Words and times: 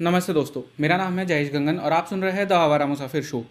नमस्ते 0.00 0.32
दोस्तों, 0.32 0.62
मेरा 0.80 0.96
नाम 0.96 1.18
है 1.18 1.24
जयेश 1.26 1.50
गंगन 1.52 1.76
और 1.76 1.92
आप 1.92 2.06
सुन 2.06 2.22
रहे 2.22 2.32
हैं 2.32 2.46
द 2.48 2.52
आवारा 2.52 2.86
मुसाफिर 2.86 3.22
शो। 3.22 3.44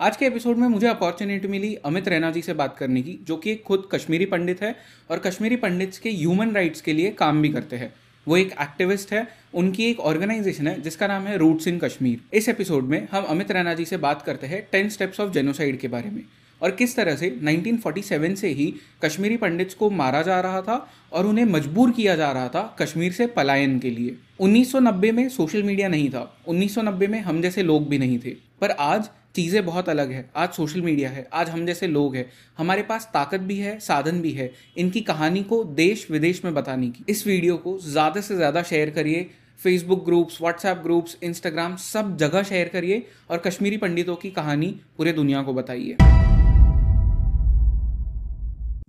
आज 0.00 0.16
के 0.16 0.26
एपिसोड 0.26 0.56
में 0.56 0.66
मुझे 0.68 0.86
अपॉर्चुनिटी 0.86 1.48
मिली 1.48 1.74
अमित 1.74 2.08
रैना 2.08 2.30
जी 2.30 2.42
से 2.42 2.54
बात 2.54 2.76
करने 2.78 3.02
की, 3.02 3.18
जो 3.22 3.36
कि 3.36 3.50
एक 3.50 3.62
खुद 3.62 3.88
कश्मीरी 3.92 4.26
पंडित 4.26 4.62
है 4.62 4.74
और 5.10 5.18
कश्मीरी 5.18 5.56
पंडित्स 5.56 5.98
के 5.98 6.10
ह्यूमन 6.10 6.52
राइट्स 6.52 6.80
के 6.80 6.92
लिए 6.92 7.10
काम 7.10 7.42
भी 7.42 7.48
करते 7.48 7.76
हैं। 7.76 7.92
वो 8.26 8.36
एक 8.36 8.54
एक्टिविस्ट 8.60 9.12
है, 9.12 9.26
उनकी 9.54 9.90
एक 9.90 10.00
ऑर्गेनाइजेशन 10.00 10.68
है, 10.68 10.80
जिसका 10.80 11.06
नाम 11.06 11.22
है 11.22 11.36
रूट्स 11.36 11.68
इन 11.68 11.78
कश्मीर 11.78 12.36
इस 12.36 12.48
एपिसोड 12.48 12.84
में 12.84 13.08
हम 13.12 13.24
अमित 13.24 13.50
रैना 13.50 13.74
जी 13.74 13.84
से 13.84 13.96
बात 13.96 14.22
करते 14.22 14.46
हैं 14.46 14.66
टेन 14.72 14.88
स्टेप्स 14.88 15.20
ऑफ़ 15.20 15.30
जेनोसाइड 15.30 15.78
के 15.78 15.88
बारे 15.88 16.10
में। 16.10 16.22
और 16.62 16.70
किस 16.70 16.96
तरह 16.96 17.16
से? 17.16 17.30
1947 17.42 18.36
से 18.36 18.48
ही 18.48 18.72
कश्मीरी 19.04 19.36
पंडित्स 19.36 19.74
को 19.74 19.90
मारा 19.92 20.22
जा 20.22 20.40
रहा 20.40 20.60
था 20.62 20.86
और 21.12 21.26
उन्हें 21.26 21.44
मजबूर 21.44 21.90
किया 21.90 22.16
जा 22.16 22.30
रहा 22.32 22.48
था 22.48 22.62
कश्मीर 22.80 23.12
से 23.12 23.26
पलायन 23.28 23.78
के 23.78 23.90
लिए। 23.90 24.16
1990 24.40 25.12
में 25.12 25.28
सोशल 25.28 25.62
मीडिया 25.62 25.88
नहीं 25.88 26.10
था। 26.10 26.30
1990 26.48 27.06
में 27.06 27.20
हम 27.20 27.42
जैसे 27.42 27.62
लोग 27.62 27.88
भी 27.88 27.98
नहीं 27.98 28.18
थे। 28.18 28.36
पर 28.60 28.70
आज 28.70 29.08
चीज़ें 29.34 29.64
बहुत 29.66 29.88
अलग 29.88 30.10
है। 30.10 30.28
आज 30.36 30.48
सोशल 30.48 30.80
मीडिया 30.82 31.10
है। 31.10 31.26
आज 31.32 31.48
हम 31.48 31.66
जैसे 31.66 31.86
लोग 31.86 32.16
हैं। 32.16 32.24
हमारे 32.58 32.82
पास 32.82 33.08
ताकत 33.14 33.40
भी 33.40 33.56
है, 33.56 33.78
साधन 33.80 34.20
भी 34.20 34.32
है। 34.32 34.50
इनकी 34.76 35.00
कहानी 35.00 35.42
को 35.42 35.62
देश 35.64 36.06
विदेश 36.10 36.44
में 36.44 36.52
बताने 36.54 36.88
की। 36.88 37.04
इस 37.08 37.26
वीडियो 37.26 37.56
को 37.56 37.78
ज़्यादा 37.80 38.20
से 38.20 38.36
ज़्यादा 38.36 38.62
शेयर 38.62 38.90
करिए। 38.90 39.28
Facebook 39.58 40.04
groups 40.04 40.40
WhatsApp 40.40 40.76
groups 40.76 41.16
Instagram 41.22 41.76
सब 41.76 42.16
जगह 42.16 42.42
शेयर 42.42 42.68
करिए 42.68 43.06
और 43.30 43.38
कश्मीरी 43.38 43.76
पंडितों 43.76 44.16
की 44.16 44.30
कहानी 44.30 44.74
पूरे 44.98 45.12
दुनिया 45.12 45.42
को 45.42 45.54
बताइए। 45.54 45.96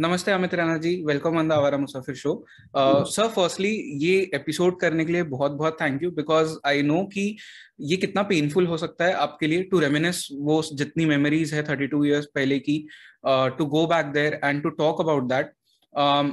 नमस्ते 0.01 0.31
Amit 0.31 0.53
Rana 0.53 0.77
ji 0.77 0.91
welcome 1.05 1.37
on 1.37 1.47
the 1.49 1.51
Awara 1.51 1.77
Musafir 1.77 2.15
show 2.15 2.31
sir 2.75 3.27
firstly 3.27 3.69
ये 4.03 4.15
एपिसोड 4.35 4.79
करने 4.79 5.05
के 5.05 5.11
लिए 5.13 5.23
बहुत 5.33 5.51
बहुत 5.51 5.77
thank 5.81 6.03
you 6.03 6.09
because 6.11 6.55
I 6.67 6.81
know 6.81 7.03
कि 7.03 7.25
ये 7.81 7.97
कितना 7.97 8.23
पेनफुल 8.23 8.67
हो 8.67 8.77
सकता 8.77 9.05
है 9.05 9.13
आपके 9.25 9.47
लिए 9.47 9.63
टू 9.63 9.79
रेमिनेस 9.79 10.27
वो 10.41 10.61
जितनी 10.73 11.05
मेमोरीज 11.05 11.53
है 11.53 11.63
थर्टी 11.63 11.87
टू 11.87 12.03
ईयर्स 12.05 12.25
पहले 12.35 12.59
की 12.59 12.77
to 13.57 13.65
go 13.65 13.85
back 13.87 14.05
there 14.13 14.39
and 14.43 14.63
to 14.63 14.69
talk 14.77 15.01
about 15.01 15.23
that 15.23 15.51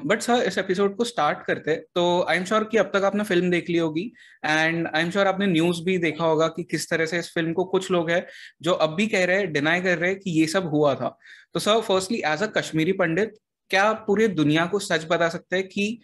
but 0.07 0.21
sir 0.21 0.43
इस 0.43 0.59
एपिसोड 0.59 0.97
को 0.97 1.05
स्टार्ट 1.05 1.39
करते 1.47 1.75
तो 1.95 2.05
आई 2.29 2.37
एम 2.37 2.45
श्योर 2.45 2.65
कि 2.65 2.77
अब 2.77 2.91
तक 2.95 3.05
आपने 3.05 3.25
फ़िल्म 3.25 3.51
देख 3.51 3.71
ली 3.71 3.79
होगी 3.79 4.05
एंड 4.45 4.87
आई 4.87 5.03
एम 5.03 5.11
श्योर 5.11 5.27
आपने 5.27 5.47
न्यूज़ 5.47 5.83
भी 5.85 5.99
देखा 5.99 6.25
होगा 6.25 6.49
कि 6.49 6.65
किस 6.65 6.89
तरह 6.91 7.07
से 7.07 7.19
इस 7.19 7.33
फ़िल्म 7.35 7.53
को 7.53 7.65
कुछ 7.65 7.91
लोग 7.91 8.11
हैं 8.11 8.25
जो 8.63 8.73
अब 8.73 8.95
भी 8.95 9.07
कह 9.07 9.25
रहे 9.25 9.37
हैं 9.37 9.53
डिनाई 9.53 9.81
कर 9.81 9.99
रहे 9.99 10.11
हैं 10.11 10.19
कि 10.21 10.31
ये 10.31 10.47
सब 10.47 10.71
हुआ 10.71 10.95
था. 10.95 11.17
तो 11.55 11.61
sir 11.61 11.81
firstly 11.81 12.23
as 12.27 12.43
a 12.43 12.47
Kashmiri 12.57 12.93
Pandit 12.93 13.35
क्या 13.71 13.93
पूरे 13.93 14.29
दुनिया 14.29 14.67
को 14.67 14.79
सच 14.79 15.07
बता 15.11 15.29
सकते 15.29 15.57
हैं 15.57 15.69
कि 15.69 16.01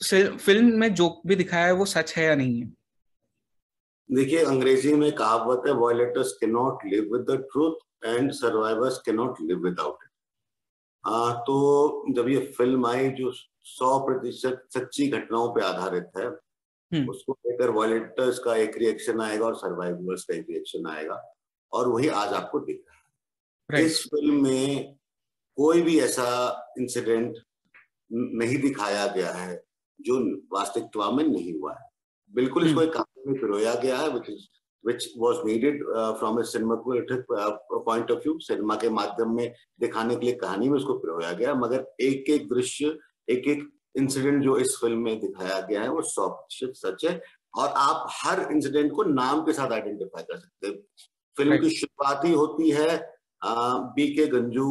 फ़िल्म 0.00 0.78
में 0.78 0.94
जो 0.94 1.08
भी 1.26 1.36
दिखाया 1.36 1.66
है 1.66 1.72
वो 1.72 1.84
सच 1.84 2.14
है 2.16 2.24
या 2.24 2.34
नहीं 2.34 2.60
है? 2.60 2.72
देखिए 4.10 4.44
अंग्रेज़ी 4.44 4.94
में 4.94 5.10
कहावत 5.12 5.62
है 5.66 5.72
वॉयलेटर्स 5.72 6.32
के 6.32 6.46
not 6.46 6.84
live 6.84 7.12
with 7.12 7.26
the 7.30 7.36
truth 7.52 8.06
and 8.06 8.32
survivors 8.32 8.98
के 8.98 9.12
नॉट 9.12 9.40
लिव 9.40 9.58
विदाउट 9.58 10.04
इट 10.04 10.10
तो 11.46 12.04
जब 12.12 12.28
ये 12.28 12.38
फ़िल्म 12.56 12.86
आई 12.86 13.08
जो 13.10 13.32
सौ 13.64 13.98
प्रतिशत 14.06 14.64
सच्ची 14.74 15.08
घटनाओं 15.08 15.48
पे 15.54 15.64
आधारित 15.64 16.10
है 16.16 16.26
हम्म। 16.26 17.10
उसको 17.10 17.32
लेकर 17.46 17.70
वॉयलेटर्स 17.70 18.38
का 18.38 18.56
एक 18.56 18.76
रिएक्शन 18.78 19.20
आएगा 19.20 19.46
और 19.46 19.54
सर्वाइवर्स 19.56 20.24
का 20.24 20.34
एक 20.34 20.46
रिएक्शन 20.50 20.86
आएगा 20.86 21.22
और 21.72 21.88
वही 21.88 22.08
आज 22.08 22.32
आपको 22.32 22.60
दिख 22.60 22.82
रहा 22.88 23.78
है। 23.78 23.84
इस 23.84 24.02
फ़िल्म 24.04 24.42
में 24.42 24.96
कोई 25.60 25.82
भी 25.82 25.98
ऐसा 26.00 26.26
इंसिडेंट 26.78 27.36
नहीं 28.12 28.58
दिखाया 28.58 29.06
गया 29.06 29.32
है 29.32 29.62
जो 30.00 30.20
वास्तविकता 30.52 31.10
में 31.10 31.24
नहीं 31.24 31.58
हुआ 31.58 31.72
है। 31.72 31.88
बिल्कुल 32.32 32.66
इसको 32.66 32.82
एक 32.82 32.92
कहानी 32.92 33.30
में 33.30 33.40
पिरोया 33.40 33.74
गया 33.74 33.98
है 33.98 34.08
which 34.10 34.30
is 34.30 34.48
which 34.84 35.04
was 35.22 35.40
needed 35.46 35.80
uh, 35.94 36.14
from 36.14 36.38
a 36.38 36.42
cinematographic 36.42 37.32
uh, 37.38 37.50
point 37.88 38.12
of 38.12 38.22
view 38.22 38.34
cinema 38.40 38.74
के 38.74 38.88
माध्यम 38.88 39.34
में 39.36 39.52
दिखाने 39.80 40.16
के 40.16 40.26
लिए 40.26 40.34
कहानी 40.34 40.68
में 40.68 40.76
उसको 40.76 40.94
पिरोया 40.98 41.32
गया 41.32 41.54
मगर 41.54 41.84
एक 42.00 42.30
एक 42.30 42.48
दृश्य 42.48 42.98
एक 43.28 43.48
एक 43.48 43.68
इंसिडेंट 43.96 44.42
जो 44.44 44.56
इस 44.58 44.78
फ़िल्म 44.80 44.98
में 44.98 45.20
दिखाया 45.20 45.60
गया 45.60 45.82
है 45.82 45.88
वो 45.88 46.02
सौ 46.02 46.28
प्रतिशत 46.28 46.72
सच 46.76 47.04
है 47.04 47.22
और 47.58 47.68
आप 47.68 48.06
हर 48.12 48.40
इंसिडेंट 48.52 48.92
को 48.92 49.02
नाम 49.02 49.42
के 49.42 49.52
साथ 49.52 49.72
आइडेंटिफाई 49.72 50.22
कर 50.22 50.38
सकते 50.38 50.66
हैं। 50.66 50.78
फ़िल्म 51.36 51.58
की 51.58 51.70
शुरुआत 51.70 52.24
ही 52.24 52.32
होती 52.32 52.70
है 52.70 53.19
बी 53.42 54.06
के 54.14 54.26
गंजू 54.26 54.64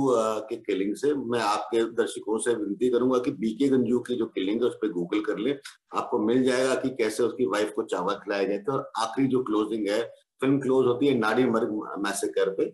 के 0.50 0.56
किलिंग 0.58 0.96
से 0.96 1.14
मैं 1.14 1.40
आपके 1.42 1.84
दर्शकों 1.94 2.38
से 2.40 2.54
विनती 2.56 2.90
करूँगा 2.90 3.20
कि 3.20 3.32
बी 3.34 3.54
के 3.58 3.68
गंजू 3.70 4.00
की 4.00 4.16
जो 4.16 4.26
किलिंग 4.28 4.62
है 4.62 4.68
उस 4.68 4.76
पर 4.82 4.92
गूगल 4.94 5.22
कर 5.26 5.38
ले। 5.38 5.56
आपको 5.98 6.20
मिल 6.20 6.44
जाएगा 6.44 6.76
कि 6.76 6.90
कैसे 6.98 7.24
उसकी 7.24 7.46
वाइफ 7.48 7.72
को 7.76 7.84
चावल 7.86 8.16
खिलाया 8.16 8.44
गया 8.44 8.58
था 8.60 8.74
और 8.74 8.92
आखिरी 8.98 9.28
जो 9.28 9.44
क्लोजिंग 9.44 9.88
है 9.90 10.02
फ़िल्म 10.42 10.60
क्लोज 10.60 10.86
होती 10.88 11.08
है 11.08 11.18
नाड़ी 11.20 11.46
मर्ग 11.48 11.72
मैसेकर 12.06 12.50
पे। 12.56 12.66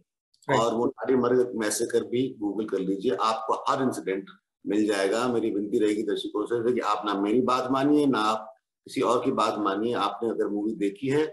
और 0.47 0.73
वो 0.75 0.85
नाड़ी 0.85 1.15
मर्ग 1.15 1.51
मैसेकर 1.59 2.03
भी 2.07 2.27
गूगल 2.39 2.65
कर 2.67 2.79
लीजिए 2.79 3.15
आपको 3.23 3.53
हर 3.69 3.83
इंसिडेंट 3.83 4.29
मिल 4.65 4.85
जाएगा। 4.87 5.27
मेरी 5.27 5.49
विनती 5.51 5.79
रहेगी 5.79 6.03
दर्शकों 6.03 6.45
से 6.45 6.73
कि 6.73 6.79
आप 6.81 7.03
ना 7.05 7.13
मेरी 7.21 7.41
बात 7.43 7.71
मानिए 7.71 8.05
ना 8.07 8.19
आप 8.21 8.53
किसी 8.87 9.01
और 9.01 9.23
की 9.25 9.31
बात 9.33 9.57
मानिए। 9.59 9.93
आपने 9.95 10.29
अगर 10.29 10.47
मूवी 10.49 10.73
देखी 10.77 11.07
है 11.09 11.25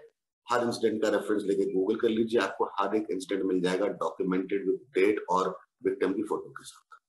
हर 0.53 0.67
इंसिडेंट 0.67 1.03
का 1.03 1.09
रेफरेंस 1.09 1.43
लेके 1.47 1.73
गूगल 1.73 1.97
कर 1.97 2.09
लीजिए 2.09 2.41
आपको 2.41 2.71
हर 2.81 2.97
एक 2.97 3.07
इंसिडेंट 3.11 3.45
मिल 3.45 3.61
जाएगा 3.61 3.87
डॉक्यूमेंटेड 4.05 4.69
विद 4.69 4.79
डेट 4.99 5.25
और 5.31 5.57
विक्टिम 5.85 6.13
की 6.13 6.23
फ़ोटो 6.23 6.51
के 6.51 6.65
साथ। 6.65 7.01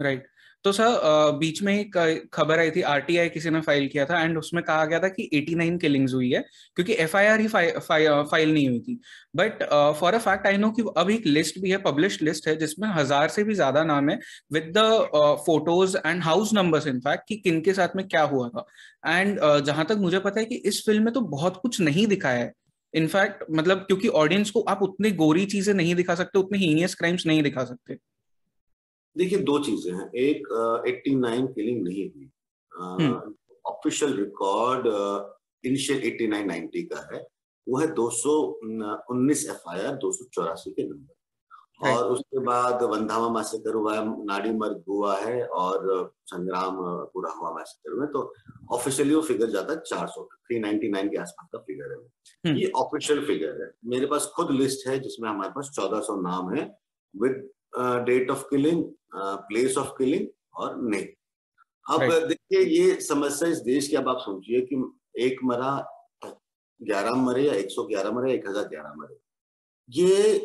Right 0.00 0.18
right. 0.18 0.36
तो 0.64 0.72
सर 0.72 1.38
बीच 1.38 1.62
में 1.62 1.72
एक 1.74 1.96
खबर 2.34 2.58
आई 2.58 2.70
थी 2.70 2.80
आरटीआई 2.82 3.28
किसी 3.28 3.50
ने 3.50 3.60
फ़ाइल 3.60 3.86
किया 3.88 4.04
था 4.04 4.20
एंड 4.22 4.38
उसमें 4.38 4.62
कहा 4.64 4.84
गया 4.84 4.98
था 5.00 5.08
कि 5.08 5.28
89 5.34 5.78
किलिंग्स 5.80 6.14
हुई 6.14 6.30
है 6.30 6.40
क्योंकि 6.76 6.92
एफआईआर 6.94 7.40
ही 7.40 7.46
फाइ, 7.48 7.70
फाइ, 7.70 8.06
फ़ाइल 8.30 8.52
नहीं 8.52 8.68
हुई 8.68 8.80
थी। 8.80 8.98
But 9.36 9.62
for 10.00 10.14
a 10.14 10.18
fact 10.18 10.46
I 10.46 10.56
know 10.56 10.70
कि 10.70 10.84
अब 10.96 11.10
एक 11.10 11.26
लिस्ट 11.26 11.58
भी 11.58 11.70
है 11.70 11.78
पब्लिश 11.82 12.20
लिस्ट 12.22 12.48
है 12.48 12.56
जिसमें 12.56 12.88
हज़ार 12.88 13.28
से 13.28 13.44
भी 13.44 13.54
ज़्यादा 13.54 13.84
नाम 13.84 14.10
है 14.10 14.18
with 14.52 14.72
the 14.76 14.84
photos 15.46 15.96
and 15.96 16.22
house 16.22 16.52
numbers 16.54 16.86
in fact 16.86 17.28
कि 17.28 17.36
किन 17.36 17.60
के 17.60 17.72
साथ 17.72 17.96
में 17.96 18.06
क्या 18.08 18.22
हुआ 18.24 18.48
था। 18.48 18.66
एंड 19.06 19.40
uh, 19.40 19.60
जहाँ 19.60 19.84
तक 19.84 19.96
मुझे 19.98 20.18
पता 20.18 20.40
है 20.40 20.46
कि 20.46 20.54
इस 20.54 20.84
फ़िल्म 20.86 21.04
में 21.04 21.12
तो 21.14 21.20
बहुत 21.20 21.60
कुछ 21.62 21.80
नहीं 21.80 22.06
दिखाया 22.06 22.38
है। 22.38 22.52
इनफैक्ट 22.94 23.44
मतलब 23.50 23.78
क्योंकि 23.78 24.08
ऑडियंस 24.20 24.50
को 24.50 24.60
आप 24.68 24.82
उतनी 24.82 25.10
गोरी 25.16 25.44
चीज़ें 25.46 25.74
नहीं 25.74 25.94
दिखा 25.94 26.14
सकते 26.14 26.38
उतने 26.38 26.58
हीनियस 26.58 26.94
क्राइम्स 26.94 27.26
नहीं 27.26 27.42
दिखा 27.42 27.64
सकते। 27.64 27.94
देखिए 29.16 29.38
दो 29.40 29.58
चीज़ें 29.58 29.92
हैं। 29.92 30.10
एक 30.22 30.48
एट्टी 30.88 31.14
नाइन 31.16 31.46
किलिंग 31.46 31.82
नहीं 31.84 32.08
हुई। 32.10 32.30
Official 33.66 34.16
record 34.16 34.86
initial 35.64 36.02
eighty 36.04 36.26
nine 36.26 36.46
ninety 36.48 36.82
का 36.82 37.08
है। 37.12 37.26
वो 37.66 37.78
है 37.78 37.86
दो 37.94 38.08
सौ 38.10 38.36
उन्नीस 39.10 39.48
एफ़ 39.50 39.68
आई 39.70 39.80
आर 39.80 39.96
दो 39.96 40.12
सौ 40.12 40.24
चौरासी 40.34 40.70
के 40.70 40.82
नंबर 40.82 41.14
और 41.82 42.08
उसके 42.12 42.38
बाद 42.44 42.82
वंधावा 42.90 43.28
मैसेकर 43.32 43.74
हुआ 43.74 43.94
है 43.96 44.04
नाड़ी 44.24 44.50
मर्ग 44.52 44.82
हुआ 44.88 45.16
है 45.18 45.44
और 45.58 46.12
संग्राम 46.26 46.76
पूरा 47.12 47.30
हुआ 47.32 47.52
मैसेकर 47.54 47.94
में 48.00 48.06
तो 48.12 48.22
ऑफिशियली 48.72 49.14
वो 49.14 49.20
फिगर 49.22 49.50
जाता 49.50 49.72
है 49.72 49.80
चार 49.86 50.06
सौ 50.08 50.24
थ्री 50.24 50.58
नाइनटी 50.58 50.88
नाइन 50.88 51.08
के 51.10 51.18
आसपास 51.18 51.48
का 51.52 51.58
फिगर 51.60 51.92
है 51.92 51.96
हम्म। 51.96 52.56
ये 52.56 52.70
ऑफिशियल 52.76 53.24
फिगर 53.26 53.62
है। 53.62 53.70
मेरे 53.90 54.06
पास 54.06 54.26
खुद 54.36 54.50
लिस्ट 54.50 54.86
है 54.88 54.98
जिसमें 54.98 55.28
हमारे 55.28 55.50
पास 55.50 55.70
चौदह 55.76 56.00
सौ 56.08 56.20
नाम 56.20 56.52
है 56.54 56.64
with 57.14 57.48
date 58.06 58.30
of 58.30 58.44
killing 58.50 58.84
place 59.48 59.78
of 59.78 59.90
killing 59.98 60.26
और 60.54 60.80
नहीं। 60.82 61.06
अब 61.86 62.28
देखिए 62.28 62.60
ये 62.60 63.00
समस्या 63.02 63.48
इस 63.48 63.58
देश 63.64 63.88
की 63.88 63.96
अब 63.96 64.08
आप 64.08 64.18
सोचिए 64.20 64.60
कि 64.62 64.84
एक 65.24 65.38
मरा 65.44 65.72
ग्यारह 66.80 67.14
मरे 67.22 67.42
या 67.42 67.54
एक 67.54 67.70
सौ 67.70 67.84
ग्यारह 67.86 68.10
मरे 68.12 68.32
एक 68.34 68.48
हज़ार 68.48 68.68
ग्यारह 68.68 68.94
मरे। 68.96 69.18
ये 69.88 70.38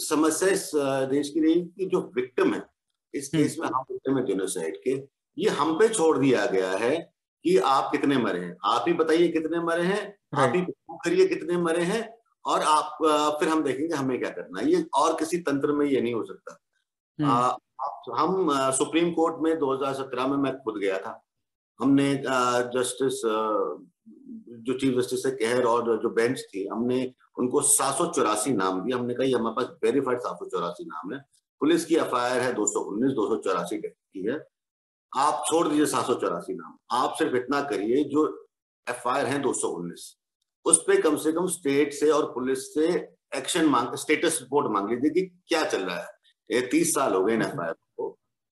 समस्या 0.00 0.48
इस 0.48 0.72
देश 1.10 1.30
की 1.30 1.40
रही 1.40 1.54
कि 1.54 1.86
जो 1.86 2.12
विक्टिम 2.14 2.54
है 2.54 2.66
इस 3.14 3.28
केस 3.28 3.52
हम्म। 3.52 3.62
में 3.62 3.70
हम 3.74 3.84
विक्टिम 3.90 4.18
है 4.18 4.26
जेनोसाइड 4.26 4.76
के। 4.76 5.08
ये 5.38 5.48
हम 5.48 5.78
पे 5.78 5.88
छोड़ 5.88 6.18
दिया 6.18 6.46
गया 6.46 6.70
है 6.70 7.12
कि 7.44 7.58
आप 7.58 7.92
कितने 7.92 8.18
मरे 8.18 8.40
हैं। 8.40 8.56
आप 8.64 8.84
ही 8.88 8.94
बताइए 8.94 9.28
कितने 9.28 9.60
मरे 9.60 9.82
हैं 9.82 10.18
आप 10.42 10.52
ही 10.56 10.66
करिए 10.90 11.26
कितने 11.26 11.58
मरे 11.58 11.82
हैं 11.82 12.18
और 12.46 12.60
आप 12.62 12.98
फिर 13.40 13.48
हम 13.48 13.62
देखेंगे 13.62 13.96
हमें 13.96 14.18
क्या 14.18 14.30
करना 14.30 14.60
है। 14.60 14.72
ये 14.72 14.86
और 14.94 15.18
किसी 15.18 15.38
तंत्र 15.38 15.72
में 15.72 15.86
ये 15.86 16.00
नहीं 16.00 16.14
हो 16.14 16.24
सकता। 16.24 16.58
हम्म। 17.20 17.30
आ, 17.30 17.56
हम 18.16 18.48
सुप्रीम 18.70 19.12
कोर्ट 19.12 19.34
में 19.40 19.58
2017 19.58 20.26
में 20.26 20.36
मैं 20.36 20.58
खुद 20.58 20.74
गया 20.74 20.98
था। 20.98 21.24
हमने 21.80 22.22
जस्टिस 22.76 23.20
जो 24.48 24.78
चीफ 24.78 24.94
जस्टिस 24.98 25.24
है 25.26 25.32
कहर 25.32 25.64
और 25.64 25.96
जो 26.02 26.10
बेंच 26.10 26.40
थी, 26.40 26.66
हमने 26.66 27.00
उनको 27.38 27.60
सात 27.62 27.94
सौ 27.94 28.06
चौरासी 28.06 28.52
नाम 28.52 28.80
दिया 28.80 28.96
हमने 28.96 29.14
कहा 29.14 29.38
हमारे 29.38 29.54
पास 29.56 29.76
वेरीफाइड 29.84 30.18
सात 30.18 30.36
सौ 30.36 30.46
चौरासी 30.46 30.84
नाम 30.84 31.12
है। 31.14 31.20
पुलिस 31.60 31.84
की 31.84 31.96
एफ़ 31.96 32.14
आई 32.14 32.30
आर 32.30 32.40
है 32.40 32.52
दो 32.52 32.66
सौ 32.66 32.80
उन्नीस, 32.80 33.12
दो 33.12 33.26
सौ 33.28 33.36
चौरासी 33.42 33.78
की 33.78 34.26
है। 34.26 34.38
आप 35.12 35.42
छोड़ 35.48 35.66
दीजिए 35.68 35.86
सात 35.86 36.06
सौ 36.06 36.14
चौरासी 36.14 36.54
नाम। 36.54 36.76
आप 36.90 37.14
सिर्फ़ 37.18 37.36
इतना 37.36 37.60
करिए, 37.62 38.04
जो 38.04 38.26
एफ़ 38.86 39.08
आई 39.08 39.20
आर 39.20 39.26
है 39.26 39.38
दो 39.38 39.52
सौ 39.52 39.68
उन्नीस। 39.68 40.14
उस 40.64 40.82
पर 40.88 41.00
कम 41.00 41.16
से 41.16 41.32
कम 41.32 41.46
स्टेट 41.46 41.92
से 41.92 42.10
और 42.10 42.30
पुलिस 42.32 42.74
से 42.74 42.86
एक्शन 43.36 43.66
मांग, 43.66 43.94
स्टेटस 43.94 44.38
रिपोर्ट 44.42 44.72
मांग 44.72 44.90
लीजिए 44.90 45.10
कि 45.10 45.26
क्या 45.48 45.64
चल 45.64 45.82
रहा 45.82 45.96
है। 45.96 46.08
ये 46.50 46.60
तीस 46.70 46.94
साल 46.94 47.14
हो 47.14 47.24
गए 47.24 47.34
इन 47.34 47.42
एफ़ 47.42 47.60
आई 47.60 47.68
आर 47.68 47.74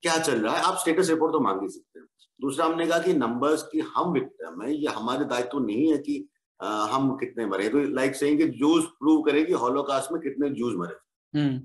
क्या 0.02 0.16
चल 0.18 0.40
रहा 0.40 0.56
है? 0.56 0.62
आप 0.62 0.78
स्टेटस 0.78 1.10
रिपोर्ट 1.10 1.32
तो 1.32 1.40
मांग 1.40 1.62
ही 1.62 1.68
सकते 1.68 1.98
हैं। 1.98 2.06
दूसरा 2.40 2.66
हमने 2.66 2.86
कहा 2.86 2.98
कि 2.98 3.14
नंबर्स 3.14 3.62
की 3.62 3.78
हम 3.78 4.12
विक्टिम 4.12 4.62
है 4.62 4.74
ये 4.74 4.88
हमारे 4.88 5.24
दायित्व 5.24 5.50
तो 5.50 5.58
नहीं 5.58 5.92
है 5.92 5.98
कि 5.98 6.28
आ, 6.60 6.86
हम 6.86 7.16
कितने 7.16 7.46
मरे 7.46 7.68
तो 7.68 7.78
लाइक 7.94 8.14
सेइंग 8.16 8.38
कि 8.38 8.46
जूस 8.58 8.84
प्रूव 8.98 9.22
करेगी 9.22 9.52
हॉलोकास्ट 9.52 10.12
में 10.12 10.20
कितने 10.22 10.50
जूस 10.50 10.74
मरे 10.76 11.40
हम्म। 11.40 11.58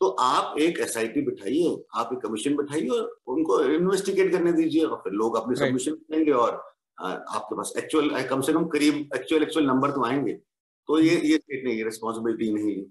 तो 0.00 0.08
आप 0.08 0.58
एक 0.58 0.78
एस 0.78 0.96
बिठाइए 0.96 1.84
आप 1.94 2.10
एक 2.12 2.18
कमीशन 2.18 2.56
बिठाइए 2.56 2.88
और 2.88 3.20
उनको 3.26 3.60
इन्वेस्टिगेट 3.64 4.32
करने 4.32 4.52
दीजिए 4.52 4.84
और 4.84 4.96
फिर 4.96 5.12
लोग 5.12 5.36
अपने 5.36 5.56
सबमिशन 5.56 5.92
करेंगे 5.92 6.32
और 6.32 6.50
आपके 7.00 7.56
पास 7.56 7.72
एक्चुअल 7.76 8.22
कम 8.22 8.40
से 8.40 8.52
कम 8.52 8.64
करीब 8.64 9.08
एक्चुअल 9.14 9.42
एक्चुअल 9.42 9.66
नंबर 9.66 9.90
तो 9.90 10.04
आएँगे। 10.04 10.32
तो 10.88 10.98
ये 10.98 11.16
ये 11.20 11.36
स्टेट 11.36 11.64
ने 11.64 11.74
ये 11.74 11.84
रिस्पॉन्सिबिलिटी 11.84 12.52
नहीं 12.54 12.84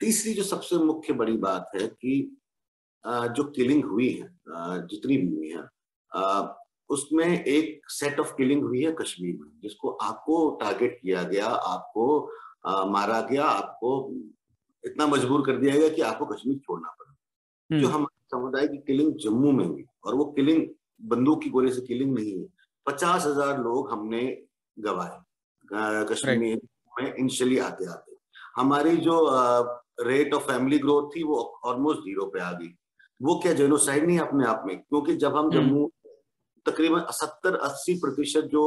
तीसरी 0.00 0.34
जो 0.34 0.42
सबसे 0.42 0.76
मुख्य 0.76 1.12
बड़ी 1.12 1.36
बात 1.36 1.70
है 1.74 1.86
कि 1.86 2.36
जो 3.04 3.44
किलिंग 3.50 3.84
हुई 3.84 4.08
है 4.10 4.86
जितनी 4.88 5.16
भी 5.16 5.36
हुई 5.36 5.50
है 5.50 5.62
उसमें 6.90 7.44
एक 7.44 7.90
सेट 7.90 8.20
ऑफ़ 8.20 8.32
किलिंग 8.36 8.62
हुई 8.62 8.82
है 8.84 8.92
कश्मीर 8.92 9.36
में 9.40 9.50
जिसको 9.62 9.90
आपको 10.02 10.34
टारगेट 10.60 10.98
किया 11.02 11.22
गया 11.32 11.46
आपको 11.46 12.06
मारा 12.90 13.20
गया 13.30 13.44
आपको 13.44 13.90
इतना 14.84 15.06
मजबूर 15.06 15.42
कर 15.46 15.56
दिया 15.56 15.76
गया 15.76 15.88
कि 15.88 16.02
आपको 16.02 16.26
कश्मीर 16.26 16.58
छोड़ना 16.58 16.88
पड़ा। 16.90 17.14
जो 17.70 17.86
हम्म। 17.86 17.94
हमारे 17.94 18.26
समुदाय 18.32 18.66
की 18.68 18.76
किलिंग 18.86 19.12
जम्मू 19.22 19.52
में 19.52 19.64
हुई 19.64 19.84
और 20.04 20.14
वो 20.14 20.24
किलिंग 20.36 20.66
बंदूक 21.10 21.42
की 21.42 21.50
गोली 21.50 21.72
से 21.72 21.80
किलिंग 21.86 22.14
नहीं 22.14 22.38
है 22.38 22.46
पचास 22.86 23.26
हज़ार 23.26 23.62
लोग 23.62 23.90
हमने 23.92 24.22
गवाए 24.76 26.04
कश्मीर 26.10 26.60
में 26.98 27.14
इनिशियली 27.14 27.58
आते 27.60 27.86
आते 27.90 28.16
हमारी 28.56 28.96
जो 28.98 29.16
रेट 30.00 30.34
ऑफ़ 30.34 30.42
फैमिली 30.46 30.78
ग्रोथ 30.78 31.10
थी 31.16 31.22
वो 31.22 31.36
ऑलमोस्ट 31.64 32.00
ज़ीरो 32.00 32.26
पे 32.26 32.40
आ 32.40 32.52
गई। 32.52 32.74
वो 33.22 33.38
क्या 33.38 33.52
जेनोसाइड 33.54 34.06
नहीं 34.06 34.18
अपने 34.18 34.46
आप 34.46 34.62
में 34.66 34.78
क्योंकि 34.78 35.14
जब 35.16 35.36
हम 35.36 35.44
हम्म। 35.44 35.54
जम्मू 35.54 35.90
तकरीबन 36.66 37.04
सत्तर 37.12 37.56
अस्सी 37.64 37.94
प्रतिशत 38.00 38.48
जो 38.52 38.62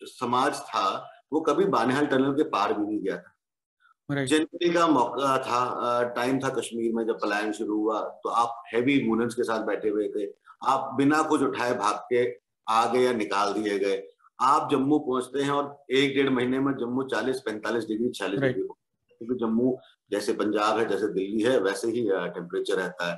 समाज 0.00 0.60
था 0.68 0.86
वो 1.32 1.40
कभी 1.40 1.64
बानेहाल 1.74 2.06
टनल 2.06 2.32
के 2.34 2.42
पार 2.50 2.72
भी 2.72 2.86
नहीं 2.86 2.98
गया 3.00 3.16
था। 3.16 4.24
जनवरी 4.26 4.72
का 4.72 4.86
मौका 4.88 5.36
था 5.38 6.02
टाइम 6.14 6.38
था 6.40 6.48
कश्मीर 6.50 6.92
में 6.94 7.04
जब 7.06 7.18
पलायन 7.20 7.52
शुरू 7.52 7.78
हुआ 7.78 8.00
तो 8.24 8.28
आप 8.30 8.62
हैवी 8.72 9.02
मूवमेंट्स 9.08 9.34
के 9.34 9.42
साथ 9.42 9.64
बैठे 9.66 9.88
हुए 9.88 10.08
थे। 10.16 10.26
आप 10.68 10.90
बिना 10.96 11.22
कुछ 11.28 11.42
उठाए 11.42 11.74
भाग 11.74 11.98
के 12.12 12.24
आ 12.66 12.84
गए 12.92 13.02
या 13.02 13.12
निकाल 13.12 13.52
दिए 13.52 13.78
गए। 13.78 14.02
आप 14.38 14.68
जम्मू 14.70 14.98
पहुँचते 14.98 15.42
हैं 15.42 15.50
और 15.50 15.84
एक 15.90 16.14
डेढ़ 16.14 16.30
महीने 16.30 16.58
में 16.60 16.72
जम्मू 16.76 17.02
चालीस 17.08 17.40
पैंतालीस 17.40 17.84
डिग्री 17.86 18.10
छियालीस 18.10 18.40
डिग्री 18.40 18.62
क्योंकि 18.62 19.34
जम्मू 19.40 19.76
जैसे 20.12 20.32
पंजाब 20.34 20.78
है 20.78 20.88
जैसे 20.88 21.08
दिल्ली 21.12 21.42
है 21.42 21.58
वैसे 21.60 21.88
ही 21.90 22.08
टेम्परेचर 22.10 22.76
रहता 22.76 23.10
है। 23.10 23.16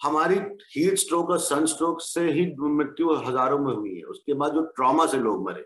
हमारी 0.00 0.36
हीट 0.72 0.98
स्ट्रोक 0.98 1.30
और 1.30 1.38
सन 1.40 1.66
स्ट्रोक 1.66 2.00
से 2.02 2.30
ही 2.30 2.46
मृत्यु 2.60 3.14
हज़ारों 3.16 3.58
में 3.58 3.72
हुई 3.74 3.96
है। 3.96 4.02
उसके 4.04 4.34
बाद 4.34 4.52
जो 4.54 4.62
ट्रॉमा 4.76 5.06
से 5.06 5.18
लोग 5.18 5.48
मरे 5.48 5.64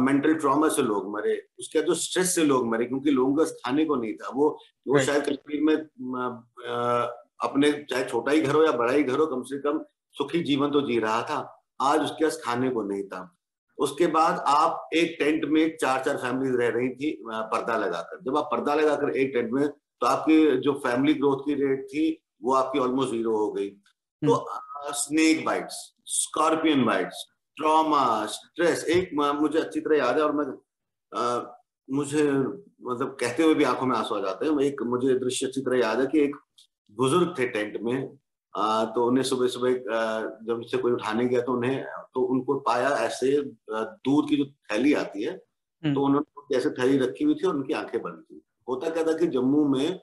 मेंटल 0.00 0.34
ट्रॉमा 0.34 0.68
से 0.68 0.82
लोग 0.82 1.10
मरे 1.14 1.34
उसके 1.58 1.78
बाद 1.78 1.86
जो 1.88 1.94
स्ट्रेस 1.96 2.34
से 2.34 2.44
लोग 2.44 2.66
मरे 2.68 2.84
क्योंकि 2.84 3.10
लोगों 3.10 3.34
का 3.36 3.44
खाने 3.44 3.84
को 3.84 3.96
नहीं 3.96 4.14
था। 4.14 4.30
वो 4.34 4.48
वो 4.86 5.00
शायद 5.00 5.22
कश्मीर 5.24 5.60
में 5.62 5.74
आ, 5.74 7.02
अपने 7.42 7.70
चाहे 7.90 8.04
छोटा 8.04 8.32
ही 8.32 8.40
घर 8.40 8.54
हो 8.54 8.62
या 8.64 8.72
बड़ा 8.72 8.92
ही 8.92 9.02
घर 9.02 9.18
हो 9.18 9.26
कम 9.26 9.42
से 9.44 9.58
कम 9.60 9.78
सुखी 10.16 10.42
जीवन 10.42 10.70
तो 10.70 10.80
जी 10.82 10.98
रहा 10.98 11.22
था। 11.22 11.38
आज 11.82 12.00
उसके 12.00 12.24
पास 12.24 12.40
खाने 12.44 12.68
को 12.70 12.82
नहीं 12.82 13.02
था। 13.04 13.30
उसके 13.78 14.06
बाद 14.08 14.38
आप 14.48 14.90
एक 14.94 15.16
टेंट 15.18 15.44
में 15.44 15.76
चार 15.76 16.02
चार 16.04 16.16
फैमिली 16.16 16.56
रह 16.56 16.68
रही 16.74 16.88
थी 16.90 17.10
पर्दा 17.22 17.76
लगाकर। 17.76 18.20
जब 18.24 18.36
आप 18.36 18.48
पर्दा 18.52 18.74
लगाकर 18.74 19.16
एक 19.16 19.32
टेंट 19.34 19.50
में 19.52 19.66
तो 19.68 20.06
आपकी 20.06 20.56
जो 20.58 20.72
फैमिली 20.84 21.14
ग्रोथ 21.14 21.44
की 21.46 21.54
रेट 21.54 21.84
थी 21.86 22.10
वो 22.44 22.54
आपकी 22.54 22.78
ऑलमोस्ट 22.78 23.10
ज़ीरो 23.12 23.36
हो 23.36 23.50
गई। 23.52 23.68
तो 23.68 24.44
snake 24.94 25.44
bites 25.44 25.74
scorpion 26.14 26.84
bites 26.84 27.24
trauma 27.56 28.04
stress 28.26 28.84
एक 28.90 29.10
मुझे 29.40 29.58
अच्छी 29.58 29.80
तरह 29.80 29.98
याद 29.98 30.16
है 30.18 30.22
और 30.22 30.32
मैं 30.32 30.46
आ, 31.12 31.40
मुझे 31.88 32.22
मतलब 32.28 33.16
कहते 33.20 33.42
हुए 33.42 33.54
भी 33.54 33.64
आँखों 33.64 33.86
में 33.86 33.96
आँसू 33.96 34.14
आ 34.14 34.20
जाते 34.20 34.46
हैं। 34.46 34.60
एक 34.62 34.82
मुझे 34.84 35.14
दृश्य 35.18 35.46
अच्छी 35.46 35.60
तरह 35.60 35.78
याद 35.78 36.00
है 36.00 36.06
कि 36.06 36.20
एक 36.20 36.36
बुज़ुर्ग 36.96 37.34
थे 37.38 37.46
टेंट 37.48 37.80
में 37.82 38.18
आ, 38.54 38.84
तो 38.84 39.06
उन्हें 39.06 39.24
सुबह 39.24 39.48
सुबह 39.48 39.72
जब 40.46 40.62
से 40.70 40.78
कोई 40.78 40.92
उठाने 40.92 41.26
गया 41.28 41.40
तो 41.42 41.52
उन्हें 41.52 41.84
तो 42.14 42.20
उनको 42.34 42.54
पाया 42.60 42.88
ऐसे 42.98 43.30
दूध 43.70 44.28
की 44.28 44.36
जो 44.36 44.44
थैली 44.72 44.92
आती 44.94 45.22
है 45.22 45.32
हम्म। 45.32 45.94
तो 45.94 46.04
उन्होंने 46.04 46.56
ऐसे 46.56 46.70
थैली 46.72 46.98
रखी 46.98 47.24
हुई 47.24 47.34
थी 47.34 47.46
और 47.46 47.54
उनकी 47.56 47.72
आँखें 47.74 48.00
बंद 48.02 48.22
थी। 48.30 48.40
होता 48.68 48.90
क्या 48.90 49.04
था 49.04 49.16
कि 49.18 49.26
जम्मू 49.28 49.64
में 49.68 50.00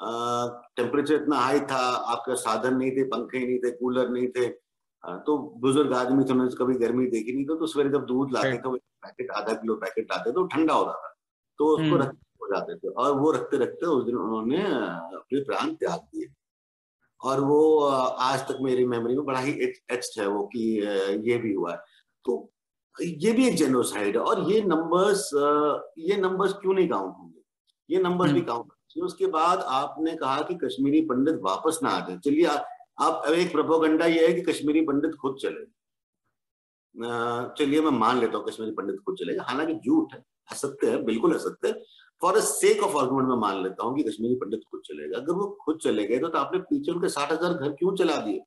टेम्परेचर 0.00 1.14
इतना 1.14 1.36
हाई 1.38 1.60
था 1.70 1.80
आपके 2.12 2.36
साधन 2.36 2.76
नहीं 2.76 2.90
थे 2.90 3.04
पंखे 3.08 3.46
नहीं 3.46 3.58
थे 3.58 3.70
कूलर 3.76 4.08
नहीं 4.08 4.28
थे। 4.28 4.48
तो 5.04 5.36
बुज़ुर्ग 5.60 5.92
आदमी 5.94 6.24
थे 6.24 6.32
उन्होंने 6.32 6.54
कभी 6.56 6.74
गर्मी 6.78 7.06
देखी 7.06 7.32
नहीं 7.32 7.44
तो, 7.46 7.56
तो 7.56 7.66
सवेरे 7.66 7.90
जब 7.90 8.04
दूध 8.06 8.32
लाते 8.32 8.52
थे 8.52 8.76
पैकेट 8.76 9.30
आधा 9.30 9.52
किलो 9.54 9.74
पैकेट 9.76 10.06
लाते 10.12 10.32
तो 10.32 10.44
ठंडा 10.46 10.74
हो 10.74 10.84
रहा 10.84 10.94
था। 10.94 11.14
तो 11.58 11.66
उसको 11.66 11.84
हम्म। 11.84 12.02
रखते 12.02 12.36
हो 12.40 12.48
जाते 12.48 12.74
थे 12.76 12.88
और 12.94 13.18
वो 13.20 13.30
रखते 13.32 13.56
रखते 13.56 13.86
उस 13.86 14.04
दिन 14.04 14.16
उन्होंने 14.16 14.62
अपने 14.62 15.40
प्राण 15.44 15.74
त्याग 15.74 16.00
दिए। 16.00 16.26
और 17.20 17.40
वो 17.40 17.78
आज 18.20 18.40
तक 18.48 18.58
मेरी 18.62 18.84
मेमोरी 18.86 19.14
में 19.16 19.24
बड़ा 19.26 19.40
ही 19.40 19.52
एच 19.90 20.14
है 20.18 20.26
वो 20.28 20.42
कि 20.46 20.60
ये 21.30 21.36
भी 21.38 21.52
हुआ 21.54 21.72
है। 21.72 21.78
तो 22.24 22.50
ये 22.96 23.32
भी 23.32 23.46
एक 23.48 23.56
जेनोसाइड 23.56 24.16
है 24.16 24.22
और 24.22 24.40
ये 24.50 24.62
नंबर्स 24.62 25.28
ये 25.98 26.16
नंबर्स 26.16 26.52
क्यों 26.52 26.74
नहीं 26.74 26.88
काउंट 26.88 27.14
होंगे? 27.18 27.40
ये 27.90 28.02
नंबर्स 28.02 28.32
भी 28.32 28.40
काउंट 28.42 28.72
उसके 28.96 29.26
बाद 29.28 29.60
आपने 29.72 30.14
कहा 30.16 30.40
कि 30.42 30.54
कश्मीरी 30.56 31.00
पंडित 31.06 31.40
वापस 31.42 31.78
ना 31.82 31.90
आते 31.90 32.16
चलिए 32.20 32.46
आप 32.46 33.22
अब 33.26 33.34
एक 33.34 33.52
प्रोपोगंडा 33.52 34.06
ये 34.06 34.26
है 34.26 34.32
कि 34.34 34.40
कश्मीरी 34.42 34.80
पंडित 34.80 35.14
खुद 35.14 35.36
चले। 35.42 35.64
चलिए 37.58 37.80
मैं 37.80 37.90
मान 37.90 38.20
लेता 38.20 38.38
हूँ 38.38 38.46
कश्मीरी 38.46 38.72
पंडित 38.72 38.96
खुद 39.06 39.16
चलेगा 39.18 39.42
हालाँकि 39.48 39.74
झूठ 39.74 40.14
है 40.14 40.22
असत्य 40.48 40.90
है 40.90 41.02
बिल्कुल 41.04 41.34
असत्य 41.34 41.68
है। 41.68 41.82
For 42.22 42.36
a 42.36 42.40
sake 42.42 42.82
of 42.82 42.96
argument 42.98 43.28
में 43.28 43.36
मान 43.36 43.62
लेता 43.62 43.84
हूँ 43.84 43.96
कि 43.96 44.02
कश्मीरी 44.02 44.34
पंडित 44.34 44.60
खुद 44.70 44.80
चलेगा। 44.86 45.18
अगर 45.18 45.32
वो 45.32 45.46
खुद 45.64 45.78
चले 45.82 46.06
गए 46.06 46.18
तो, 46.18 46.28
तो 46.28 46.38
आपने 46.38 46.58
पीछे 46.60 46.92
उनके 46.92 47.08
साठ 47.08 47.32
हज़ार 47.32 47.52
घर 47.52 47.72
क्यों 47.72 47.94
चला 47.96 48.16
दिए? 48.16 48.40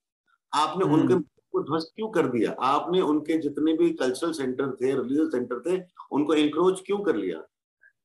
आपने 0.54 0.86
हम्म। 0.86 0.96
उनके 0.96 1.16
को 1.54 1.62
ध्वस्त 1.64 1.92
क्यों 1.96 2.08
कर 2.10 2.28
दिया? 2.28 2.52
आपने 2.62 3.02
उनके 3.04 3.38
जितने 3.38 3.74
भी 3.74 3.90
कल्चरल 3.94 4.32
सेंटर 4.34 4.72
थे 4.72 4.92
रिलीजियस 4.92 5.32
सेंटर 5.32 5.62
थे 5.62 5.82
उनको 6.12 6.34
इंक्रोच 6.36 6.82
क्यों 6.86 7.00
कर 7.00 7.16
लिया? 7.16 7.42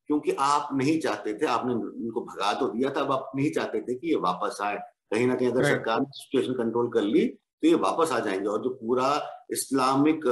क्योंकि 0.08 0.32
आप 0.40 0.68
नहीं 0.72 0.98
चाहते 1.00 1.34
थे 1.34 1.46
आपने 1.46 1.74
उनको 1.74 2.20
भगा 2.24 2.52
तो 2.52 2.68
दिया 2.68 2.90
था 2.90 3.00
अब 3.00 3.12
आप 3.12 3.30
नहीं 3.36 3.50
चाहते 3.50 3.80
थे 3.80 3.94
कि 3.94 4.08
ये 4.08 4.16
वापस 4.16 4.58
आए। 4.62 4.76
कहीं 5.12 5.26
ना 5.26 5.34
कहीं 5.34 5.50
अगर 5.50 5.64
सरकार 5.64 6.00
ने 6.00 6.06
सिचुएशन 6.12 6.52
कंट्रोल 6.52 6.88
कर 6.88 7.02
ली 7.02 7.26
तो 7.26 7.68
ये 7.68 7.74
वापस 7.74 8.12
आ 8.12 8.18
जाएँगे। 8.18 8.46
और 8.46 8.62
जो 8.62 8.70
पूरा 8.70 9.08
इस्लामिक 9.50 10.24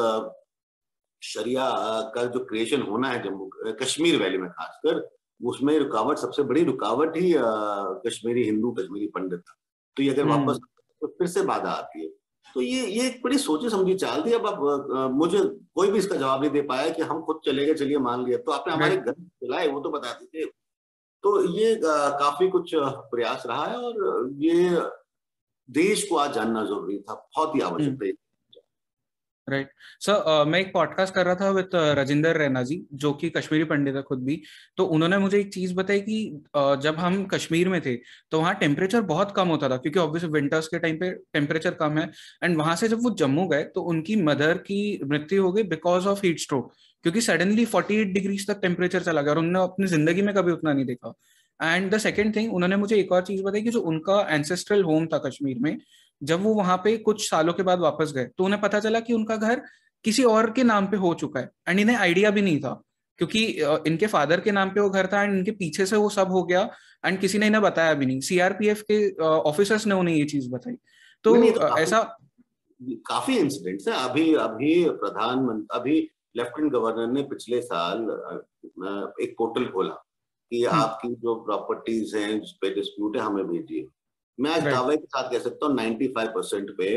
शरिया 1.23 1.71
का 2.15 2.25
जो 2.25 2.45
क्रिएशन 2.45 2.83
होना 2.83 3.09
है 3.09 3.23
जम्मू 3.23 3.51
कश्मीर 3.81 4.23
वैली 4.23 4.39
में 4.39 4.51
खासकर 4.51 5.09
उसमें 5.41 5.79
रुकावट 5.79 6.19
सबसे 6.19 6.43
बड़ी 6.43 6.65
रुकावट 6.65 7.17
ही 7.17 7.33
कश्मीरी 8.07 8.45
हिंदू 8.45 8.71
कश्मीरी 8.73 9.07
पंडित 9.07 9.41
था। 9.41 9.55
तो 9.97 10.03
ये 10.03 10.11
अगर 10.11 10.29
हम्म। 10.29 10.47
वापस 10.47 10.61
तो 11.01 11.07
फिर 11.07 11.27
से 11.27 11.43
बाधा 11.43 11.71
आती 11.71 12.03
है। 12.03 12.11
तो 12.47 12.61
ये 12.61 12.87
ये 12.87 13.07
एक 13.07 13.21
बड़ी 13.25 13.39
सोची 13.39 13.71
समझी 13.71 13.95
चाल 13.95 14.23
थी। 14.27 14.33
अब 14.33 14.47
आप 14.47 15.11
मुझे 15.13 15.39
कोई 15.75 15.91
भी 15.91 15.99
इसका 15.99 16.17
जवाब 16.17 16.41
नहीं 16.41 16.51
दे 16.51 16.63
पाया 16.63 16.91
कि 16.91 17.03
हम 17.03 17.21
खुद 17.23 17.41
चले 17.45 17.65
गए 17.67 17.75
चलिए 17.75 17.99
मान 18.01 18.25
लिया। 18.25 18.39
तो 18.39 18.53
आपने 18.53 18.75
हमारे 18.75 18.97
घर 18.97 19.13
चलाए 19.13 19.69
वो 19.69 19.81
तो 19.81 19.91
बता 19.91 20.13
दीजिए। 20.13 20.51
तो 21.25 21.31
ये 21.53 21.75
काफ़ी 21.85 22.49
कुछ 22.51 22.71
प्रयास 22.75 23.47
रहा 23.47 23.65
है 23.67 23.77
और 23.79 24.31
ये 24.39 24.81
देश 25.69 26.07
को 26.09 26.17
आज 26.17 26.33
जानना 26.35 26.65
ज़रूरी 26.65 26.99
था 26.99 27.15
बहुत 27.15 27.55
ही 27.55 27.61
आवश्यक 27.61 27.89
हम्म। 27.89 28.07
था 28.07 28.24
राइट 29.49 29.71
सर 30.01 30.45
मैं 30.49 30.59
एक 30.61 30.73
पॉडकास्ट 30.73 31.15
कर 31.15 31.25
रहा 31.27 31.35
था 31.35 31.49
विद 31.51 31.71
राजिंदर 31.97 32.37
रैना 32.37 32.63
जी 32.63 32.81
जो 32.95 33.13
कि 33.13 33.31
कश्मीरी 33.31 33.65
पंडित 33.65 33.95
है 33.97 34.03
खुद 34.03 34.23
भी। 34.25 34.41
तो 34.77 34.85
उन्होंने 34.87 35.19
मुझे 35.19 35.39
एक 35.41 35.53
चीज़ 35.55 35.75
बताई 35.75 36.01
कि 36.01 36.43
uh, 36.57 36.81
जब 36.81 36.97
हम 36.97 37.25
कश्मीर 37.25 37.69
में 37.69 37.81
थे 37.81 37.95
तो 38.31 38.41
वहाँ 38.41 38.55
टेम्परेचर 38.55 39.01
बहुत 39.03 39.33
कम 39.37 39.49
होता 39.49 39.69
था 39.69 39.77
क्योंकि 39.77 39.99
ऑब्वियसली 39.99 40.31
विंटर्स 40.31 40.69
के 40.69 40.79
टाइम 40.79 40.97
पे 40.97 41.11
टेम्परेचर 41.35 41.75
कम 41.75 41.99
है। 41.99 42.11
एंड 42.45 42.57
वहाँ 42.57 42.77
से 42.77 42.89
जब 42.89 43.03
वो 43.03 43.11
जम्मू 43.19 43.47
गए 43.49 43.63
तो 43.65 43.83
उनकी 43.85 44.17
मदर 44.23 44.59
की 44.61 45.01
मृत्यु 45.05 45.43
हो 45.43 45.53
गई 45.53 45.63
बिकॉज़ 45.69 46.07
ऑफ़ 46.09 46.27
हीट 46.27 46.41
स्ट्रोक 46.41 46.73
क्योंकि 47.05 47.21
सडनली 47.21 47.65
फोर्टी 47.67 47.97
एट 47.97 48.13
डिग्रीज 48.15 48.51
तक 48.51 48.61
टेम्परेचर 48.63 49.03
चला 49.03 49.23
गया 49.23 49.33
और 49.33 49.39
उन्होंने 49.39 49.65
अपनी 49.65 49.87
ज़िंदगी 49.87 50.23
में 50.23 50.35
कभी 50.35 50.53
उतना 50.53 50.73
नहीं 50.73 50.85
देखा। 50.85 51.15
एंड 51.61 51.91
द 51.91 51.99
सेकेंड 51.99 52.35
थिंग 52.37 52.55
उन्होंने 52.55 52.77
मुझे 52.77 52.97
एक 52.97 53.13
और 53.13 53.23
चीज़ 53.23 53.43
बताई 53.43 53.63
कि 53.63 53.71
जो 53.71 53.81
उनका 53.83 54.21
एंसेस्ट्रल 54.31 54.83
होम 54.83 55.07
था 55.07 55.19
कश्मीर 55.27 55.59
में 55.59 55.77
जब 56.25 56.43
वो 56.43 56.55
वहाँ 56.55 56.77
पे 56.77 56.97
कुछ 56.97 57.31
सालों 57.31 57.53
के 57.53 57.63
बाद 57.63 57.79
वापस 57.79 58.13
गए 58.13 58.25
तो 58.25 58.45
उन्हें 58.45 58.61
पता 58.63 58.81
चला 58.81 59.01
कि 59.01 59.13
उनका 59.13 59.37
घर 59.37 59.63
किसी 60.05 60.25
और 60.25 60.51
के 60.51 60.63
नाम 60.63 60.87
पे 60.87 60.97
हो 60.97 61.15
चुका 61.15 61.41
है 61.41 61.51
एंड 61.69 61.81
इन्हें 61.81 61.97
आइडिया 61.97 62.31
भी 62.31 62.43
नहीं 62.43 62.61
था 62.61 62.81
क्योंकि 63.19 63.45
इनके 63.87 64.07
फादर 64.07 64.41
के 64.41 64.53
नाम 64.53 64.71
पे 64.71 64.81
वो 64.81 64.91
घर 64.91 65.07
था 65.07 65.23
एंड 65.23 65.35
इनके 65.39 65.51
पीछे 65.51 65.87
से 65.87 65.97
वो 65.97 66.09
सब 66.09 66.31
हो 66.31 66.43
गया 66.43 66.71
एंड 67.05 67.19
किसी 67.21 67.39
ने 67.39 67.47
इन्हें 67.47 67.63
बताया 67.63 67.95
भी 67.95 68.07
नहीं। 68.07 68.21
सीआरपीएफ 68.21 68.83
के 68.91 68.99
ऑफिसर्स 69.23 69.87
ने 69.87 69.95
उन्हें 69.95 70.15
ये 70.15 70.25
चीज़ 70.25 70.51
बताई। 70.51 70.75
तो, 71.25 71.37
तो 71.51 71.79
ऐसा 71.79 72.19
काफ़ी 72.83 73.39
इंसिडेंट्स 73.39 73.89
है। 73.89 73.95
अभी 74.09 74.35
अभी 74.35 74.89
प्रधानमंत्री 74.91 75.79
अभी 75.79 76.11
लेफ्टिनेंट 76.37 76.73
गवर्नर 76.73 77.13
ने 77.13 77.23
पिछले 77.23 77.61
साल 77.63 78.01
एक 79.23 79.35
पोर्टल 79.39 79.65
खोला 79.65 79.95
कि 80.53 80.65
हम्म। 80.65 80.83
आपकी 80.83 81.09
जो 81.09 81.35
प्रॉपर्टीज़ 81.35 82.17
हैं 82.17 82.41
जिस 82.41 82.51
पे 82.51 82.75
डिस्प्यूट 82.75 83.17
है 83.17 83.23
हमें 83.23 83.47
भेजिए। 83.47 83.87
मैं 84.39 84.51
आज 84.51 84.63
दावे 84.65 84.97
के 84.97 85.07
साथ 85.07 85.31
कह 85.31 85.39
सकता 85.39 85.67
हूँ 85.67 85.75
नाइन्टी 85.75 86.07
फाइव 86.15 86.29
परसेंट 86.29 86.71
पे 86.79 86.89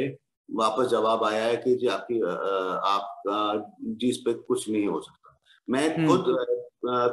वापस 0.49 0.87
जवाब 0.89 1.23
आया 1.23 1.43
है 1.45 1.55
कि 1.57 1.75
जी 1.75 1.87
आपकी 1.87 2.19
आपका 2.21 3.37
जी 3.81 4.09
इस 4.09 4.17
पे 4.25 4.33
कुछ 4.33 4.69
नहीं 4.69 4.87
हो 4.87 4.99
सकता। 5.01 5.37
मैं 5.67 6.07
खुद 6.07 6.25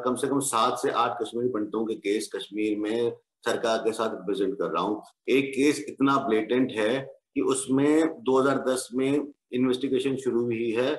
कम 0.05 0.15
से 0.15 0.29
कम 0.29 0.41
सात 0.43 0.79
से 0.79 0.91
आठ 0.93 1.21
कश्मीरी 1.23 1.49
पंडितों 1.49 1.85
के 1.87 1.95
केस 1.97 2.31
कश्मीर 2.35 2.79
में 2.79 3.13
सरकार 3.47 3.79
के 3.79 3.93
साथ 3.93 4.11
रिप्रेजेंट 4.11 4.55
कर 4.59 4.71
रहा 4.71 4.83
हूँ। 4.83 5.03
एक 5.29 5.51
केस 5.55 5.85
इतना 5.89 6.17
ब्लेटेंट 6.29 6.73
है 6.73 6.99
कि 7.35 7.41
उसमें 7.53 8.23
2010 8.25 8.89
में 8.95 9.11
इन्वेस्टिगेशन 9.53 10.17
शुरू 10.17 10.43
हुई 10.43 10.71
है 10.73 10.95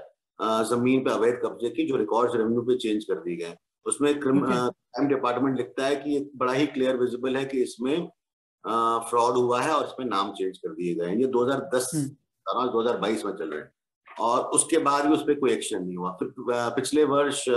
ज़मीन 0.70 1.04
पे 1.04 1.12
अवैध 1.12 1.40
कब्जे 1.46 1.70
की 1.70 1.86
जो 1.88 1.96
रिकॉर्ड 1.98 2.36
रेवेन्यू 2.36 2.62
पे 2.62 2.76
चेंज 2.78 3.04
कर 3.04 3.20
दी 3.20 3.36
गए। 3.36 3.56
उसमें 3.86 4.20
क्राइम 4.20 5.08
डिपार्टमेंट 5.08 5.58
लिखता 5.58 5.86
है 5.86 5.96
कि 5.96 6.20
बड़ा 6.36 6.54
ही 6.54 6.66
क्लियर 6.68 6.98
विजिबल 6.98 7.38
है 7.38 7.46
कि 7.46 7.62
इसमें 7.64 8.08
फ्रॉड 9.10 9.36
हुआ 9.36 9.62
है 9.62 9.72
और 9.72 9.86
इसमें 9.86 10.06
नाम 10.06 10.32
चेंज 10.32 10.58
कर 10.58 10.70
दिए 10.70 10.94
गए 10.96 11.06
हैं। 11.06 11.16
ये 11.18 11.28
2010 11.28 11.92
2022 12.48 13.26
में 13.26 13.32
चल 13.34 13.50
रहे 13.50 13.60
हैं। 13.60 13.72
और 14.20 14.42
उसके 14.48 14.78
बाद 14.78 15.06
भी 15.06 15.14
उस 15.14 15.22
पर 15.22 15.40
कोई 15.40 15.52
एक्शन 15.52 15.84
नहीं 15.84 15.98
हुआ। 15.98 16.12
फिर 16.12 16.34
पिछले 16.76 17.04
वर्ष 17.04 17.48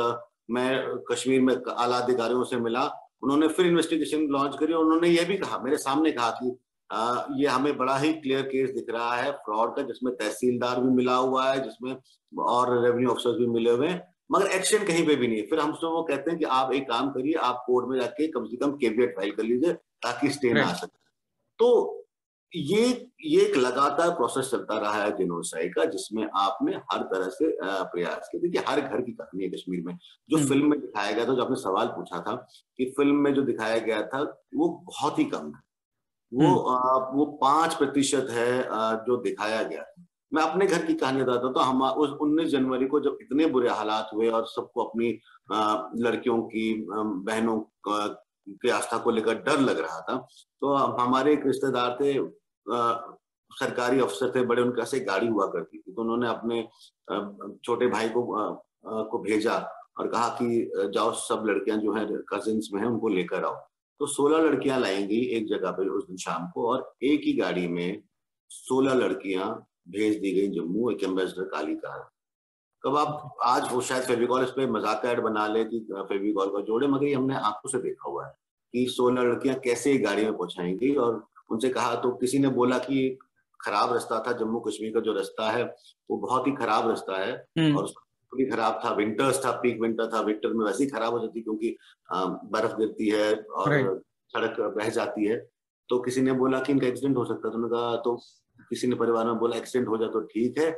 मैं 0.51 1.05
कश्मीर 1.11 1.41
में 1.41 1.55
आला 1.71 1.99
अधिकारियों 1.99 2.45
से 2.45 2.57
मिला। 2.57 2.85
उन्होंने 3.23 3.49
फिर 3.49 3.67
इन्वेस्टिगेशन 3.67 4.27
लॉन्च 4.31 4.57
करी 4.57 4.73
और 4.73 4.85
उन्होंने 4.85 5.09
ये 5.09 5.25
भी 5.25 5.37
कहा 5.37 5.59
मेरे 5.59 5.77
सामने 5.79 6.13
कहा 6.13 6.31
कि 6.31 6.57
आ, 6.91 7.23
ये 7.37 7.47
हमें 7.47 7.77
बड़ा 7.79 7.97
ही 7.99 8.13
क्लियर 8.13 8.43
केस 8.43 8.71
दिख 8.71 8.87
रहा 8.91 9.15
है 9.15 9.31
फ्रॉड 9.39 9.75
का 9.77 9.83
जिसमें 9.83 10.15
तहसीलदार 10.17 10.81
भी 10.81 10.91
मिला 10.91 11.15
हुआ 11.15 11.45
है 11.51 11.61
जिसमें 11.65 11.97
और 12.43 12.71
रेवेन्यू 12.85 13.11
ऑफिसर 13.11 13.39
भी 13.39 13.47
मिले 13.47 13.71
हुए 13.71 13.89
हैं। 13.89 14.15
मगर 14.33 14.47
एक्शन 14.49 14.85
कहीं 14.87 15.07
पे 15.07 15.17
भी 15.17 15.27
नहीं 15.29 15.39
है। 15.39 15.47
फिर 15.47 15.61
हमसे 15.61 15.87
वो 15.87 16.03
कहते 16.03 16.31
हैं 16.31 16.39
कि 16.39 16.45
आप 16.59 16.73
एक 16.75 16.89
काम 16.91 17.11
करिए 17.11 17.35
आप 17.49 17.63
कोर्ट 17.67 17.89
में 17.89 17.99
जाके 18.01 18.27
कम 18.29 18.45
से 18.45 18.57
कम 18.57 18.73
केवियट 18.77 19.15
फ़ाइल 19.17 19.31
कर 19.31 19.43
लीजिए। 19.43 19.77
ताकि 20.03 20.31
स्टे 20.31 20.53
ना 20.53 20.65
आ 20.65 20.73
सके। 20.73 20.97
तो 21.59 21.95
ये 22.53 22.83
ये 23.23 23.41
एक 23.43 23.57
लगातार 23.57 24.11
प्रोसेस 24.11 24.51
चलता 24.51 24.79
रहा 24.79 25.03
है 25.03 25.17
जिनोसाइड 25.17 25.75
का 25.75 25.85
जिसमें 25.85 26.29
आपने 26.37 26.77
हर 26.93 27.03
तरह 27.03 27.29
से 27.29 27.51
प्रयास 27.63 28.29
किया 28.33 28.41
देखिए 28.43 28.63
हर 28.69 28.81
घर 28.81 29.01
की 29.03 29.13
कहानी 29.13 29.45
है 29.45 29.51
कश्मीर 29.51 29.83
में। 29.85 29.97
जो। 30.31 30.39
फ़िल्म 30.39 30.71
में 30.71 30.81
दिखाया 30.81 31.13
गया 31.13 31.27
था 31.29 31.35
जो 31.35 31.43
आपने 31.43 31.57
सवाल 31.57 31.87
पूछा 31.87 32.21
था 32.21 32.35
कि 32.77 32.85
फ़िल्म 32.97 33.17
में 33.17 33.35
जो 33.35 33.43
दिखाया 33.43 33.79
गया 33.79 34.03
था 34.03 34.23
वो 34.55 34.69
बहुत 34.87 35.19
ही 35.19 35.25
कम 35.25 35.47
है। 35.47 35.61
वो 36.33 36.57
हम्म। 36.69 37.17
वो 37.17 37.25
पाँच 37.43 37.75
प्रतिशत 37.75 38.27
है 38.31 38.69
आ, 38.69 38.95
जो 38.95 39.17
दिखाया 39.17 39.63
गया 39.63 39.85
मैं 40.33 40.43
अपने 40.43 40.67
घर 40.67 40.85
की 40.87 40.95
कहानी 40.95 41.23
बताता 41.23 41.53
तो 41.53 41.61
हम 41.61 41.83
उस 41.83 42.11
उन्नीस 42.11 42.49
जनवरी 42.49 42.87
को 42.87 43.01
जब 43.01 43.19
इतने 43.23 43.47
बुरे 43.47 43.69
हालात 43.69 44.11
हुए 44.15 44.29
और 44.29 44.47
सबको 44.47 44.85
अपनी 44.85 45.09
लड़कियों 46.03 46.43
की 46.43 46.87
बहनों 47.25 47.61
की 48.53 48.69
आस्था 48.71 48.99
को 48.99 49.11
लेकर 49.11 49.43
डर 49.43 49.61
लग 49.61 49.79
रहा 49.79 50.01
था। 50.01 50.17
तो 50.61 50.75
हमारे 50.75 51.33
एक 51.33 51.47
रिश्तेदार 51.47 51.97
थे 52.01 52.13
सरकारी 53.51 54.01
अफसर 54.01 54.33
थे, 54.35 54.43
बड़े 54.43 54.63
उनके 54.63 54.83
ऐसे 54.83 55.01
गाड़ी 55.01 55.27
हुआ 55.27 55.47
करती 55.47 55.79
थी। 55.79 55.93
तो 55.93 56.03
उन्होंने 56.03 56.29
अपने 56.29 56.63
छोटे 57.65 57.87
भाई 57.89 58.09
को 58.09 58.23
को 59.11 59.19
भेजा 59.19 59.57
और 59.99 60.09
कहा 60.09 60.29
कि 60.41 60.91
जाओ, 60.95 61.13
सब 61.13 61.45
लड़कियाँ 61.47 61.79
जो 61.79 61.93
है 61.93 62.05
कजिन्स 62.33 62.69
में 62.73 62.81
है, 62.81 62.87
उनको 62.87 63.09
लेकर 63.09 63.45
आओ। 63.45 63.55
तो 64.01 64.07
सोलह 64.07 64.39
लड़कियाँ 64.41 64.79
लाएँगी 64.81 65.21
एक 65.37 65.49
जगह 65.49 65.71
पे 65.71 65.89
उस 65.89 66.07
दिन 66.07 66.17
शाम 66.17 66.47
को 66.51 66.69
और 66.73 66.93
एक 67.03 67.21
ही 67.25 67.33
गाड़ी 67.33 67.67
में 67.69 68.03
सोलह 68.51 68.95
लड़कियाँ 68.95 69.49
भेज 69.89 70.17
दी 70.21 70.33
गई 70.33 70.49
जम्मू 70.51 70.91
एक 70.91 71.03
एम्बेसडर 71.05 71.45
काली 71.49 71.75
कार। 71.77 72.09
कब 72.85 72.97
आप 72.97 73.37
आज 73.45 73.73
वो 73.73 73.81
शायद 73.81 74.03
फेविकॉल 74.05 74.43
इस 74.43 74.51
पर 74.51 74.71
मज़ाक 74.71 75.05
ऐड 75.05 75.21
बना 75.21 75.47
ले 75.47 75.65
कि 75.65 75.79
फेविकॉल 76.03 76.49
का 76.49 76.61
जोड़े 76.63 76.87
मगर 76.87 77.07
ये 77.07 77.15
हमने 77.15 77.35
आँखों 77.37 77.71
से 77.71 77.79
देखा 77.79 78.11
हुआ 78.11 78.27
है 78.27 78.33
कि 78.75 78.87
सोलह 78.91 79.23
लड़कियाँ 79.23 79.57
कैसे 79.65 79.97
गाड़ी 79.99 80.25
में 80.25 80.33
पहुंचाएँगी 80.33 80.95
और 80.97 81.23
उनसे 81.51 81.69
कहा 81.71 81.95
तो 81.95 82.11
किसी 82.17 82.39
ने 82.39 82.49
बोला 82.51 82.79
कि 82.79 83.19
खराब 83.61 83.93
रास्ता 83.93 84.23
था 84.27 84.33
जम्मू 84.39 84.61
कश्मीर 84.61 84.93
का 84.95 85.01
जो 85.01 85.13
रास्ता 85.13 85.51
है 85.51 85.65
वो 86.11 86.17
बहुत 86.19 86.47
ही 86.47 86.53
खराब 86.55 86.89
रास्ता 86.89 87.17
है 87.17 87.33
हम्म। 87.59 87.77
और 87.77 87.93
भी 88.33 88.45
खराब 88.47 88.81
था 88.85 88.93
विंटर्स 88.95 89.45
था 89.45 89.51
पीक 89.61 89.81
विंटर 89.81 90.11
था 90.13 90.21
विंटर 90.23 90.53
में 90.53 90.65
वैसे 90.65 90.85
ही 90.85 90.91
खराब 90.91 91.13
हो 91.13 91.19
जाती 91.19 91.41
क्योंकि 91.41 91.77
बर्फ़ 92.53 92.77
गिरती 92.77 93.09
है 93.09 93.33
और 93.35 94.03
सड़क 94.35 94.61
बह 94.77 94.89
जाती 94.91 95.27
है 95.27 95.37
तो 95.89 95.99
किसी 96.01 96.21
ने 96.21 96.33
बोला 96.35 96.61
कि 96.61 96.73
इनका 96.73 96.87
एक्सीडेंट 96.87 97.17
हो 97.17 97.25
सकता 97.25 97.49
है 97.49 97.53
तो 97.53 97.59
उन्होंने 97.59 97.77
कहा 97.77 97.97
तो 98.03 98.17
किसी 98.71 98.87
ने 98.87 98.97
परिवार 98.97 99.27
में 99.27 99.39
बोला 99.39 99.57
एक्सीडेंट 99.57 99.89
हो 99.89 99.99
जाए 99.99 100.09
तो 100.09 100.21
ठीक 100.27 100.59
है 100.59 100.71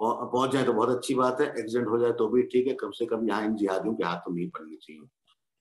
पहुँच 0.00 0.50
जाए 0.50 0.64
तो 0.64 0.72
बहुत 0.72 0.96
अच्छी 0.96 1.14
बात 1.14 1.40
है 1.40 1.46
एक्सीडेंट 1.50 1.88
हो 1.88 1.98
जाए 1.98 2.12
तो 2.12 2.28
भी 2.28 2.42
ठीक 2.44 2.66
है 2.66 2.74
कम 2.74 2.90
से 2.92 3.06
कम 3.06 3.28
यहाँ 3.28 3.44
इन 3.44 3.54
जिहादियों 3.56 3.94
के 3.94 4.04
हाथ 4.04 4.18
तो 4.18 4.34
नहीं 4.34 4.48
पड़नी 4.48 4.76
चाहिए 4.76 5.02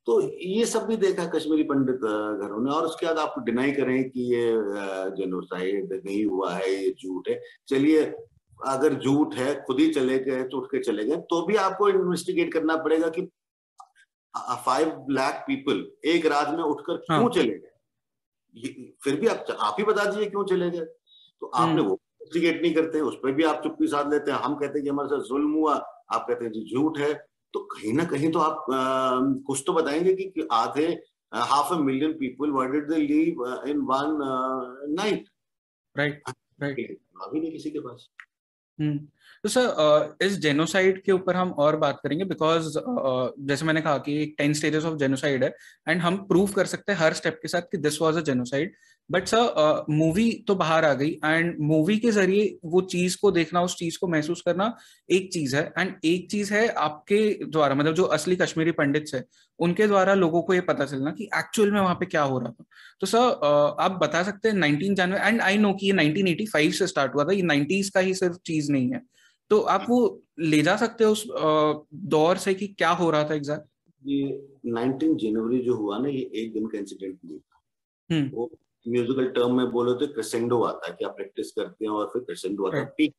तो 0.07 0.19
ये 0.39 0.65
सब 0.65 0.85
भी 0.85 0.95
देखा 0.97 1.25
कश्मीरी 1.29 1.63
पंडित 1.63 2.01
घरों 2.39 2.61
ने 2.63 2.71
और 2.71 2.85
उसके 2.85 3.05
बाद 3.05 3.17
आप 3.19 3.35
डिनाई 3.45 3.71
करें 3.71 4.09
कि 4.09 4.21
ये 4.33 4.43
जेनोसाइड 5.15 5.93
नहीं 5.95 6.25
हुआ 6.25 6.53
है 6.53 6.73
ये 6.73 6.91
झूठ 6.93 7.29
है 7.29 7.39
चलिए 7.69 8.03
अगर 8.59 8.93
झूठ 8.95 9.35
है 9.35 9.53
खुद 9.61 9.79
ही 9.79 9.87
चले 9.93 10.17
गए 10.19 10.43
तो 10.43 10.57
उठ 10.57 10.67
के 10.71 10.79
चले 10.79 11.05
गए 11.05 11.15
तो 11.29 11.45
भी 11.45 11.55
आपको 11.59 11.89
इन्वेस्टिगेट 11.89 12.53
करना 12.53 12.75
पड़ेगा 12.83 13.09
कि 13.09 13.27
फाइव 14.59 15.05
लाख 15.09 15.43
पीपल 15.47 15.85
एक 16.05 16.25
रात 16.25 16.49
में 16.49 16.63
उठकर 16.63 16.97
क्यों 16.97 17.17
हाँ. 17.17 17.19
क्यों 17.19 17.29
चले 17.33 17.53
गए 17.53 18.93
फिर 19.03 19.19
भी 19.19 19.27
आप 19.27 19.45
आप 19.51 19.75
ही 19.79 19.85
बता 19.85 20.05
दीजिए 20.05 20.29
क्यों 20.29 20.43
चले 20.45 20.69
गए 20.69 20.85
तो 21.41 21.47
आपने 21.47 21.71
हम्म। 21.71 21.87
वो 21.89 21.99
इन्वेस्टिगेट 22.25 22.61
नहीं 22.61 22.73
करते 22.73 23.01
उस 23.01 23.15
पर 23.23 23.31
भी 23.31 23.43
आप 23.43 23.61
चुप्पी 23.63 23.87
साध 23.87 24.13
लेते 24.13 24.31
हैं। 24.31 24.37
हम 24.39 24.55
कहते 24.55 24.79
हैं 24.79 24.83
कि 24.83 24.89
हमारे 24.89 25.09
साथ 25.09 25.27
जुल्म 25.29 25.51
हुआ 25.53 25.73
आप 26.13 26.25
कहते 26.27 26.45
हैं 26.45 26.51
जी 26.51 26.65
झूठ 26.73 26.99
है। 26.99 27.13
तो 27.53 27.59
कहीं 27.73 27.93
ना 27.93 28.03
कहीं 28.03 28.31
तो 28.31 28.39
आप 28.39 28.65
आ, 28.71 29.19
कुछ 29.47 29.63
तो 29.67 29.73
बताएँगे 29.73 30.13
कि 30.15 30.47
आधे 30.51 30.87
half 31.33 31.73
a 31.73 31.77
million 31.79 32.13
people 32.13 32.49
word 32.51 32.71
did 32.71 32.89
they 32.89 32.97
leave 32.97 33.45
in 33.67 33.79
one 33.91 34.17
night 34.95 35.29
right 35.95 36.21
right 36.61 36.97
अभी 37.23 37.39
नहीं 37.39 37.51
किसी 37.51 37.69
के 37.69 37.79
पास। 37.79 38.07
हम्म 38.79 38.97
तो 39.43 39.49
सर 39.49 40.17
इस 40.21 40.37
जेनोसाइड 40.39 41.01
के 41.03 41.11
ऊपर 41.11 41.35
हम 41.35 41.51
और 41.63 41.75
बात 41.77 41.99
करेंगे 42.03 42.25
बिकॉज़ 42.25 42.67
जैसे 43.47 43.65
मैंने 43.65 43.81
कहा 43.81 43.97
कि 43.97 44.25
टेन 44.37 44.53
स्टेजेस 44.53 44.85
ऑफ़ 44.85 44.95
जेनोसाइड 44.99 45.43
है 45.43 45.53
एंड 45.87 46.01
हम 46.01 46.17
प्रूव 46.27 46.51
कर 46.51 46.65
सकते 46.65 46.91
हैं 46.91 46.99
हर 46.99 47.13
स्टेप 47.13 47.39
के 47.41 47.47
साथ 47.47 47.61
कि 47.71 47.77
this 47.77 48.01
was 48.01 48.17
a 48.17 48.21
genocide 48.21 48.73
but 49.09 49.27
sir 49.27 49.85
movie 49.89 50.31
तो 50.47 50.55
बाहर 50.55 50.85
आ 50.85 50.93
गई 50.93 51.09
एंड 51.25 51.55
मूवी 51.61 51.97
के 51.99 52.11
ज़रिए 52.11 52.57
वो 52.65 52.81
चीज़ 52.81 53.17
को 53.21 53.31
देखना 53.31 53.61
उस 53.61 53.75
चीज़ 53.75 53.97
को 53.99 54.07
महसूस 54.07 54.41
करना 54.41 54.75
एक 55.09 55.31
चीज़ 55.33 55.55
है। 55.55 55.63
एंड 55.79 55.93
एक 56.05 56.29
चीज़ 56.31 56.53
है 56.53 56.67
आपके 56.67 57.19
द्वारा 57.45 57.75
मतलब 57.75 57.93
जो 57.93 58.03
असली 58.15 58.35
कश्मीरी 58.35 58.71
पंडित 58.71 59.11
है 59.13 59.23
उनके 59.59 59.87
द्वारा 59.87 60.13
लोगों 60.13 60.41
को 60.41 60.53
ये 60.53 60.61
पता 60.61 60.85
चलना 60.85 61.11
कि 61.11 61.29
एक्चुअल 61.35 61.71
में 61.71 61.79
वहाँ 61.81 61.95
पे 61.95 62.05
क्या 62.05 62.21
हो 62.23 62.39
रहा 62.39 62.51
था। 62.51 62.65
तो 63.01 63.07
सर 63.07 63.17
uh, 63.17 63.83
आप 63.83 63.99
बता 64.03 64.23
सकते 64.23 64.49
हैं 64.49 64.55
nineteen 64.55 64.95
January 64.95 65.27
and 65.27 65.41
I 65.41 65.57
know 65.57 65.73
कि 65.73 65.87
ये 65.87 65.93
1985 65.93 66.73
से 66.73 66.87
स्टार्ट 66.87 67.15
हुआ 67.15 67.23
था 67.25 67.33
ये 67.33 67.41
नाइनटीज 67.41 67.89
का 67.89 67.99
ही 67.99 68.13
सिर्फ़ 68.13 68.37
चीज़ 68.45 68.71
नहीं 68.71 68.91
है। 68.91 69.01
तो 69.51 69.59
आप 69.59 69.85
वो 69.89 70.23
ले 70.39 70.61
जा 70.61 70.75
सकते 70.75 71.03
हो 71.03 71.11
उस 71.11 71.25
दौर 72.09 72.37
से 72.37 72.53
कि 72.53 72.67
क्या 72.67 72.89
हो 72.89 73.09
रहा 73.09 73.23
था 73.23 73.33
एग्जैक्ट 73.33 73.67
ये 74.05 74.23
19 74.67 75.15
जनवरी 75.15 75.59
जो 75.59 75.75
हुआ 75.75 75.97
ना 75.97 76.09
ये 76.09 76.29
एक 76.35 76.53
दिन 76.53 76.67
का 76.67 76.77
इंसिडेंट 76.77 77.17
नहीं 77.25 77.39
था। 77.39 78.37
वो 78.37 78.51
म्यूजिकल 78.87 79.27
टर्म 79.29 79.57
में 79.57 79.69
बोलो 79.71 79.93
तो 79.93 80.07
क्रेसेंडो 80.07 80.61
आता 80.63 80.87
है 80.87 80.95
कि 80.99 81.05
आप 81.05 81.15
प्रैक्टिस 81.15 81.51
करते 81.51 81.85
हैं 81.85 81.91
और 81.91 82.09
फिर 82.13 82.21
क्रेसेंडो 82.21 82.67
आता 82.67 82.77
है 82.77 82.85
पीक 82.97 83.15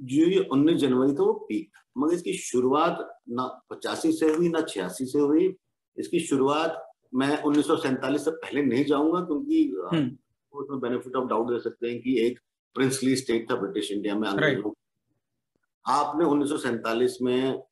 जो 0.00 0.26
ये 0.26 0.38
उन्नीस 0.52 0.76
जनवरी 0.80 1.12
था 1.12 1.22
वो 1.22 1.32
पीक 1.48 1.78
मगर 1.98 2.14
इसकी 2.14 2.32
शुरुआत 2.38 2.98
ना 3.30 3.46
पचासी 3.70 4.12
से 4.12 4.32
हुई 4.32 4.48
ना 4.48 4.60
छियासी 4.62 5.06
से 5.06 5.18
हुई 5.20 5.54
इसकी 5.96 6.20
शुरुआत 6.20 6.82
मैं 7.14 7.42
उन्नीस 7.42 7.66
से 8.24 8.30
पहले 8.32 8.62
नहीं 8.62 8.84
जाऊँगा 8.84 9.20
क्योंकि 9.20 9.62
हम्म। 9.92 10.16
उसमें 10.52 10.80
बेनिफिट 10.80 11.16
ऑफ़ 11.16 11.28
डाउट 11.28 11.50
दे 11.50 11.60
सकते 11.60 11.90
हैं 11.90 12.00
कि 12.00 12.18
एक 12.26 12.38
प्रिंसली 12.76 13.16
स्टेट 13.16 13.50
था 13.50 13.56
ब्रिटिश 13.56 13.90
इंडिया 13.92 14.14
में 14.14 14.28
अंग्रेज़ों 14.28 14.72
आपने 15.84 16.24
उन्नीस 16.24 16.48
सौ 16.48 16.56
सैंतालीस 16.58 17.18
में 17.22 17.62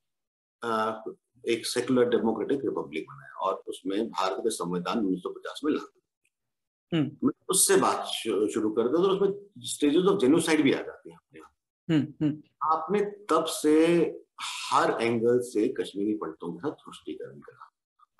आ, 0.62 1.02
एक 1.44 1.66
सेकुलर 1.66 2.08
डेमोक्रेटिक 2.08 2.64
रिपब्लिक 2.64 3.06
बनाया 3.08 3.46
और 3.46 3.62
उसमें 3.68 4.08
भारत 4.10 4.36
के 4.38 4.50
संविधान 4.50 5.00
1950 5.00 5.64
में 5.64 5.72
लागू। 5.72 6.00
उससे 7.50 7.76
बात 7.76 8.06
शुरू 8.52 8.70
कर 8.70 8.88
दो 8.88 8.98
तो 8.98 9.08
उसमें 9.08 9.64
स्टेजेस 9.66 10.04
ऑफ़ 10.04 10.18
जेनोसाइड 10.20 10.62
भी 10.62 10.72
आ 10.72 10.80
जाती 10.82 11.10
है 11.10 11.16
अपने 11.16 11.40
हम्म, 11.88 12.06
हम्म। 12.22 12.42
आपने 12.72 13.00
तब 13.30 13.44
से 13.44 13.74
हर 14.42 14.96
एंगल 15.02 15.38
से 15.40 15.68
कश्मीरी 15.80 16.14
पंडितों 16.14 16.52
के 16.52 16.58
साथ 16.58 16.84
तुष्टिकरण 16.84 17.38
करा। 17.40 17.70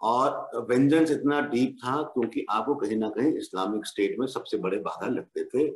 और 0.00 0.66
वेंजेंस 0.71 1.11
इतना 1.11 1.40
डीप 1.40 1.76
था 1.85 2.02
क्योंकि 2.02 2.45
आपको 2.50 2.75
कहीं 2.75 2.97
ना 2.97 3.09
कहीं 3.09 3.33
इस्लामिक 3.37 3.87
स्टेट 3.87 4.19
में 4.19 4.26
सबसे 4.26 4.57
बड़े 4.57 4.78
बाधा 4.78 5.07
लगते 5.07 5.45
थे 5.45 5.69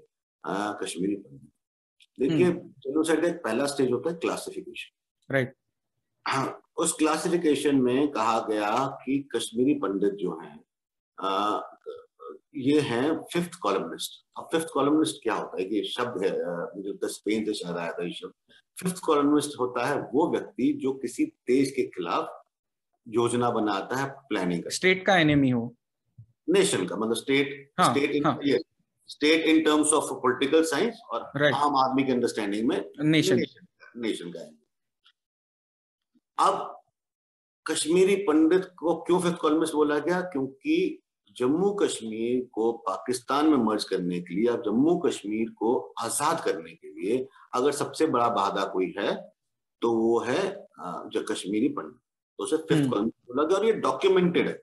आ, 0.44 0.72
कश्मीरी 0.72 1.16
पंडित 1.16 1.50
देखिए 2.18 2.50
जेनोसाइड 2.52 3.20
का 3.22 3.28
एक 3.28 3.42
पहला 3.44 3.66
स्टेज 3.66 3.90
होता 3.92 4.10
है 4.10 4.16
क्लासिफिकेशन 4.16 5.34
राइट 5.34 5.54
हाँ 6.26 6.60
उस 6.76 6.92
क्लासिफिकेशन 6.92 7.76
में 7.76 8.10
कहा 8.10 8.38
गया 8.40 8.70
कि 9.04 9.18
कश्मीरी 9.36 9.74
पंडित 9.74 10.12
जो 10.12 10.38
हैं 10.40 10.56
ये 12.56 12.80
हैं 12.80 13.12
फिफ्थ 13.32 13.58
कॉलमनिस्ट 13.62 14.22
अब 14.38 14.48
फिफ्थ 14.52 14.68
कॉलमनिस्ट 14.74 15.22
क्या 15.22 15.34
होता 15.34 15.60
है? 15.60 15.64
कि 15.64 15.82
शब्द 15.84 16.22
है 16.24 16.30
जो 16.82 17.08
स्पेन 17.08 17.44
से 17.44 17.54
शायद 17.54 17.76
आया 17.76 17.92
था 17.92 18.04
ये 18.04 18.12
शब्द. 18.12 18.32
फिफ्थ 18.80 19.00
कॉलमनिस्ट 19.06 19.58
होता 19.60 19.86
है 19.86 20.00
वो 20.14 20.30
व्यक्ति 20.32 20.72
जो 20.82 20.92
किसी 20.92 21.24
देश 21.24 21.70
के 21.70 21.82
खिलाफ 21.86 22.34
योजना 23.06 23.50
बनाता 23.50 23.96
है 23.96 24.08
प्लानिंग 24.28 24.62
का 24.62 24.70
स्टेट 24.70 25.04
का 25.06 25.16
एनिमी 25.16 25.50
हो. 25.50 25.74
नेशन 26.50 26.86
का 26.86 26.96
मतलब 26.96 27.14
स्टेट 27.14 27.72
हाँ, 27.80 27.94
स्टेट 27.94 28.10
इन 28.10 28.24
हाँ. 28.26 28.38
State 29.08 29.46
in 29.46 29.62
terms 29.64 29.92
of 29.92 30.12
political 30.12 30.62
science 30.64 31.00
और 31.10 31.30
right. 31.36 31.54
आम 31.54 31.76
आदमी 31.76 32.04
के 32.04 32.12
अंडरस्टैंडिंग 32.12 32.68
में 32.68 32.78
नेशन 33.00 33.42
नेशन 33.96 34.32
का 34.32 34.40
एनिमी 34.40 34.66
अब 36.38 36.74
कश्मीरी 37.66 38.16
पंडित 38.16 38.64
को 38.78 38.94
क्यों 39.00 39.20
फिफ्थ 39.20 39.36
कॉलमिस्ट 39.36 39.74
बोला 39.74 39.98
गया? 39.98 40.20
क्योंकि 40.20 41.02
जम्मू 41.38 41.70
कश्मीर 41.72 42.40
को 42.52 42.70
पाकिस्तान 42.86 43.46
में 43.46 43.56
मर्ज 43.56 43.84
करने 43.84 44.20
के 44.20 44.34
लिए 44.34 44.52
जम्मू 44.64 44.96
कश्मीर 44.98 45.50
को 45.50 45.74
आज़ाद 46.00 46.40
करने 46.40 46.72
के 46.72 46.88
लिए 46.88 47.26
अगर 47.54 47.72
सबसे 47.72 48.06
बड़ा 48.06 48.28
बाधा 48.28 48.64
कोई 48.64 48.94
है 48.98 49.14
तो 49.82 49.92
वो 49.92 50.18
है 50.20 50.42
जो 51.08 51.24
कश्मीरी 51.30 51.68
पंडित 51.68 51.98
तो 52.38 52.44
उसे 52.44 52.56
फिफ्थ 52.56 52.94
हम्म। 52.94 53.06
बोला 53.06 53.42
और 53.56 53.64
ये 53.66 53.72
डॉक्यूमेंटेड 53.80 54.48
है। 54.48 54.60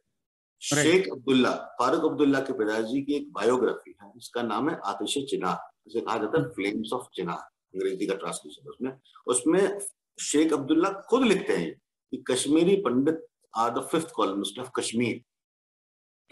शेख 0.62 1.08
अब्दुल्ला 1.12 1.52
फारूक 1.80 2.06
अब्दुल्ला 2.06 2.40
के 2.40 2.54
पिताजी 2.54 3.02
की 3.02 3.14
एक 3.14 3.32
बायोग्राफी 3.34 3.96
है 4.02 4.12
जिसका 4.14 4.42
नाम 4.44 4.70
है 4.70 4.80
आतिश 4.86 5.18
चिनार 5.30 5.58
जिसे 5.88 6.02
कहा 6.02 6.18
जाता 6.18 6.42
है 6.42 6.50
फ्लेम्स 6.50 6.94
ऑफ़ 6.94 7.08
चिनार 7.16 7.38
अंग्रेज़ी 7.38 8.06
का 8.08 8.16
ट्रांसलेशन 8.16 8.70
उसमें। 8.70 8.92
उसमें 9.28 9.80
शेख 10.20 10.54
अब्दुल्ला 10.54 10.90
खुद 11.10 11.24
लिखते 11.24 11.58
हैं 11.58 11.74
कि 12.14 12.24
Kashmiri 12.28 12.76
Pandit 12.82 13.26
are 13.58 13.70
the 13.70 13.88
fifth 13.92 14.12
columnist 14.12 14.60
of 14.60 14.70
Kashmir 14.76 15.22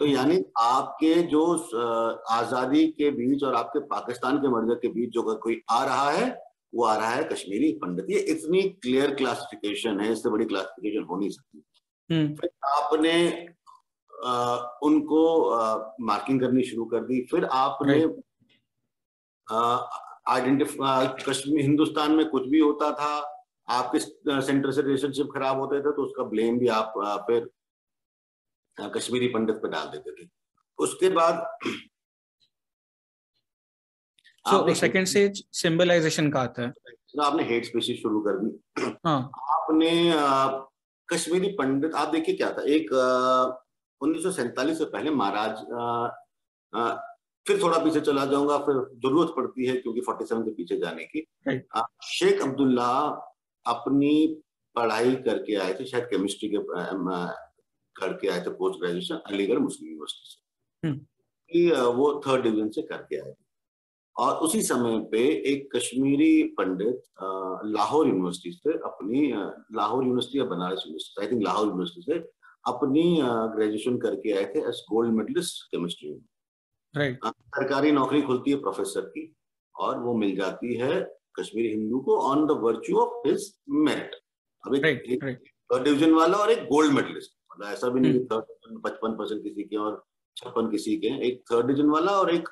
तो 0.00 0.06
यानी 0.06 0.38
आपके 0.60 1.14
जो 1.22 1.44
आज़ादी 2.30 2.86
के 2.98 3.10
बीच 3.10 3.44
और 3.44 3.54
आपके 3.54 3.80
पाकिस्तान 3.86 4.38
के 4.38 4.48
मर्जर 4.48 4.74
के 4.74 4.88
बीच 4.88 5.10
जो 5.10 5.22
कोई 5.36 5.60
आ 5.70 5.84
रहा 5.84 6.10
है 6.10 6.26
वो 6.74 6.84
आ 6.84 6.94
रहा 6.96 7.10
है 7.10 7.24
कश्मीरी 7.24 7.72
पंडित। 7.82 8.06
ये 8.10 8.18
इतनी 8.30 8.62
क्लियर 8.62 9.14
क्लासिफिकेशन 9.14 10.00
है 10.00 10.10
इससे 10.12 10.30
बड़ी 10.30 10.44
क्लासिफिकेशन 10.44 11.04
हो 11.10 11.18
नहीं 11.18 11.28
सकती। 11.30 11.64
हम्म। 12.10 12.34
फिर 12.34 12.50
आपने 12.68 13.12
आ, 14.10 14.56
उनको 14.82 15.20
आ, 15.50 15.94
मार्किंग 16.00 16.40
करनी 16.40 16.62
शुरू 16.62 16.84
कर 16.84 17.00
दी। 17.00 17.20
फिर 17.30 17.44
आपने 17.44 17.98
आइडेंटिफाई 20.28 21.06
कश्मीर 21.22 21.62
हिंदुस्तान 21.62 22.12
में 22.12 22.28
कुछ 22.28 22.46
भी 22.48 22.58
होता 22.58 22.90
था 22.92 23.14
आपके 23.68 23.98
सेंटर 23.98 24.70
से 24.70 24.82
रिलेशनशिप 24.82 25.28
खराब 25.34 25.60
होते 25.60 25.80
थे 25.80 25.92
तो 25.92 26.02
उसका 26.02 26.24
ब्लेम 26.30 26.58
भी 26.58 26.68
आप 26.68 26.92
फिर 27.26 27.48
कश्मीरी 28.78 29.28
पंडित 29.28 29.56
पे 29.56 29.68
डाल 29.70 29.86
देते 29.88 30.10
थे। 30.12 30.28
उसके 30.78 31.08
बाद 31.10 31.34
सेकंड 34.76 35.06
स्टेज 35.06 35.44
सिंबलाइजेशन 35.52 36.30
का 36.30 36.40
आता 36.40 36.62
है। 36.62 36.72
आपने 37.22 37.42
हेट 37.44 37.64
स्पीशीज 37.64 38.00
शुरू 38.02 38.20
कर 38.20 38.38
दी। 38.38 38.50
हाँ. 39.06 39.20
आपने 39.52 39.90
कश्मीरी 41.08 41.48
पंडित 41.58 41.94
आप 41.94 42.08
देखिए 42.08 42.34
क्या 42.36 42.50
था। 42.52 42.62
एक 42.74 42.92
उन्नीस 44.00 44.36
से 44.78 44.84
पहले 44.84 45.10
महाराज 45.12 45.54
फिर 47.46 47.60
थोड़ा 47.62 47.78
पीछे 47.78 48.00
चला 48.00 48.24
जाऊँगा 48.26 48.56
फिर 48.58 48.74
ज़रूरत 49.00 49.32
पड़ती 49.36 49.66
है 49.66 49.76
क्योंकि 49.76 50.00
47 50.00 50.42
के 50.42 50.50
पीछे 50.54 50.76
जाने 50.78 51.04
की। 51.04 51.20
शेख 52.08 52.42
अब्दुल्ला 52.42 52.90
अपनी 53.66 54.12
पढ़ाई 54.76 55.14
करके 55.26 55.54
आए 55.56 55.74
थे 55.74 55.84
शायद 55.86 56.04
केमिस्ट्री 56.04 56.48
के 56.48 56.58
करके 57.96 58.28
आए 58.28 58.40
थे 58.40 58.50
post 58.50 58.80
graduation 58.80 59.14
Aligarh 59.14 59.58
Muslim 59.58 59.90
university 59.90 60.28
से। 60.30 60.88
हम्म। 60.88 60.98
कि 61.50 61.70
वो 61.96 62.22
थर्ड 62.26 62.42
डिवीज़न 62.42 62.68
से 62.70 62.82
करके 62.82 63.20
आए 63.20 63.30
थे। 63.30 63.42
और 64.16 64.36
उसी 64.36 64.62
समय 64.62 64.98
पे 65.12 65.22
एक 65.52 65.68
कश्मीरी 65.76 66.42
पंडित 66.58 67.02
लाहौर 67.76 68.08
यूनिवर्सिटी 68.08 68.52
से 68.52 68.72
अपनी 68.88 69.32
लाहौर 69.76 70.04
यूनिवर्सिटी 70.04 70.38
या 70.38 70.44
Banaras 70.44 70.84
university 70.86 71.24
I 71.24 71.32
think 71.32 71.42
Lahore 71.42 71.66
university 71.66 72.12
से 72.12 72.18
अपनी 72.66 73.18
ग्रेजुएशन 73.54 73.98
करके 73.98 74.32
आए 74.32 74.44
थे 74.44 74.60
एस 74.68 74.84
गोल्ड 74.90 75.12
मेडलिस्ट 75.12 75.62
केमिस्ट्री 75.70 76.10
में। 76.10 76.20
Right. 76.94 77.16
सरकारी 77.26 77.90
नौकरी 77.92 78.22
खुलती 78.22 78.50
है 78.50 78.56
प्रोफेसर 78.56 79.00
की 79.00 79.34
और 79.74 79.98
वो 79.98 80.14
मिल 80.14 80.36
जाती 80.36 80.74
है 80.74 81.00
कश्मीरी 81.40 81.68
हिंदू 81.68 82.00
को 82.00 82.18
on 82.20 82.46
the 82.46 82.50
virtue 82.62 82.96
of 82.96 83.28
his 83.28 83.52
merit 83.68 84.14
अब 84.64 84.74
एक 84.74 85.40
थर्ड 85.72 85.84
डिवीज़न 85.84 86.12
वाला 86.14 86.38
और 86.38 86.50
एक 86.50 86.64
गोल्ड 86.64 86.92
मेडलिस्ट 86.92 87.36
मतलब 87.54 87.72
ऐसा 87.72 87.88
भी 87.88 88.00
नहीं 88.00 88.20
थर्ड 88.20 88.44
hmm. 88.44 88.82
पचपन 88.84 89.16
परसेंट 89.16 89.42
किसी 89.42 89.62
के 89.62 89.76
और 89.76 90.02
छप्पन 90.36 90.70
किसी 90.70 90.96
के 90.96 91.08
एक 91.26 91.42
थर्ड 91.52 91.66
डिवीज़न 91.66 91.90
वाला 91.90 92.12
और 92.12 92.34
एक 92.34 92.48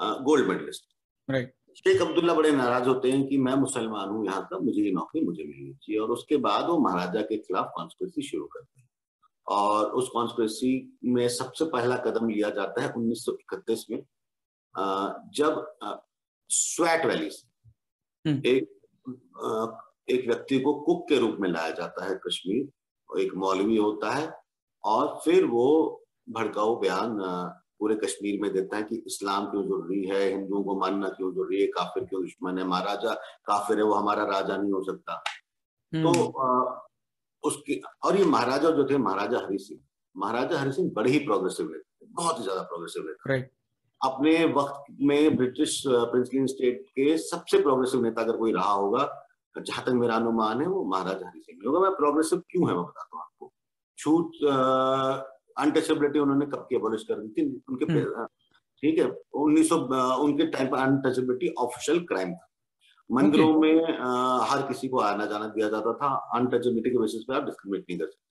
gold 0.00 0.48
medalist 0.48 0.84
right 1.28 1.54
Sheikh 1.76 2.00
Abdullah 2.02 2.34
बड़े 2.34 2.50
नाराज़ 2.50 2.88
होते 2.88 3.10
हैं 3.10 3.26
कि 3.26 3.38
मैं 3.38 3.54
मुसलमान 3.54 4.08
हूँ 4.08 4.24
यहाँ 4.26 4.46
का 4.50 4.58
मुझे 4.58 4.82
ये 4.82 4.90
नौकरी 4.90 5.20
मुझे 5.24 5.44
मिलनी 5.44 5.72
चाहिए। 5.72 6.00
और 6.00 6.10
उसके 6.10 6.36
बाद 6.36 6.64
वो 6.66 6.78
महाराजा 6.78 7.20
के 7.22 7.36
खिलाफ 7.38 7.70
कॉन्स्पिरसी 7.74 8.22
शुरू 8.22 8.44
करते 8.44 8.80
हैं। 8.80 8.88
और 9.46 9.90
उस 9.90 10.08
कॉन्स्पिरसी 10.08 10.98
में 11.04 11.28
सबसे 11.28 11.64
पहला 11.64 11.96
कदम 11.96 12.28
लिया 12.28 12.50
जाता 12.50 12.82
है 12.82 12.92
उन्नीस 12.92 13.24
सौ 13.24 13.32
इकतीस 13.32 13.86
में 13.90 14.02
जब 15.34 15.64
स्वेट 16.50 17.06
वैली 17.06 17.30
से 17.30 18.30
हम्म। 18.30 18.42
एक 18.46 18.74
एक 20.10 20.26
व्यक्ति 20.26 20.58
को 20.60 20.72
कुक 20.80 21.08
के 21.08 21.18
रूप 21.18 21.36
में 21.40 21.48
लाया 21.48 21.70
जाता 21.70 22.04
है 22.04 22.14
कश्मीर। 22.26 22.68
एक 23.10 23.34
मौलवी 23.36 23.76
होता 23.76 24.10
है 24.10 24.32
और 24.84 25.18
फिर 25.24 25.44
वो 25.46 25.68
भड़काऊ 26.28 26.76
बयान 26.80 27.16
पूरे 27.80 27.94
कश्मीर 27.96 28.40
में 28.42 28.52
देता 28.52 28.76
है 28.76 28.82
कि 28.82 28.96
इस्लाम 29.06 29.46
क्यों 29.46 29.62
ज़रूरी 29.64 30.02
है 30.04 30.28
हिंदुओं 30.28 30.62
को 30.64 30.74
मानना 30.80 31.08
क्यों 31.08 31.30
ज़रूरी 31.32 31.60
है 31.60 31.66
काफिर 31.76 32.04
क्यों 32.04 32.22
दुश्मन 32.22 32.58
है 32.58 32.64
महाराजा 32.64 33.12
काफिर 33.46 33.78
है 33.78 33.84
वो 33.84 33.94
हमारा 33.94 34.24
राजा 34.26 34.56
नहीं 34.56 34.72
हो 34.72 34.82
सकता। 34.84 35.14
तो 35.92 36.10
हम्म। 36.10 37.48
उसके 37.48 37.80
और 38.04 38.16
ये 38.16 38.24
महाराजा 38.26 38.70
जो 38.70 38.84
थे 38.90 38.98
महाराजा 38.98 39.38
हरि 39.38 39.58
सिंह 39.58 39.80
महाराजा 40.16 40.58
हरि 40.58 40.72
सिंह 40.72 40.90
बड़े 40.92 41.10
ही 41.10 41.18
प्रोग्रेसिव 41.18 41.68
थे 41.68 42.06
बहुत 42.06 42.38
ही 42.38 42.42
ज़्यादा 42.42 42.62
प्रोग्रेसिव 42.62 43.02
थे। 43.04 43.14
अपने 44.00 44.44
वक्त 44.52 44.84
में 45.00 45.36
ब्रिटिश 45.36 45.82
प्रिंसलिन 45.86 46.46
स्टेट 46.46 46.82
के 46.90 47.16
सबसे 47.18 47.60
प्रोग्रेसिव 47.62 48.02
नेता 48.02 48.22
अगर 48.22 48.36
कोई 48.36 48.52
रहा 48.52 48.72
होगा 48.72 49.04
जहाँ 49.60 49.84
तक 49.84 49.92
मेरा 49.92 50.14
अनुमान 50.14 50.60
है 50.60 50.66
वो 50.68 50.84
महाराजा 50.84 51.28
हरि 51.28 51.40
सिंह 51.40 51.60
होगा 51.66 51.80
मैं 51.80 51.90
प्रोग्रेसिव 51.96 52.42
क्यों 52.50 52.68
है 52.68 52.74
मैं 52.76 52.84
बताता 52.84 53.16
हूँ 53.16 53.22
आपको। 53.22 53.52
छूट 53.98 54.44
अनटचेबिलिटी 55.56 56.18
उन्होंने 56.18 56.46
कब 56.46 56.66
की 56.68 56.76
अबोलिश 56.76 57.02
कर 57.02 57.20
दी 57.20 57.28
थी? 57.28 57.62
उनके 57.68 57.92
हम्म। 57.92 58.26
ठीक 58.82 58.98
है? 58.98 59.06
उन्नीस 59.34 59.72
उनके 59.72 60.46
टाइम 60.46 60.70
पर 60.70 60.78
अनटचेबिलिटी 60.78 61.48
ऑफिशियल 61.58 62.04
क्राइम 62.04 62.34
था। 62.34 62.46
मंदिरों 63.10 63.48
okay. 63.48 63.60
में 63.62 63.98
आ, 63.98 64.44
हर 64.44 64.62
किसी 64.62 64.88
को 64.88 64.98
आना 65.00 65.26
जाना 65.26 65.46
दिया 65.48 65.68
जाता 65.68 65.92
था। 65.92 66.14
अनटचेबिलिटी 66.34 66.90
के 66.90 66.98
बेसिस 66.98 67.22
पे 67.22 67.34
आप 67.36 67.44
डिस्क्रिमिनेट 67.44 67.84
नहीं 67.90 67.98
कर 67.98 68.06
सकते। 68.06 68.26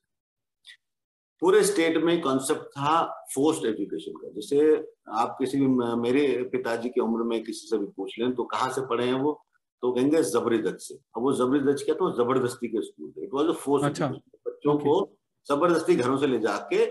पूरे 1.42 1.64
स्टेट 1.64 1.98
में 2.04 2.22
कॉन्सेप्ट 2.22 2.64
था 2.78 2.94
फोर्स्ड 3.34 3.66
एजुकेशन 3.66 4.12
का। 4.12 4.30
जैसे 4.36 4.60
आप 5.14 5.36
किसी 5.40 5.60
भी 5.60 5.68
मेरे 6.02 6.44
पिताजी 6.52 6.90
की 6.90 7.02
उम्र 7.02 7.24
में 7.24 7.44
किसी 7.44 7.68
से 7.68 7.78
भी 7.78 7.86
पूछ 7.98 8.18
लें 8.20 8.34
तो 8.36 8.44
कहाँ 8.44 8.72
से 8.72 8.86
पढ़े 8.88 9.06
हैं 9.06 9.20
वो? 9.22 9.34
तो 9.84 9.92
कहेंगे 9.92 10.22
ज़बरदस्त 10.24 10.78
से। 10.82 10.96
अब 10.96 11.22
वो 11.24 11.34
ज़बरदस्त 11.34 11.86
क्या 11.86 11.96
तो 11.96 12.12
ज़बरदस्ती 12.18 12.68
के 12.68 12.82
स्कूल 12.82 13.12
थे। 13.12 13.24
इट 13.24 13.34
वॉज़ 13.34 13.52
फोर्स 13.58 13.84
अच्छा। 13.86 14.08
बच्चों 14.48 14.78
को 14.80 14.96
ज़बरदस्ती 15.48 15.96
घरों 15.96 16.18
से 16.18 16.28
ले 16.28 16.40
जाके 16.40 16.86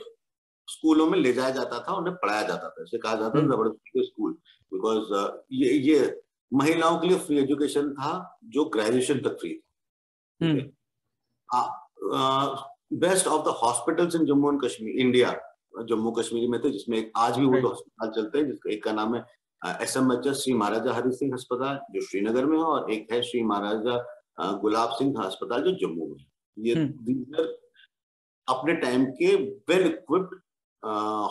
स्कूलों 0.68 1.06
में 1.10 1.18
ले 1.18 1.32
जाया 1.32 1.50
जाता 1.54 1.78
था 1.88 1.96
उन्हें 1.96 2.14
पढ़ाया 2.16 2.42
जाता 2.42 2.68
था। 2.68 2.82
इसे 2.82 2.98
कहा 2.98 3.14
जाता 3.14 3.34
था 3.34 3.38
हम्म। 3.38 3.52
ज़बरदस्ती 3.52 3.98
के 3.98 4.06
स्कूल। 4.06 4.32
बिकॉज़ 4.72 5.12
ये 5.54 5.72
ये 5.88 5.98
महिलाओं 6.52 6.98
के 6.98 7.08
लिए 7.08 7.18
फ्री 7.18 7.38
एजुकेशन 7.38 7.92
था 7.94 8.12
जो 8.54 8.64
ग्रेजुएशन 8.76 9.18
तक 9.20 9.36
फ्री 9.40 9.52
था। 11.48 11.62
Best 12.94 13.26
of 13.26 13.44
the 13.44 13.54
hospitals 13.62 14.14
in 14.14 14.24
Jammu 14.26 14.50
and 14.52 14.62
Kashmir 14.62 15.00
India 15.00 15.30
Jammu 15.84 16.10
Kashmir 16.12 16.48
में 16.50 16.60
थे 16.64 16.70
जिसमें 16.70 16.96
एक 16.98 17.10
आज 17.16 17.38
भी 17.38 17.46
वो 17.46 17.60
दो 17.60 17.68
अस्पताल 17.68 18.10
चलते 18.12 18.38
हैं 18.38 18.46
जिसका 18.46 18.72
एक 18.72 18.82
का 18.84 18.92
नाम 18.92 19.14
है 19.14 19.24
S 19.62 19.96
M 19.96 20.12
H 20.12 20.26
S 20.26 20.36
Shri 20.36 20.54
Maharaja 20.54 20.92
Hari 20.92 21.12
Singh 21.14 21.32
अस्पताल 21.34 21.78
जो 21.92 22.00
श्रीनगर 22.02 22.46
में 22.46 22.56
है 22.58 22.64
और 22.64 22.90
एक 22.92 23.12
है 23.12 23.22
श्री 23.22 23.42
महाराजा 23.44 23.96
गुलाब 24.60 24.90
सिंह 24.92 25.22
अस्पताल 25.22 25.62
जो 25.62 25.72
जम्मू 25.78 26.06
में 26.06 26.24
ये 26.56 26.74
हम्म। 26.74 27.46
अपने 28.48 28.74
टाइम 28.80 29.04
के 29.12 29.34
well 29.68 29.86
equipped 29.86 30.34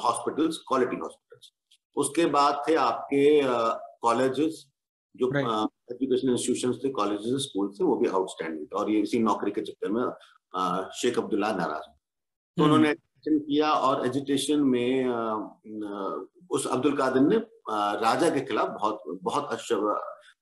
hospitals 0.01 0.57
quality 0.67 0.97
hospitals 0.97 1.51
उसके 1.97 2.25
बाद 2.29 2.63
थे 2.67 2.75
आपके 2.77 3.25
कॉलेजेस 4.01 4.65
जो 5.15 5.27
एजुकेशन 5.35 6.29
इंस्टीट्यूशन 6.29 6.73
थे 6.79 6.89
कॉलेजेस 6.93 7.43
स्कूल 7.43 7.71
थे 7.73 7.83
वो 7.83 7.95
भी 7.95 8.07
आउटस्टैंडिंग 8.09 8.73
और 8.73 8.89
ये 8.91 8.99
इसी 9.01 9.19
नौकरी 9.21 9.51
के 9.51 9.61
चक्कर 9.63 9.91
में 9.91 10.03
शेख 10.93 11.19
अब्दुल्ला 11.19 11.51
नाराज़ 11.53 11.87
तो 11.87 12.63
हम्म। 12.63 12.65
उन्होंने 12.65 12.89
एजुकेशन 12.89 13.39
किया 13.41 13.71
और 13.81 14.05
एजुकेशन 14.05 14.61
में 14.65 15.05
उस 16.51 16.67
अब्दुल 16.67 16.97
कादिर 16.97 17.21
ने 17.21 17.37
राजा 18.01 18.29
के 18.29 18.41
खिलाफ 18.41 18.69
बहुत 18.69 19.19
बहुत 19.23 19.49
अच्छा 19.51 19.75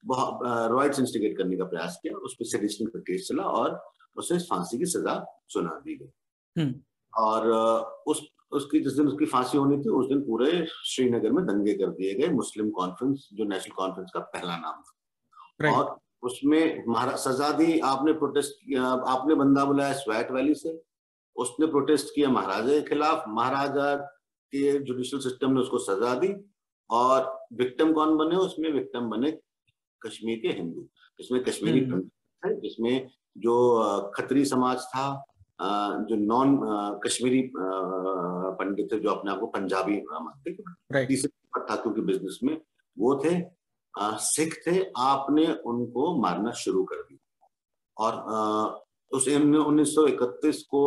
बहुत 0.06 0.40
रॉयट्स 0.72 1.00
इंस्टिगेट 1.00 1.38
करने 1.38 1.58
का 1.58 1.66
प्रयास 1.66 2.00
किया 2.04 2.16
उस 2.18 2.34
पर 2.34 2.46
सेडिशन 2.46 2.86
का 2.86 3.00
केस 3.00 3.28
चला 3.28 3.44
और 3.44 3.82
उसे 4.18 4.38
फांसी 4.40 4.78
की 4.78 4.86
सजा 4.86 5.24
सुना 5.48 5.80
दी 5.86 5.96
गई। 5.96 6.62
हम्म। 6.62 6.74
और 7.14 7.48
उस 8.08 8.22
उसकी 8.52 8.80
जिस 8.80 8.94
दिन 8.94 9.08
उसकी 9.08 9.26
फांसी 9.26 9.58
होनी 9.58 9.78
थी 9.78 9.90
उस 9.90 10.08
दिन 10.08 10.22
पूरे 10.22 10.66
श्रीनगर 10.86 11.32
में 11.32 11.46
दंगे 11.46 11.74
कर 11.74 11.90
दिए 11.90 12.14
गए 12.14 12.28
मुस्लिम 12.28 12.70
कॉन्फ्रेंस 12.70 13.30
जो 13.34 13.44
नेशनल 13.44 13.74
कॉन्फ्रेंस 13.76 14.12
का 14.14 14.20
पहला 14.20 14.58
नाम 14.58 14.82
था। 14.82 14.92
और 15.72 15.98
उसमें 16.24 16.84
सजा 17.18 17.52
दी 17.52 17.80
आपने 17.80 18.14
प्रोटेस्ट 18.14 18.52
किया 18.66 18.84
आपने 19.14 19.36
बंदा 19.36 19.66
बुलाया 19.66 19.94
स्वैट 19.94 20.32
वैली 20.32 20.54
से 20.56 20.82
उसने 21.36 21.68
प्रोटेस्ट 21.68 22.14
किया 22.16 22.30
महाराजा 22.30 22.74
के 22.74 22.82
खिलाफ 22.82 23.24
महाराजा 23.28 24.13
के 24.54 24.80
जुडिशियल 24.80 25.22
सिस्टम 25.22 25.52
ने 25.54 25.62
उसको 25.62 25.78
सजा 25.80 26.14
दी 26.16 26.34
और 26.90 27.32
विक्टिम 27.54 27.94
कौन 27.94 28.18
बने 28.18 28.36
उसमें 28.38 28.72
विक्टिम 28.72 29.10
बने 29.10 29.32
कश्मीर 30.02 30.40
के 30.40 30.58
हिंदू 30.58 30.88
जिसमें 31.20 31.44
कश्मीरी 31.44 31.84
हम्म। 31.86 32.10
है 32.44 32.60
जिसमें 32.62 33.10
जो 33.38 33.56
खत्री 34.16 34.46
समाज 34.46 34.86
था 34.86 35.06
जो 36.10 36.16
नॉन 36.16 36.58
कश्मीरी 37.06 37.42
पंडित 37.56 38.92
थे 38.92 39.00
जो 39.00 39.10
अपने 39.10 39.32
आप 39.32 39.40
को 39.40 39.48
पंजाबी 39.48 39.98
मानते 40.12 41.06
तीसरे 41.06 41.60
था 41.70 41.76
क्योंकि 41.76 42.02
बिज़नेस 42.02 42.40
में 42.44 42.56
वो 42.98 43.16
थे 43.26 43.42
सिख 44.26 44.62
थे 44.68 44.80
आपने 44.98 45.48
उनको 45.66 46.16
मारना 46.22 46.52
शुरू 46.62 46.84
कर 46.84 47.02
दिया। 47.02 47.20
और 47.98 48.83
उस 49.14 49.28
उन्नीस 49.28 49.96
सौ 49.96 50.06
इकतीस 50.08 50.62
को 50.64 50.82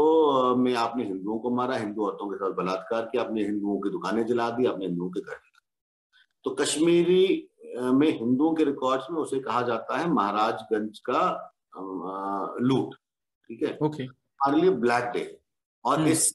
में 0.56 0.74
आपने 0.74 1.04
हिंदुओं 1.04 1.38
को 1.38 1.50
मारा 1.50 1.76
हिंदू 1.76 2.06
औरतों 2.06 2.28
के 2.30 2.36
साथ 2.36 2.52
बलात्कार 2.54 3.02
किया 3.02 3.22
आपने 3.22 3.44
हिंदुओं 3.44 3.78
की 3.80 3.90
दुकानें 3.90 4.24
जला 4.26 4.48
दी 4.50 4.66
आपने 4.66 4.86
हिंदुओं 4.86 5.10
के 5.10 5.20
घर 5.20 5.34
जला 5.34 5.60
तो 6.44 6.50
कश्मीरी 6.54 7.48
में 7.76 8.08
हिंदुओं 8.18 8.54
के 8.54 8.64
रिकॉर्ड्स 8.64 9.06
में 9.10 9.20
उसे 9.22 9.40
कहा 9.40 9.62
जाता 9.62 9.96
है 9.96 10.08
महाराजगंज 10.10 10.98
का 11.10 11.22
लूट 12.60 12.94
ठीक 12.94 13.62
है? 13.62 13.78
ओके। 13.82 14.02
हमारे 14.02 14.60
लिए 14.60 14.70
ब्लैक 14.70 15.04
डे। 15.04 15.38
और 15.84 15.98
हम्म। 15.98 16.08
इस 16.08 16.34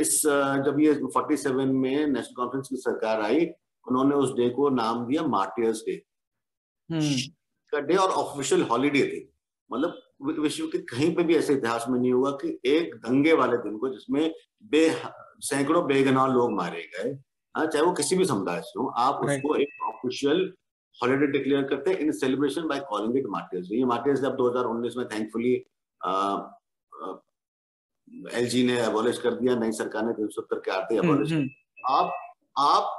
इस 0.00 0.22
जब 0.66 0.76
ये 0.80 0.94
47 1.16 1.46
में 1.46 2.06
नेशनल 2.06 2.34
कॉन्फ्रेंस 2.36 2.68
की 2.68 2.76
सरकार 2.76 3.20
आई 3.20 3.46
उन्होंने 3.88 4.14
उस 4.14 4.32
डे 4.34 4.48
को 4.50 4.68
नाम 4.70 5.06
दिया 5.06 5.22
मार्टियर्स 5.22 5.82
डे। 5.86 6.02
हम्म। 6.90 7.14
का 7.72 7.80
डे 7.80 7.96
और 7.96 8.10
ऑफिशियल 8.22 8.62
हॉलीडे 8.62 9.02
थे। 9.12 9.26
मतलब 9.70 9.98
विश्व 10.20 10.66
के 10.66 10.78
कहीं 10.78 11.14
पे 11.14 11.22
भी 11.22 11.36
ऐसे 11.36 11.54
इतिहास 11.54 11.84
में 11.88 11.98
नहीं 11.98 12.12
हुआ 12.12 12.30
कि 12.42 12.58
एक 12.66 12.94
दंगे 12.96 13.32
वाले 13.32 13.56
दिन 13.56 13.76
को 13.78 13.88
जिसमें 13.88 14.34
बे 14.72 14.88
सैकड़ों 15.40 15.86
बेगनाह 15.86 16.26
लोग 16.26 16.52
मारे 16.52 16.82
गए। 16.94 17.10
हाँ, 17.54 17.66
चाहे 17.66 17.84
वो 17.84 17.92
किसी 17.92 18.16
भी 18.16 18.24
समुदाय 18.24 18.60
से 18.60 18.78
हो 18.80 18.86
आप 18.98 19.20
उसको 19.24 19.54
एक 19.56 19.82
ऑफिशियल 19.84 20.52
हॉलीडे 21.02 21.26
डिक्लेयर 21.26 21.62
करते 21.62 21.90
हैं 21.90 21.98
in 21.98 22.12
celebration 22.12 22.66
by 22.68 22.80
calling 22.88 23.16
it 23.18 23.26
martyrs 23.28 23.68
ये 23.72 23.84
मार्टियर्स 23.84 24.20
जब 24.20 24.36
2019 24.36 24.96
में 24.96 25.06
थैंकफुली 25.08 25.52
एल 28.38 28.46
जी 28.48 28.66
ने 28.66 28.78
एबॉलिश 28.84 29.18
कर 29.18 29.34
दिया 29.34 29.56
नई 29.56 29.72
सरकार 29.72 30.06
ने 30.06 30.12
तीन 30.12 30.28
सौ 30.28 30.40
सत्तर 30.42 30.58
के 30.58 30.70
आते 30.70 30.96
एबॉलिश 30.96 31.32
आप 31.90 32.12
आप 32.58 32.92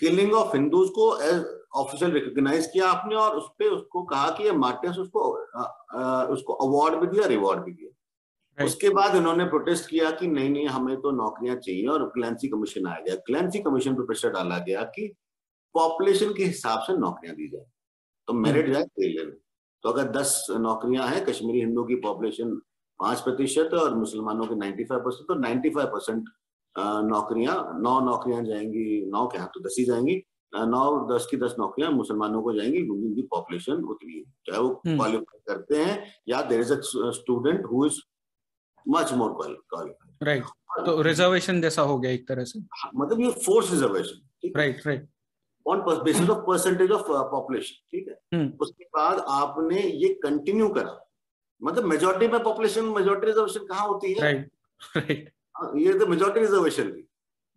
किलिंग 0.00 0.32
ऑफ़ 0.34 0.56
हिंदूज 0.56 0.88
को 0.90 1.06
एज 1.22 1.44
ऑफिशियल 1.72 2.12
रिकॉग्नाइज 2.12 2.66
किया 2.66 2.88
आपने 2.88 3.14
और 3.14 3.36
उस 3.36 3.48
पर 3.58 3.64
उसको 3.64 4.02
कहा 4.02 4.30
कि 4.30 4.44
ये 4.44 4.50
उसको 4.90 5.32
आ, 5.56 5.62
आ, 5.62 6.24
उसको 6.24 6.52
अवार्ड 6.66 7.00
भी 7.00 7.06
दिया 7.06 7.26
रिवॉर्ड 7.26 7.64
भी 7.64 7.72
दिया। 7.72 8.64
उसके 8.64 8.88
बाद 8.88 9.16
इन्होंने 9.16 9.44
प्रोटेस्ट 9.44 9.88
किया 9.90 10.10
कि 10.10 10.26
नहीं 10.26 10.48
नहीं 10.50 10.66
हमें 10.66 10.96
तो 11.00 11.10
नौकरियाँ 11.10 11.56
चाहिए 11.56 11.86
और 11.86 12.08
क्लैंसी 12.08 12.48
कमीशन 12.48 12.86
आया 12.86 13.00
गया। 13.00 13.14
क्लैंसी 13.26 13.58
कमीशन 13.58 13.94
पर 13.94 14.06
प्रेशर 14.06 14.30
डाला 14.30 14.58
गया 14.58 14.82
कि 14.96 15.06
पॉपुलेशन 15.74 16.32
के 16.34 16.44
हिसाब 16.44 16.80
से 16.80 16.96
नौकरियाँ 16.96 17.36
दी 17.36 17.48
जाए। 17.48 17.64
तो 18.28 18.32
मेरिट। 18.32 18.72
जाए 18.72 18.82
तेल 18.82 19.26
में 19.26 19.36
तो 19.84 19.88
अगर 19.88 20.10
दस 20.12 20.46
नौकरियाँ 20.50 21.06
हैं 21.08 21.24
कश्मीरी 21.24 21.60
हिंदू 21.60 21.84
की 21.84 21.94
पॉपुलेशन 22.00 22.54
पाँच 23.00 23.20
प्रतिशत 23.20 23.70
और 23.74 23.94
मुसलमानों 23.94 24.46
के 24.46 24.54
नाइन्टी 24.54 24.84
फाइव 24.84 25.00
परसेंट 25.00 25.28
तो 25.28 25.34
नाइन्टी 25.34 25.70
फाइव 25.70 25.86
परसेंट 25.86 26.28
नौकरियाँ 27.06 27.54
नौ 27.80 27.98
नौकरियाँ 28.00 28.42
जाएँगी 28.44 29.10
नौ 29.12 29.26
के 29.26 29.38
यहाँ 29.38 29.50
तो 29.54 29.60
दस 29.60 29.76
ही 29.78 29.84
जाएँगी। 29.84 30.22
नौ 30.52 30.84
दस 31.08 31.26
की 31.30 31.36
दस 31.36 31.54
नौकरियाँ 31.58 31.90
मुसलमानों 31.92 32.42
को 32.42 32.52
जाएँगी 32.52 32.84
क्योंकि 32.84 33.06
उनकी 33.06 33.22
पॉपुलेशन 33.30 33.82
उतनी 33.84 34.14
है। 34.14 34.22
चाहे 34.46 34.60
वो 34.60 34.68
क्वालिफाई 34.86 35.12
हम्म। 35.12 35.42
करते 35.48 35.82
हैं 35.84 36.14
या 36.28 36.42
there 36.42 36.60
is 36.60 36.72
a 36.72 36.80
student 37.18 37.66
who 37.72 37.84
is 37.86 38.00
much 38.86 39.12
more 39.12 39.32
qualified 39.32 40.22
right 40.22 40.44
तो 40.86 41.00
रिजर्वेशन 41.02 41.60
जैसा 41.60 41.82
हो 41.82 41.98
गया 41.98 42.10
एक 42.10 42.26
तरह 42.28 42.44
से। 42.44 42.58
हाँ, 42.58 42.90
मतलब 42.94 43.20
ये 43.20 43.30
force 43.46 43.70
reservation 43.70 44.50
right 44.56 44.86
right 44.86 45.08
on 45.66 45.80
basis 46.04 46.30
of 46.30 46.38
percentage 46.46 46.90
of 46.90 47.06
population 47.08 47.74
ठीक 47.90 48.08
है? 48.08 48.18
हम्म। 48.34 48.52
उसके 48.60 48.84
बाद 48.96 49.24
आपने 49.28 49.80
ये 49.82 50.08
कंटिन्यू 50.22 50.68
करा। 50.68 50.98
मतलब 51.62 51.84
मेजोरिटी 51.84 52.28
में 52.28 52.42
पॉपुलेशन 52.42 52.84
मेजोरिटी 52.96 53.26
रिजर्वेशन 53.26 53.66
कहाँ 53.66 53.86
होती 53.88 54.12
है? 54.12 54.20
राइट 54.20 54.50
राइट 54.96 55.32
हाँ, 55.56 55.72
ये 55.76 55.98
तो 55.98 56.06
मेजोरिटी 56.06 56.40
रिजर्वेशन 56.40 56.90
थी 56.92 57.06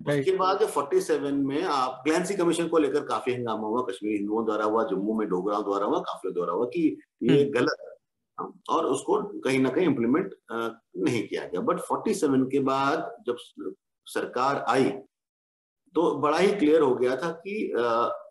उसके 0.09 0.31
बाद 0.37 0.59
जो 0.59 0.67
47 0.67 1.31
में 1.45 1.63
आप 1.63 2.01
क्लैंसी 2.05 2.35
कमीशन 2.35 2.67
को 2.67 2.77
लेकर 2.77 3.03
काफ़ी 3.05 3.33
हंगामा 3.33 3.67
हुआ 3.67 3.81
कश्मीर 3.81 4.15
हिंदुओं 4.17 4.45
द्वारा 4.45 4.65
हुआ 4.65 4.83
जम्मू 4.83 5.13
में 5.13 5.27
डोगराओं 5.29 5.63
द्वारा 5.63 5.85
हुआ 5.85 5.99
काफ़ी 5.99 6.31
द्वारा 6.31 6.53
हुआ 6.53 6.65
कि 6.65 6.81
ये 7.23 7.41
हम्म। 7.43 7.53
गलत 7.53 7.77
है। 7.81 7.91
हाँ, 8.39 8.53
और 8.69 8.85
उसको 8.85 9.21
कहीं 9.39 9.59
ना 9.59 9.69
कहीं 9.69 9.85
इम्प्लीमेंट 9.85 10.33
नहीं 10.51 11.27
किया 11.27 11.43
गया। 11.43 11.61
बट 11.61 11.79
47 11.79 12.45
के 12.51 12.59
बाद 12.59 13.15
जब 13.27 13.37
सरकार 14.07 14.65
आई 14.67 14.89
तो 15.95 16.15
बड़ा 16.15 16.37
ही 16.37 16.51
क्लियर 16.53 16.81
हो 16.81 16.95
गया 16.95 17.15
था 17.15 17.31
कि 17.47 17.55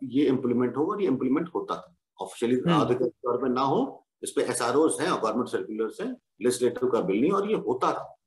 ये 0.05 0.25
इम्प्लीमेंट 0.27 0.77
होगा 0.77 0.93
और 0.93 1.03
ये 1.03 1.09
इम्प्लीमेंट 1.09 1.49
होता 1.55 1.75
था। 1.75 1.95
Officially 2.21 2.57
hmm. 2.57 2.81
आधिकारिक 2.81 3.13
तौर 3.13 3.37
पर 3.43 3.49
ना 3.49 3.63
हो 3.63 4.07
इस 4.23 4.31
पे 4.31 4.43
एस 4.43 4.63
आर 4.63 4.77
हैं 4.77 5.11
गवर्नमेंट 5.23 5.49
सर्कुलर 5.49 5.93
है 6.01 6.11
लेजिस्लेटिव 6.43 6.89
का 6.89 7.01
बिल 7.01 7.21
नहीं 7.21 7.31
और 7.31 7.51
ये 7.51 7.57
होता 7.57 7.93
था। 7.93 8.19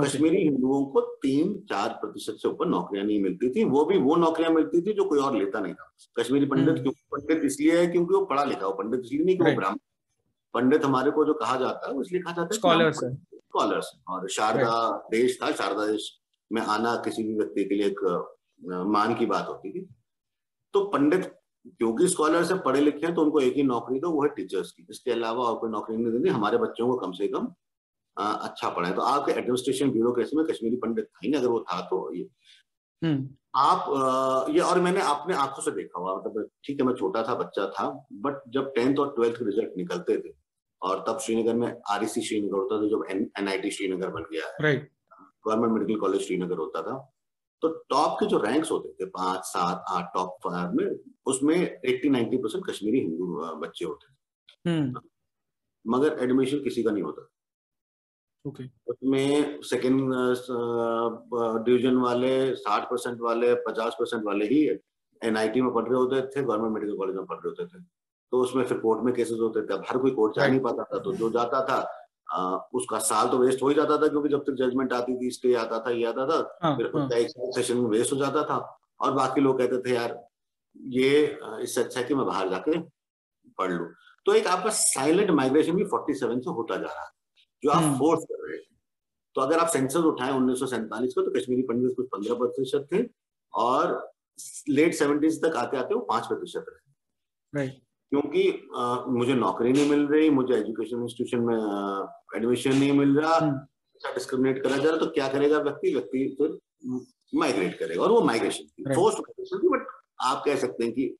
कश्मीरी 0.00 0.42
हिंदुओं 0.42 0.84
को 0.86 1.00
तीन 1.22 1.54
चार 1.70 1.88
प्रतिशत 2.00 2.36
से 2.42 2.48
ऊपर 2.48 2.66
नौकरियाँ 2.68 3.04
नहीं 3.06 3.20
मिलती 3.22 3.50
थी। 3.50 3.64
वो 3.66 3.84
भी 3.84 3.98
वो 4.00 4.16
नौकरियाँ 4.16 4.50
मिलती 4.52 4.80
थी 4.82 4.92
जो 4.92 5.04
कोई 5.04 5.18
और 5.20 5.36
लेता 5.36 5.60
नहीं 5.60 5.74
था। 5.74 5.90
कश्मीरी 6.18 6.46
पंडित 6.46 6.68
हम्म। 6.68 6.82
क्यों 6.82 6.92
पंडित 7.12 7.44
इसलिए 7.44 7.78
है 7.78 7.86
क्योंकि 7.86 8.14
वो 8.14 8.24
पढ़ा 8.26 8.44
लिखा 8.44 8.66
हो। 8.66 8.72
पंडित 8.74 9.00
इसलिए 9.04 9.24
नहीं 9.24 9.36
कि 9.38 9.44
वो 9.44 9.56
ब्राह्मण 9.56 9.78
पंडित 10.54 10.84
हमारे 10.84 11.10
को 11.10 11.24
जो 11.24 11.34
कहा 11.34 11.56
जाता 11.58 11.88
है 11.88 11.94
वो 11.94 12.02
इसलिए 12.02 12.22
कहा 12.22 12.32
जाता 12.32 12.54
है 12.54 12.58
स्कॉलर्स 12.58 12.98
स्कॉलर्स 12.98 13.90
और 14.08 14.28
शारदा 14.30 15.08
देश 15.10 15.38
था। 15.42 15.50
शारदा 15.52 15.86
देश 15.86 16.10
में 16.50 16.62
आना 16.62 16.94
किसी 17.04 17.22
भी 17.22 17.34
व्यक्ति 17.34 17.64
के 17.64 17.74
लिए 17.74 17.86
एक 17.86 18.00
मान 18.88 19.14
की 19.14 19.26
बात 19.26 19.48
होती 19.48 19.72
थी। 19.72 19.88
तो 20.74 20.84
पंडित 20.88 21.32
क्योंकि 21.68 22.08
स्कॉलर 22.08 22.44
से 22.44 22.54
पढ़े 22.64 22.80
लिखे 22.80 23.06
हैं 23.06 23.14
तो 23.14 23.22
उनको 23.22 23.40
एक 23.40 23.54
ही 23.56 23.62
नौकरी 23.64 24.00
तो 24.00 24.10
वो 24.10 24.22
है 24.22 24.28
टीचर्स 24.34 24.70
की। 24.72 24.86
इसके 24.90 25.10
अलावा 25.10 25.44
और 25.44 25.56
कोई 25.58 25.70
नौकरी 25.70 25.96
नहीं 25.96 26.12
देती 26.12 26.28
हमारे 26.30 26.58
बच्चों 26.58 26.86
को 26.88 26.96
कम 26.96 27.12
से 27.12 27.28
कम 27.28 27.48
अच्छा 28.18 28.68
पढ़ाए 28.70 28.92
तो 28.92 29.02
आपके 29.02 29.32
एडमिनिस्ट्रेशन 29.32 29.90
ब्यूरोक्रेसी 29.90 30.36
में 30.36 30.44
कश्मीरी 30.46 30.76
पंडित 30.76 31.04
था 31.04 31.20
ही 31.24 31.30
नहीं 31.30 31.40
अगर 31.40 31.50
वो 31.50 31.60
था 31.72 31.80
तो 31.88 32.12
ये। 32.14 32.28
हम्म। 33.02 33.28
आप 33.56 34.48
ये 34.50 34.60
और 34.60 34.80
मैंने 34.80 35.00
अपने 35.00 35.34
आँखों 35.34 35.62
से 35.62 35.70
देखा 35.70 36.00
हुआ 36.00 36.14
मतलब 36.16 36.48
ठीक 36.64 36.80
है 36.80 36.86
मैं 36.86 36.94
छोटा 36.94 37.22
था 37.28 37.34
बच्चा 37.34 37.66
था 37.78 37.88
बट 38.26 38.42
जब 38.54 38.72
टेंथ 38.74 38.98
और 38.98 39.12
ट्वेल्थ 39.16 39.38
के 39.38 39.44
रिज़ल्ट 39.44 39.76
निकलते 39.76 40.16
थे 40.18 40.34
और 40.82 41.04
तब 41.08 41.18
श्रीनगर 41.18 41.54
में 41.54 41.68
आर 41.90 42.06
श्रीनगर 42.06 42.56
होता 42.56 42.80
था 42.82 42.88
जब 42.88 43.04
एन 43.10 43.48
आई 43.48 43.70
श्रीनगर 43.70 44.10
बन 44.10 44.26
गया। 44.32 44.46
है 44.46 44.76
गवर्नमेंट 45.46 45.72
मेडिकल 45.72 46.00
कॉलेज 46.00 46.26
श्रीनगर 46.26 46.58
होता 46.58 46.82
था। 46.82 46.96
तो 47.62 47.68
टॉप 47.90 48.16
के 48.20 48.26
जो 48.26 48.38
रैंक्स 48.38 48.70
होते 48.70 48.88
थे 48.94 49.08
पाँच 49.10 49.44
सात 49.44 49.84
आठ 49.90 50.12
टॉप 50.14 50.36
फाइव 50.44 50.72
में 50.72 50.98
उसमें 51.26 51.56
eighty 51.56 52.08
ninety 52.08 52.36
percent 52.36 52.66
Kashmiri 52.66 53.00
Hindu 53.00 53.26
बच्चे 53.60 53.84
होते 53.84 54.06
थे। 54.06 54.70
हम्म। 54.70 55.00
मगर 55.84 56.18
एडमिशन 56.22 56.62
किसी 56.64 56.82
का 56.82 56.90
नहीं 56.90 57.02
होता। 57.02 57.28
Okay. 58.46 58.66
उसमें 58.88 59.60
सेकेंड 59.62 60.00
डिवीज़न 61.64 61.96
वाले 61.96 62.54
साठ 62.56 62.88
परसेंट 62.90 63.20
वाले 63.20 63.54
पचास 63.66 63.96
परसेंट 64.00 64.24
वाले 64.24 64.46
ही 64.46 64.62
एनआईटी 65.22 65.60
में 65.60 65.72
पढ़ 65.74 65.84
रहे 65.84 65.98
होते 65.98 66.20
थे 66.26 66.42
गवर्नमेंट 66.42 66.74
मेडिकल 66.74 66.96
कॉलेज 66.96 67.16
में 67.16 67.26
पढ़ 67.26 67.36
रहे 67.36 67.48
होते 67.48 67.66
थे। 67.66 67.82
तो 68.32 68.40
उसमें 68.42 68.64
फिर 68.64 68.78
कोर्ट 68.78 69.02
में 69.04 69.14
केसेस 69.14 69.38
होते 69.40 69.62
थे। 69.62 69.74
अब 69.74 69.84
हर 69.88 69.98
कोई 69.98 70.10
कोर्ट 70.10 70.36
जा 70.36 70.46
नहीं 70.46 70.60
पाता 70.60 70.84
था। 70.84 70.98
तो 70.98 71.12
जो 71.12 71.30
जाता 71.30 71.64
था 71.64 71.78
आ, 72.28 72.56
उसका 72.74 72.98
साल 72.98 73.28
तो 73.28 73.38
वेस्ट 73.38 73.62
हो 73.62 73.68
ही 73.68 73.74
जाता 73.74 73.96
था 74.02 74.08
क्योंकि 74.08 74.28
जब 74.28 74.40
तक 74.44 74.52
जजमेंट 74.58 74.92
आती 74.92 75.16
थी 75.16 75.30
स्टे 75.30 75.52
आता 75.54 75.78
था 75.80 75.90
ये 75.90 76.04
आता 76.06 76.26
था 76.26 76.58
हाँ, 76.62 76.76
फिर 76.76 76.90
हाँ. 76.96 77.08
एक 77.10 77.28
सेशन 77.54 77.76
में 77.76 77.88
वेस्ट 77.90 78.12
हो 78.12 78.16
जाता 78.18 78.42
था। 78.44 78.56
और 79.00 79.12
बाकी 79.12 79.40
लोग 79.40 79.58
कहते 79.58 79.78
थे 79.82 79.94
यार 79.94 80.18
ये 80.76 81.38
इससे 81.62 81.80
अच्छा 81.82 82.00
है 82.00 82.06
कि 82.06 82.14
मैं 82.14 82.26
बाहर 82.26 82.48
जाके 82.50 82.78
पढ़ 83.58 83.72
लू। 83.72 83.84
तो 84.26 84.34
एक 84.34 84.46
आपका 84.46 84.70
साइलेंट 84.72 85.30
माइग्रेशन 85.30 85.76
भी 85.76 85.84
47 85.84 86.40
से 86.44 86.50
होता 86.50 86.76
जा 86.76 86.86
रहा 86.86 87.04
जो 87.62 87.70
आप 87.70 87.98
फोर्स। 87.98 88.24
कर 88.24 88.46
रहे 88.46 88.56
हैं 88.56 88.64
तो 89.36 89.40
अगर 89.40 89.58
आप 89.58 89.68
सेंसस 89.68 90.04
उठाए 90.06 90.32
उन्नीस 90.32 90.60
को 90.60 91.22
तो 91.22 91.30
कश्मीरी 91.30 91.62
पंडित 91.62 91.96
कुछ 91.96 92.06
पंद्रह 92.12 92.34
प्रतिशत 92.34 92.86
थे 92.92 93.02
और 93.52 94.12
लेट 94.68 94.94
सेवेंटीज 94.94 95.40
तक 95.44 95.56
आते 95.56 95.76
आते 95.76 95.94
वो 95.94 96.00
पाँच 96.02 96.26
प्रतिशत 96.26 96.64
रहे। 96.68 97.68
क्योंकि 97.68 98.42
आ, 98.76 99.04
मुझे 99.06 99.34
नौकरी 99.34 99.72
नहीं 99.72 99.88
मिल 99.90 100.06
रही 100.06 100.30
मुझे 100.30 100.54
एजुकेशन 100.54 101.02
इंस्टीट्यूशन 101.02 101.44
में 101.44 101.56
एडमिशन 102.36 102.70
नहीं 102.70 102.92
मिल 102.92 103.18
रहा। 103.18 103.36
अच्छा 103.36 104.12
डिस्क्रिमिनेट 104.14 104.62
करा 104.62 104.76
जा 104.76 104.88
रहा 104.88 104.98
तो 104.98 105.06
क्या 105.10 105.28
करेगा 105.28 105.58
व्यक्ति? 105.58 105.94
व्यक्ति 105.94 106.36
फिर 106.38 106.58
माइग्रेट 107.34 107.78
करेगा 107.78 108.02
और 108.02 108.12
वो 108.12 108.20
माइग्रेशन 108.22 108.94
फोर्स 108.94 109.14
माइग्रेशन 109.16 109.58
थी 109.58 109.68
बट 109.68 109.86
आप 110.22 110.42
कह 110.44 110.56
सकते 110.56 110.84
हैं 110.84 110.92
कि 110.92 111.16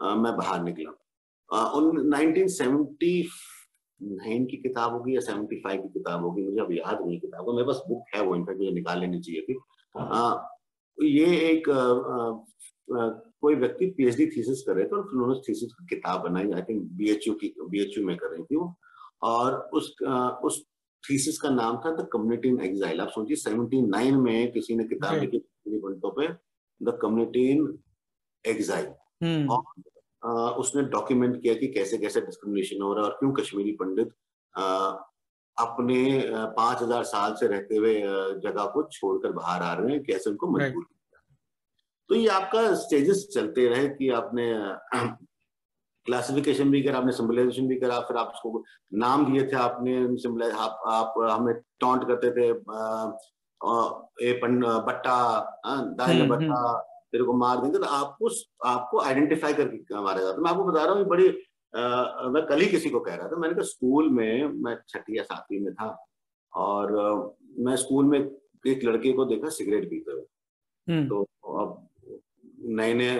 आ, 0.00 0.14
मैं 0.14 0.36
बाहर 0.36 0.62
निकला। 0.62 0.90
उन 1.70 2.06
नाइनटीन 2.08 2.48
नाइन 4.02 4.46
की 4.46 4.56
किताब 4.56 4.92
होगी 4.92 5.14
या 5.14 5.20
सेवेंटी 5.20 5.56
फाइव 5.56 5.82
की 5.82 5.88
किताब 5.88 6.22
होगी 6.22 6.42
मुझे 6.42 6.60
अब 6.60 6.72
याद 6.72 6.98
नहीं 7.06 7.20
किताब 7.20 7.48
मेरे 7.50 7.66
पास 7.66 7.82
बुक 7.88 8.04
है 8.14 8.22
वो 8.22 8.36
इनफैक्ट 8.36 8.60
मुझे 8.60 8.72
निकाल 8.72 9.00
लेनी 9.00 9.20
चाहिए 9.20 9.42
थी। 9.42 9.58
आ, 9.98 10.48
ये 11.02 11.26
एक 11.26 11.68
आ, 11.70 11.80
आ, 13.00 13.08
कोई 13.40 13.54
व्यक्ति 13.54 13.86
पीएचडी 13.86 14.26
थीसिस 14.26 14.62
कर 14.62 14.74
रहे 14.74 14.84
थे 14.84 14.96
और 14.96 15.02
फिर 15.02 15.20
उन्होंने 15.20 15.40
थीसिस 15.48 15.72
की 15.72 15.86
किताब 15.86 16.20
बनाई 16.20 16.50
आई 16.52 16.62
थिंक 16.62 16.82
बीएचयू 16.92 17.34
की 17.34 17.54
बीएचयू 17.60 18.06
में 18.06 18.16
कर 18.16 18.26
रही 18.26 18.42
थी 18.42 18.56
वो। 18.56 18.76
और 19.22 19.70
उस 19.74 19.96
आ, 20.06 20.28
उस 20.28 20.64
थीसिस 21.10 21.38
का 21.38 21.48
नाम 21.50 21.76
था 21.76 21.90
द 21.96 22.08
कम्युनिटी 22.12 22.48
इन 22.48 22.60
एग्जाइल 22.60 23.00
आप 23.00 23.08
सोचिए 23.08 23.36
सेवेंटी 23.36 23.82
नाइन 23.82 24.16
में 24.16 24.52
किसी 24.52 24.76
ने 24.76 24.84
किताब 24.84 25.14
लिखी 25.14 25.38
बंटों 25.68 26.10
पे 26.10 26.28
द 26.82 26.98
कम्युनिटी 27.02 27.48
इन 27.50 27.78
एग्जाइल 28.46 28.86
और 29.46 29.62
उसने 30.22 30.82
डॉक्यूमेंट 30.90 31.40
किया 31.42 31.54
कि 31.54 31.66
कैसे 31.68 31.98
कैसे 31.98 32.20
डिस्क्रिमिनेशन 32.20 32.82
हो 32.82 32.92
रहा 32.94 33.04
है 33.04 33.10
और 33.10 33.16
क्यों 33.16 33.32
कश्मीरी 33.32 33.72
पंडित 33.80 34.12
अपने 35.56 35.98
पाँच 36.56 36.82
हज़ार 36.82 37.04
साल 37.04 37.34
से 37.34 37.46
रहते 37.46 37.76
हुए 37.76 37.94
जगह 38.42 38.64
को 38.64 38.82
छोड़कर 38.92 39.32
बाहर 39.32 39.62
आ 39.62 39.72
रहे 39.74 39.92
हैं 39.92 40.02
कैसे 40.04 40.30
उनको 40.30 40.46
मजबूर 40.48 40.84
किया 40.84 41.22
तो 42.10 42.14
ये 42.14 42.28
आपका 42.30 42.74
स्टेजेस 42.74 43.28
चलते 43.34 43.68
रहे 43.68 43.88
कि 43.90 44.10
आपने 44.12 44.50
क्लासिफिकेशन 46.06 46.70
भी 46.70 46.82
करा 46.82 46.98
आपने 46.98 47.12
सिम्बलाइजेशन 47.12 47.68
भी 47.68 47.76
करा 47.76 48.00
फिर 48.00 48.16
आप 48.16 48.32
उसको 48.34 48.64
नाम 48.94 49.24
दिए 49.26 49.46
थे 49.46 49.56
आपने 49.58 49.96
आप, 50.50 50.82
आप 50.86 51.14
हमें 51.30 51.54
टॉन्ट 51.80 52.04
करते 52.08 52.30
थे 52.30 52.50
आ, 52.50 53.76
ए 54.22 54.32
पन 54.42 54.60
बट्टा 54.86 55.16
दाहिने 55.66 56.20
हम्म, 56.20 56.34
बट्टा 56.34 56.60
हम्म। 56.60 56.95
तेरे 57.16 57.24
को 57.24 57.32
मार 57.32 57.60
देंगे 57.60 57.78
तो 57.78 57.84
आपको 57.96 58.30
आपको 58.68 59.00
आइडेंटिफाई 59.00 59.54
करके 59.54 60.00
मारा 60.02 60.22
जाता 60.22 60.40
मैं 60.40 60.50
आपको 60.50 60.64
बता 60.64 60.84
रहा 60.84 60.94
हूँ 60.94 61.04
बड़ी 61.04 61.28
आ, 61.28 62.28
मैं 62.28 62.46
कल 62.46 62.60
ही 62.60 62.66
किसी 62.66 62.90
को 62.90 63.00
कह 63.00 63.14
रहा 63.14 63.28
था 63.28 63.36
मैंने 63.36 63.54
कहा 63.54 63.64
स्कूल 63.64 64.08
में 64.10 64.48
मैं 64.64 64.76
छठी 64.88 65.18
या 65.18 65.22
सातवीं 65.22 65.60
में 65.60 65.72
था 65.74 65.88
और 66.52 66.92
मैं 67.58 67.76
स्कूल 67.76 68.04
में 68.04 68.18
एक 68.18 68.84
लड़के 68.84 69.12
को 69.12 69.24
देखा 69.24 69.48
सिगरेट 69.48 69.88
पीते 69.90 70.12
हुए। 70.12 70.24
हम्म। 70.86 71.08
तो 71.08 71.22
अब 71.54 71.88
नए 72.78 72.94
नए 72.94 73.16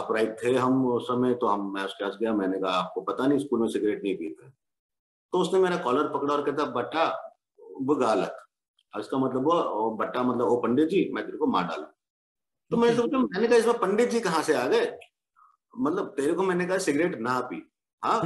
अपराइट 0.00 0.36
थे 0.42 0.54
हम 0.56 0.86
उस 0.86 1.06
समय 1.08 1.34
तो 1.34 1.46
हम 1.46 1.72
मैं 1.74 1.84
उसके 1.84 2.04
पास 2.04 2.18
गया 2.20 2.32
मैंने 2.34 2.60
कहा 2.60 2.72
आपको 2.72 3.00
पता 3.00 3.26
नहीं 3.26 3.38
स्कूल 3.38 3.60
में 3.60 3.68
सिगरेट 3.68 4.02
नहीं 4.02 4.16
पीते 4.16 4.48
तो 5.32 5.38
उसने 5.38 5.60
मेरा 5.60 5.76
कॉलर 5.76 6.08
पकड़ा 6.08 6.34
और 6.34 6.44
कहता 6.44 6.64
बट्टा 6.72 7.06
वो 7.82 7.94
गालत 7.94 8.36
इसका 8.94 9.18
मतलब 9.18 9.44
वो 9.44 9.90
बट्टा 10.00 10.22
मतलब 10.22 10.48
ओ 10.48 10.60
पंडित 10.60 10.88
जी 10.88 11.08
मैं 11.14 11.24
तेरे 11.26 11.38
को 11.38 11.46
मार 11.46 11.64
डालू 11.64 11.84
तो 12.70 12.76
मैं 12.76 12.94
सोचा 12.96 13.18
मैंने 13.18 13.46
कहा 13.46 13.56
इसमें 13.58 13.78
पंडित 13.78 14.10
जी 14.10 14.20
कहाँ 14.20 14.42
से 14.42 14.54
आ 14.54 14.66
गए? 14.68 14.92
मतलब 15.74 16.06
तेरे 16.16 16.32
को 16.32 16.42
मैंने 16.42 16.66
कहा 16.66 16.78
सिगरेट 16.78 17.18
ना 17.20 17.38
पी। 17.50 17.62
हाँ 18.02 18.20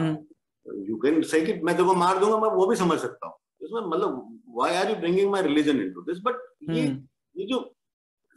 यू 0.89 0.97
कैन 0.97 1.21
से 1.23 1.41
कि 1.47 1.53
मैं 1.55 1.77
तेरे 1.77 1.89
को 1.89 1.95
मार 1.95 2.19
दूँगा 2.19 2.37
मैं 2.39 2.49
वो 2.57 2.67
भी 2.67 2.77
समझ 2.77 2.99
सकता 2.99 3.27
हूँ। 3.27 3.35
इसमें 3.63 3.81
मतलब 3.83 4.41
why 4.57 4.75
are 4.77 4.91
you 4.91 4.97
bringing 4.97 5.31
my 5.31 5.43
religion 5.43 5.81
into 5.93 6.03
this 6.03 6.19
but 6.25 6.43
ये 6.71 6.87
हम्म। 6.87 7.41
ये 7.41 7.47
जो 7.47 7.61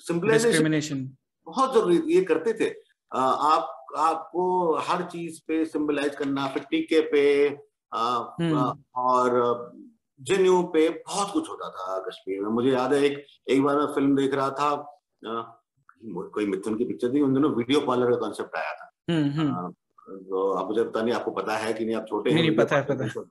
सिंपलाइजेशन 0.03 1.09
बहुत 1.47 1.73
ज़रूरी 1.73 2.01
ये 2.15 2.23
करते 2.23 2.53
थे। 2.53 2.69
आप 3.11 3.73
आपको 3.97 4.75
हर 4.87 5.03
चीज़ 5.11 5.39
पे 5.47 5.63
सिंबलाइज 5.65 6.15
करना 6.15 6.47
फिर 6.53 6.63
टीके 6.71 6.99
पे 7.11 7.23
आ, 7.93 8.05
हम्म। 8.39 8.71
और 9.01 9.29
जन्यू 10.19 10.61
पे 10.73 10.87
बहुत 10.89 11.31
कुछ 11.33 11.49
होता 11.49 11.69
था 11.69 11.97
कश्मीर 12.07 12.41
में। 12.41 12.49
मुझे 12.49 12.71
याद 12.71 12.93
है 12.93 13.01
एक 13.03 13.25
एक 13.49 13.61
बार 13.63 13.77
मैं 13.77 13.85
फ़िल्म 13.95 14.15
देख 14.15 14.33
रहा 14.33 14.49
था 14.59 14.69
आ, 15.27 15.41
कोई 16.03 16.45
मिथुन 16.45 16.77
की 16.77 16.85
पिक्चर 16.85 17.13
थी 17.13 17.21
उन 17.21 17.33
दिनों 17.33 17.51
वीडियो 17.55 17.79
पार्लर 17.81 18.11
का 18.11 18.17
कॉन्सेप्ट 18.17 18.55
आया 18.55 18.73
था। 18.73 18.91
हम्म, 19.09 19.29
हम्म। 19.31 19.71
तो 20.29 20.51
आप 20.51 20.67
मुझे 20.67 20.83
पता 20.83 21.01
नहीं 21.01 21.13
आपको 21.13 21.31
पता 21.31 21.57
है 21.57 21.73
कि 21.73 21.85
नहीं 21.85 21.95
आप 21.95 22.05
छोटे 22.09 22.33
नहीं, 22.33 22.43
नहीं 22.43 22.57
पता 22.57 22.75
है 22.75 22.85
पता 22.85 23.05
है 23.05 23.23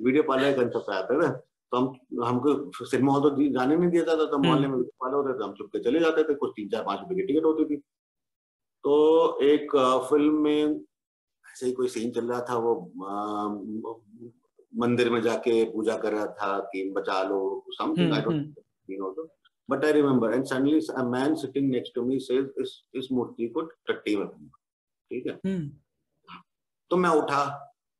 वीडियो 0.00 0.22
पार्लर 0.22 0.52
का 0.52 0.62
कॉन्सेप्ट 0.62 0.90
आया 0.90 1.02
था 1.02 1.16
ना 1.16 1.28
तो 1.72 1.76
हम 1.76 1.84
हमको 2.24 2.84
सिनेमा 2.86 3.12
हॉल 3.12 3.30
तो 3.30 3.48
जाने 3.52 3.76
नहीं 3.76 3.90
दिया 3.90 4.02
जाता 4.04 4.26
था 4.32 4.36
मोहल्ले 4.36 4.68
में 4.68 4.76
वीडियो 4.76 4.92
पार्लर 5.00 5.16
होते 5.16 5.38
थे 5.38 5.44
हम 5.44 5.52
चुप 5.54 5.66
के 5.72 5.78
चले 5.84 6.00
जाते 6.00 6.22
थे 6.22 6.34
कुछ 6.34 6.52
तीन 6.56 6.68
चार 6.68 6.82
पाँच 6.84 7.00
रुपए 7.00 7.14
की 7.14 7.22
टिकट 7.22 7.44
होती 7.44 7.64
थी। 7.64 7.76
तो 8.84 9.38
एक 9.42 9.76
फ़िल्म 10.10 10.34
में 10.34 10.80
ऐसे 11.44 11.66
ही 11.66 11.72
कोई 11.72 11.88
सीन 11.88 12.10
चल 12.10 12.26
रहा 12.26 12.40
था 12.48 12.56
वो 12.56 12.74
मंदिर 14.72 15.10
में 15.10 15.20
जाके 15.22 15.64
पूजा 15.72 15.96
कर 15.96 16.12
रहा 16.12 16.26
था 16.40 16.58
कि 16.72 16.90
बचा 16.96 17.22
लो 17.22 17.64
something 17.70 18.12
I 18.12 18.20
don't 18.20 19.28
but 19.68 19.84
I 19.84 19.92
remember 19.92 20.34
and 20.34 20.44
suddenly 20.44 20.80
a 20.92 21.02
man 21.06 21.34
sitting 21.36 21.70
next 21.70 21.94
to 21.94 22.04
me 22.04 22.18
says 22.20 22.50
इस 22.60 22.80
इस 22.94 23.08
मूर्ति 23.12 23.48
को 23.48 23.60
टट्टी 23.60 24.16
में 24.16 24.26
ठीक 24.26 25.26
है? 25.26 25.32
हम्म। 25.46 25.70
तो 26.90 26.96
मैं 26.96 27.10
उठा 27.12 27.44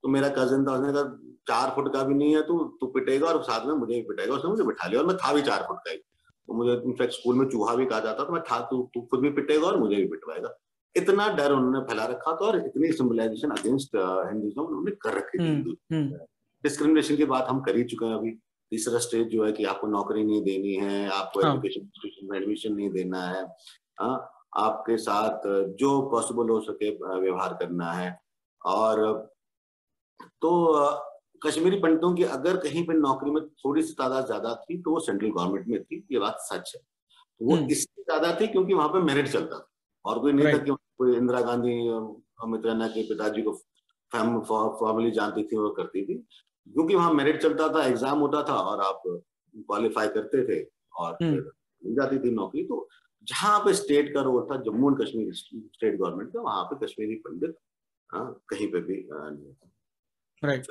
तो 0.05 0.09
मेरा 0.09 0.29
कजिन 0.37 0.67
था 0.67 0.75
उसने 0.75 0.93
कहा 0.93 1.03
चार 1.49 1.71
फुट 1.75 1.93
का 1.93 2.03
भी 2.05 2.15
नहीं 2.15 2.35
है 2.35 2.43
तू 2.47 2.59
तू 2.81 2.87
पिटेगा 2.93 3.27
और 3.27 3.43
साथ 3.43 3.67
में 3.67 3.75
मुझे 3.75 3.95
भी 3.95 4.03
पिटेगा। 4.03 4.35
उसने 4.35 4.51
मुझे 4.51 4.65
बिठा 4.65 4.89
लिया 4.89 5.01
और 5.01 5.07
मैं 5.07 5.17
था 5.17 5.33
भी 5.35 5.43
चार 5.43 5.63
फुट 5.69 5.77
का 5.79 5.91
ही। 5.91 5.97
तो 5.97 6.55
मुझे 6.55 6.73
इनफैक्ट 6.73 7.13
स्कूल 7.15 7.37
में 7.37 7.49
चूहा 7.49 7.75
भी 7.77 7.87
कहा 7.87 8.01
जाता 8.01 8.25
तो 8.25 8.33
मैं 8.33 8.43
था 8.43 8.61
तू 8.71 8.83
तू 8.95 9.01
खुद 9.03 9.21
भी 9.21 9.31
पिटेगा 9.33 9.67
और 9.67 9.79
मुझे 9.81 9.97
भी 9.97 10.05
पिटवाएगा। 10.09 10.55
इतना 10.97 11.29
डर 11.37 11.53
उन्होंने 11.53 11.81
फैला 11.87 12.05
रखा 12.07 12.33
था 12.33 12.47
और 12.47 12.57
इतनी 12.59 12.93
सिंबलाइजेशन 12.93 13.51
अगेंस्ट 13.51 13.97
हिंदुइज्म 13.97 14.63
उन्होंने 14.63 14.91
कर 15.03 15.17
रखी 15.17 15.39
थी। 15.39 15.77
डिस्क्रिमिनेशन 16.65 17.17
की 17.17 17.25
बात 17.33 17.47
हम 17.49 17.61
कर 17.63 17.77
ही 17.77 17.85
चुके 17.85 18.07
हैं 18.07 18.15
अभी। 18.15 18.31
तीसरा 18.73 18.99
स्टेज 18.99 19.27
जो 19.29 19.45
है 19.45 19.53
कि 19.53 19.65
आपको 19.65 19.87
नौकरी 19.87 20.25
नहीं 20.25 20.43
देनी 20.45 20.75
है 20.77 21.09
आपको 21.11 21.41
एजुकेशन 21.41 21.81
इंस्टीट्यूशन 21.81 22.31
में 22.31 22.39
एडमिशन 22.39 22.75
नहीं 22.75 22.91
देना 22.91 23.23
है 23.27 23.43
हाँ 24.01 24.17
आपके 24.59 24.97
साथ 24.99 25.47
जो 25.79 26.01
पॉसिबल 26.11 26.49
हो 26.51 26.61
सके 26.63 26.91
व्यवहार 27.21 27.55
करना 27.55 27.93
है। 27.93 28.19
और 28.63 29.01
तो 30.43 30.51
कश्मीरी 31.43 31.79
पंडितों 31.81 32.13
की 32.15 32.23
अगर 32.27 32.57
कहीं 32.59 32.85
पर 32.87 32.95
नौकरी 32.97 33.31
में 33.31 33.43
थोड़ी 33.49 33.83
सी 33.83 33.93
तादाद 33.99 34.27
ज़्यादा 34.27 34.55
थी 34.63 34.81
तो 34.83 34.91
वो 34.91 35.01
सेंट्रल 35.01 35.31
गवर्नमेंट 35.31 35.67
में 35.69 35.83
थी 35.83 36.05
ये 36.13 36.19
बात 36.19 36.39
सच 36.43 36.73
है। 36.75 36.81
तो 36.81 37.45
वो 37.45 37.57
हम्म। 37.57 37.71
इससे 37.71 38.03
ज़्यादा 38.03 38.33
थी 38.41 38.47
क्योंकि 38.47 38.75
वहाँ 38.75 38.89
पे 38.89 39.01
मेरिट 39.03 39.29
चलता 39.29 39.59
था। 39.59 39.69
और 40.05 40.19
कोई 40.19 40.33
नहीं 40.33 40.53
था 40.53 40.59
कि 40.59 40.71
कोई 40.71 41.17
इंदिरा 41.17 41.41
गांधी 41.43 41.77
अमित 42.43 42.67
रैना 42.67 42.89
के 42.89 43.03
पिताजी 43.09 43.43
को 43.43 43.53
फैमिली 44.13 45.11
जानती 45.11 45.43
थी 45.43 45.57
वो 45.57 45.71
करती 45.71 46.05
थी 46.05 46.15
क्योंकि 46.69 46.95
वहाँ 46.95 47.13
मेरिट 47.13 47.41
चलता 47.43 47.69
था 47.69 47.85
एग्ज़ाम 47.87 48.19
होता 48.19 48.43
था 48.43 48.55
और 48.63 48.81
आप 48.81 49.03
क्वालिफाई 49.07 50.09
करते 50.09 50.45
थे 50.45 50.63
और 50.95 51.17
हम्म। 51.23 51.37
मिल 51.83 51.95
जाती 51.95 52.19
थी 52.19 52.31
नौकरी। 52.31 52.65
तो 52.65 52.89
जहाँ 53.27 53.59
पे 53.61 53.73
स्टेट 53.75 54.13
का 54.15 54.21
रोल 54.23 54.47
था 54.51 54.57
Jammu 54.63 54.91
and 54.91 55.01
Kashmir 55.01 55.33
state 55.35 55.97
government 55.97 56.33
का 56.33 56.41
वहाँ 56.41 56.65
पे 56.65 56.87
कश्मीरी 56.87 57.15
पंडित 57.27 57.57
हाँ, 58.11 58.43
कहीं 58.49 58.71
पे 58.73 58.81
भी 58.81 58.95
नहीं 59.11 59.53
था 59.53 59.71
राइट 60.43 60.67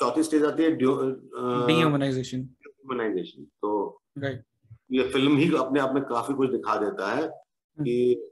चौथी 0.00 0.22
स्टेज 0.22 0.44
आती 0.44 0.62
है 0.62 0.70
डिह्यूमनाइजेशन 0.76 2.42
डिह्यूमनाइजेशन 2.42 3.44
तो 3.62 3.70
राइट 4.18 4.44
ये 4.92 5.08
फ़िल्म 5.08 5.36
ही 5.36 5.54
अपने 5.56 5.80
आप 5.80 5.94
में 5.94 6.02
काफ़ी 6.04 6.34
कुछ 6.34 6.50
दिखा 6.50 6.76
देता 6.76 7.10
है 7.10 7.22
हम्म। 7.22 7.84
कि 7.84 8.30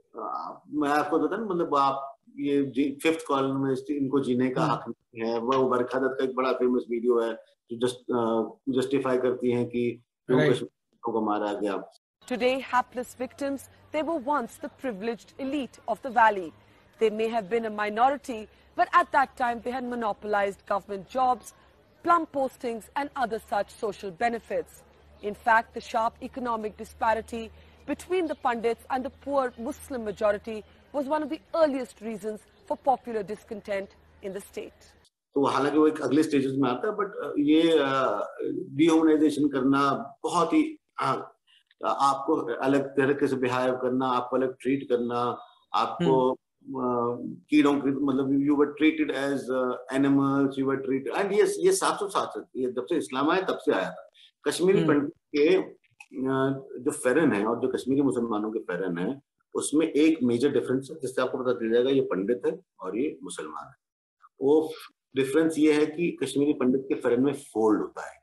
मैं 0.74 0.88
आपको 0.90 1.18
बता 1.18 1.36
मतलब 1.36 1.76
आप 1.76 2.08
ये 2.40 2.90
फिफ्थ 3.02 3.26
कॉलम 3.26 3.56
में 3.56 3.74
इनको 3.90 4.20
जीने 4.20 4.48
का 4.50 4.64
हक 4.64 4.84
नहीं 4.88 5.01
है 5.23 5.37
वो 5.39 5.63
बरखा 5.69 5.99
दत्त 5.99 6.17
का 6.19 6.23
एक 6.25 6.35
बड़ा 6.35 6.51
फेमस 6.61 6.85
वीडियो 6.89 7.19
है 7.21 7.33
जो 7.71 7.77
जस्ट 7.87 8.11
जस्टिफाई 8.77 9.17
करती 9.25 9.51
है 9.51 9.63
कि 9.75 9.85
को 10.29 11.21
मारा 11.29 11.53
गया 11.61 11.81
Today, 12.29 12.59
hapless 12.59 13.13
victims, 13.19 13.69
they 13.93 14.01
were 14.07 14.17
once 14.17 14.55
the 14.63 14.69
privileged 14.79 15.29
elite 15.39 15.77
of 15.87 16.01
the 16.01 16.09
valley. 16.09 16.51
They 16.99 17.09
may 17.09 17.27
have 17.29 17.47
been 17.49 17.67
a 17.69 17.69
minority, 17.69 18.49
but 18.75 18.89
at 18.93 19.13
that 19.13 19.37
time 19.37 19.61
they 19.63 19.71
had 19.71 19.85
monopolized 19.91 20.65
government 20.65 21.07
jobs, 21.09 21.53
plum 22.03 22.25
postings 22.33 22.89
and 22.97 23.09
other 23.15 23.39
such 23.53 23.69
social 23.69 24.11
benefits. 24.11 24.83
In 25.21 25.33
fact, 25.33 25.73
the 25.73 25.81
sharp 25.81 26.15
economic 26.21 26.75
disparity 26.77 27.49
between 27.85 28.27
the 28.27 28.35
Pandits 28.35 28.85
and 28.89 29.05
the 29.05 29.09
poor 29.09 29.53
Muslim 29.57 30.03
majority 30.03 30.63
was 30.91 31.05
one 31.05 31.23
of 31.23 31.29
the 31.29 31.39
earliest 31.55 32.01
reasons 32.01 32.41
for 32.65 32.77
popular 32.77 33.23
discontent 33.23 33.95
in 34.21 34.33
the 34.33 34.41
state. 34.41 34.93
तो 35.36 35.44
हालाँकि 35.46 35.78
वो 35.78 35.86
एक 35.86 36.00
अगले 36.02 36.22
stages 36.22 36.54
में 36.58 36.68
आता 36.70 36.88
है 36.88 36.94
but 36.96 37.38
ये 37.40 37.62
dehumanisation 38.76 39.48
करना 39.48 39.80
बहुत 40.24 40.52
ही 40.52 40.62
आ, 41.00 41.12
आपको 41.84 42.36
अलग 42.64 42.88
तरीके 42.96 43.26
से 43.26 43.36
बिहेव 43.36 43.76
करना 43.76 44.06
आपको 44.06 44.36
अलग 44.36 44.54
ट्रीट 44.60 44.88
करना 44.88 45.20
आपको 45.74 46.38
कीड़ों 47.50 47.74
की 47.80 47.90
मतलब 47.90 48.32
you 48.42 48.56
were 48.56 48.66
treated 48.72 49.10
as 49.10 49.46
animals 49.92 50.58
you 50.58 50.66
were 50.66 50.76
treated 50.76 51.16
and 51.16 51.32
ये 51.32 51.46
ये 51.64 51.72
सात 51.72 51.98
सौ 52.00 52.08
सात 52.08 52.44
ये 52.56 52.70
जब 52.72 52.86
से 52.86 52.96
इस्लाम 52.96 53.30
आया 53.30 53.42
तब 53.42 53.58
से 53.64 53.72
आया 53.72 53.90
था। 53.90 54.08
कश्मीरी 54.44 54.84
पंडित 54.84 55.12
के 55.36 55.48
जो 56.80 56.90
फेरन 56.90 57.32
है 57.32 57.44
और 57.46 57.60
जो 57.60 57.68
कश्मीरी 57.68 58.02
मुसलमानों 58.02 58.50
के 58.52 58.58
फेरन 58.70 58.98
है 58.98 59.20
उसमें 59.54 59.86
एक 59.86 60.18
मेजर 60.22 60.52
डिफरेंस 60.52 60.88
है 60.90 60.96
जिससे 61.00 61.22
आपको 61.22 61.38
पता 61.38 61.52
चल 61.52 61.72
जाएगा 61.72 61.90
ये 61.90 62.00
पंडित 62.10 62.46
है 62.46 62.58
और 62.80 62.96
ये 62.98 63.16
मुसलमान 63.22 63.64
है। 63.64 63.74
वो 64.42 64.70
डिफरेंस 65.14 65.58
ये 65.58 65.72
है 65.72 65.86
कि 65.86 66.10
कश्मीरी 66.22 66.52
पंडित 66.54 66.84
के 66.88 67.00
फरन 67.00 67.22
में 67.22 67.32
फोल्ड 67.44 67.80
होता 67.80 68.06
है 68.06 68.20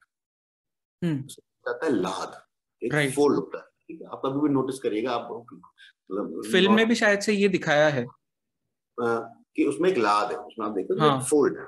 हम्म। 1.01 1.21
जाता 1.21 1.85
है 1.85 1.91
लाद 1.93 2.41
एक 2.81 2.93
right. 2.93 3.15
फोल्ड 3.15 3.35
होता 3.35 3.57
है 3.57 3.67
ठीक 3.87 4.01
है 4.01 4.07
आप 4.07 4.21
कभी 4.25 4.41
भी 4.41 4.53
नोटिस 4.53 4.79
करिएगा 4.79 5.11
आप 5.13 5.29
मतलब 5.31 6.41
फ़िल्म 6.51 6.73
में 6.73 6.87
भी 6.87 6.95
शायद 6.95 7.19
से 7.21 7.33
ये 7.33 7.47
दिखाया 7.49 7.87
है 7.89 8.03
आ, 8.03 9.17
कि 9.55 9.65
उसमें 9.65 9.89
एक 9.89 9.97
लाद 9.99 10.31
है 10.31 10.37
उसमें 10.37 10.65
आप 10.67 10.73
देखो 10.73 10.99
हाँ. 10.99 11.19
फोल्ड 11.21 11.57
है 11.59 11.67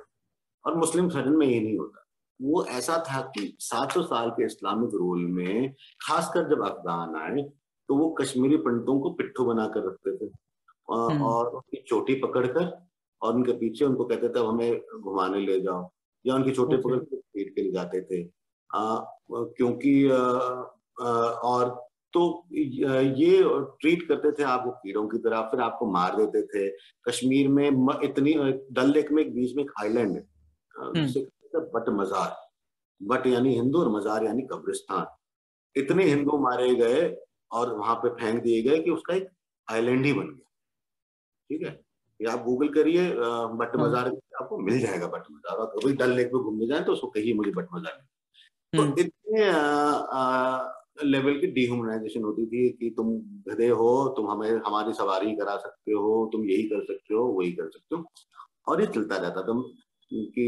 और 0.65 0.75
मुस्लिम 0.77 1.09
फरन 1.09 1.35
में 1.35 1.47
ये 1.47 1.59
नहीं 1.59 1.77
होता 1.77 2.05
वो 2.39 2.63
ऐसा 2.71 2.97
था 3.07 3.21
कि 3.31 3.41
700 3.63 4.03
साल 4.03 4.29
के 4.29 4.45
इस्लामिक 4.45 4.93
रूल 4.93 5.25
में 5.29 5.73
खासकर 6.01 6.49
जब 6.49 6.63
अफगान 6.65 7.15
आए 7.15 7.41
तो 7.89 7.95
वो 7.95 8.09
कश्मीरी 8.21 8.57
पंडितों 8.59 8.99
को 8.99 9.09
पिट्ठू 9.13 9.45
बनाकर 9.45 9.87
रखते 9.87 10.15
थे 10.17 10.29
हम्म। 10.91 11.23
और 11.23 11.47
उनकी 11.47 11.83
चोटी 11.87 12.15
पकड़कर 12.15 12.65
और 13.21 13.35
उनके 13.35 13.51
पीछे 13.51 13.85
उनको 13.85 14.05
कहते 14.05 14.29
थे 14.29 14.39
हमें 14.39 14.81
घुमाने 15.01 15.39
ले 15.39 15.59
जाओ। 15.59 15.91
या 16.25 16.35
उनके 16.35 16.51
छोटे 16.51 16.77
पकड़ 16.77 16.99
पीट 17.15 17.55
के 17.55 17.61
ले 17.61 17.71
जाते 17.71 18.01
थे। 18.01 18.29
आ, 18.75 18.99
क्योंकि 19.31 20.09
आ, 20.09 20.21
आ, 21.01 21.11
और 21.29 21.87
तो 22.13 22.47
ये 22.53 23.43
ट्रीट 23.81 24.07
करते 24.07 24.31
थे 24.31 24.43
आपको 24.43 24.71
कीड़ों 24.71 25.07
की 25.07 25.17
तरह 25.17 25.41
फिर 25.41 25.59
आपको 25.59 25.85
मार 25.85 26.25
देते 26.25 26.41
थे। 26.41 26.77
कश्मीर 27.09 27.47
में 27.49 27.67
इतनी 28.03 28.33
डल 28.71 28.91
लेक 28.91 29.11
में 29.11 29.23
एक 29.23 29.35
बीच 29.35 29.55
में 29.55 29.63
एक 29.63 29.71
आइलैंड 29.81 30.15
है। 30.15 30.27
हम्म। 30.77 31.07
बट 31.55 31.89
मजार। 31.89 32.35
बट 33.03 33.27
यानी 33.27 33.53
हिंदू 33.55 33.79
और 33.79 33.89
मजार 33.89 34.23
यानी 34.23 34.41
कब्रिस्तान। 34.41 35.05
इतने 35.75 36.03
हिंदू 36.03 36.37
मारे 36.37 36.75
गए 36.75 37.17
और 37.51 37.77
वहाँ 37.77 37.95
पे 37.95 38.09
फेंक 38.09 38.43
दिए 38.43 38.61
गए 38.61 38.79
कि 38.79 38.91
उसका 38.91 39.15
एक 39.15 39.27
आइलैंड 39.71 40.05
ही 40.05 40.13
बन 40.13 40.25
गया। 40.25 40.51
ठीक 41.49 41.61
है? 41.61 41.81
आप 42.25 42.43
गूगल 42.43 42.67
करिए 42.67 43.09
बट 43.11 43.75
हाँ। 43.75 43.85
मजार 43.85 44.07
आपको 44.41 44.57
मिल 44.57 44.79
जाएगा 44.79 45.07
बट 45.07 45.31
मजार 45.31 45.57
और 45.57 45.65
कभी 45.75 45.93
डल 45.93 46.11
लेक 46.11 46.27
पे 46.27 46.43
घूमने 46.43 46.67
जाए 46.67 46.83
तो 46.83 46.93
उसको 46.93 47.07
कहिए 47.07 47.33
मुझे 47.33 47.51
बट 47.51 47.67
मजार 47.73 48.01
तो 48.73 48.81
हम्म, 48.81 48.93
इतने 48.99 49.49
लेवल 51.03 51.39
की 51.39 51.47
डिह्यूमनाइजेशन 51.47 52.23
होती 52.23 52.45
थी 52.45 52.69
कि 52.69 52.89
तुम 52.97 53.07
गधे 53.47 53.67
हो 53.69 54.07
तुम 54.17 54.29
हमें 54.31 54.49
हमारी 54.65 54.93
सवारी 54.93 55.35
करा 55.35 55.55
सकते 55.57 55.91
हो 55.91 56.29
तुम 56.33 56.43
यही 56.45 56.63
कर 56.63 56.83
सकते 56.85 57.13
हो 57.13 57.23
वही 57.27 57.51
कर 57.51 57.69
सकते 57.69 57.95
हो। 57.95 58.03
और 58.67 58.81
ये 58.81 58.87
चलता 58.87 59.17
रहता 59.17 59.41
तुम 59.41 59.61
कि 60.11 60.45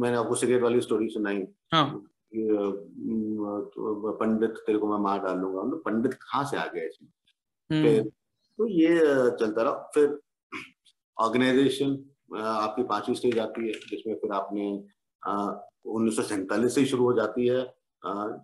मैंने 0.00 0.16
आपको 0.16 0.34
सिगरेट 0.34 0.62
वाली 0.62 0.80
स्टोरी 0.80 1.08
सुनाई। 1.08 1.44
हाँ। 1.72 1.86
म, 1.86 3.60
तो 3.74 4.12
पंडित 4.12 4.50
तेरे 4.66 4.78
को 4.78 4.86
मैं 4.86 4.98
मार 5.04 5.20
डालूँगा। 5.20 5.62
मतलब 5.62 5.82
पंडित 5.84 6.14
कहाँ 6.14 6.44
से 6.44 6.56
आ 6.56 6.66
गया 6.66 6.84
इसमें? 6.84 7.10
हम्म, 7.70 8.08
तो 8.58 8.66
ये 8.68 8.98
चलता 9.40 9.62
रहा। 9.62 9.90
फिर 9.94 10.06
ऑर्गेनाइजेशन 11.20 11.90
आपकी 12.38 12.82
पांचवी 12.90 13.14
स्टेज 13.14 13.38
आती 13.38 13.66
है 13.66 13.72
जिसमें 13.90 14.14
फिर 14.20 14.32
आपने 14.32 14.70
उन्नीस 15.94 16.16
सौ 16.16 16.22
सैंतालीस 16.22 16.74
से 16.74 16.80
ही 16.80 16.86
शुरू 16.86 17.04
हो 17.04 17.12
जाती 17.14 17.46
है। 17.46 17.60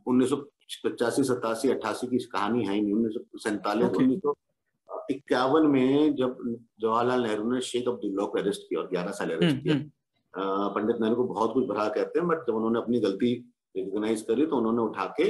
उन्नीस 0.09 0.31
सौ 0.31 0.37
पचासी 0.85 1.25
सतासी 1.25 1.71
अट्ठासी 1.71 2.07
की 2.07 2.19
कहानी 2.33 2.65
है 2.65 2.81
नहीं 2.81 2.93
उन्नीस 2.95 3.13
सौ 3.15 3.39
सैंतालीस. 3.49 3.91
उन्नीस 3.91 4.21
सौ 4.21 4.35
इक्यावन 5.11 5.67
में 5.71 6.15
जब 6.17 6.39
जवाहरलाल 6.81 7.23
नेहरू 7.23 7.51
ने 7.53 7.61
शेख 7.63 7.89
अब्दुल्ला 7.89 8.25
को 8.25 8.39
अरेस्ट 8.39 8.63
किया 8.69 8.81
और 8.81 8.89
ग्यारह 8.89 9.11
साल 9.19 9.31
अरेस्ट 9.31 9.53
हम्म, 9.53 9.63
किया। 9.63 9.75
हम्म, 9.75 10.69
पंडित 10.75 11.01
नेहरू 11.01 11.17
को 11.17 11.25
बहुत 11.25 11.53
कुछ 11.55 11.67
भरा 11.67 11.89
कहते 11.89 12.19
हैं 12.19 12.29
बट 12.29 12.47
जब 12.47 12.55
उन्होंने 12.55 12.79
अपनी 12.79 13.01
गलती 13.01 13.33
रिकॉग्नाइज 13.77 14.23
करी 14.29 14.47
तो 14.47 14.57
उन्होंने 14.57 14.83
उठा 14.83 15.05
के 15.21 15.27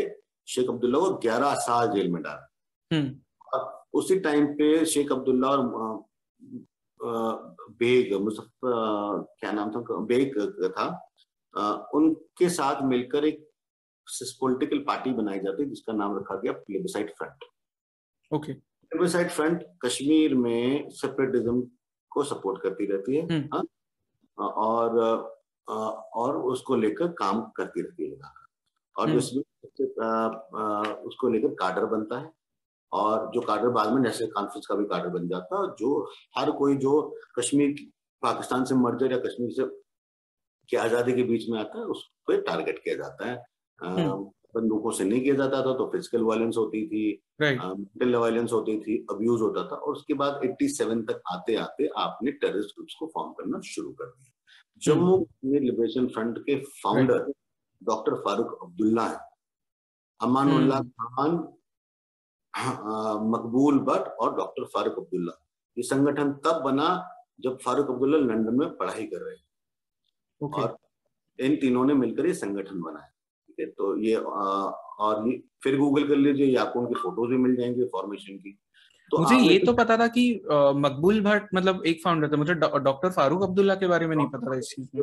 शेख 0.48 0.68
अब्दुल्ला 0.70 0.98
को 0.98 1.10
11 1.24 1.54
साल 1.66 1.92
जेल 1.92 2.08
में 2.12 2.22
डाला। 2.22 2.48
हम्म, 2.90 3.14
और 3.54 3.84
उसी 4.00 4.18
टाइम 4.20 4.46
पे 4.54 4.84
शेख 4.86 5.12
अब्दुल्ला 5.12 5.48
और 5.48 6.04
बेग 7.00 8.14
मुजफ्फर 8.22 9.26
क्या 9.40 9.52
नाम 9.52 9.70
था 9.70 9.98
बेग 10.06 10.38
था 10.78 10.86
उनके 11.94 12.48
साथ 12.48 12.82
मिलकर 12.82 13.24
एक 13.24 13.44
पॉलिटिकल 14.40 14.78
पार्टी 14.78 15.10
बनाई 15.12 15.38
जाती 15.38 15.62
है 15.62 15.68
जिसका 15.68 15.92
नाम 15.92 16.16
रखा 16.18 16.34
गया 16.36 16.52
plebiscite 16.52 17.12
front 17.18 17.44
okay 18.30 18.52
plebiscite 18.52 19.30
front 19.30 19.64
Kashmir 19.84 20.34
में 20.34 20.90
सेपरेटिज्म 20.90 21.62
को 22.12 22.22
सपोर्ट 22.22 22.62
करती 22.62 22.86
रहती 22.86 23.16
है 23.16 23.22
हम्म। 23.22 23.48
हाँ? 23.54 23.64
और 24.38 24.98
और 25.68 26.36
उसको 26.42 26.76
लेकर 26.76 27.08
काम 27.12 27.40
करती 27.56 27.82
रहती 27.82 28.10
है 28.10 28.16
और 28.96 29.08
हम्म। 29.08 29.18
अ, 29.18 30.04
अ, 30.54 31.02
उसको 31.06 31.28
लेकर 31.28 31.54
कार्डर 31.54 31.84
बनता 31.86 32.18
है 32.18 32.32
और 32.92 33.30
जो 33.34 33.40
कार्डर 33.40 33.68
बाद 33.68 33.92
में 33.92 34.00
नेशनल 34.02 34.28
कॉन्फ्रेंस 34.34 34.66
का 34.66 34.74
भी 34.74 34.84
कार्डर 34.84 35.08
बन 35.08 35.28
जाता 35.28 35.62
है 35.62 35.68
जो 35.78 35.90
हर 36.38 36.50
कोई 36.50 36.76
जो 36.76 37.00
कश्मीर 37.38 37.74
पाकिस्तान 38.22 38.64
से 38.64 38.74
मर्जर 38.74 39.12
या 39.12 39.18
कश्मीर 39.18 39.50
से 39.50 39.64
की 40.68 40.76
आज़ादी 40.76 41.12
के 41.12 41.22
बीच 41.22 41.48
में 41.50 41.58
आता 41.60 41.78
है 41.78 41.84
उसको 41.86 42.36
टारगेट 42.42 42.78
किया 42.84 42.94
जाता 42.94 43.28
है। 43.30 43.34
हम्म। 43.78 44.24
बंदूकों 44.54 44.90
से 44.90 45.04
नहीं 45.04 45.20
किया 45.22 45.34
जाता 45.34 45.60
था 45.62 45.72
तो 45.78 45.86
फ़िज़िकल 45.92 46.22
वायलेंस 46.22 46.56
होती 46.56 46.86
थी 46.88 47.02
मेंटल 47.58 48.14
वायलेंस 48.16 48.52
होती 48.52 48.78
थी 48.80 48.96
अब्यूज 49.10 49.40
होता 49.40 49.62
था 49.62 49.76
और 49.76 49.92
उसके 49.92 50.14
बाद 50.14 50.40
87 50.44 51.02
तक 51.08 51.20
आते 51.32 51.54
आते 51.56 51.88
आपने 51.98 52.30
टेररिस्ट 52.32 52.74
ग्रुप्स 52.76 52.94
को 52.98 53.06
फॉर्म 53.14 53.32
करना 53.32 53.60
शुरू 53.64 53.90
कर 53.92 54.06
दिया। 54.06 54.32
जम्मू 54.82 55.16
कश्मीर 55.18 55.62
लिबरेशन 55.62 56.06
फ्रंट 56.06 56.38
के 56.38 56.56
फाउंडर 56.82 57.32
डॉक्टर 57.82 58.14
फारूक 58.24 58.58
अब्दुल्ला 58.62 59.06
है। 59.06 59.18
अमानुल्लाह 60.20 60.80
खान 60.82 61.36
अ, 61.36 61.55
मकबूल 63.30 63.78
भट्ट 63.78 64.08
और 64.20 64.36
डॉक्टर 64.36 64.64
फारूक 64.74 64.98
अब्दुल्ला। 64.98 65.32
ये 65.76 65.82
संगठन 65.82 66.32
तब 66.44 66.62
बना 66.64 66.88
जब 67.40 67.58
फारूक 67.64 67.90
अब्दुल्ला 67.90 68.18
लंदन 68.18 68.58
में 68.58 68.76
पढ़ाई 68.76 69.06
कर 69.06 69.24
रहे 69.24 69.36
थे। 69.36 69.44
ओके। 70.40 70.62
और 70.62 70.76
इन 71.38 71.56
तीनों 71.56 71.84
ने 71.84 71.94
मिलकर 71.94 72.26
ये 72.26 72.34
संगठन 72.34 72.80
बनाया 72.82 73.06
ठीक 73.06 73.56
है? 73.60 73.66
तो 73.66 73.96
ये 73.98 74.14
अ, 74.14 74.20
और 74.98 75.28
ये 75.28 75.42
फिर 75.62 75.78
गूगल 75.78 76.08
कर 76.08 76.16
लीजिए 76.16 76.46
या 76.46 76.62
आपको 76.62 76.80
उनकी 76.80 76.94
फ़ोटोज़ 76.94 77.30
भी 77.30 77.36
मिल 77.36 77.56
जाएँगे 77.56 77.84
फॉर्मेशन 77.92 78.36
की। 78.36 78.58
तो 79.10 79.18
मुझे 79.18 79.36
ये 79.36 79.58
तो 79.58 79.72
पता 79.72 79.96
था 79.96 80.06
कि 80.08 80.22
मकबूल 80.76 81.20
भट्ट 81.24 81.54
मतलब 81.54 81.82
एक 81.86 82.00
फाउंडर 82.04 82.32
था 82.32 82.36
मुझे 82.36 82.54
डॉक्टर 82.54 83.10
फारूक 83.10 83.42
अब्दुल्ला 83.42 83.74
के 83.74 83.86
बारे 83.86 84.06
में 84.06 84.16
नहीं 84.16 84.26
पता 84.28 84.50
था 84.52 84.58
इस 84.58 84.74
चीज़ 84.76 84.88
में। 84.94 85.02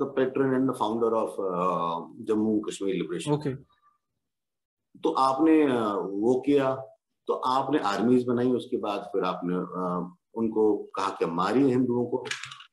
the 0.00 0.08
patron 0.16 0.54
and 0.54 0.68
the 0.70 0.74
founder 0.80 1.10
of 1.16 1.36
uh, 1.50 1.98
Jammu 2.30 2.54
Kashmir 2.66 2.96
Liberation. 3.02 3.34
Okay. 3.34 3.75
तो 5.04 5.10
आपने 5.20 5.64
वो 6.20 6.34
किया 6.46 6.74
तो 7.28 7.34
आपने 7.46 7.78
आर्मीज 7.86 8.24
बनाई 8.24 8.50
उसके 8.52 8.76
बाद 8.76 9.08
फिर 9.12 9.24
आपने 9.24 9.56
उनको 10.40 10.76
कहा 10.96 11.10
कि 11.10 11.26
मारिए 11.32 11.66
हिंदुओं 11.66 12.04
को 12.06 12.24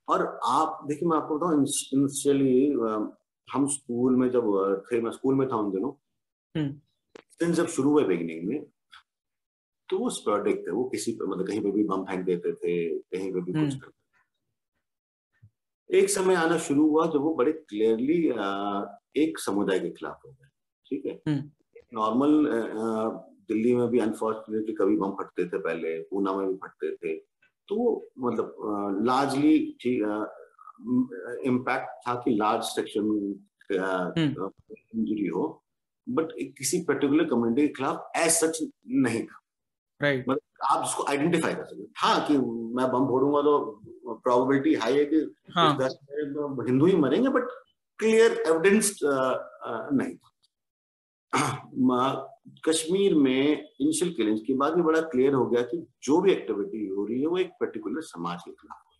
और 0.09 0.25
आप 0.45 0.79
देखिए 0.87 1.09
मैं 1.09 1.17
आपको 1.17 1.37
बताऊँ 1.37 1.65
इनिशियली 1.93 2.69
हम 3.47 3.67
स्कूल 3.67 4.15
में 4.15 4.29
जब 4.29 4.47
थे 4.91 5.01
मैं 5.01 5.11
स्कूल 5.11 5.35
में 5.35 5.47
था 5.49 5.55
उन 5.55 5.71
दिनों 5.71 5.91
हम्म। 6.55 6.69
दिन 7.39 7.53
जब 7.53 7.67
शुरू 7.67 7.91
हुए 7.91 8.03
बिगनिंग 8.03 8.47
में 8.47 8.65
तो 9.89 9.97
वो 9.99 10.09
स्पर्डिक 10.09 10.67
थे 10.67 10.71
वो 10.71 10.83
किसी 10.89 11.11
पर 11.11 11.25
मतलब 11.25 11.47
कहीं 11.47 11.61
पे 11.61 11.71
भी 11.71 11.83
बम 11.83 12.03
फेंक 12.03 12.25
देते 12.25 12.53
थे 12.53 12.73
कहीं 12.89 13.31
पे 13.33 13.41
भी 13.41 13.51
कुछ 13.51 13.55
हम्म। 13.55 13.79
करते। 13.79 14.01
एक 15.89 16.09
समय 16.09 16.35
आना 16.35 16.57
शुरू 16.57 16.87
हुआ 16.89 17.05
जब 17.07 17.21
वो 17.21 17.33
बड़े 17.35 17.51
क्लियरली 17.51 18.17
एक 19.23 19.39
समुदाय 19.39 19.79
के 19.79 19.89
खिलाफ 19.89 20.21
हो 20.25 20.31
गए 20.31 20.47
ठीक 20.85 21.05
है 21.05 21.13
हम्म। 21.27 21.49
नॉर्मल 21.93 22.31
दिल्ली 23.49 23.73
में 23.75 23.87
भी 23.89 23.99
अनफॉर्चुनेटली 23.99 24.73
कभी 24.75 24.95
बम 24.97 25.11
फटते 25.13 25.45
थे 25.45 25.57
पहले 25.59 25.97
पूना 26.09 26.33
में 26.33 26.47
भी 26.47 26.55
फटते 26.63 26.95
थे। 26.95 27.15
तो 27.69 27.75
मतलब 28.19 29.01
लार्जली 29.05 29.57
ठीक 29.81 30.01
इम्पैक्ट 31.45 31.89
था 32.07 32.13
कि 32.15 32.31
लार्ज 32.35 32.63
सेक्शन 32.65 33.05
इंजरी 33.71 35.27
हो। 35.27 35.43
बट 36.07 36.31
किसी 36.57 36.81
पर्टिकुलर 36.87 37.25
कम्युनिटी 37.25 37.67
के 37.67 37.73
खिलाफ 37.73 38.11
एज 38.17 38.31
सच 38.31 38.59
नहीं 38.87 39.23
था। 39.23 39.39
राइट 40.01 40.25
मतलब 40.29 40.39
आप 40.71 40.83
उसको 40.83 41.03
आइडेंटिफाई 41.09 41.53
कर 41.53 41.65
सकते 41.65 41.83
हाँ। 41.97 42.25
कि 42.27 42.37
मैं 42.37 42.87
बम 42.91 43.05
फोड़ूँगा 43.07 43.41
तो 43.41 44.15
प्रोबेबिलिटी 44.15 44.73
हाई 44.75 44.97
है 44.97 45.05
कि 45.05 45.19
हाँ। 45.55 45.77
दस 45.77 45.97
हिंदू 46.67 46.85
ही 46.85 46.95
मरेंगे 46.97 47.29
बट 47.29 47.47
क्लियर 47.99 48.43
एविडेंस 48.47 48.99
नहीं 49.03 50.15
था। 50.15 50.29
कश्मीर 52.67 53.15
में 53.15 53.69
इनिशियल 53.81 54.13
किलिंग्स 54.13 54.41
के 54.41 54.53
बाद 54.53 54.77
ये 54.77 54.83
बड़ा 54.83 55.01
क्लियर 55.01 55.33
हो 55.33 55.45
गया 55.45 55.61
कि 55.61 55.87
जो 56.03 56.21
भी 56.21 56.31
एक्टिविटी 56.31 56.87
हो 56.87 57.05
रही 57.05 57.21
है 57.21 57.27
वो 57.27 57.37
एक 57.37 57.51
पर्टिकुलर 57.59 58.01
समाज 58.01 58.41
के 58.41 58.51
खिलाफ 58.51 58.83
है 58.87 58.93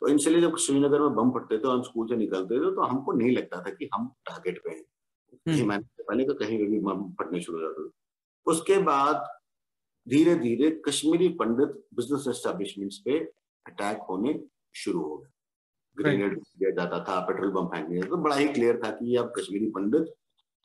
तो 0.00 0.08
इनिशियली 0.08 0.40
जब 0.40 0.56
श्रीनगर 0.56 1.00
में 1.00 1.14
बम 1.14 1.30
फटते 1.30 1.58
थे 1.58 1.68
हम 1.68 1.82
स्कूल 1.82 2.08
से 2.08 2.16
निकलते 2.16 2.54
थे 2.54 2.74
तो 2.74 2.82
हमको 2.82 3.12
नहीं 3.12 3.36
लगता 3.36 3.60
था 3.62 3.70
कि 3.70 3.88
हम 3.94 4.12
टारगेट 4.26 4.58
पे 4.64 4.70
हैं। 4.70 4.82
कहीं 5.46 5.56
हम्म। 5.56 5.68
मैंने 5.68 6.02
पहले 6.02 6.24
का 6.24 6.32
कहीं 6.32 6.58
भी 6.58 6.78
बम 6.80 7.10
फटने 7.12 7.40
शुरू 7.40 7.58
हो 7.58 7.64
जाते 7.64 7.88
थे। 7.88 7.92
उसके 8.46 8.78
बाद 8.78 9.26
धीरे 10.08 10.34
धीरे 10.34 10.70
कश्मीरी 10.88 11.28
पंडित 11.28 11.68
बिज़नेस 11.94 12.24
एस्टेब्लिशमेंट्स 12.28 12.98
पे 12.98 13.18
अटैक 13.66 13.98
होने 14.10 14.40
शुरू 14.74 15.02
हो 15.02 15.16
गए। 15.16 15.28
ग्रेनेड 15.96 16.38
दिया 16.38 16.70
जाता 16.70 17.04
था 17.04 17.20
पेट्रोल 17.20 17.50
बम 17.50 17.66
फेंक 17.66 17.88
दिया 17.88 18.02
तो 18.02 18.16
बड़ा 18.16 18.36
ही 18.36 18.48
क्लियर 18.48 18.80
था 18.84 18.90
कि 18.90 19.16
अब 19.16 19.32
कश्मीरी 19.38 19.66
पंडित 19.66 20.14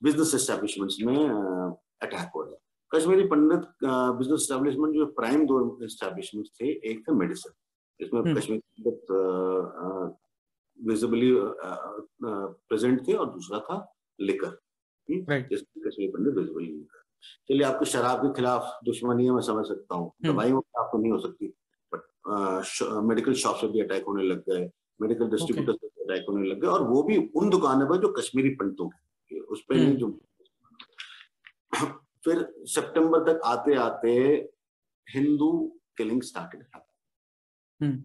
बिज़नेस 0.01 0.33
एस्टेब्लिशमेंट्स 0.35 0.97
में 1.01 1.17
अटैक 1.17 2.29
हो 2.35 2.41
रहा 2.41 2.51
है 2.51 2.59
कश्मीरी 2.91 3.23
पंडित 3.27 3.63
बिज़नेस 3.83 4.41
एस्टेब्लिशमेंट 4.41 4.95
जो 4.95 5.05
प्राइम 5.13 5.45
दो 5.45 5.57
एस्टेब्लिशमेंट 5.85 6.47
थे 6.61 6.71
एक 6.91 7.03
था 7.09 7.13
मेडिसिन 7.15 7.53
जिसमें 7.99 8.21
हम्म। 8.21 8.39
कश्मीरी 8.39 8.61
पंडित 8.79 10.15
विजिबली 10.79 11.31
प्रेजेंट 11.63 13.07
थे 13.07 13.13
और 13.13 13.29
दूसरा 13.31 13.59
था 13.59 13.77
liquor 14.19 14.57
Kashmiri 15.07 16.07
Pandit 16.07 16.33
visibly 16.33 16.65
liquor 16.67 17.05
चलिए 17.49 17.63
आपको 17.63 17.85
शराब 17.85 18.19
के 18.19 18.33
खिलाफ 18.33 18.79
दुश्मनी 18.85 19.25
है 19.25 19.31
मैं 19.31 19.41
समझ 19.41 19.65
सकता 19.65 19.95
हूँ। 19.95 20.07
हम्म। 20.07 20.33
दवाइयों 20.33 20.61
के 20.61 20.69
खिलाफ 20.69 20.89
तो 20.91 20.97
नहीं 20.97 21.11
हो 21.11 21.19
सकती 21.19 21.53
बट 21.91 23.03
मेडिकल 23.05 23.33
शॉप 23.35 23.55
से 23.55 23.67
भी 23.67 23.81
अटैक 23.81 24.05
होने 24.07 24.23
लग 24.23 24.43
गए 24.49 24.69
मेडिकल 24.99 25.29
डिस्ट्रीब्यूटर 25.29 25.73
से 25.73 25.87
भी 25.87 26.03
अटैक 26.03 26.25
होने 26.29 26.47
लग 26.47 26.61
गए 26.61 26.67
और 26.67 26.87
वो 26.87 27.03
भी 27.03 27.17
उन 27.35 27.49
दुकानों 27.49 27.87
पर 27.87 27.97
जो 27.97 28.11
कश्मीरी 28.13 28.49
पंडितों 28.55 28.87
की 28.89 29.06
उस 29.35 29.63
पर 29.69 29.75
नहीं 29.75 29.87
हम्म। 29.87 29.97
जो 29.97 30.19
फिर 32.25 32.53
सितंबर 32.65 33.33
तक 33.33 33.41
आते 33.45 33.75
आते 33.75 34.11
हिंदू 35.15 35.51
किलिंग 35.97 36.21
स्टार्टेड 36.21 36.65
हम्म। 37.81 37.97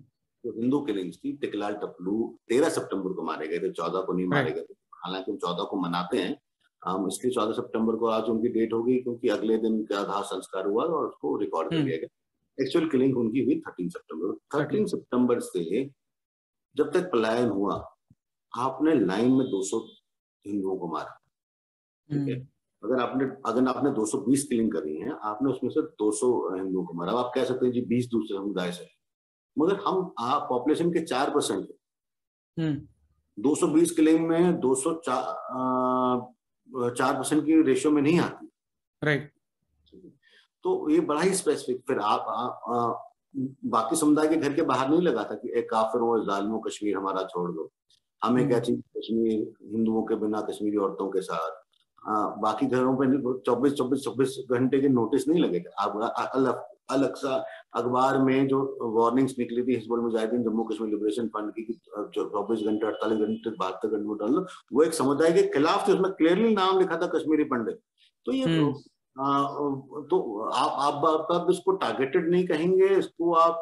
जो 0.44 0.52
हिंदू 0.52 0.80
किलिंग्स 0.80 1.16
थी 1.16 1.32
टिकलाल 1.32 1.74
टपलू 1.74 2.38
तेरह 2.48 2.68
सितंबर 2.68 3.12
को 3.12 3.22
मारे 3.22 3.48
गए 3.48 3.58
थे 3.58 3.72
चौदह 3.72 4.02
को 4.02 4.12
नहीं 4.12 4.26
मारे 4.26 4.52
गए 4.52 4.62
थे। 4.62 4.74
हालाँकि 5.04 5.30
हम 5.30 5.36
चौदह 5.36 5.64
को 5.64 5.76
मनाते 5.76 6.18
हैं। 6.18 6.40
हम 6.84 7.06
इसलिए 7.08 7.32
चौदह 7.32 7.52
सितंबर 7.52 7.96
को 7.96 8.06
आज 8.06 8.24
उनकी 8.24 8.48
डेट 8.48 8.72
हो 8.72 8.82
गई 8.82 8.98
क्योंकि 8.98 9.28
अगले 9.28 9.58
दिन 9.58 9.84
का 9.84 10.02
दाह 10.02 10.22
संस्कार 10.22 10.66
हुआ 10.66 10.84
और 10.84 11.06
उसको 11.08 11.36
रिकॉर्ड 11.36 11.70
कर 11.70 11.76
हम्म। 11.76 11.86
लिया 11.86 11.98
गया। 11.98 12.62
एक्चुअल 12.64 12.88
किलिंग 12.88 13.16
उनकी 13.18 13.44
हुई 13.44 13.60
थर्टीन 13.60 13.88
सितंबर 13.88 14.34
थर्टीन 14.54 14.86
सितंबर 14.86 15.40
से 15.40 15.90
जब 16.76 16.90
तक 16.92 17.10
पलायन 17.12 17.48
हुआ 17.48 17.74
आपने 18.56 18.94
लाइन 18.94 19.32
में 19.32 19.46
200 19.46 19.80
हिंदुओं 20.47 20.76
को 20.78 20.88
मारा 20.93 21.18
ठीक 22.11 22.28
है? 22.28 22.34
अगर 22.82 23.01
आपने 23.03 23.24
अगर 23.47 23.68
आपने 23.68 23.90
220 23.95 24.43
किलिंग 24.49 24.72
करी 24.72 24.97
है 25.01 25.16
आपने 25.24 25.51
उसमें 25.51 25.70
से 25.70 25.82
200 25.99 26.55
हिंदुओं 26.55 26.84
को 26.86 26.95
मारा। 26.95 27.12
आप 27.18 27.32
कह 27.34 27.45
सकते 27.45 27.66
हैं 27.66 27.72
जी 27.72 27.82
20 27.88 28.09
दूसरे 28.11 28.36
समुदाय 28.38 28.72
से 28.72 28.88
मगर 29.57 29.80
हम 29.86 30.03
पॉपुलेशन 30.18 30.90
के 30.93 31.01
चार 31.05 31.30
परसेंट 31.30 31.61
है। 31.61 31.74
दो 33.38 33.55
सौ 33.55 33.66
बीस 33.66 33.90
किलिंग 33.97 34.26
में 34.28 34.59
दो 34.61 34.74
सौ 34.74 34.93
चार 35.05 36.24
परसेंट 37.18 37.45
की 37.47 37.62
रेशियो 37.62 37.93
में 37.93 38.03
नहीं 38.03 38.18
आती। 38.20 38.51
राइट 39.03 39.32
तो 40.64 40.90
ये 40.90 41.01
बड़ा 41.01 41.20
ही 41.20 41.34
स्पेसिफिक 41.34 41.82
फिर 41.86 41.99
आप 41.99 42.24
आ, 42.28 42.47
आ, 42.76 42.95
बाकी 43.64 43.97
समुदाय 43.97 44.28
के 44.28 44.36
घर 44.36 44.53
के 44.55 44.62
बाहर 44.62 44.88
नहीं 44.90 45.01
लगा 45.03 45.24
था 45.24 45.34
कि 45.34 45.53
एक 45.59 45.70
काफिर 45.70 46.01
हो 46.01 46.18
जालिमो 46.24 46.59
कश्मीर 46.59 46.97
हमारा 46.97 47.22
छोड़ 47.24 47.51
दो। 47.53 47.70
हमें 48.22 48.48
क्या 48.48 48.58
चाहिए 48.60 48.82
कश्मीर 48.98 49.38
हिंदुओं 49.72 50.02
के 50.02 50.14
बिना 50.16 50.40
कश्मीरी 50.40 50.76
औरतों 50.76 51.08
के 51.10 51.20
साथ? 51.20 51.50
आ, 52.08 52.12
बाकी 52.42 52.66
घरों 52.66 52.94
पे 52.96 53.06
चौबीस 53.46 53.72
चौबीस 53.72 54.00
चौबीस 54.00 54.36
घंटे 54.50 54.80
के 54.80 54.88
नोटिस 54.88 55.28
नहीं 55.28 55.42
लगेगा। 55.42 55.70
आप 55.82 56.68
अलग 56.90 57.14
सा 57.16 57.34
अखबार 57.76 58.18
में 58.22 58.48
जो 58.48 58.58
वार्निंग्स 58.94 59.34
निकली 59.38 59.62
थी 59.62 59.74
हिजबुल 59.74 60.00
मुजाहिदीन 60.00 60.42
जम्मू 60.42 60.64
कश्मीर 60.64 60.90
लिबरेशन 60.90 61.28
फंड 61.28 61.52
की 61.58 61.80
चौबीस 62.14 62.64
घंटे 62.66 62.86
अड़तालीस 62.86 63.18
घंटे 63.18 63.50
बहत्तर 63.50 63.88
घंटे 63.88 64.08
में 64.08 64.16
डाल 64.18 64.32
लो 64.32 64.46
वो 64.72 64.82
एक 64.82 64.94
समुदाय 64.94 65.32
के 65.32 65.42
खिलाफ 65.48 65.88
थे 65.88 65.92
उसमें 65.92 66.10
क्लियरली 66.12 66.54
नाम 66.54 66.78
लिखा 66.78 66.96
था 66.96 67.06
कश्मीरी 67.14 67.44
पंडित। 67.44 67.78
तो 68.26 68.32
ये 68.32 68.46
तो, 68.46 68.68
आ, 69.20 69.42
तो 70.10 70.16
आप 70.44 70.72
आप, 70.80 71.04
आप, 71.06 71.26
आप 71.32 71.46
इसको 71.50 71.72
टारगेटेड 71.72 72.30
नहीं 72.30 72.46
कहेंगे 72.46 72.86
इसको 72.98 73.32
आप 73.34 73.60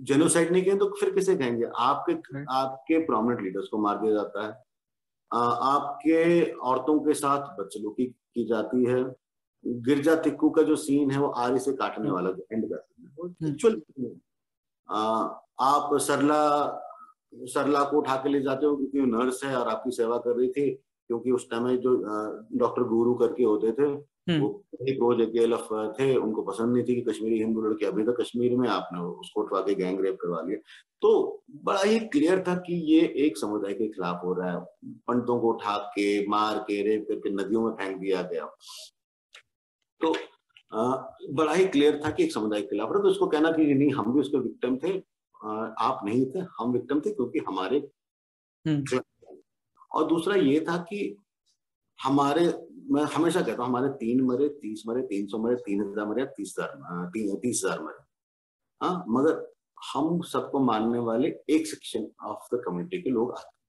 जेनोसाइड 0.00 0.50
नहीं 0.52 0.64
कहेंगे 0.64 0.78
तो 0.80 0.94
फिर 1.00 1.10
किसे 1.14 1.36
कहेंगे? 1.36 1.66
आपके 1.78 2.44
आपके 2.52 2.98
प्रोमिनेंट 3.06 3.42
लीडर्स 3.42 3.68
को 3.68 3.78
मार 3.78 3.98
दिया 3.98 4.12
जाता 4.14 4.46
है। 4.46 4.52
आपके 5.30 6.50
औरतों 6.52 6.98
के 7.00 7.14
साथ 7.14 7.56
बदसलूकी 7.58 8.06
की 8.06 8.44
जाती 8.48 8.84
है। 8.84 9.02
गिरजा 9.64 10.14
तिक्कू 10.22 10.48
का 10.50 10.62
जो 10.62 10.76
सीन 10.76 11.10
है 11.10 11.18
वो 11.20 11.28
आरी 11.38 11.58
से 11.58 11.72
काटने 11.72 12.10
वाला 12.10 12.30
जो 12.30 12.46
एंड 12.52 12.68
का 12.70 12.76
सीन 12.76 13.06
है 13.06 13.12
वो 13.18 13.28
एक्चुअल 13.48 13.80
हम्म। 13.98 14.14
आप 15.60 15.96
सरला 16.00 16.40
सरला 17.52 17.82
को 17.84 17.98
उठा 17.98 18.16
के 18.16 18.28
ले 18.28 18.40
जाते 18.42 18.66
हो 18.66 18.76
क्योंकि 18.76 19.10
नर्स 19.10 19.44
है 19.44 19.54
और 19.56 19.68
आपकी 19.68 19.90
सेवा 19.90 20.16
कर 20.18 20.36
रही 20.36 20.48
थी 20.48 20.70
क्योंकि 20.70 21.30
उस 21.30 21.48
टाइम 21.50 21.68
जो 21.76 21.94
डॉक्टर 22.58 22.82
गुरु 22.88 23.14
करके 23.14 23.44
होते 23.44 23.72
थे। 23.72 23.94
हम्म। 24.26 24.40
वो 24.40 24.64
एक 24.88 24.98
रोज 25.00 25.20
एक 25.20 25.94
थे 26.00 26.14
उनको 26.16 26.42
पसंद 26.42 26.74
नहीं 26.74 26.84
थी 26.84 26.94
कि 26.94 27.02
कश्मीरी 27.10 27.38
हिंदू 27.38 27.62
लड़के 27.62 27.86
अभी 27.86 28.04
तक 28.04 28.16
कश्मीर 28.20 28.56
में 28.56 28.68
आपने 28.68 29.00
उसको 29.00 29.42
उठवा 29.42 29.60
के 29.60 29.74
गैंग 29.74 30.00
रेप 30.00 30.18
करवा 30.22 30.40
लिया। 30.40 30.58
तो 31.02 31.42
बड़ा 31.64 31.82
ही 31.82 31.98
क्लियर 32.00 32.42
था 32.48 32.54
कि 32.56 32.74
ये 32.92 33.00
एक 33.26 33.38
समुदाय 33.38 33.72
के 33.74 33.88
खिलाफ 33.88 34.24
हो 34.24 34.32
रहा 34.32 34.50
है। 34.52 34.60
पंडितों 35.06 35.40
को 35.40 35.52
उठा 35.52 35.76
के 35.94 36.26
मार 36.28 36.58
के 36.58 36.82
रेप 36.82 37.06
करके 37.08 37.30
नदियों 37.30 37.62
में 37.62 37.72
फेंक 37.72 37.96
दिया 38.00 38.22
गया। 38.22 38.46
तो 40.00 40.14
आ, 40.74 40.96
बड़ा 41.30 41.52
ही 41.52 41.64
क्लियर 41.66 42.00
था 42.04 42.10
कि 42.10 42.24
एक 42.24 42.32
समुदाय 42.32 42.60
के 42.60 42.66
खिलाफ 42.66 42.88
तो 42.88 43.08
उसको 43.08 43.26
कहना 43.26 43.50
कि 43.52 43.74
नहीं 43.74 43.90
हम 43.92 44.12
भी 44.12 44.20
उसके 44.20 44.38
विक्टिम 44.38 44.76
थे। 44.76 44.96
आप 45.36 46.00
नहीं 46.04 46.24
थे 46.26 46.44
हम 46.58 46.72
विक्टिम 46.72 47.00
थे 47.00 47.10
क्योंकि 47.10 47.38
हमारे 47.38 47.78
हम्म। 48.64 49.00
और 49.94 50.06
दूसरा 50.08 50.34
ये 50.34 50.60
था 50.60 50.76
कि 50.90 51.16
हमारे 51.98 52.46
मैं 52.82 53.02
हमेशा 53.14 53.40
कहता 53.40 53.62
हूँ 53.62 53.68
हमारे 53.68 53.88
तीन 53.98 54.20
मरे 54.26 54.48
तीस 54.62 54.82
मरे 54.86 55.02
तीन 55.08 55.26
सौ 55.26 55.38
मरे 55.38 55.56
तीन 55.66 55.80
हज़ार 55.82 56.06
मरे 56.06 56.24
तीस 56.36 56.54
हज़ार 56.58 57.08
तीन 57.12 57.36
तीस 57.40 57.62
हज़ार 57.64 57.82
मरे। 57.82 58.02
हाँ 58.80 59.04
मगर 59.08 59.46
हम 59.92 60.20
सबको 60.22 60.60
मानने 60.60 60.98
वाले 61.00 61.28
एक 61.50 61.66
सेक्शन 61.66 62.08
ऑफ़ 62.26 62.54
द 62.54 62.60
कम्युनिटी 62.64 63.00
के 63.02 63.10
लोग 63.10 63.32
आते 63.32 63.46
हैं 63.46 63.60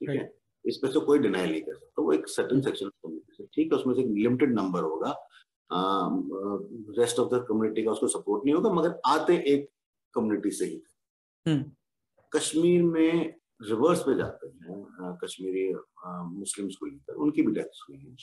ठीक 0.00 0.20
है? 0.20 0.32
इस 0.64 0.76
पर 0.82 0.92
तो 0.92 1.00
कोई 1.00 1.18
डिनाई 1.18 1.50
नहीं 1.50 1.60
कर 1.62 1.74
सकता 1.74 2.02
वो 2.02 2.12
एक 2.12 2.28
सर्टन 2.28 2.60
सेक्शन 2.62 2.86
ऑफ़ 2.86 2.92
कम्युनिटी 3.02 3.32
से 3.36 3.44
ठीक 3.54 3.72
है? 3.72 3.78
उसमें 3.78 3.94
से 3.94 4.00
एक 4.00 4.08
लिमिटेड 4.08 4.54
नंबर 4.54 4.82
होगा 4.84 5.14
रेस्ट 6.98 7.18
ऑफ़ 7.18 7.34
द 7.34 7.44
कम्युनिटी 7.48 7.84
का 7.84 7.90
उसको 7.90 8.08
सपोर्ट 8.08 8.44
नहीं 8.44 8.54
होगा 8.54 8.72
मगर 8.72 9.00
आते 9.06 9.36
एक 9.52 9.68
कम्युनिटी 10.14 10.50
से 10.50 10.64
ही। 10.64 10.82
हम्म। 11.46 11.64
कश्मीर 12.32 12.82
में 12.84 13.34
रिवर्स 13.62 14.00
पे 14.02 14.14
जाते 14.16 14.48
हैं 14.48 15.16
कश्मीरी 15.22 15.72
मुस्लिम्स 16.06 16.76
को 16.76 16.86
लेकर 16.86 17.14
उनकी 17.16 17.42
भी 17.42 17.52
डेथ 17.52 17.80
हुई 17.88 17.98
है। 17.98 18.16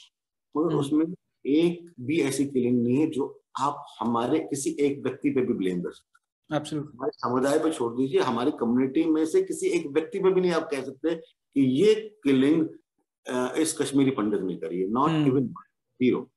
मगर 0.56 0.68
हम्म। 0.68 0.80
उसमें 0.80 1.06
एक 1.46 1.92
भी 2.02 2.20
ऐसी 2.22 2.46
किलिंग 2.48 2.82
नहीं 2.84 2.98
है 2.98 3.08
जो 3.10 3.28
आप 3.60 3.86
हमारे 4.00 4.40
किसी 4.42 4.76
एक 4.80 5.02
व्यक्ति 5.04 5.30
पे 5.30 5.42
भी 5.42 5.54
ब्लेम 5.54 5.82
कर 5.82 5.92
सकते 5.92 6.14
हमारे 6.50 7.12
समुदाय 7.14 7.60
पे 7.60 7.72
छोड़ 7.72 7.92
दीजिए 7.94 8.22
हमारी 8.22 8.52
कम्युनिटी 8.60 9.04
में 9.06 9.26
से 9.26 9.42
किसी 9.44 9.68
एक 9.70 9.88
व्यक्ति 9.88 10.20
पे 10.20 10.34
भी 10.34 10.42
नहीं 10.42 10.52
आप 10.52 10.68
कह 10.72 10.82
सकते 10.84 11.16
कि 11.16 11.62
ये 11.74 11.94
किलिंग 12.24 12.68
इस 13.58 13.78
कश्मीरी 13.82 14.12
पंडित 14.12 14.42
ने 14.42 14.56
करी 14.58 14.82
है 14.82 14.88
नॉट 14.92 15.28
इवन 15.28 15.54
हीरो 16.00 16.30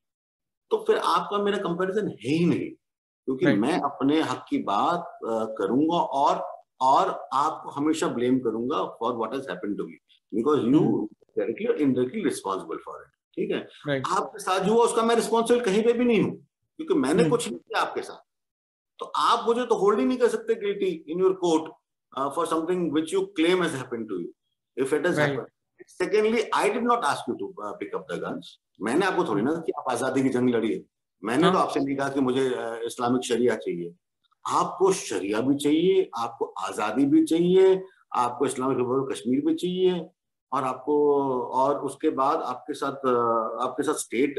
तो 0.70 0.84
फिर 0.86 0.96
आपका 1.06 1.42
मेरा 1.42 1.58
कंपैरिजन 1.58 2.08
है 2.08 2.30
ही 2.30 2.44
नहीं 2.46 2.70
क्योंकि. 2.70 3.46
मैं 3.46 3.80
अपने 3.80 4.20
हक 4.22 4.44
की 4.50 4.58
बात 4.62 5.18
करूँगा 5.58 6.00
और 6.20 6.44
और 6.82 7.10
आपको 7.34 7.70
हमेशा 7.70 8.08
ब्लेम 8.08 8.38
करूँगा 8.38 8.84
for 9.00 9.14
what 9.14 9.34
has 9.34 9.50
happened 9.50 9.76
to 9.78 9.84
me 9.84 9.98
because 10.32 10.66
you 10.66 11.08
directly 11.38 11.66
और 11.66 11.76
इनडायरेक्टली 11.78 12.22
रिस्पॉन्सिबल 12.24 12.76
फॉर 12.76 13.00
इट 13.02 13.15
ठीक 13.36 13.50
है? 13.50 13.66
Right. 13.88 14.04
आपके 14.16 14.38
साथ 14.38 14.60
जो 14.60 14.72
हुआ 14.74 14.84
उसका 14.84 15.02
मैं 15.02 15.16
रिस्पॉन्सिबल 15.16 15.60
कहीं 15.64 15.82
पे 15.84 15.92
भी 15.92 16.04
नहीं 16.04 16.20
हूँ 16.22 16.36
क्योंकि 16.78 16.94
मैंने 16.94 17.22
hmm. 17.22 17.30
कुछ 17.30 17.48
नहीं 17.48 17.58
किया 17.58 17.80
आपके 17.80 18.02
साथ। 18.02 18.24
तो 19.00 19.06
आप 19.18 19.46
मुझे 19.46 19.64
तो 19.66 19.74
होल्ड 19.78 19.98
ही 20.00 20.04
नहीं 20.06 20.18
कर 20.18 20.28
सकते 20.28 20.54
guilty 20.60 20.90
in 21.08 21.20
your 21.20 21.32
court 21.42 21.70
for 22.34 22.46
something 22.46 22.92
which 22.92 23.12
you 23.12 23.20
claim 23.36 23.62
has 23.62 23.76
happened 23.76 24.08
to 24.08 24.20
you 24.20 24.28
if 24.76 24.94
it 24.94 25.06
has 25.06 25.20
happened 25.20 25.46
secondly 25.88 26.42
I 26.54 26.70
did 26.70 26.84
not 26.84 27.04
ask 27.04 27.28
you 27.28 27.34
to 27.36 27.54
pick 27.60 27.94
up 27.94 28.06
the 28.12 28.18
guns 28.20 28.58
मैंने 28.80 29.06
आपको 29.06 29.24
थोड़ी 29.24 29.42
ना 29.42 29.52
कि 29.66 29.72
आप 29.78 29.90
आज़ादी 29.90 30.22
की 30.22 30.28
जंग 30.28 30.54
लड़ी 30.54 30.72
है। 30.72 30.82
मैंने 31.22 31.42
हाँ. 31.42 31.52
तो 31.52 31.58
आपसे 31.58 31.80
नहीं 31.80 31.96
कहा 31.96 32.08
कि 32.08 32.20
मुझे 32.20 32.46
इस्लामिक 32.86 33.24
शरिया 33.24 33.56
चाहिए। 33.56 33.92
आपको 34.44 34.92
शरिया 34.92 35.40
भी 35.40 35.54
चाहिए 35.58 36.08
आपको 36.18 36.44
आज़ादी 36.66 37.04
भी 37.06 37.24
चाहिए 37.24 37.82
आपको 38.16 38.46
इस्लामिक 38.46 38.78
रिपब्लिक 38.78 39.08
कश्मीर 39.12 39.40
भी 39.46 39.54
चाहिए। 39.54 39.94
और 40.52 40.64
आपको 40.64 40.96
और 41.60 41.78
उसके 41.86 42.10
बाद 42.18 42.42
आपके 42.42 42.74
साथ 42.74 43.06
आपके 43.62 43.82
साथ 43.82 43.94
स्टेट 44.00 44.34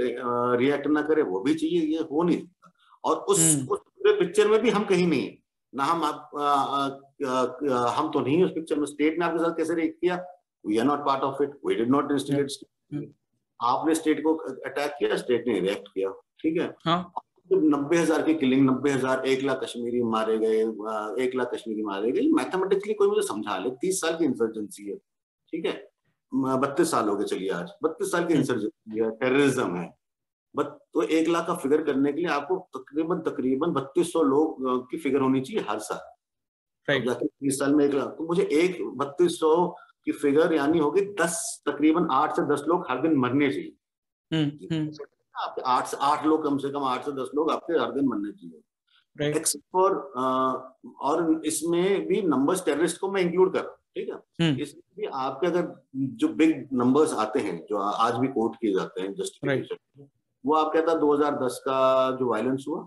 रिएक्ट 0.60 0.88
ना 0.88 1.02
करे 1.02 1.22
वो 1.24 1.40
भी 1.40 1.54
चाहिए 1.56 1.82
ये 1.88 2.04
हो 2.12 2.24
नहीं 2.24 2.38
सकता। 2.38 2.72
और 3.04 3.18
उस 3.20 3.40
हम्म। 3.40 3.74
उस 3.74 3.80
पूरे 3.80 4.14
पिक्चर 4.20 4.48
में 4.48 4.60
भी 4.62 4.70
हम 4.70 4.86
कहीं 4.86 5.08
नहीं 5.08 5.26
है। 5.26 5.38
ना 5.74 5.84
हम 5.84 6.04
आप 6.04 6.32
आ, 6.38 6.44
आ, 6.44 6.88
आ, 7.28 7.90
हम 7.90 8.10
तो 8.12 8.20
नहीं 8.20 8.44
उस 8.44 8.52
पिक्चर 8.52 8.80
में। 8.80 8.86
स्टेट 8.86 9.20
ने 9.20 9.26
आपके 9.26 9.40
साथ 9.40 9.58
कैसे 9.58 9.76
रिएक्ट 9.76 10.00
किया? 10.02 10.24
We 10.66 10.78
are 10.78 10.86
not 10.86 11.06
part 11.06 11.24
of 11.24 11.44
it 11.44 11.60
we 11.66 11.76
did 11.76 11.90
not 11.90 12.12
instigate 12.12 13.14
आपने 13.60 13.96
स्टेट 13.96 14.24
को 14.24 14.34
अटैक 14.66 14.96
किया 15.00 15.18
स्टेट 15.18 15.48
ने 15.48 15.60
रिएक्ट 15.60 15.88
किया। 15.88 16.10
ठीक 16.40 16.62
है? 16.62 16.76
हाँ. 16.86 17.14
नब्बे 17.52 17.98
हज़ार 17.98 18.22
की 18.22 18.34
किलिंग 18.36 18.66
नब्बे 18.70 18.92
हज़ार 18.92 19.26
एक 19.28 19.44
लाख 19.44 19.60
कश्मीरी 19.64 20.02
मारे 20.04 20.38
गए 20.38 20.58
एक 21.26 21.36
लाख 21.36 21.52
कश्मीरी 21.54 21.84
मारे 21.84 22.12
गए 22.12 22.22
मैथमेटिकली 22.34 22.94
कोई 22.94 23.08
मुझे 23.08 23.22
समझा 23.28 23.58
ले। 23.58 23.70
तीस 23.82 24.02
साल 24.02 24.18
की 24.18 24.26
इंसर्जेंसी 24.26 24.90
है। 24.90 24.96
ठीक 25.54 25.66
है? 25.66 25.74
बत्तीस 26.32 26.92
साल 26.92 27.10
हो 27.10 27.16
गए 27.16 27.26
चलिए 27.26 27.50
आज। 27.50 27.72
बत्तीस 27.84 28.12
साल 28.12 28.26
की 28.26 28.34
इंसर्जेंसी 28.34 29.00
है 29.00 29.10
टेररिज्म 29.12 29.76
है। 29.76 29.98
बट 30.56 30.66
तो 30.66 31.02
एक 31.02 31.28
लाख 31.28 31.48
का 31.48 31.56
फिगर 31.56 31.84
करने 31.84 32.14
के 32.14 32.22
लिए 32.22 32.30
आपको 32.30 32.58
तकरीबन 32.78 33.20
तकरीबन 33.22 33.72
बत्तीस 33.72 34.12
सौ 34.14 34.22
लोग 34.24 34.90
की 34.92 34.98
फिगर 34.98 35.22
होनी 35.22 35.42
चाहिए 35.42 35.66
हर 35.70 35.80
साल। 35.80 36.00
जाके 37.06 37.28
तीस 37.28 37.60
साल 37.60 37.76
में 37.76 37.86
एक 37.86 37.94
लाख 37.94 38.08
तो 38.08 38.28
मुझे 38.28 38.44
एक 38.44 38.78
बत्तीस 38.98 39.40
सौ 39.40 39.68
की 40.06 40.12
फिगर 40.12 40.54
यानी 40.54 40.80
होगी 40.80 41.02
दस 41.22 41.64
तकरीबन 41.68 42.08
आठ 42.12 42.36
से 42.36 42.42
दस 42.54 42.64
लोग 42.68 42.86
हर 42.90 43.02
दिन 43.02 43.16
मरने 43.16 43.50
चाहिए। 43.52 43.74
हम्म, 44.32 44.76
हम्म। 44.76 45.62
आठ 45.66 45.88
से 45.88 45.98
आठ 46.02 46.26
लोग 46.26 46.44
कम 46.44 46.58
से 46.58 46.70
कम 46.70 46.84
आठ 46.84 47.06
से 47.06 47.12
दस 47.12 47.30
लोग 47.36 47.52
आपके 47.52 47.74
हर 47.74 47.92
दिन 47.92 48.08
मरने 48.08 48.32
चाहिए। 48.32 48.62
एक्सेप्ट 49.38 49.66
फॉर 49.74 49.96
और 51.00 51.42
इसमें 51.46 52.08
भी 52.08 52.22
नंबर्स 52.22 52.66
टेररिस्ट 52.66 53.00
को 53.00 53.12
मैं 53.12 53.22
इंक्लूड 53.22 53.54
कर 53.54 53.60
रहा 53.60 53.70
हूँ। 53.70 53.77
ठीक 53.98 54.10
है? 54.10 54.16
हम्म। 54.42 54.62
इसमें 54.62 54.82
भी 54.98 55.06
आपके 55.26 55.48
अगर 55.48 55.68
जो 56.22 56.28
बिग 56.42 56.68
नंबर्स 56.82 57.14
आते 57.26 57.40
हैं 57.40 57.58
जो 57.70 57.78
आज 57.78 58.18
भी 58.20 58.28
कोर्ट 58.38 58.56
किए 58.62 58.74
जाते 58.74 59.02
हैं 59.02 59.14
जस्टिफिकेशन 59.16 60.08
वो 60.46 60.56
आप 60.56 60.72
कहता 60.74 60.92
है 60.92 61.00
2010 61.00 61.58
का 61.66 61.80
जो 62.20 62.30
वायलेंस 62.30 62.66
हुआ 62.68 62.82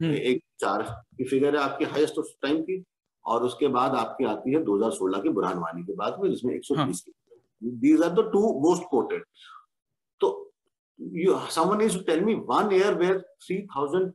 एक 0.00 0.42
चार 0.60 0.82
की 1.18 1.24
फिगर 1.24 1.56
है 1.56 1.62
आपकी 1.62 1.84
हाईएस्ट 1.94 2.18
उस 2.18 2.36
टाइम 2.42 2.62
की 2.62 2.82
और 3.24 3.42
उसके 3.42 3.68
बाद 3.76 3.94
आपकी 3.96 4.24
आती 4.32 4.52
है 4.54 4.64
2016 4.64 5.22
की 5.22 5.28
बुरहान 5.38 5.58
वानी 5.58 5.82
के 5.84 5.94
बाद 6.02 6.18
में 6.22 6.28
जिसमें 6.30 6.54
120 6.54 6.78
हाँ. 6.78 6.92
These 7.62 8.02
are 8.02 8.10
the 8.20 8.28
two 8.32 8.42
most 8.66 8.82
quoted 8.90 9.24
तो 10.20 10.34
you 10.98 11.40
someone 11.50 11.78
needs 11.78 11.94
to 11.94 12.04
tell 12.04 12.20
me 12.20 12.34
one 12.50 12.70
year 12.70 12.92
where 12.96 13.16
3000 13.46 14.12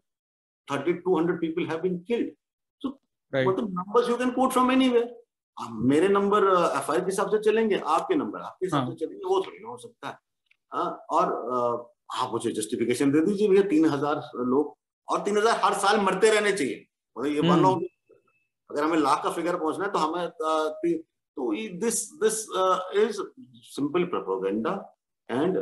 3200 0.68 1.38
people 1.38 1.68
have 1.68 1.82
been 1.82 2.04
killed. 2.08 2.30
So 2.82 3.00
right. 3.34 3.46
what 3.46 3.58
the 3.58 3.64
numbers 3.64 4.08
you 4.08 4.18
can 4.18 4.34
quote 4.34 4.54
from 4.54 4.70
anywhere. 4.70 5.10
मेरे 5.92 6.08
नंबर 6.08 6.44
एफ़ 6.78 6.92
आई 6.92 7.00
के 7.00 7.06
हिसाब 7.06 7.30
से 7.32 7.40
चलेंगे 7.50 7.78
आपके 7.96 8.16
number 8.16 8.42
आपके 8.42 8.66
हिसाब 8.66 8.90
से 8.90 8.96
चलेंगे 9.06 9.26
वो 9.30 9.40
थोड़ी 9.48 9.58
ना 9.64 9.70
हो 9.70 9.78
सकता 9.78 10.08
है 10.08 10.18
आ, 10.72 10.82
और 11.18 11.26
आप 12.22 12.32
मुझे 12.32 12.52
जस्टिफिकेशन 12.52 13.12
दे 13.12 13.22
दीजिए 13.26 13.48
भैया 13.48 13.62
तीन 13.74 13.86
हज़ार 13.90 14.22
लोग 14.54 14.76
और 15.08 15.22
तीन 15.24 15.38
हज़ार 15.38 15.60
हर 15.64 15.74
साल 15.86 16.00
मरते 16.02 16.30
रहने 16.32 16.52
चाहिए 16.52 16.86
मतलब 17.18 17.32
ये 17.34 17.42
वन 17.50 17.64
अगर 18.70 18.84
हमें 18.84 18.98
लाख 19.00 19.24
का 19.24 19.30
फिगर 19.32 19.56
पहुँचना 19.58 19.86
है 19.86 19.92
तो 19.92 20.00
हमें 20.00 20.30
तो 21.38 21.52
this 21.84 22.02
this 22.24 22.40
is 23.04 23.22
simple 23.76 24.04
propaganda. 24.16 24.74
And 25.30 25.56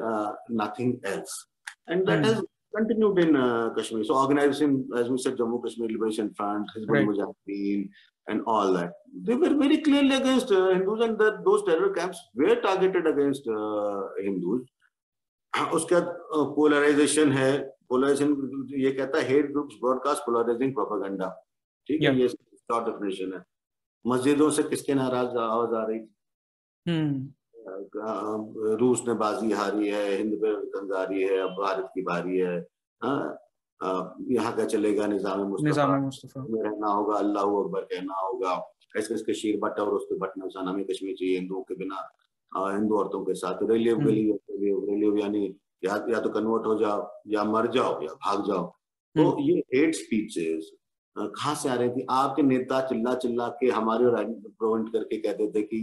that 2.07 2.19
Hmm. 2.19 2.23
has 2.23 2.41
continued 2.75 3.19
in 3.19 3.35
uh, 3.35 3.69
Kashmir. 3.75 4.03
So 4.03 4.15
organization, 4.15 4.87
as 4.95 5.09
we 5.09 5.17
said, 5.17 5.35
Jammu 5.37 5.61
Kashmir 5.63 5.89
Liberation 5.89 6.33
Front, 6.33 6.69
Hizbul 6.75 6.89
Right. 6.89 7.07
Mujahideen, 7.07 7.89
and 8.29 8.41
all 8.45 8.73
that. 8.73 8.91
They 9.27 9.35
were 9.35 9.53
very 9.59 9.77
clearly 9.85 10.15
against 10.15 10.51
uh, 10.51 10.67
Hindus, 10.69 11.03
and 11.05 11.17
that 11.19 11.39
those 11.45 11.63
terror 11.67 11.89
camps 11.93 12.19
were 12.35 12.55
targeted 12.65 13.07
against 13.13 13.47
uh, 13.47 14.01
Hindus. 14.25 14.67
उसके 15.73 15.95
बाद 15.95 16.07
polarisation 16.55 17.31
है। 17.31 17.51
Polarisation 17.89 18.67
ये 18.79 18.91
कहता 18.91 19.19
है 19.19 19.27
hate 19.27 19.51
groups 19.51 19.75
broadcast 19.83 20.21
polarising 20.25 20.73
propaganda 20.73 21.29
ठीक 21.89 22.03
है 22.03 22.15
ये 22.19 22.27
short 22.27 22.85
definition 22.85 23.33
है। 23.33 23.43
मस्जिदों 24.05 24.49
से 24.57 24.63
किसके 24.69 24.93
नाराज़ 24.93 25.37
आवाज़ 25.47 25.75
आ 25.75 25.85
रही? 25.87 25.99
हम्म 26.85 27.15
रूस 28.81 29.03
ने 29.07 29.13
बाजी 29.21 29.51
हारी 29.51 29.87
है 29.89 30.05
हिंद 30.17 30.33
पे 30.43 30.53
तंजारी 30.75 31.21
है 31.23 31.37
अब 31.39 31.55
भारत 31.61 31.89
की 31.95 32.01
बारी 32.01 32.37
है। 32.37 32.57
हाँ, 33.03 33.37
यहाँ 33.81 34.55
का 34.55 34.65
चलेगा 34.65 35.05
निज़ाम 35.07 35.41
मुस्तफ़ा। 35.47 36.45
में 36.49 36.61
रहना 36.63 36.87
होगा 36.87 37.17
अल्लाह 37.17 37.43
अकबर 37.43 37.81
कहना 37.91 38.15
होगा। 38.19 38.53
ऐसे 38.97 39.13
इसके 39.15 39.33
शीर 39.33 39.59
बट्टा 39.59 39.83
और 39.83 39.93
उसके 39.95 40.15
बटना 40.19 40.45
उसाना 40.45 40.73
में 40.73 40.83
कश्मीर 40.85 41.15
चाहिए 41.15 41.37
हिंदुओं 41.37 41.61
के 41.63 41.75
बिना 41.75 41.97
हिंदू 42.51 42.95
औरतों 42.97 43.23
के 43.25 43.33
साथ 43.35 43.63
रिलीव 43.71 43.95
हम्म। 43.97 44.07
रिलीव 44.07 44.85
रिलीव 44.89 45.17
यानी 45.17 45.45
या 45.83 45.95
या 46.11 46.19
तो 46.19 46.29
कन्वर्ट 46.29 46.65
हो 46.65 46.75
जाओ 46.79 47.07
या 47.27 47.43
मर 47.45 47.67
जाओ 47.71 48.01
या 48.03 48.13
भाग 48.25 48.45
जाओ। 48.47 48.65
तो 49.15 49.29
हम्म। 49.29 49.43
ये 49.43 49.63
हेट 49.75 49.95
स्पीचेस 49.95 50.71
कहाँ 51.15 51.53
से 51.55 51.69
आ 51.69 51.73
रही 51.75 51.89
थी। 51.89 52.05
आपके 52.09 52.41
नेता 52.41 52.81
चिल्ला 52.87 53.13
चिल्ला 53.21 53.47
के 53.59 53.69
हमारे 53.71 54.23
प्रोवेंट 54.49 54.91
करके 54.93 55.17
कहते 55.17 55.47
थे 55.51 55.61
कि 55.63 55.77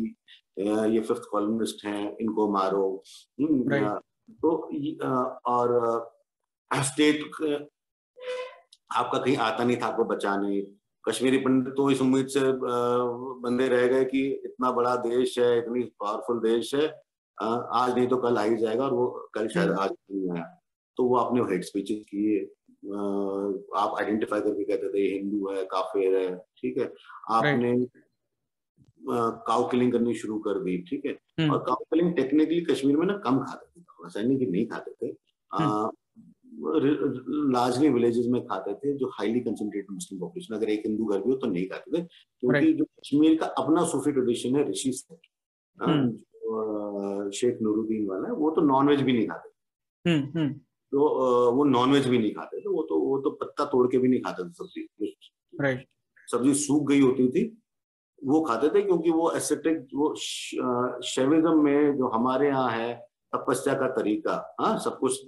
ये 0.95 1.01
फिफ्थ 1.01 1.23
कॉलमिस्ट 1.31 1.85
हैं 1.87 2.17
इनको 2.21 2.49
मारो। 2.53 2.85
हम्म, 3.41 3.89
तो 4.43 4.51
और 5.47 5.69
स्टेट 6.71 7.23
आपका 8.91 9.19
कहीं 9.19 9.37
आता 9.37 9.65
नहीं 9.65 9.77
था 9.77 9.87
आपको 9.87 10.05
बचाने। 10.05 10.61
कश्मीरी 11.05 11.39
पंडित 11.39 11.75
तो 11.77 11.91
इस 11.91 12.01
उम्मीद 12.01 12.27
से 12.29 12.41
बंदे 13.43 13.69
रह 13.69 13.87
गए 13.87 14.05
कि 14.05 14.27
इतना 14.45 14.71
बड़ा 14.73 14.95
देश 15.03 15.39
है 15.39 15.57
इतनी 15.59 15.83
पावरफुल 16.01 16.41
देश 16.41 16.75
है 16.75 16.87
आज 17.39 17.95
नहीं 17.95 18.07
तो 18.09 18.17
कल 18.17 18.39
आ 18.39 18.43
ही 18.43 18.57
जाएगा 18.57 18.85
और 18.85 18.93
वो 18.95 19.07
कल 19.35 19.49
शायद 19.49 19.69
हम्म। 19.69 19.81
आज 19.81 19.91
नहीं 19.91 20.31
आया। 20.31 20.45
तो 20.99 21.05
वो 21.05 21.17
आपने 21.17 21.41
हेट 21.53 21.65
स्पीचेस 21.65 22.05
किए 22.11 22.45
आप 23.77 23.95
आइडेंटिफाई 23.99 24.41
करके 24.41 24.65
कहते 24.65 24.89
थे 24.95 25.07
हिंदू 25.15 25.49
है 25.51 25.65
काफिर 25.73 26.17
है 26.17 26.37
ठीक 26.59 26.79
है। 26.79 26.93
आपने 27.31 27.75
काउ 29.47 29.69
किलिंग 29.71 29.93
करनी 29.93 30.15
शुरू 30.15 30.39
कर 30.47 30.59
दी 30.63 30.77
ठीक 30.89 31.05
है? 31.07 31.13
हम्म। 31.41 31.51
और 31.53 31.59
काउ 31.67 31.85
किलिंग 31.85 32.15
टेक्निकली 32.17 32.61
कश्मीर 32.71 32.97
में 32.97 33.07
ना 33.07 33.17
कम 33.25 33.39
खाते 33.45 33.81
थे 33.81 34.07
ऐसा 34.07 34.21
नहीं 34.21 34.39
कि 34.39 34.47
नहीं 34.47 34.67
खाते 34.69 34.91
थे। 35.03 35.09
लार्जली 37.53 37.89
विलेजेस 37.89 38.27
में 38.29 38.47
खाते 38.47 38.75
थे 38.75 38.97
जो 38.97 39.07
हाईली 39.07 39.41
कंसंट्रेटेड 39.41 39.95
मुस्लिम 39.95 40.21
पॉपुलेशन 40.21 40.55
अगर 40.55 40.69
एक 40.69 40.83
हिंदू 40.87 41.05
घर 41.05 41.19
भी 41.19 41.31
हो 41.31 41.37
तो 41.37 41.47
नहीं 41.47 41.69
खाते 41.69 41.91
थे 41.91 42.07
क्योंकि 42.41 42.61
Right. 42.61 42.79
जो 42.79 42.85
कश्मीर 42.85 43.39
का 43.39 43.47
अपना 43.47 43.85
सूफी 43.85 44.13
ट्रेडिशन 44.13 44.57
है 44.57 44.71
ऋषि। 44.71 44.91
जो, 44.91 47.27
अ, 47.27 47.31
शेख 47.31 47.59
नूरुद्दीन 47.63 48.07
वाला 48.07 48.29
है 48.29 48.35
वो 48.35 48.51
तो 48.51 48.61
नॉन 48.61 48.89
वेज 48.89 49.03
भी 49.03 49.13
नहीं 49.13 49.29
खाते 49.29 50.11
हम्म 50.11 50.55
तो 50.93 51.53
वो 51.53 51.65
नॉन 51.65 51.93
वेज 51.93 52.09
भी 52.09 52.19
नहीं 52.19 52.35
खाते 52.35 52.61
थे 52.61 52.69
वो 52.69 52.83
तो 52.83 53.01
वो 53.01 53.21
तो 53.21 53.31
पत्ता 53.31 53.65
तोड़ 53.65 53.87
के 53.87 53.99
भी 53.99 54.09
नहीं 54.09 54.21
खाते 54.21 54.45
थे 54.45 54.53
सब्ज़ी। 54.53 55.17
राइट 55.61 55.87
सब्ज़ी 56.27 56.55
सूख 56.55 56.89
गई 56.89 57.01
होती 57.01 57.29
थी 57.29 57.59
वो 58.25 58.41
खाते 58.41 58.69
थे 58.69 58.83
क्योंकि 58.83 59.11
वो 59.11 59.31
एसेटिक 59.31 59.89
वो 59.95 60.15
शेविज्म 61.03 61.65
में 61.65 61.97
जो 61.97 62.09
हमारे 62.09 62.49
यहाँ 62.49 62.71
है 62.71 63.06
तपस्या 63.33 63.75
का 63.75 63.89
तरीका 63.95 64.35
हाँ 64.61 64.79
सब 64.81 64.99
कुछ 64.99 65.21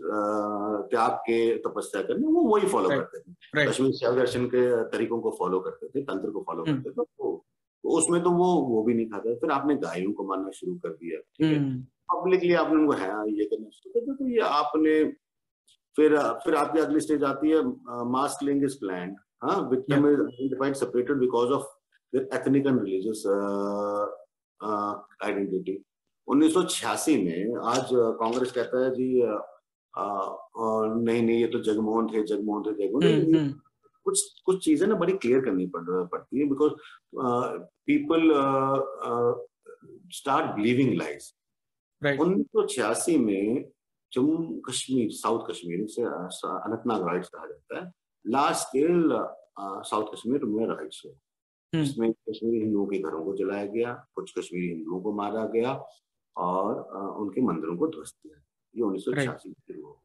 त्याग 0.90 1.12
के 1.26 1.38
तपस्या 1.62 2.02
करने 2.02 2.26
वो 2.28 2.42
वही 2.44 2.66
फॉलो 2.68 2.88
Right. 2.88 3.00
करते 3.00 3.20
थे। 3.20 3.66
कश्मीर 3.68 3.92
शैव 3.94 4.14
दर्शन 4.16 4.46
के 4.54 4.62
तरीकों 4.92 5.20
को 5.20 5.30
फॉलो 5.38 5.60
करते 5.60 5.88
थे 5.88 6.02
तंत्र 6.04 6.30
को 6.30 6.42
फॉलो 6.46 6.64
हम्म। 6.64 6.82
करते 6.82 6.90
थे 6.90 6.94
तो 6.94 7.04
तो 7.84 7.96
उसमें 7.98 8.22
तो 8.22 8.30
वो 8.32 8.46
वो 8.68 8.82
भी 8.82 8.94
नहीं 8.94 9.06
खाते 9.10 9.34
फिर 9.40 9.50
आपने 9.50 9.74
गायों 9.84 10.12
को 10.12 10.24
मारना 10.24 10.50
शुरू 10.54 10.74
कर 10.76 10.88
दिया 10.90 11.18
ठीक 11.20 11.46
है? 11.46 11.58
हम्म। 11.58 11.80
पब्लिकली 12.14 12.52
आपने 12.54 12.78
उनको 12.78 12.92
है 12.94 13.08
ये 13.38 13.44
करना 13.44 13.68
शुरू 13.70 13.92
कर 13.92 14.04
दिया 14.04 14.14
तो 14.14 14.28
ये 14.28 14.40
आपने 14.56 15.02
फिर 15.96 16.18
फिर 16.44 16.54
आपकी 16.54 16.80
अगली 16.80 17.00
स्टेज 17.00 17.24
आती 17.24 17.50
है 17.50 17.62
मास्क 18.12 18.40
किलिंग 18.40 18.64
इज़ 18.64 18.78
प्लान 18.80 19.16
हाँ 19.42 19.60
victim 19.70 20.08
is 20.08 20.20
identified 20.20 20.74
separated 20.76 21.18
because 21.18 21.52
of 21.52 21.66
ethnic 22.12 22.66
uh, 22.66 24.06
uh, 24.60 24.94
identity 25.22 25.74
1986 26.28 27.16
में 27.24 27.60
आज 27.66 27.88
कांग्रेस 27.92 28.50
कहता 28.52 28.84
है 28.84 28.90
जी 28.94 29.08
uh, 29.22 29.40
uh, 29.94 30.84
नहीं 30.96 31.22
नहीं 31.22 31.40
ये 31.40 31.46
तो 31.46 31.58
जगमोहन 31.62 32.06
थे 32.06 32.22
जगमोहन 32.26 32.62
थे 32.62 32.74
जगमोहन 32.78 33.06
हम्म 33.06 33.36
हम्म। 33.36 33.52
कुछ 34.06 34.42
कुछ 34.46 34.64
चीज़ें 34.64 34.86
ना 34.88 34.94
बड़ी 34.94 35.12
क्लियर 35.12 35.40
करनी 35.44 35.66
पड़ 35.66 35.82
पड़ती 36.12 36.40
है 36.40 36.48
because 36.48 36.72
people 37.86 38.30
start 40.14 40.54
believing 40.56 40.94
lies 40.98 41.32
उन्नीस 42.02 42.46
सौ 42.46 42.66
छियासी 42.66 43.16
में 43.18 43.64
जम्मू 44.12 44.60
कश्मीर 44.68 45.10
साउथ 45.12 45.48
कश्मीर 45.50 45.86
से 45.88 46.02
अनंतनाग 46.02 47.08
राइट्स 47.08 47.28
कहा 47.28 47.46
जाता 47.46 47.78
है। 47.78 47.92
लार्ज 48.24 48.56
स्केल 48.56 49.08
साउथ 49.60 50.12
कश्मीर 50.14 50.44
में 50.44 50.66
राइट्स 50.66 51.02
हम्म। 51.06 51.82
इसमें 51.82 52.12
कश्मीरी 52.12 52.58
हिंदुओं 52.58 52.86
के 52.86 52.98
घरों 52.98 53.24
को 53.24 53.34
जलाया 53.36 53.66
गया 53.72 53.92
कुछ 54.14 54.32
कश्मीरी 54.38 54.68
हिंदुओं 54.68 55.00
को 55.00 55.12
मारा 55.12 55.44
गया। 55.54 55.72
और 56.38 56.80
उनके 57.20 57.42
मंदिरों 57.42 57.76
को 57.78 57.88
ध्वस्त 57.88 58.16
किया। 58.22 58.42
ये 58.74 58.82
उन्नीस 58.82 59.04
सौ 59.04 59.12
छियासी 59.12 59.48
में 59.48 59.54
शुरू 59.60 59.82
हुआ। 59.86 59.96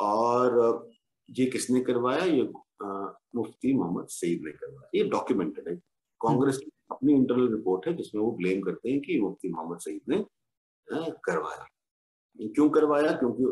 और 0.00 0.88
ये 1.28 1.46
किसने 1.50 1.80
करवाया? 1.84 2.24
ये 2.24 2.42
मुफ्ती 3.36 3.72
मोहम्मद 3.74 4.06
सईद 4.10 4.42
ने 4.44 4.50
करवाया। 4.52 4.90
ये 4.94 5.04
डॉक्यूमेंटेड 5.10 5.68
है। 5.68 5.74
कांग्रेस 6.20 6.58
की 6.58 6.70
अपनी 6.90 7.12
इंटरनल 7.12 7.54
रिपोर्ट 7.54 7.86
है 7.88 7.94
जिसमें 7.96 8.22
वो 8.22 8.30
ब्लेम 8.32 8.60
करते 8.62 8.90
हैं 8.90 9.00
कि 9.00 9.20
मुफ्ती 9.20 9.48
मोहम्मद 9.52 9.78
सईद 9.78 10.00
ने 10.08 10.24
करवाया। 11.24 11.66
क्यों 12.38 12.68
करवाया? 12.70 13.12
क्योंकि 13.12 13.44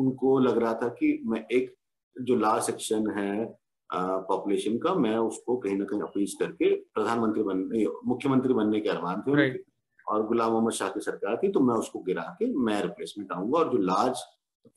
उनको 0.00 0.38
लग 0.38 0.58
रहा 0.58 0.74
था 0.82 0.88
कि 1.00 1.18
मैं 1.26 1.44
एक 1.52 1.74
जो 2.16 2.36
लास्ट 2.36 2.66
सेक्शन 2.66 3.10
है 3.18 3.44
पॉपुलेशन 3.90 4.78
का 4.78 4.94
मैं 4.94 5.16
उसको 5.18 5.56
कहीं 5.56 5.76
ना 5.76 5.84
कहीं 5.84 6.00
अपीज 6.02 6.34
करके 6.40 6.74
प्रधानमंत्री 6.94 7.42
बनने 7.42 7.84
मुख्यमंत्री 8.06 8.54
बनने 8.54 8.80
के 8.80 8.88
अरमान 8.88 9.20
थे। 9.22 9.32
Right. 9.32 9.58
और 10.06 10.26
गुलाम 10.26 10.52
मोहम्मद 10.52 10.72
शाह 10.72 10.88
की 10.90 11.00
सरकार 11.00 11.36
थी 11.42 11.48
तो 11.52 11.60
मैं 11.60 11.74
उसको 11.74 11.98
गिरा 12.02 12.22
के 12.38 12.46
मैं 12.66 12.80
रिप्लेसमेंट 12.82 13.32
आऊँगा 13.32 13.58
और 13.58 13.70
जो 13.72 13.78
लार्ज 13.82 14.16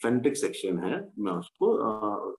फ्रेंटिक 0.02 0.38
सेक्शन 0.38 0.80
है 0.80 0.96
मैं 1.20 1.32
उसको 1.34 1.68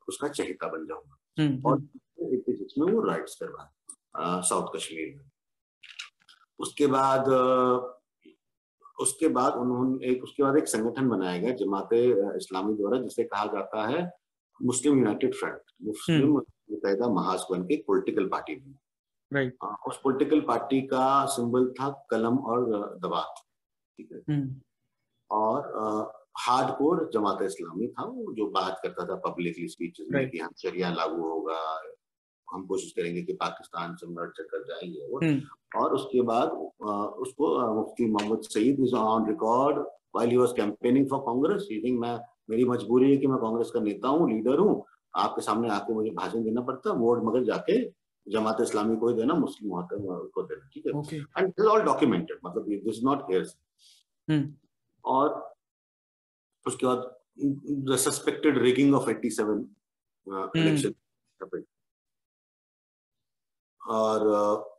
उसका 0.08 0.28
चहेता 0.28 0.68
बन 0.68 0.86
जाऊँगा। 0.86 1.16
हम्म 1.38 1.62
और 1.66 1.78
हम्म 1.78 2.84
में 2.84 2.92
वो 2.92 3.00
राइट्स 3.02 3.34
करवाए 3.42 4.42
साउथ 4.48 4.66
कश्मीर 4.76 5.14
में। 5.16 5.24
उसके 6.58 6.86
बाद 6.86 7.28
उसके 9.00 9.28
बाद 9.28 9.54
उन्होंने 9.54 10.06
एक 10.06 10.22
उसके 10.24 10.42
बाद 10.42 10.56
एक 10.56 10.68
संगठन 10.68 11.08
बनाया 11.08 11.38
गया 11.40 11.52
जमात 11.56 11.88
इस्लामी 11.92 12.74
द्वारा 12.74 12.98
जिसे 13.02 13.24
कहा 13.24 13.44
जाता 13.52 13.86
है 13.88 14.00
मुस्लिम 14.60 14.98
यूनाइटेड 14.98 15.34
फ्रंट। 15.34 15.60
मुस्लिम 15.82 16.30
मुतहदा 16.30 17.08
महासभन 17.14 17.62
की 17.66 17.76
पोलिटिकल 17.86 18.26
पार्टी 18.28 18.56
बनी। 18.56 18.74
राइट 19.32 19.56
उस 19.88 20.00
पॉलिटिकल 20.04 20.40
पार्टी 20.40 20.80
का 20.82 21.24
सिंबल 21.26 21.68
था 21.80 21.90
कलम 22.10 22.38
और 22.38 22.64
दबात 23.04 23.34
ठीक 23.98 24.08
है? 24.12 24.22
हम्म। 24.28 24.60
और 25.30 26.16
हार्डकोर 26.38 27.10
जमात 27.14 27.42
इस्लामी 27.42 27.86
था 27.88 28.04
वो 28.04 28.32
जो 28.34 28.46
बात 28.50 28.80
करता 28.82 29.06
था 29.06 29.14
पब्लिकली 29.26 29.68
स्पीचेस 29.68 30.06
में 30.10 30.28
कि 30.30 30.38
हम 30.38 30.50
शरिया 30.62 30.90
लागू 30.90 31.22
होगा 31.22 31.58
हम 32.48 32.66
कोशिश 32.66 32.92
करेंगे 32.92 33.22
कि 33.22 33.32
पाकिस्तान 33.32 33.94
से 33.96 34.06
मर्ज 34.06 34.38
कर 34.40 34.62
जाएँगे 34.64 35.06
वो। 35.06 35.18
हम्म। 35.24 35.80
और 35.80 35.94
उसके 35.94 36.20
बाद 36.22 36.50
उसको 37.22 37.74
Mufti 37.74 38.06
Mohammad 38.06 38.42
Sayeed 38.42 38.80
is 38.80 38.94
on 38.94 39.26
record 39.28 39.78
while 40.14 40.30
he 40.30 40.36
was 40.36 40.52
campaigning 40.52 41.08
for 41.10 41.20
Congress 41.20 41.68
he 41.72 41.82
think 41.84 42.00
मैं 42.00 42.18
मेरी 42.50 42.64
मजबूरी 42.64 43.10
है 43.10 43.16
कि 43.16 43.26
मैं 43.26 43.38
कांग्रेस 43.38 43.70
का 43.70 43.80
नेता 43.80 44.08
हूँ 44.08 44.30
लीडर 44.30 44.58
हूँ 44.58 44.82
आपके 45.16 45.42
सामने 45.42 45.68
आके 45.68 45.94
मुझे 45.94 46.10
भाषण 46.10 46.44
देना 46.44 46.60
पड़ता 46.60 46.90
है 46.90 46.96
वोट 46.96 47.22
मगर 47.24 47.44
जाके 47.44 47.82
जमात 48.28 48.56
इस्लामी 48.60 48.96
को 48.96 49.08
ही 49.08 49.14
देना 49.14 49.34
मुस्लिम 49.34 49.70
को 50.34 50.42
देना 50.42 50.68
ठीक 50.74 50.86
है? 50.86 51.18
एंड 51.18 51.48
दिस 51.48 51.66
ऑल 51.66 51.82
डॉक्यूमेंटेड 51.82 52.38
मतलब 52.44 52.68
दिस 52.68 52.96
इज़ 52.96 53.04
नॉट 53.04 53.22
हेयर 53.30 53.46
और 55.04 55.56
उसके 56.66 56.86
बाद 56.86 57.16
the 57.92 57.96
suspected 57.96 58.58
rigging 58.58 58.94
of 58.94 59.10
87 59.10 59.64
election 60.56 60.94
और 63.88 64.20
uh, 64.20 64.78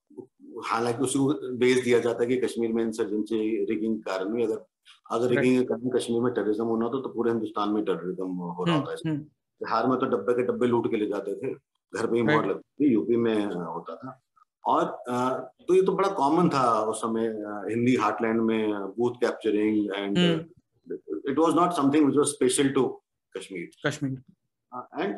हालाँकि 0.66 1.04
उसको 1.04 1.58
बेस 1.58 1.84
दिया 1.84 2.00
जाता 2.00 2.24
है 2.24 2.28
कि 2.28 2.38
कश्मीर 2.38 2.74
में 2.74 2.84
इंसर्जेंसी 2.84 3.66
रिगिंग 3.66 4.04
कारण 4.04 4.32
हुई 4.32 4.44
अगर 4.44 4.66
अगर 5.12 5.28
रिगिंग 5.28 5.60
के 5.60 5.66
कारण 5.66 5.90
कश्मीर 5.90 6.22
में 6.22 6.34
टेररिज्म 6.34 6.64
होना 6.64 6.86
होता 6.86 7.02
तो 7.02 7.10
पूरे 7.10 7.32
हिंदुस्तान 7.32 7.70
में 7.70 7.86
टेररिज्म 7.86 8.28
हो 8.28 8.66
रहा 8.66 8.76
होता 8.76 8.92
है 8.92 8.98
हम्म 8.98 9.16
हम्म 9.16 9.24
बिहार 9.62 9.88
में 9.88 10.00
तो 10.00 10.06
डब्बे 10.06 10.34
के 10.34 10.44
डब्बे 10.44 10.68
लूट 10.68 10.92
के 10.92 10.98
ले 10.98 11.06
जाते 11.06 11.36
थे। 11.36 11.69
घर 11.94 12.08
पे 12.08 12.18
ही 12.18 12.24
मोहर 12.24 12.46
लगती 12.46 12.86
थी 12.86 12.94
यूपी 12.94 13.16
में 13.18 13.46
होता 13.46 13.96
था। 13.96 14.20
और 14.66 14.86
तो 15.68 15.74
ये 15.76 15.82
तो 15.84 15.94
बड़ा 15.96 16.10
कॉमन 16.16 16.50
था 16.50 16.64
उस 16.84 17.02
समय 17.02 17.28
हिंदी 17.70 17.96
हार्टलैंड 17.98 18.42
में 18.42 18.72
booth 18.98 19.16
capturing 19.22 19.94
and 19.96 20.18
it 20.18 21.38
was 21.40 21.56
not 21.56 21.74
something 21.76 22.06
which 22.06 22.16
was 22.18 22.28
special 22.28 22.70
to 22.74 22.88
Kashmir 23.36 23.70
Kashmir 23.86 24.12
and 25.00 25.18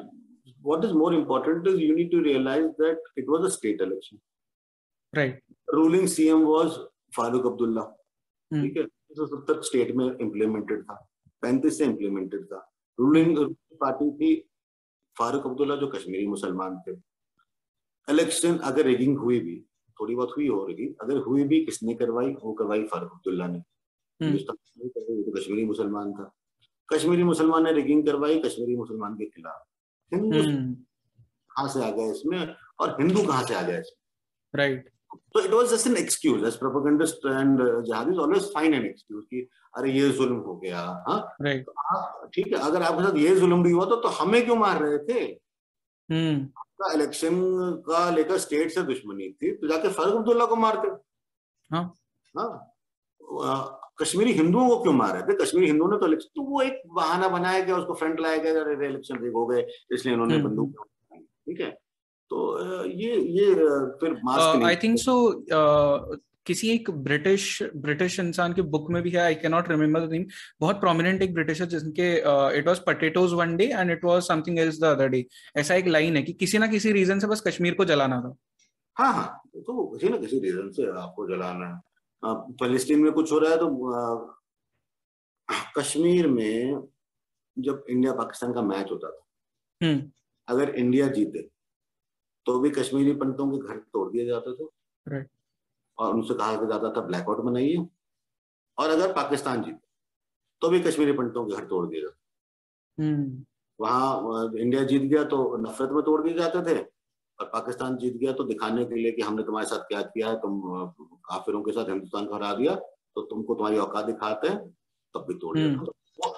what 0.66 0.86
is 0.86 0.94
more 0.94 1.16
important 1.16 1.68
is 1.68 1.80
you 1.82 1.96
need 1.96 2.12
to 2.12 2.20
realise 2.24 2.68
that 2.82 3.04
it 3.18 3.30
was 3.30 3.46
a 3.46 3.50
state 3.56 3.82
election 3.82 4.20
right 5.14 5.42
ruling 5.74 6.08
CM 6.08 6.46
was 6.48 6.78
Farooq 7.18 7.46
Abdullah 7.46 7.82
ठीक 8.52 8.78
है? 8.78 8.84
उन्नीस 8.84 9.18
सौ 9.18 9.26
सत्तर 9.28 9.62
state 9.64 9.96
में 9.96 10.06
implemented 10.06 10.84
था 10.84 10.94
पैंतीस 11.44 11.78
से 11.78 11.86
implemented 11.86 12.46
था। 12.46 12.68
रूलिंग 13.00 13.38
पार्टी 13.82 14.10
थी 14.18 14.34
फारूक 15.22 15.48
अब्दुल्ला 15.48 15.76
जो 15.76 15.88
कश्मीरी 15.88 16.28
मुसलमान 16.28 16.82
थे। 16.88 16.92
इलेक्शन 18.10 18.58
अगर 18.58 18.86
रिगिंग 18.86 19.18
हुई 19.18 19.40
भी 19.40 19.66
थोड़ी 20.00 20.16
बहुत 20.16 20.34
हुई 20.38 20.48
हो 20.48 20.68
रही 20.68 20.96
अगर 21.02 21.18
हुई 21.18 21.44
भी 21.44 21.66
किसने 21.66 21.94
करवाई? 21.94 22.30
वो 22.30 22.54
करवाई 22.54 22.84
फारूक 22.84 23.12
अब्दुल्ला 23.12 23.48
ने। 23.48 23.60
हम्म, 24.22 24.38
तो 24.38 25.32
कश्मीरी 25.32 25.66
मुसलमान 25.66 26.14
था। 26.14 26.36
कश्मीरी 26.94 27.24
मुसलमान 27.24 27.64
ने 27.64 27.72
रिगिंग 27.74 28.06
करवाई 28.06 28.40
कश्मीरी 28.40 28.76
मुसलमान 28.76 29.14
के 29.14 29.26
खिलाफ। 29.26 29.68
हिंदू 30.14 30.38
कहा 30.38 30.74
कहाँ 31.56 31.68
से 31.68 31.86
आ 31.86 31.92
गया 31.92 32.12
इसमें? 32.12 32.56
और 32.80 33.02
हिंदू 33.02 33.24
कहाँ 33.24 33.44
से 33.44 33.54
आ 33.54 33.62
गया 33.62 33.80
इसमें? 33.80 34.02
Right. 34.60 35.01
तो 35.34 35.40
it 35.40 35.52
was 35.52 35.68
just 35.68 35.88
an 35.88 35.98
excuse 35.98 36.44
as 36.44 36.56
propagandist 36.56 37.26
and 37.26 37.62
jihadis 37.86 38.18
always 38.18 38.54
find 38.54 38.74
an 38.74 38.86
excuse 38.86 39.24
कि 39.26 39.48
अरे 39.78 39.92
ये 39.92 40.10
जुल्म 40.10 40.36
हो 40.36 40.56
गया 40.58 40.80
हाँ? 41.08 41.20
Right. 41.42 41.70
आप- 41.96 42.30
ठीक 42.34 42.48
है 42.48 42.54
अगर 42.54 42.82
आपके 42.82 43.04
साथ 43.04 43.18
ये 43.18 43.36
जुल्म 43.36 43.64
भी 43.64 43.72
हुआ 43.72 43.86
तो, 43.86 43.96
तो 43.96 44.08
हमें 44.08 44.44
क्यों 44.46 44.56
मार 44.56 44.82
रहे 44.84 44.98
थे? 44.98 45.20
हम्म, 46.10 46.46
का 46.82 46.94
इलेक्शन 46.94 47.36
का 47.88 48.10
लेकर 48.10 48.38
स्टेट 48.38 48.72
से 48.72 48.82
दुश्मनी 48.84 49.30
थी 49.34 49.52
तो 49.52 49.68
जाके 49.68 49.90
फारूक 49.90 50.16
अब्दुल्ला 50.16 50.46
को 50.46 50.56
मारते। 50.56 50.88
हाँ। 51.72 51.84
हाँ। 52.36 53.78
कश्मीरी 54.00 54.32
हिंदुओं 54.32 54.68
को 54.70 54.78
क्यों 54.84 54.94
मार 54.94 55.14
रहे 55.14 55.22
थे? 55.24 55.38
कश्मीरी 55.44 55.68
हिंदुओं 55.68 55.88
ने 55.92 55.98
तो 55.98 56.08
इलेक्शन 56.08 56.30
तो 56.36 56.42
वो 56.42 56.62
एक 56.62 56.82
बहाना 56.88 57.28
बनाया 57.28 57.60
गया 57.64 57.78
उसको 57.78 57.94
फ्रंट 57.94 58.20
लाया 58.20 58.38
गया 58.38 58.62
अरे 58.62 58.88
इलेक्शन 58.88 59.24
रिग 59.24 59.34
हो 59.34 59.46
गए 59.48 59.66
इसलिए 59.94 60.14
इन्होंने 60.14 60.36
हम्म, 60.36 60.50
बंदूक 60.50 60.86
ठीक 61.14 61.60
है? 61.62 61.78
तो 62.32 62.42
ये 62.88 63.16
ये 63.38 63.54
फिर 64.02 64.20
आई 64.66 64.76
थिंक 64.84 64.98
सो 65.00 65.14
किसी 66.46 66.70
एक 66.70 66.90
ब्रिटिश 67.08 67.44
ब्रिटिश 67.76 68.20
इंसान 68.20 68.54
की 68.54 68.62
बुक 68.76 68.90
में 68.92 69.02
भी 69.04 69.10
है 69.12 69.20
I 69.22 69.36
can 69.36 69.52
not 69.52 69.70
remember 69.70 70.06
the 70.06 70.12
name 70.12 70.26
बहुत 70.62 70.80
प्रोमिनेंट 70.80 71.22
एक 71.22 71.34
ब्रिटिशर 71.34 71.66
जिनके 71.66 72.08
it 72.60 72.68
was 72.68 72.80
potatoes 72.88 73.34
one 73.34 73.56
day 73.58 73.66
and 73.66 73.92
it 73.92 74.06
was 74.06 74.22
something 74.24 74.60
else 74.60 74.80
the 74.82 74.86
other 74.86 75.08
day 75.08 75.26
ऐसा 75.58 75.76
एक 75.76 75.88
लाइन 75.88 76.18
है 76.18 76.24
कि 76.24 76.34
किसी 76.34 76.58
ना 76.58 76.68
किसी 76.68 76.92
रीजन 76.92 77.20
से 77.20 77.28
बस 77.28 77.44
कश्मीर 77.48 77.74
को 77.74 77.86
जलाना 77.86 78.22
था। 78.22 78.36
हाँ 78.98 79.14
हाँ 79.14 79.42
तो 79.56 79.86
किसी 79.88 80.10
ना 80.10 80.18
किसी 80.18 80.40
रीजन 80.40 80.72
से 80.72 80.90
आपको 81.02 81.28
जलाना 81.28 81.68
है। 81.68 82.34
फलस्तीन 82.62 83.00
में 83.00 83.12
कुछ 83.12 83.32
हो 83.32 83.40
रहा 83.40 83.52
है 83.52 83.58
तो 83.58 83.94
आ, 83.94 84.34
कश्मीर 85.78 86.28
में 86.28 86.84
जब 87.58 87.86
इंडिया 87.90 88.14
पाकिस्तान 88.14 88.54
का 88.54 88.62
मैच 88.62 88.92
होता 88.92 89.10
था 89.10 89.26
हम्म। 89.82 90.12
अगर 90.48 90.70
इंडिया 90.76 91.08
जीते 91.08 91.50
तो 92.46 92.60
भी 92.60 92.70
कश्मीरी 92.72 93.14
पंडितों 93.14 93.50
के 93.52 93.58
घर 93.68 93.78
तोड़ 93.94 94.12
दिए 94.12 94.26
जाते 94.26 94.54
थे। 94.54 95.24
और 95.98 96.14
उनसे 96.14 96.34
कहा 96.34 96.56
जाता 96.56 96.92
था 96.92 97.02
ब्लैकआउट 97.08 97.40
बनाइए 97.46 97.86
और 98.78 98.90
अगर 98.90 99.14
पाकिस्तान 99.14 99.64
जीते 99.64 99.90
तो 100.62 100.70
भी 100.70 100.80
कश्मीरी 100.82 101.12
पंडितों 101.14 101.46
के 101.46 101.56
घर 101.56 101.66
तोड़ 101.68 101.86
दिए 101.88 102.02
जाते। 102.02 103.04
हम्म 103.04 103.44
वहाँ 103.80 104.52
इंडिया 104.56 104.84
जीत 104.84 105.02
गया 105.04 105.24
तो 105.26 105.58
नफरत 105.58 105.92
में 105.92 106.04
तोड़ 106.04 106.22
दिए 106.24 106.34
जाते 106.34 106.62
थे। 106.66 106.80
और 107.40 107.50
पाकिस्तान 107.54 107.98
जीत 107.98 108.18
गया 108.18 108.32
तो 108.34 108.44
दिखाने 108.44 108.86
के 108.86 108.96
लिए 108.96 109.12
कि 109.12 109.22
हमने 109.22 109.44
तुम्हारे 109.44 109.68
साथ 109.68 109.88
क्या 109.88 110.02
किया 110.04 110.30
है 110.30 110.36
तुम 110.38 110.62
काफिरों 111.26 111.62
के 111.64 111.72
साथ 111.72 111.90
हिंदुस्तान 111.90 112.26
को 112.26 112.36
हरा 112.36 112.54
दिया 112.56 112.76
तो 112.76 113.22
तुमको 113.22 113.56
तुम्हारी 113.56 113.78
औकात 113.78 114.06
दिखाते 114.06 114.48
हैं 114.48 114.60
तब 115.16 115.26
भी 115.28 115.34
तोड़ 115.40 115.58
दिया 115.58 115.68
हम्म। 115.68 115.86
तो 115.86 115.92
वो, 116.20 116.30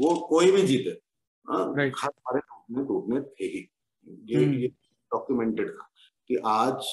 वो 0.00 0.14
कोई 0.28 0.50
भी 0.52 0.62
जीते 0.62 0.90
हाँ. 1.46 1.74
हर 1.76 1.90
सारे 1.90 2.40
टूटने 2.40 2.84
टूटने 2.86 3.20
थे 3.20 3.44
ही। 3.46 3.68
ये 4.24 4.44
हम्म। 4.44 4.54
ये 4.54 4.68
डॉक्यूमेंटेड 5.12 5.70
था 5.70 5.88
कि 6.30 6.36
आज 6.46 6.88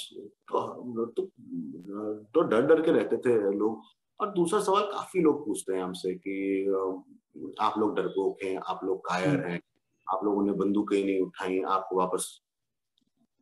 तो 0.51 1.05
तो 1.15 1.25
तो 2.33 2.41
डर 2.41 2.61
डर 2.67 2.81
के 2.81 2.91
रहते 2.91 3.17
थे 3.17 3.35
लोग। 3.53 3.81
और 4.19 4.31
दूसरा 4.33 4.59
सवाल 4.61 4.83
काफ़ी 4.91 5.21
लोग 5.21 5.45
पूछते 5.45 5.73
हैं 5.73 5.83
हमसे 5.83 6.13
कि 6.17 6.35
आप 7.61 7.77
लोग 7.79 7.95
डरपोक 7.95 8.43
हैं 8.43 8.57
आप 8.57 8.83
लोग 8.83 8.99
कायर। 9.07 9.45
हैं 9.47 9.59
आप 10.07 10.23
लोगों 10.25 10.45
ने 10.45 10.51
बंदूकें 10.53 11.03
नहीं 11.05 11.19
उठाई 11.21 11.59
आपको 11.69 11.97
वापस 11.97 12.27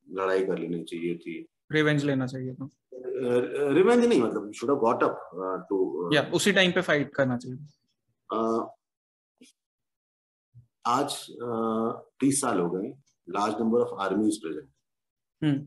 लड़ाई 0.07 0.45
कर 0.45 0.57
लेनी 0.59 0.84
चाहिए 0.84 1.15
थी। 1.17 1.45
रिवेंज 1.71 2.03
लेना 2.05 2.28
चाहिए 2.28 2.53
था। 2.53 2.69
रिवेंज 3.74 4.05
नहीं 4.05 4.21
मतलब 4.21 4.51
should 4.51 4.69
have 4.69 4.80
got 4.80 5.03
up 5.03 5.65
to 5.69 6.09
या 6.15 6.21
उसी 6.34 6.51
टाइम 6.51 6.71
पे 6.71 6.82
फाइट 6.82 7.13
करना 7.15 7.38
चाहिए। 7.38 7.57
आज 10.88 11.15
तीस 12.19 12.41
साल 12.41 12.59
हो 12.59 12.69
गए। 12.69 12.93
Large 13.28 13.61
number 13.61 13.80
of 13.82 13.99
army 14.03 14.28
is 14.28 14.39
present 14.41 14.69
hmm 15.41 15.57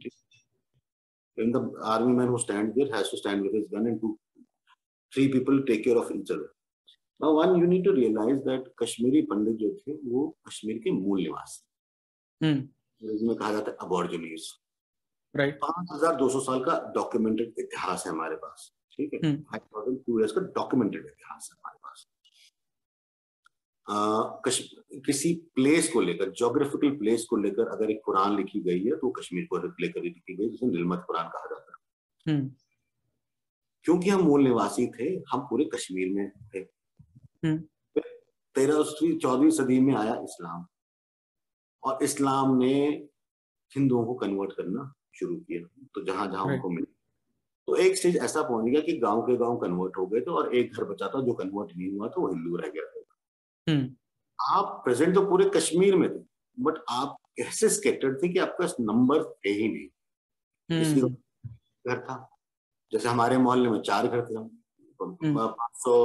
and 1.38 1.54
the 1.54 1.60
army 1.92 2.12
man 2.18 2.30
who 2.32 2.38
stands 2.42 2.74
there 2.76 2.90
has 2.92 3.08
to 3.10 3.16
stand 3.16 3.42
with 3.46 3.54
his 3.56 3.64
gun 3.72 3.88
and 3.88 3.98
two, 4.02 4.10
three 5.12 5.24
people 5.32 5.58
take 5.70 5.82
care 5.86 5.96
of 6.02 6.12
each 6.12 6.30
other. 6.34 6.46
Now, 7.20 7.32
one, 7.38 7.52
you 7.58 7.66
need 7.72 7.84
to 7.88 7.92
realize 7.96 8.38
that 8.46 8.70
Kashmiri 8.82 9.20
Pandit 9.32 9.56
जो 9.62 9.68
थे 9.80 9.96
वो 10.12 10.22
कश्मीर 10.48 10.78
के 10.84 10.90
मूल 11.00 11.20
निवासी 11.22 11.60
हम्म 12.40 13.34
कहा 13.34 13.52
जाता 13.52 13.70
है 13.70 13.76
अबॉर्जिनीज 13.86 14.48
right 15.34 15.58
पाँच 15.62 15.92
हज़ार 15.92 16.16
दो 16.16 16.28
सौ 16.28 16.40
साल 16.46 16.64
का 16.64 16.78
डॉक्यूमेंटेड 16.94 17.48
इतिहास 17.58 18.06
है 18.06 18.12
हमारे 18.12 18.36
पास। 18.46 18.70
ठीक 18.96 19.14
है। 19.14 19.36
फाइव 19.36 19.62
थाउज़ेंड 19.74 19.98
टू 20.06 20.18
ईयर्स 20.20 20.32
का 20.32 20.40
डॉक्यूमेंटेड 20.60 21.06
इतिहास 21.06 21.50
है 21.52 21.58
हमारे 21.58 21.75
किसी 23.90 25.34
प्लेस 25.54 25.92
को 25.92 26.00
लेकर 26.00 26.30
जोग्राफिकल 26.30 26.90
प्लेस 26.90 27.24
को 27.24 27.36
लेकर 27.36 27.68
अगर 27.68 27.90
एक 27.90 28.00
कुरान 28.04 28.36
लिखी 28.36 28.60
गई 28.60 28.84
है 28.84 28.96
तो 28.96 29.10
कश्मीर 29.10 29.44
को 29.44 29.58
लेकर 29.58 30.02
लिखी 30.02 30.34
गई 30.34 30.48
जिसे 30.48 30.66
नीलमत 30.66 31.04
कुरान 31.06 31.28
कहा 31.28 31.46
जाता 31.46 31.72
है। 31.72 32.34
हम्म। 32.34 32.50
क्योंकि 33.84 34.10
हम 34.10 34.22
मूल 34.22 34.42
निवासी 34.42 34.86
थे 34.86 35.04
हम 35.32 35.40
पूरे 35.40 35.64
कश्मीर 35.64 36.08
में 36.14 36.30
थे। 36.54 36.58
हम्म। 37.46 37.58
तेरहवीं 38.54 39.18
चौदहवीं 39.18 39.50
सदी 39.50 39.80
में 39.80 39.94
आया 39.94 40.14
इस्लाम। 40.14 40.66
और 41.82 41.98
इस्लाम 42.02 42.56
ने 42.56 42.74
हिंदुओं 43.76 44.04
को 44.06 44.14
कन्वर्ट 44.14 44.52
करना 44.52 44.92
शुरू 45.14 45.36
किया 45.36 45.86
तो 45.94 46.04
जहाँ 46.04 46.26
जहाँ 46.32 46.44
उनको 46.44 46.70
मिले। 46.70 46.86
तो 47.66 47.76
एक 47.76 47.96
स्टेज 47.96 48.16
ऐसा 48.16 48.42
पहुँच 48.42 48.70
गया 48.70 48.80
कि 48.80 48.92
गाँव 48.92 49.22
के 49.22 49.36
गाँव 49.36 49.56
कन्वर्ट 49.56 49.96
हो 49.96 50.06
गए 50.06 50.20
थे 50.20 50.30
और 50.30 50.54
एक 50.54 50.72
घर 50.72 50.84
बचा 50.84 51.08
था 51.08 51.20
जो 51.22 51.32
कन्वर्ट 51.32 51.76
नहीं 51.76 51.92
हुआ 51.92 52.08
था 52.08 52.20
वो 52.20 52.28
हिंदू 52.28 52.56
रह 52.56 52.68
गया 52.68 52.95
आप 54.50 54.80
प्रेजेंट 54.84 55.14
तो 55.14 55.26
पूरे 55.26 55.50
कश्मीर 55.50 55.96
में 55.96 56.20
थे 56.20 56.24
बट 56.60 56.74
आप 56.90 57.16
ऐसे 57.40 57.68
स्केटर्ड 57.68 58.22
थे 58.22 58.28
कि 58.28 58.38
आपके 58.38 58.62
पास 58.62 58.76
नंबर 58.80 59.24
थे 59.24 59.48
ही 59.48 59.68
नहीं? 59.68 59.88
किसी 60.78 61.00
हम्म 61.00 61.16
घर 61.88 62.00
था। 62.00 62.36
जैसे 62.92 63.08
हमारे 63.08 63.38
मोहल्ले 63.38 63.70
में 63.70 63.82
चार 63.82 64.06
घर 64.06 64.26
थे। 64.26 64.34
हम्म। 64.34 65.38
पाँच 65.38 65.76
सौ 65.76 66.04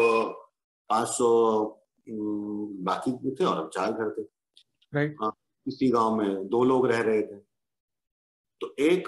पाँच 0.89 1.07
सौ 1.07 1.65
बाकी 2.81 3.35
थे 3.35 3.45
और 3.45 3.69
चार 3.73 3.91
घर 3.91 4.09
थे। 4.09 4.21
राइट 4.93 5.17
किसी 5.65 5.89
गाँव 5.89 6.15
में 6.15 6.47
दो 6.47 6.63
लोग 6.63 6.87
रह 6.87 7.01
रहे 7.01 7.21
थे। 7.21 7.35
तो 8.61 8.75
एक 8.79 9.07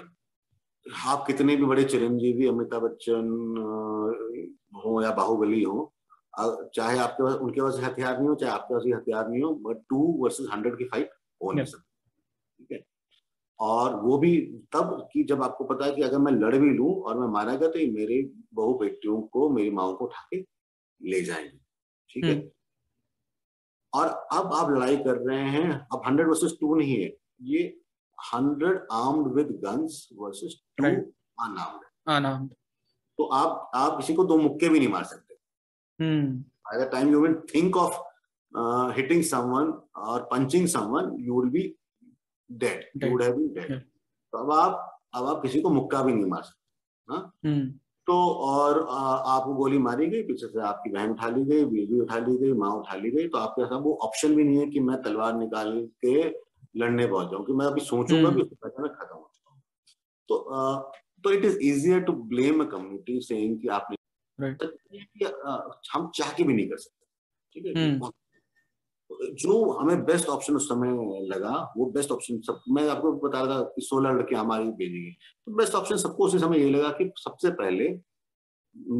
आप 1.05 1.23
कितने 1.27 1.55
भी 1.55 1.65
बड़े 1.65 1.83
चिरंजीवी 1.83 2.47
अमिताभ 2.47 2.81
बच्चन 2.81 3.27
हो 4.75 5.01
या 5.01 5.11
बाहुबली 5.11 5.63
हो 5.63 5.92
चाहे 6.37 6.97
आपके 6.99 7.23
पास 7.23 7.33
उनके 7.35 7.61
पास 7.61 7.79
हथियार 7.83 8.17
नहीं 8.17 8.27
हो 8.29 8.35
चाहे 8.35 8.51
आपके 8.53 8.73
पास 8.73 8.83
हथियार 8.95 9.27
नहीं 9.29 9.41
हो 9.43 9.53
बट 9.65 9.83
टू 9.89 9.97
वर्सेज 10.19 10.47
हंड्रेड 10.53 10.77
की 10.77 10.83
फाइट 10.83 11.09
हो 11.43 11.51
नहीं 11.51 11.65
सकती। 11.65 12.09
ठीक 12.57 12.71
है? 12.71 12.83
और 13.59 13.95
वो 13.95 14.17
भी 14.17 14.37
तब 14.73 15.09
कि 15.13 15.23
जब 15.23 15.43
आपको 15.43 15.63
पता 15.63 15.85
है 15.85 15.95
कि 15.95 16.01
अगर 16.01 16.17
मैं 16.17 16.31
लड़ 16.31 16.55
भी 16.55 16.69
लूँ 16.69 16.93
और 17.01 17.19
मैं 17.19 17.27
मारा 17.27 17.55
गया 17.55 17.69
तो 17.69 17.79
ये 17.79 17.87
मेरे 17.91 18.21
बहु 18.53 18.73
बेटियों 18.79 19.21
को 19.33 19.49
मेरी 19.49 19.71
माओ 19.71 19.95
को 19.97 20.05
उठा 20.05 20.27
के 20.33 20.39
ले 21.01 21.21
जाएँगे। 21.21 21.57
ठीक 22.09 22.25
है? 22.25 22.33
हम्म। 22.33 22.49
और 23.93 24.07
अब 24.33 24.53
आप 24.53 24.69
लड़ाई 24.71 24.97
कर 24.97 25.17
रहे 25.19 25.49
हैं 25.49 25.69
अब 25.93 26.01
हंड्रेड 26.07 26.27
वर्सेस 26.27 26.57
टू 26.59 26.75
नहीं 26.75 26.95
है। 27.03 27.11
ये 27.41 27.61
hundred 28.17 28.87
armed 28.91 29.27
with 29.35 29.47
guns 29.65 30.07
versus 30.13 30.61
two. 30.77 30.85
Unarmed 30.85 31.85
तो 33.19 33.23
आप 33.33 33.71
आप 33.75 33.97
किसी 33.97 34.13
को 34.13 34.23
दो 34.25 34.37
मुक्के 34.37 34.69
भी 34.69 34.79
नहीं 34.79 34.89
मार 34.89 35.03
सकते। 35.03 35.32
हम्म 36.03 36.43
by 36.67 36.77
the 36.79 36.89
time 36.91 37.09
you 37.13 37.21
will 37.21 37.37
think 37.53 37.77
of 37.79 37.95
uh, 38.53 38.91
hitting 38.97 39.23
someone 39.29 39.71
or 40.09 40.19
punching 40.33 40.67
someone 40.75 41.09
you 41.27 41.33
will 41.39 41.49
be 41.55 41.63
dead 42.49 42.85
dead. 42.85 43.03
you 43.03 43.11
would 43.13 43.23
have 43.23 43.37
been 43.39 43.53
dead 43.59 43.69
Yeah. 43.71 43.81
तो 44.33 44.37
अब 44.37 44.51
आप 44.51 44.99
अब 45.15 45.25
आप 45.29 45.41
किसी 45.41 45.61
को 45.61 45.69
मुक्का 45.69 46.01
भी 46.03 46.13
नहीं 46.13 46.25
मार 46.29 46.41
सकते 46.43 47.47
हम्म 47.47 47.69
तो 48.07 48.13
और 48.45 48.79
आ, 48.89 49.01
आपको 49.33 49.53
गोली 49.55 49.77
मारी 49.77 50.07
गई 50.07 50.23
पीछे 50.23 50.47
से 50.47 50.61
आपकी 50.69 50.89
बहन 50.91 51.11
उठा 51.11 51.27
ली 51.35 51.43
गई 51.45 51.65
बीवी 51.65 51.99
उठा 51.99 52.17
ली 52.25 52.37
गई 52.37 52.53
माँ 52.61 52.71
उठा 52.79 52.95
ली 52.95 53.11
गई 53.11 53.27
तो 53.27 53.37
आपके 53.37 53.65
साथ 53.65 53.81
वो 53.81 53.93
ऑप्शन 54.07 54.35
भी 54.35 54.43
नहीं 54.43 54.57
है 54.57 54.65
कि 54.69 54.79
मैं 54.79 55.01
तलवार 55.03 55.33
निकाल 55.37 55.71
के 56.05 56.15
लड़ने 56.77 57.05
पहुँच 57.07 57.31
जाऊँ 57.31 57.45
कि 57.45 57.53
मैं 57.53 57.65
अभी 57.65 57.81
सोचूँगा। 57.81 58.29
भी 58.29 58.41
मैं 58.41 58.91
खत्म 58.93 59.15
हो 59.15 59.29
जाऊँ 59.35 59.61
तो 60.29 60.37
आ, 60.37 60.79
तो 61.23 61.31
it 61.31 61.45
is 61.45 61.57
easier 61.59 62.01
to 62.01 62.13
blame 62.33 62.63
a 62.63 62.67
community 62.69 63.19
saying 63.21 63.59
कि 63.61 63.67
आपने 63.67 63.97
Right. 64.39 64.63
हम 65.93 66.09
चाह 66.15 66.31
के 66.33 66.43
भी 66.43 66.53
नहीं 66.53 66.67
कर 66.69 66.77
सकते 66.77 67.05
ठीक 67.55 67.65
है? 67.65 67.99
जो 69.35 69.55
हमें 69.71 70.03
बेस्ट 70.05 70.27
ऑप्शन 70.29 70.55
उस 70.55 70.67
समय 70.69 70.89
लगा 71.27 71.51
वो 71.77 71.85
बेस्ट 71.91 72.11
ऑप्शन 72.11 72.39
सब 72.41 72.61
मैं 72.75 72.87
आपको 72.89 73.11
बता 73.19 73.41
रहा 73.41 73.57
था 73.57 73.63
कि 73.75 73.81
सोलह 73.81 74.11
लड़के 74.11 74.35
हमारी 74.35 74.65
भेजेंगे। 74.79 75.11
तो 75.11 75.55
बेस्ट 75.55 75.75
ऑप्शन 75.75 75.97
सबको 75.97 76.25
उसी 76.25 76.39
समय 76.39 76.59
ये 76.59 76.69
लगा 76.69 76.89
कि 76.97 77.11
सबसे 77.19 77.51
पहले 77.61 77.89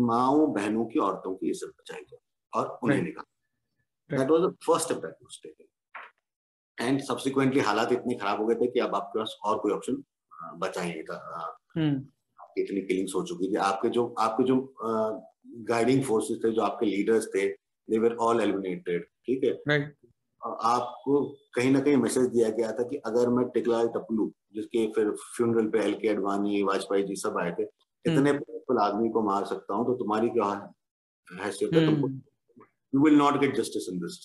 माओ 0.08 0.46
बहनों 0.56 0.86
की 0.86 1.00
औरतों 1.00 1.36
की 1.36 1.50
इज़्ज़त 1.50 1.74
बचाई 1.80 2.02
जाए 2.02 2.20
और 2.54 2.80
उन्हें 2.84 3.02
निकाल। 3.02 4.18
That 4.18 4.30
was 4.30 4.42
the 4.42 4.56
first 4.66 4.86
step 4.86 4.98
that 4.98 5.16
was 5.24 5.40
taken 5.44 6.88
and 6.88 7.02
subsequently 7.02 7.62
हालात 7.62 7.92
इतने 7.92 8.16
खराब 8.16 8.40
हो 8.42 8.46
गए 8.48 8.56
थे 8.56 8.68
कि 8.72 8.80
अब 8.80 8.96
आपके 8.96 9.20
पास 9.20 9.38
और 9.46 9.58
कोई 9.60 9.72
ऑप्शन 9.72 10.04
बचा 10.58 10.82
ही 10.82 10.92
नहीं 10.92 11.04
था। 11.04 11.18
हम्म। 11.78 12.06
इतनी 12.58 12.82
किलिंग्स 12.82 13.16
हो 13.16 13.24
चुकी 13.24 13.48
थी। 13.48 13.56
आपके 13.64 13.90
जो 13.90 14.06
आपके 14.20 14.44
जो 14.44 14.58
गाइडिंग 15.70 16.04
फोर्सेस 16.04 16.40
थे 16.44 16.52
जो 16.52 16.62
आपके 16.62 16.86
लीडर्स 16.86 17.28
थे 17.36 17.48
दे 17.90 17.98
वर 18.00 18.16
ऑल 18.22 18.42
एलिमिनेटेड 18.42 19.06
ठीक 19.26 19.44
है? 19.44 19.54
आपको 20.42 21.22
कहीं 21.56 21.72
ना 21.72 21.80
कहीं 21.80 21.98
मैसेज 21.98 22.26
दिया 22.28 22.50
गया 22.50 22.72
था 22.72 22.84
कि 22.84 22.98
अगर 23.06 23.30
मैं 23.30 23.46
टिकलाल 23.50 23.88
टपलू 23.88 24.32
जिसके 24.56 24.86
फिर 24.88 25.12
फ्यूनरल 25.36 25.68
पे 25.68 25.80
एल 25.80 25.94
के 25.94 26.08
अडवाणी 26.08 26.64
वाजपेयी 26.64 27.04
जी 27.04 27.16
सब 27.16 27.38
आए 27.38 27.52
थे 27.52 27.64
हम्म। 27.64 28.14
इतने 28.14 28.32
पावरफुल 28.32 28.80
आदमी 28.80 29.10
को 29.10 29.22
मार 29.22 29.46
सकता 29.46 29.76
हूँ 29.76 29.86
तो 29.86 29.94
तुम्हारी 29.94 30.30
क्या 30.30 30.50
हैसियत 31.28 31.74
है 31.74 31.84
you 31.84 33.04
will 33.04 33.16
not 33.16 33.40
get 33.40 33.56
justice 33.56 33.90
in 33.90 34.00
this 34.00 34.20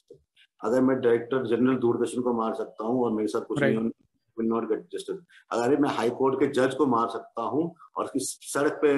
अगर 0.60 0.80
मैं 0.80 1.00
डायरेक्टर 1.00 1.46
जनरल 1.46 1.76
दूरदर्शन 1.76 2.22
को 2.22 2.32
मार 2.32 2.54
सकता 2.54 2.84
हूँ 2.84 3.04
और 3.04 3.12
मेरे 3.12 3.28
साथ 3.28 3.42
कुछ 3.42 3.60
नहीं 3.62 3.90
विल 4.38 4.48
नॉट 4.48 4.68
गेट 4.68 4.86
जस्टिस 4.92 5.16
अगर 5.50 5.76
मैं 5.80 5.90
हाई 5.90 6.10
कोर्ट 6.18 6.38
के 6.40 6.46
जज 6.52 6.74
को 6.74 6.86
मार 6.86 7.08
सकता 7.08 7.42
हूँ 7.42 7.62
और 7.96 8.04
उसकी 8.04 8.18
सड़क 8.22 8.80
पे 8.84 8.94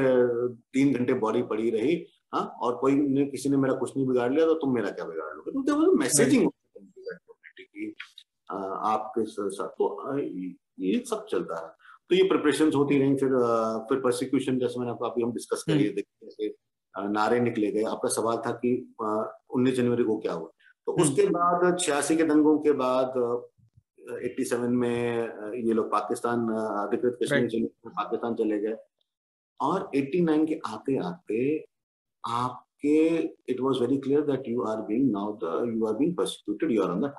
तीन 0.73 0.95
घंटे 0.95 1.15
बॉडी 1.25 1.43
पड़ी 1.51 1.71
रही 1.71 2.05
हाँ 2.35 2.45
और 2.63 2.77
कोई 2.77 2.95
ने 2.95 3.25
किसी 3.27 3.49
ने 3.49 3.57
मेरा 3.57 3.75
कुछ 3.75 3.97
नहीं 3.97 4.07
बिगाड़ 4.09 4.33
लिया 4.33 4.47
तो 4.47 4.55
तुम 4.55 4.75
मेरा 4.75 4.91
क्या 4.91 5.05
बिगाड़ 5.05 5.35
लोगे? 5.37 5.53
तो 5.53 5.63
देखो 5.63 5.93
मैसेजिंग 5.99 6.49
आपके 8.53 9.25
साथ 9.27 9.69
तो 9.79 10.19
ये 10.19 11.03
सब 11.11 11.27
चलता 11.31 11.61
है। 11.63 11.69
तो 12.11 12.15
ये 12.17 12.23
प्रिपरेशन 12.29 12.71
होती 12.75 12.99
रही 12.99 13.15
फिर 13.17 13.31
फिर 13.89 14.01
प्रोसिक्यूशन 14.01 14.59
जैसे 14.59 14.79
मैंने 14.79 14.93
आपको 14.93 15.05
अभी 15.05 15.23
हम 15.23 15.33
डिस्कस 15.33 15.63
करिए 15.63 15.87
हम्म। 15.87 15.97
देखते 15.97 16.55
नारे 16.95 17.41
निकले 17.41 17.71
गए। 17.73 17.83
आपका 17.85 18.09
सवाल 18.09 18.37
था 18.47 18.51
कि 18.65 18.73
उन्नीस 19.01 19.75
जनवरी 19.75 20.05
को 20.05 20.17
क्या 20.19 20.33
हुआ? 20.33 20.49
तो 20.87 20.93
हम्म। 20.93 21.03
उसके 21.03 21.27
बाद 21.27 21.77
छियासी 21.81 22.17
के 22.17 22.25
दंगों 22.25 22.59
के 22.59 22.73
बाद 22.73 23.13
87 24.11 24.69
में 24.83 25.63
ये 25.67 25.73
लोग 25.73 25.91
पाकिस्तान 25.91 26.49
अधिकृत 26.53 27.19
कश्मीर 27.23 27.67
पाकिस्तान 27.87 28.35
चले 28.35 28.59
गए। 28.61 28.77
और 29.61 29.91
89 29.97 30.47
के 30.49 30.61
आते 30.67 30.97
आते 31.07 31.41
आपके 32.25 32.97
it 33.53 33.61
was 33.61 33.81
very 33.81 33.99
clear 33.99 34.21
that 34.27 34.49
you 34.49 34.63
are 34.69 34.81
being 34.87 35.11
now 35.13 35.33
the 35.43 35.45
you 35.75 35.87
are 35.87 35.95
being 35.97 36.15
prosecuted 36.17 36.71
you 36.73 36.83
are 36.83 36.91
on 36.91 37.01
the 37.01 37.13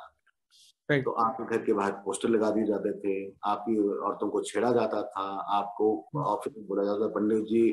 target 0.89 1.05
तो 1.05 1.11
आपके 1.25 1.43
घर 1.45 1.63
के 1.65 1.73
बाहर 1.73 1.91
पोस्टर 2.05 2.29
लगा 2.29 2.49
दिए 2.51 2.65
जाते 2.65 2.91
थे 2.99 3.13
आपकी 3.49 3.77
औरतों 3.79 4.29
को 4.29 4.41
छेड़ा 4.43 4.71
जाता 4.73 5.01
था 5.11 5.23
आपको 5.57 5.85
ऑफ़िस 6.21 6.53
में 6.57 6.65
बोला 6.67 6.83
जाता 6.83 7.05
था 7.05 7.11
पंडित 7.15 7.43
जी 7.51 7.63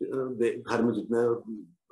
घर 0.00 0.82
में 0.82 0.92
जितने 0.92 1.22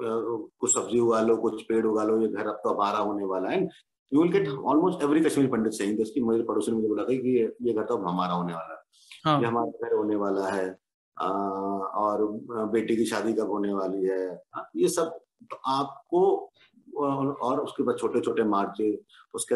कुछ 0.01 0.70
सब्ज़ी 0.74 1.01
उगा 1.01 1.20
लो 1.22 1.37
कुछ 1.43 1.62
पेड़ 1.68 1.85
उगा 1.87 2.05
लो 2.05 2.20
ये 2.20 2.28
घर 2.28 2.47
अब 2.49 2.61
तो 2.64 2.70
हमारा 2.70 2.99
होने 2.99 3.24
वाला 3.26 3.51
है। 3.51 3.68
You 4.12 4.22
will 4.22 4.32
get 4.32 4.48
almost 4.48 5.02
every 5.02 5.20
Kashmir 5.20 5.46
Pandit 5.50 5.72
saying 5.72 5.96
this 5.98 6.10
कि 6.10 6.20
मेरे 6.20 6.42
पड़ोसी 6.42 6.70
ने 6.70 6.76
मुझे 6.76 6.88
बोला 6.88 7.02
था 7.02 7.16
कि 7.16 7.38
ये 7.62 7.72
घर 7.72 7.84
तो 7.84 7.96
हमारा 7.96 8.34
होने 8.34 8.54
वाला 8.54 8.74
है। 8.74 8.80
हाँ. 9.24 9.40
ये 9.40 9.46
हमारा 9.46 9.88
घर 9.88 9.94
होने 9.96 10.16
वाला 10.16 10.48
है। 10.48 10.76
आ, 11.16 11.28
और 11.28 12.24
बेटी 12.72 12.96
की 12.96 13.04
शादी 13.04 13.32
कब 13.32 13.50
होने 13.50 13.72
वाली 13.72 14.04
है? 14.04 14.40
आ, 14.54 14.62
ये 14.76 14.88
सब 14.88 15.18
तो 15.50 15.56
आपको 15.66 16.50
और 16.98 17.60
उसके 17.60 17.82
बाद 17.82 17.96
छोटे 17.98 18.20
छोटे 18.20 18.44
मार्चे 18.44 19.02
उसके 19.34 19.54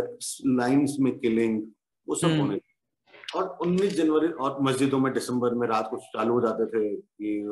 लाइंस 0.57 0.96
में 1.00 1.18
किलिंग 1.18 1.62
वो 2.09 2.14
सब 2.14 2.28
हम्म। 2.28 2.40
होने 2.40 2.61
और 3.36 3.59
19 3.62 3.94
जनवरी 3.96 4.28
और 4.28 4.59
मस्जिदों 4.62 4.98
में 4.98 5.12
दिसंबर 5.12 5.54
में 5.54 5.66
रात 5.68 5.88
को 5.90 5.96
चालू 5.96 6.34
हो 6.34 6.40
जाते 6.40 6.66
थे 6.66 6.96
कि 6.96 7.42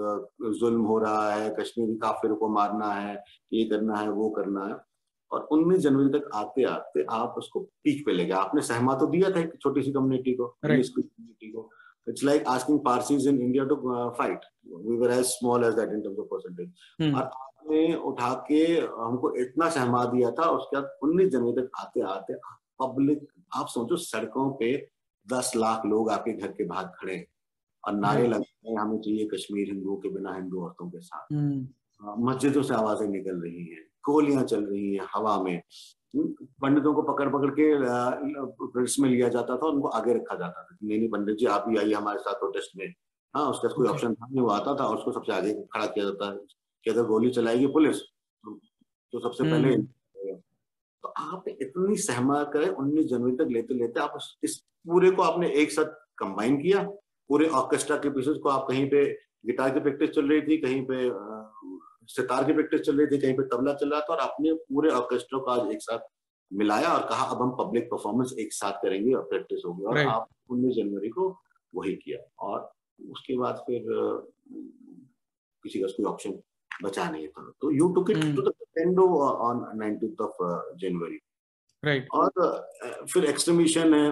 जुल्म 0.61 0.80
हो 0.80 0.98
रहा 0.98 1.32
है 1.32 1.50
कश्मीरी 1.61 1.94
काफिर 1.96 2.32
को 2.32 2.48
मारना 2.48 2.92
है 2.92 3.14
ये 3.52 3.64
करना 3.64 3.96
है 3.96 4.11
वो 4.11 4.30
करना 4.30 4.66
है। 4.66 4.74
और 5.33 5.49
19 5.53 5.79
जनवरी 5.79 6.18
तक 6.18 6.29
आते 6.35 6.64
आते 6.64 7.05
आप 7.11 7.35
उसको 7.39 7.61
पीक 7.85 8.05
पे 8.07 8.12
ले 8.12 8.25
गए 8.27 8.35
आपने 8.35 8.62
सहमा 8.62 8.95
तो 8.95 9.07
दिया 9.07 9.31
था 9.31 9.41
एक 9.41 9.53
छोटी 9.62 9.83
सी 9.83 9.93
कम्युनिटी 9.93 10.35
को। 10.35 10.47
कम्युनिटी 11.16 11.51
को 11.53 11.70
it's 12.09 12.25
like 12.25 12.47
asking 12.49 12.79
Parsis 12.85 13.29
in 13.29 13.41
India 13.43 13.64
to 13.64 13.77
fight 14.18 14.41
we 14.87 14.97
were 14.97 15.11
as 15.11 15.25
small 15.25 15.64
as 15.64 15.75
that 15.75 15.93
in 15.93 16.01
terms 16.01 16.18
of 16.18 16.27
percentage 16.31 16.72
और 17.14 17.22
आपने 17.22 17.95
उठा 17.95 18.33
के 18.49 18.64
हमको 18.99 19.35
इतना 19.37 19.68
सहमा 19.70 20.05
दिया 20.05 20.31
था 20.31 20.51
उसके 20.51 20.77
बाद 20.77 20.99
उन्नीस 21.03 21.29
जनवरी 21.29 21.62
तक 21.62 21.70
आते 21.81 22.01
आते 22.01 22.35
पब्लिक 22.83 23.27
आप 23.57 23.66
सोचो 23.66 23.97
सड़कों 23.97 24.51
पे 24.51 24.91
दस 25.27 25.53
लाख 25.57 25.87
लोग 25.87 26.11
आपके 26.11 26.33
घर 26.33 26.49
के 26.53 26.64
बाहर 26.64 26.85
खड़े 26.85 27.27
और 27.85 27.95
नारे 27.95 28.27
लगते 28.29 28.70
हैं 28.70 28.79
हमें 28.79 28.99
चाहिए 28.99 29.27
कश्मीर 29.27 29.68
हिंदुओं 29.68 29.97
के 29.97 30.09
बिना 30.09 30.35
हिंदू 30.35 30.62
औरतों 30.62 30.91
के 30.91 31.01
साथ। 31.01 31.33
हम्म। 31.33 31.68
मस्जिदों 32.29 32.62
से 32.62 32.75
आवाज़ें 32.75 33.09
निकल 33.09 33.37
रही 33.37 33.64
हैं। 33.64 33.85
गोलियाँ 34.07 34.42
चल 34.44 34.64
रही 34.64 34.94
हैं 34.94 35.07
हवा 35.14 35.40
में। 35.42 35.61
पंडितों 36.16 36.94
को 36.94 37.02
पकड़ 37.02 37.28
पकड़ 37.28 37.50
के 37.50 37.68
प्रोटेस्ट 37.78 38.98
में 39.00 39.09
लिया 39.11 39.28
जाता 39.28 39.57
था 39.57 39.66
उनको 39.68 39.88
आगे 39.88 40.14
रखा 40.14 40.34
जाता 40.34 40.62
था। 40.62 40.76
नहीं 40.82 40.98
नहीं 40.98 41.09
पंडित 41.11 41.36
जी 41.36 41.46
आप 41.46 41.68
भी 41.68 41.78
आइए 41.78 41.94
हमारे 41.94 42.18
साथ 42.18 42.34
प्रोटेस्ट 42.34 42.76
में। 42.76 42.86
हाँ 43.34 43.48
उसका 43.50 43.68
कोई 43.68 43.88
ऑप्शन 43.88 44.14
था 44.14 44.26
नहीं 44.26 44.42
वो 44.42 44.48
आता 44.50 44.74
था 44.74 44.86
उसको 44.88 45.12
सबसे 45.12 45.32
आगे 45.32 45.55
खड़ा 45.72 45.86
किया 45.86 46.05
जाता 46.05 46.30
है। 46.32 46.38
कि 46.86 46.90
अगर 46.90 47.05
गोली 47.05 47.30
चलाएगी 47.30 47.66
पुलिस 47.66 48.00
तो 48.44 49.20
सबसे 49.20 49.44
पहले 49.44 49.74
हम्म। 49.74 50.34
तो 51.05 51.09
आप 51.09 51.44
इतनी 51.48 51.96
सहमा 51.96 52.42
करें 52.52 52.68
उन्नीस 52.68 53.07
जनवरी 53.07 53.36
तक 53.36 53.50
लेते 53.50 53.74
लेते 53.74 54.00
आप 54.00 54.18
इस 54.42 54.57
पूरे 54.86 55.11
को 55.11 55.22
आपने 55.22 55.50
एक 55.62 55.72
साथ 55.72 55.92
कंबाइन 56.18 56.57
किया। 56.62 56.82
पूरे 57.30 57.48
ऑर्केस्ट्रा 57.61 57.96
के 57.96 58.11
पीसेस 58.11 58.36
को 58.42 58.48
आप 58.48 58.66
कहीं 58.68 58.88
पे 58.90 59.05
गिटार 59.46 59.70
की 59.70 59.80
प्रैक्टिस 59.80 60.11
चल 60.11 60.28
रही 60.28 60.42
थी 60.42 60.59
कहीं 60.59 60.84
पे 60.90 61.09
सितार 62.09 62.44
की 62.44 62.52
प्रैक्टिस 62.52 62.80
चल 62.80 62.96
रही 62.98 63.07
थी 63.07 63.20
कहीं 63.20 63.34
पे 63.36 63.42
तबला 63.48 63.74
चल 63.74 63.90
रहा 63.90 64.00
था 64.00 64.12
और 64.14 64.20
आपने 64.20 64.52
पूरे 64.68 64.90
ऑर्केस्ट्रा 64.90 65.38
को 65.38 65.50
आज 65.50 65.70
एक 65.72 65.82
साथ 65.82 66.09
मिलाया 66.50 66.88
और 66.88 67.09
कहा 67.09 67.24
अब 67.26 67.42
हम 67.42 67.50
पब्लिक 67.59 67.84
परफॉर्मेंस 67.90 68.34
एक 68.38 68.52
साथ 68.52 68.82
करेंगे 68.82 69.12
और 69.14 69.22
प्रैक्टिस 69.28 69.62
होगी। 69.66 69.84
और 69.84 69.98
आप 69.98 70.28
उन्नीस 70.50 70.74
जनवरी 70.76 71.09
को 71.09 71.28
वही 71.74 71.94
किया 71.94 72.18
और 72.46 72.72
उसके 73.11 73.36
बाद 73.38 73.64
फिर 73.66 73.82
किसी 75.64 75.80
का 75.80 75.86
कोई 75.86 76.07
ऑप्शन 76.07 76.38
बचा 76.82 77.11
नहीं 77.11 77.28
था। 77.28 77.50
तो 77.61 77.70
you 77.72 77.92
took 77.94 78.11
it 78.11 78.24
to 78.36 78.42
the 78.42 78.55
on 79.40 79.64
nineteen 79.78 80.16
of 80.20 80.36
January 80.78 81.18
right 81.82 82.09
और 82.14 82.30
फिर 83.12 83.24
एक्सट्रीमिशन 83.24 83.94
है। 83.94 84.09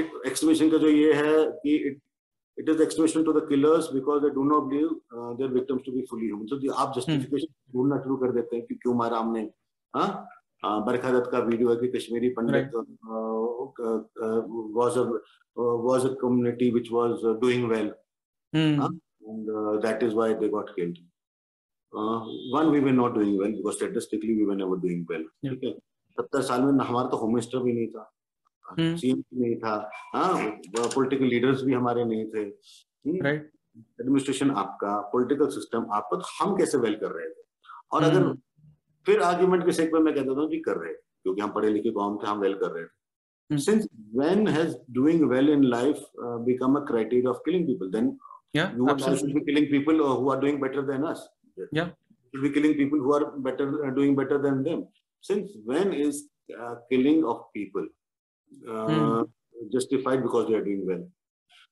एक्सट्रीमिशन 0.00 0.70
का 0.70 0.78
जो 0.78 0.88
ये 0.88 1.12
है 1.14 1.44
कि 1.62 1.74
it 1.88 2.00
it 2.58 2.68
is 2.68 2.80
explanation 2.80 3.24
to 3.24 3.32
the 3.32 3.46
killers 3.46 3.88
because 3.88 4.22
they 4.22 4.30
do 4.30 4.44
not 4.44 4.68
believe 4.68 4.90
uh, 5.16 5.34
their 5.34 5.48
victims 5.48 5.82
to 5.84 5.92
be 5.92 6.04
fully 6.10 6.26
human. 6.26 6.48
So 6.48 6.58
the, 6.58 6.74
आप 6.74 6.94
justification 6.94 7.54
ढूंढना 7.72 7.96
शुरू 8.02 8.16
कर 8.16 8.32
देते 8.32 8.56
हैं 8.56 8.66
कि 8.66 8.74
क्यों 8.82 8.94
मारा 8.94 9.18
हमने 9.18 9.40
हाँ 9.94 10.08
बरखा 10.86 11.10
दत्त 11.12 11.30
का 11.32 11.38
वीडियो 11.48 11.70
है 11.70 11.76
कि 11.80 11.88
कश्मीरी 11.98 12.28
पंडित 12.38 12.70
was 14.78 14.96
a 14.96 15.02
uh, 15.02 15.76
was 15.88 16.04
a 16.04 16.14
community 16.16 16.70
which 16.70 16.90
was 16.90 17.24
uh, 17.24 17.34
doing 17.44 17.68
well 17.68 17.90
hmm. 18.52 18.80
uh, 18.80 18.88
and 19.28 19.50
uh, 19.50 19.78
that 19.80 20.02
is 20.02 20.14
why 20.14 20.32
they 20.34 20.48
got 20.48 20.74
killed 20.76 20.98
uh, 21.92 22.20
one 22.56 22.70
we 22.70 22.80
were 22.80 22.92
not 22.92 23.14
doing 23.14 23.36
well 23.38 23.52
because 23.58 23.76
statistically 23.76 24.36
we 24.36 24.44
were 24.44 24.58
never 24.62 24.76
doing 24.86 25.04
well 25.12 25.24
ठीक 25.44 25.64
है 25.64 25.72
सत्तर 26.18 26.42
साल 26.42 26.62
में 26.62 26.84
हमारा 26.84 27.08
तो 27.08 27.16
home 27.16 27.34
minister 27.34 27.58
भी 27.62 27.72
नहीं 27.72 27.88
था 27.96 28.10
सीएम 28.78 29.16
हम्म। 29.16 29.42
नहीं 29.42 29.56
था 29.58 29.74
हाँ 30.14 30.50
पॉलिटिकल 30.78 31.24
लीडर्स 31.26 31.62
भी 31.62 31.74
हमारे 31.74 32.04
नहीं 32.04 32.26
थे 32.34 32.44
एडमिनिस्ट्रेशन 33.24 34.50
आपका 34.62 34.98
पॉलिटिकल 35.12 35.48
सिस्टम 35.50 35.86
आपका 35.94 36.16
तो 36.16 36.28
हम 36.40 36.56
कैसे 36.56 36.78
वेल 36.78 36.94
कर 37.02 37.12
रहे 37.12 37.28
थे 37.28 37.46
और 37.92 38.02
अगर 38.02 38.22
हम्म। 38.22 38.38
फिर 39.06 39.20
आर्ग्यूमेंट 39.22 39.64
के 39.66 39.72
सेक 39.72 39.92
में 39.94 40.00
मैं 40.00 40.14
कहता 40.14 40.40
हूँ 40.40 40.48
कि 40.50 40.58
कर 40.60 40.76
रहे 40.76 40.92
क्योंकि 40.92 41.40
हम 41.42 41.50
पढ़े 41.52 41.70
लिखे 41.72 41.90
कौन 41.90 42.16
थे 42.18 42.28
हम 42.28 42.40
वेल 42.40 42.54
कर 42.54 42.70
रहे 42.70 42.84
थे 42.84 42.96
since 43.50 43.86
when 44.12 44.46
has 44.46 44.72
doing 44.96 45.20
well 45.28 45.48
in 45.52 45.62
life 45.72 46.00
uh, 46.24 46.36
become 46.38 46.76
a 46.76 46.82
criteria 46.86 47.30
of 47.30 47.38
killing 47.44 47.66
people 47.66 47.90
then 47.90 48.10
yeah 48.54 48.72
you 48.72 48.96
should 49.18 49.34
be 49.34 49.42
killing 49.46 49.68
people 49.70 50.02
uh, 50.06 50.14
who 50.14 50.30
are 50.30 50.40
doing 50.40 50.58
better 50.60 50.84
than 50.90 51.06
us 51.10 51.22
yeah 51.78 51.90
should 52.34 52.42
be 52.42 52.50
killing 52.50 52.74
people 52.74 52.98
who 52.98 53.14
are 53.18 53.26
better 53.46 53.68
uh, 53.84 53.90
doing 53.90 54.16
better 54.16 54.38
than 54.38 54.62
them 54.62 54.82
since 55.24 55.56
when 55.64 55.94
is 55.98 56.20
uh, 56.60 56.74
killing 56.92 57.24
of 57.24 57.40
people 57.54 57.88
justified 59.72 60.22
because 60.22 60.46
they 60.46 60.54
are 60.56 60.62
doing 60.64 60.88
well 60.88 61.02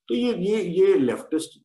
तो 0.09 0.14
ये 0.14 0.33
ये 0.49 0.62
ये 0.62 0.95
leftist 0.99 1.61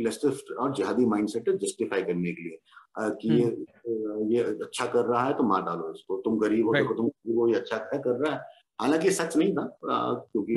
leftist 0.00 0.52
और 0.52 0.74
जिहादी 0.74 1.06
mindset 1.06 1.48
है 1.48 1.56
justify 1.58 2.02
करने 2.02 2.32
के 2.32 2.42
लिए। 2.42 2.58
कि 2.98 3.28
ये 3.30 3.44
हम्म। 3.44 4.30
ये 4.32 4.42
अच्छा 4.64 4.86
कर 4.92 5.04
रहा 5.06 5.22
है 5.24 5.34
तो 5.34 5.42
मार 5.48 5.62
डालो 5.62 5.92
इसको। 5.94 6.16
तुम 6.24 6.38
गरीब 6.38 6.66
हो 6.66 6.72
देखो 6.74 6.94
तुम 6.94 7.06
गरीब 7.08 7.38
हो 7.38 7.48
ये 7.48 7.54
अच्छा 7.54 7.76
है 7.92 7.98
कर 7.98 8.16
रहा 8.22 8.32
है। 8.34 8.40
हालाँकि 8.80 9.10
सच 9.10 9.36
नहीं 9.36 9.52
था 9.54 9.64
क्योंकि 9.84 10.56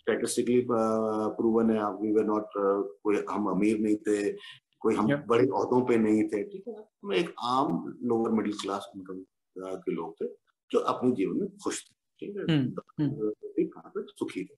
स्टेटिस्टिकली 0.00 0.60
हम्म। 0.60 1.28
प्रूवन 1.36 1.70
है 1.70 1.90
वी 2.00 2.12
वर 2.12 2.24
नॉट 2.24 2.48
कोई 2.56 3.24
हम 3.30 3.46
अमीर 3.50 3.78
नहीं 3.80 3.96
थे 4.08 4.32
कोई 4.80 4.94
हम 4.94 5.14
बड़े 5.28 5.44
अहदों 5.44 5.80
पे 5.86 5.96
नहीं 5.98 6.22
थे 6.28 6.42
ठीक 6.44 6.64
है। 6.68 6.74
हम 6.74 7.12
एक 7.14 7.34
आम 7.42 7.68
लोअर 8.02 8.30
मिडिल 8.32 8.52
क्लास 8.62 8.90
इनकम 8.96 9.20
के 9.56 9.92
लोग 9.92 10.14
थे। 10.20 10.26
जो 10.70 10.78
अपने 10.78 11.10
जीवन 11.10 11.40
में 11.40 11.56
खुश 11.64 11.84
थे 11.84 11.94
ठीक 12.20 12.36
है 12.36 12.56
हम्म, 12.56 13.30
कहाँ 13.58 13.90
पे 13.94 14.02
सुखी 14.02 14.44
थे 14.44 14.54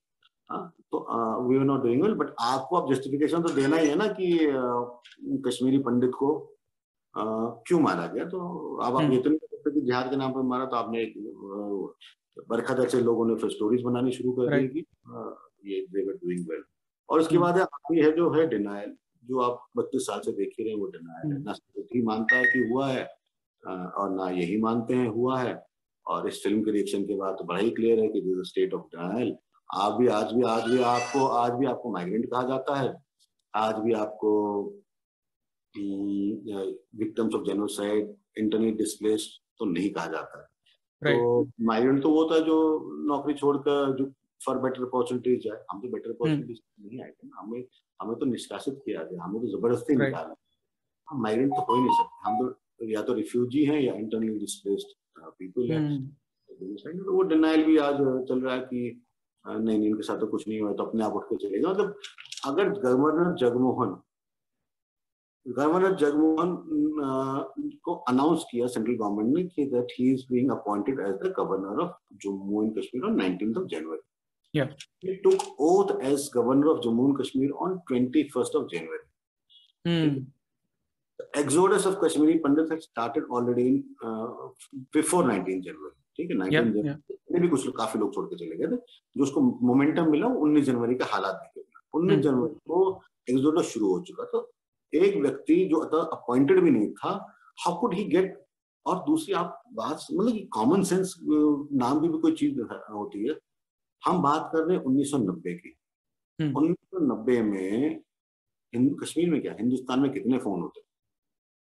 हाँ 0.49 0.73
तो 0.91 0.99
we 1.47 1.57
are 1.57 1.63
not 1.63 1.81
doing 1.83 2.03
well 2.03 2.13
but 2.13 2.33
आपको 2.39 2.75
अब 2.75 2.93
जस्टिफिकेशन 2.93 3.41
तो 3.41 3.49
देना 3.49 3.77
ही 3.77 3.87
है 3.87 3.95
ना 3.95 4.07
कि 4.07 4.29
कश्मीरी 5.47 5.77
पंडित 5.77 6.11
को 6.13 6.57
क्यों 7.13 7.79
मारा 7.79 8.07
गया 8.07 8.25
तो 8.25 8.39
अब 8.75 8.95
आप 8.95 9.01
हम्म। 9.01 9.13
ये 9.13 9.21
तो 9.21 9.29
नहीं 9.29 9.39
सकते 9.39 9.71
कि 9.71 9.81
जिहाद 9.81 10.09
के 10.09 10.15
नाम 10.15 10.33
पर 10.33 10.41
मारा 10.41 10.65
तो 10.65 10.75
आपने 10.75 11.01
एक 11.01 11.13
बरखा 12.49 12.73
जैसे 12.73 13.01
लोगों 13.01 13.25
ने 13.25 13.35
फिर 13.35 13.49
स्टोरीज 13.49 13.81
बनानी 13.81 14.11
शुरू 14.11 14.31
कर 14.31 14.59
दी. 14.59 14.67
कि 14.67 14.85
ये 15.65 15.85
दे 15.91 16.05
वर 16.07 16.13
डूइंग 16.13 16.49
वेल 16.49 16.63
और 17.09 17.19
उसके 17.19 17.35
हम्म। 17.35 17.45
बाद 17.45 17.59
आखिरी 17.59 18.01
है 18.01 18.11
जो 18.11 18.29
है 18.31 18.47
डिनायल 18.47 18.95
जो 19.25 19.39
आप 19.39 19.67
बत्तीस 19.77 20.01
साल 20.01 20.19
से 20.19 20.31
देख 20.31 20.53
ही 20.59 20.63
रहे 20.63 20.73
हैं 20.73 20.79
वो 20.79 20.87
डिनायल 20.87 21.27
है 21.27 21.33
हम्म। 21.33 21.43
ना 21.43 21.53
सिर्फ़ 21.53 22.05
मानता 22.05 22.35
है 22.35 22.43
कि 22.43 22.69
हुआ 22.69 22.87
है 22.87 23.03
और 23.67 24.09
ना 24.09 24.29
यही 24.29 24.57
मानते 24.61 24.93
हैं 24.93 25.07
हुआ 25.07 25.39
है 25.39 25.66
और 26.07 26.27
इस 26.27 26.41
फ़िल्म 26.43 26.61
के 26.63 26.71
रिएक्शन 26.71 27.03
के 27.05 27.15
बाद 27.17 27.35
तो 27.39 27.43
बड़ा 27.45 27.59
ही 27.59 27.69
क्लियर 27.77 27.99
है 27.99 28.07
कि 28.09 28.21
दिस 28.21 28.47
स्टेट 28.49 28.73
ऑफ़ 28.73 28.83
डिनायल 28.95 29.35
आप 29.69 29.93
भी 29.99 30.07
आज 30.07 30.31
भी 30.33 30.43
आज 30.47 30.69
भी 30.71 30.81
आपको 30.89 31.25
आज 31.37 31.51
भी 31.59 31.65
आपको 31.67 31.91
माइग्रेंट 31.93 32.25
कहा 32.31 32.41
जाता 32.47 32.75
है। 32.79 32.93
आज 33.53 33.75
भी 33.85 33.93
आपको 33.93 34.31
victims 36.99 37.35
of 37.35 37.43
genocide 37.45 38.13
internally 38.39 38.77
displaced 38.77 39.27
तो 39.59 39.65
नहीं 39.65 39.89
कहा 39.89 40.05
जाता। 40.11 40.39
है 40.39 40.45
राइट 41.01 41.17
तो 41.19 41.65
माइग्रेंट 41.65 42.01
तो 42.03 42.09
वो 42.11 42.23
था 42.31 42.39
जो 42.45 42.57
नौकरी 43.07 43.33
छोड़कर 43.33 43.95
जो 43.97 44.05
फॉर 44.41 44.57
बेटर 44.59 44.83
अपॉर्चुनिटीज़ 44.85 45.39
जाए 45.41 45.63
हम 45.71 45.81
तो 45.81 45.87
बेटर 45.87 46.09
अपॉर्चुनिटीज़ 46.11 46.59
नहीं 46.85 47.01
आए 47.03 47.11
थे। 47.11 47.27
हमें 47.39 47.63
हमें 47.99 48.15
तो 48.19 48.25
निष्कासित 48.25 48.79
किया 48.85 49.03
गया। 49.03 49.23
हमें 49.23 49.41
तो 49.41 49.47
ज़बरदस्ती 49.57 49.93
Right. 49.93 50.05
निकाला 50.05 50.35
हम 51.07 51.21
माइग्रेंट 51.23 51.51
तो 51.51 51.61
हो 51.61 51.75
ही 51.75 51.81
नहीं 51.81 51.97
सकते। 51.97 52.29
हम 52.29 52.47
तो 52.47 52.89
या 52.91 53.01
तो 53.01 53.13
रिफ्यूजी 53.13 53.63
हैं 53.65 53.79
या 53.81 53.93
इंटरनली 53.95 54.37
डिस्प्लेस्ड 54.39 54.95
पीपल 55.19 55.71
हैं। 55.71 55.79
हम्म, 55.79 56.99
तो 57.05 57.13
वो 57.13 57.21
डिनाइल 57.21 57.63
भी 57.65 57.77
आज 57.77 57.95
चल 58.29 58.39
रहा 58.39 58.53
है 58.55 58.61
कि 58.61 59.03
नहीं 59.45 59.77
नहीं 59.77 59.89
इनके 59.89 60.03
साथ 60.03 60.19
तो 60.19 60.27
कुछ 60.27 60.47
नहीं 60.47 60.59
हुआ 60.61 60.73
तो 60.73 60.83
अपने 60.83 61.03
आप 61.03 61.13
उठ 61.13 61.23
के 61.23 61.35
चले 61.35 61.49
चलेगा 61.49 61.69
मतलब 61.69 61.99
अगर 62.45 62.69
गवर्नर 62.69 63.33
जगमोहन 63.39 63.95
गवर्नर 65.45 65.95
जगमोहन 65.95 66.55
को 67.83 67.93
अनाउंस 68.09 68.45
किया 68.51 68.67
सेंट्रल 68.67 68.95
गवर्नमेंट 68.95 69.35
ने 69.35 69.43
कि 69.43 69.65
that 69.65 69.93
he 69.99 70.11
is 70.13 70.25
being 70.31 70.51
appointed 70.51 70.99
as 70.99 71.15
the 71.23 71.33
governor 71.37 71.81
of 71.83 71.95
Jammu 72.25 72.63
and 72.63 72.77
Kashmir 72.79 73.03
on 73.03 73.19
19th 73.21 73.57
of 73.57 73.67
January 73.75 73.99
Yeah. 74.53 74.69
he 74.99 75.13
took 75.23 75.41
oath 75.59 75.89
as 76.01 76.29
governor 76.29 76.67
of 76.71 76.77
jammu 76.83 77.05
and 77.07 77.17
kashmir 77.17 77.49
on 77.63 77.73
21st 77.89 78.55
of 78.55 78.69
january 78.69 79.01
हम्म, 81.19 81.41
exodus 81.41 81.85
of 81.85 81.99
kashmiri 81.99 82.39
pandits 82.39 82.69
had 82.69 82.81
started 82.81 83.23
already 83.29 83.67
in 83.67 83.83
uh, 84.05 84.27
before 84.93 85.23
19 85.23 85.61
january. 85.61 85.95
ठीक 86.19 86.29
है 86.31 86.37
19 86.37 86.51
yeah, 86.51 86.63
जनवरी 86.63 86.89
yeah, 86.89 87.41
भी 87.41 87.47
कुछ 87.47 87.65
लोग 87.65 87.77
काफ़ी 87.77 87.99
लोग 87.99 88.13
छोड़ 88.15 88.25
के 88.25 88.35
चले 88.35 88.55
गए 88.55 88.67
थे 88.67 88.77
जो 89.17 89.23
उसको 89.23 89.41
मोमेंटम 89.41 90.11
मिला 90.11 90.27
वो 90.27 90.47
19 90.47 90.63
जनवरी 90.63 90.95
के 90.95 91.03
हालात 91.03 91.35
देखे 91.35 91.81
उन्नीस 91.93 92.13
हम्म। 92.13 92.23
जनवरी 92.23 92.53
को 92.53 93.01
एक्सोडस 93.29 93.65
शुरू 93.65 93.93
हो 93.93 93.99
चुका 93.99 94.23
तो 94.23 94.51
एक 94.93 95.15
व्यक्ति 95.15 95.65
जो 95.65 95.77
अतः 95.77 95.97
अपॉइंटेड 95.97 96.59
भी 96.59 96.71
नहीं 96.71 96.91
था 96.91 97.11
हाउ 97.65 97.79
कुड 97.81 97.93
ही 97.93 98.03
गेट 98.03 98.45
और 98.85 99.03
दूसरी 99.05 99.33
आप 99.33 99.63
बात 99.73 100.07
मतलब 100.13 100.47
कॉमन 100.53 100.83
सेंस 100.83 101.15
नाम 101.73 102.01
की 102.01 102.07
भी 102.07 102.17
कोई 102.17 102.31
चीज़ 102.31 102.59
होती 102.91 103.27
है। 103.27 103.39
हम 104.05 104.21
बात 104.21 104.49
कर 104.53 104.63
रहे 104.63 104.77
हैं 104.77 104.83
1990 104.83 105.53
की। 105.53 105.77
हम्म। 106.41 106.53
1990 106.53 107.41
में 107.41 108.01
हिंदू 108.73 108.95
कश्मीर 108.95 109.29
में 109.29 109.41
क्या 109.41 109.55
हिंदुस्तान 109.59 109.99
में 109.99 110.11
कितने 110.11 110.37
फ़ोन 110.37 110.61
होते 110.61 110.86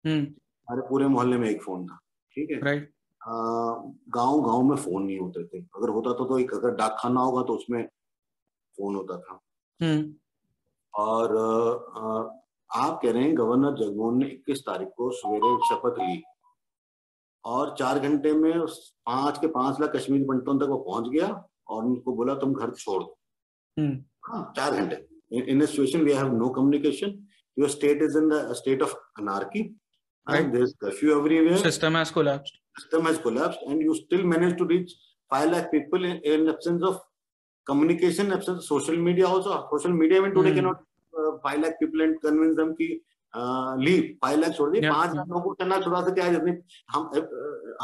हमारे 0.05 0.81
पूरे 0.89 1.07
मोहल्ले 1.07 1.37
में 1.37 1.49
एक 1.49 1.61
फ़ोन 1.63 1.85
था 1.87 1.99
ठीक 2.35 2.51
है? 2.51 2.59
राइट 2.61 2.91
गाँव 3.21 4.41
गाँव 4.45 4.61
में 4.63 4.75
फ़ोन 4.75 5.03
नहीं 5.03 5.19
होते 5.19 5.43
थे। 5.43 5.59
अगर 5.77 5.89
होता 5.89 6.13
था 6.13 6.27
तो 6.27 6.37
एक 6.39 6.53
अगर 6.53 6.75
डाक 6.75 6.95
खाना 6.99 7.21
होगा 7.21 7.41
तो 7.43 7.53
उसमें 7.55 7.83
फ़ोन 8.77 8.95
होता 8.95 9.17
था। 9.17 9.39
हम्म, 9.79 10.13
और 10.93 11.35
आप 12.69 12.99
कह 13.01 13.11
रहे 13.11 13.23
हैं 13.23 13.37
गवर्नर 13.37 13.75
जगमोहन 13.77 14.17
ने 14.17 14.25
21 14.27 14.59
तारीख 14.67 14.87
को 14.97 15.09
सवेरे 15.11 15.57
शपथ 15.69 15.99
ली। 15.99 16.21
और 17.45 17.75
चार 17.79 17.99
घंटे 17.99 18.31
में 18.33 18.53
उस 18.55 18.77
पाँच 19.05 19.37
के 19.37 19.47
पाँच 19.55 19.79
लाख 19.81 19.91
कश्मीरी 19.95 20.23
पंडितों 20.23 20.57
तक 20.59 20.69
वो 20.69 20.77
पहुँच 20.83 21.09
गया 21.13 21.27
और 21.67 21.85
उनको 21.85 22.15
बोला 22.15 22.35
तुम 22.35 22.53
घर 22.53 22.71
छोड़ 22.71 23.01
दो। 23.03 23.17
हम्म, 23.77 24.03
हाँ 24.25 24.53
चार 24.57 24.75
घंटे। 24.75 24.95
In 25.51 25.61
a 25.61 25.67
situation 25.67 26.05
we 26.07 26.13
have 26.13 26.33
no 26.33 26.49
communication. 26.57 27.13
Your 27.57 27.69
state 27.69 28.01
is 28.01 28.15
in 28.15 28.29
the 28.29 28.55
state 28.55 28.81
of 28.81 28.95
anarchy. 29.19 29.63
Right. 30.27 30.39
and 30.39 30.53
there's 30.55 30.73
curfew 30.81 31.09
everywhere 31.17 31.57
system 31.59 31.95
has 31.95 32.09
collapsed 32.11 32.53
system 32.77 33.05
has 33.05 33.17
collapsed 33.19 33.59
and 33.67 33.81
you 33.81 33.93
still 33.95 34.21
manage 34.25 34.53
to 34.59 34.65
reach 34.65 34.91
5 35.31 35.49
lakh 35.51 35.65
people 35.71 36.05
in, 36.05 36.17
in 36.33 36.47
absence 36.49 36.83
of 36.83 36.99
communication 37.67 38.31
absence 38.31 38.59
of 38.59 38.63
social 38.65 38.95
media 39.07 39.25
also 39.27 39.57
social 39.71 39.91
media 40.03 40.17
even 40.21 40.33
today 40.37 40.51
Hmm. 40.51 40.59
cannot 40.59 40.79
uh, 41.13 41.31
5 41.49 41.59
lakh 41.63 41.75
people 41.81 42.01
and 42.05 42.21
convince 42.21 42.55
them 42.61 42.71
ki 42.77 42.87
uh, 43.33 43.75
leave 43.85 44.05
5 44.21 44.39
lakh 44.43 44.55
छोड़ 44.59 44.69
Yeah, 44.75 44.93
पाँच 44.93 45.15
लाख 45.17 45.27
लोगों 45.27 45.41
को 45.41 45.53
करना 45.59 45.79
छुड़ा 45.83 46.01
से 46.07 46.11
क्या 46.19 46.25
है 46.25 46.31
जितनी 46.35 46.55
हम 46.95 47.09
uh, 47.19 47.25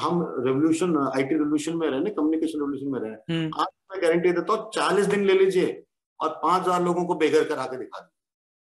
हम 0.05 0.23
रेवोल्यूशन 0.47 0.97
आईटी 1.17 1.35
रेवोल्यूशन 1.35 1.77
में 1.83 1.87
रहे 1.89 2.15
कम्युनिकेशन 2.21 2.59
रेवोल्यूशन 2.59 2.91
में 2.95 2.99
रहे 2.99 3.11
हम्म, 3.33 3.51
आज 3.61 3.67
मैं 3.91 4.01
गारंटी 4.03 4.31
देता 4.39 4.53
हूँ 4.53 4.69
चालीस 4.79 5.05
दिन 5.13 5.25
ले 5.31 5.33
लीजिए 5.43 5.69
और 6.19 6.29
पाँच 6.43 6.61
हज़ार 6.61 6.83
लोगों 6.83 7.05
को 7.11 7.15
बेघर 7.25 7.43
करा 7.53 7.65
के 7.73 7.77
दिखा 7.77 8.01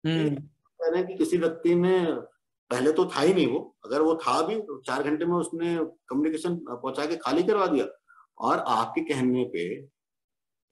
हम्म, 0.04 0.36
कह 0.36 0.90
रहे 0.90 1.00
हैं 1.00 1.08
कि 1.08 1.18
किसी 1.24 1.38
व्यक्ति 1.38 1.76
ने 1.86 1.96
पहले 2.72 2.92
तो 2.92 3.06
था 3.06 3.22
ही 3.22 3.34
नहीं 3.34 3.48
वो। 3.48 3.60
अगर 3.86 4.02
वो 4.02 4.16
था 4.18 4.42
भी 4.48 4.56
तो 4.58 4.80
चार 4.82 5.04
घंटे 5.04 5.26
में 5.26 5.36
उसने 5.36 5.76
कम्युनिकेशन 6.10 6.56
पहुँचा 6.68 7.06
के 7.06 7.16
खाली 7.18 7.44
करवा 7.44 7.68
दिया। 7.68 7.86
और 8.40 8.60
आपके 8.70 9.02
कहने 9.04 9.44
पे 9.54 9.66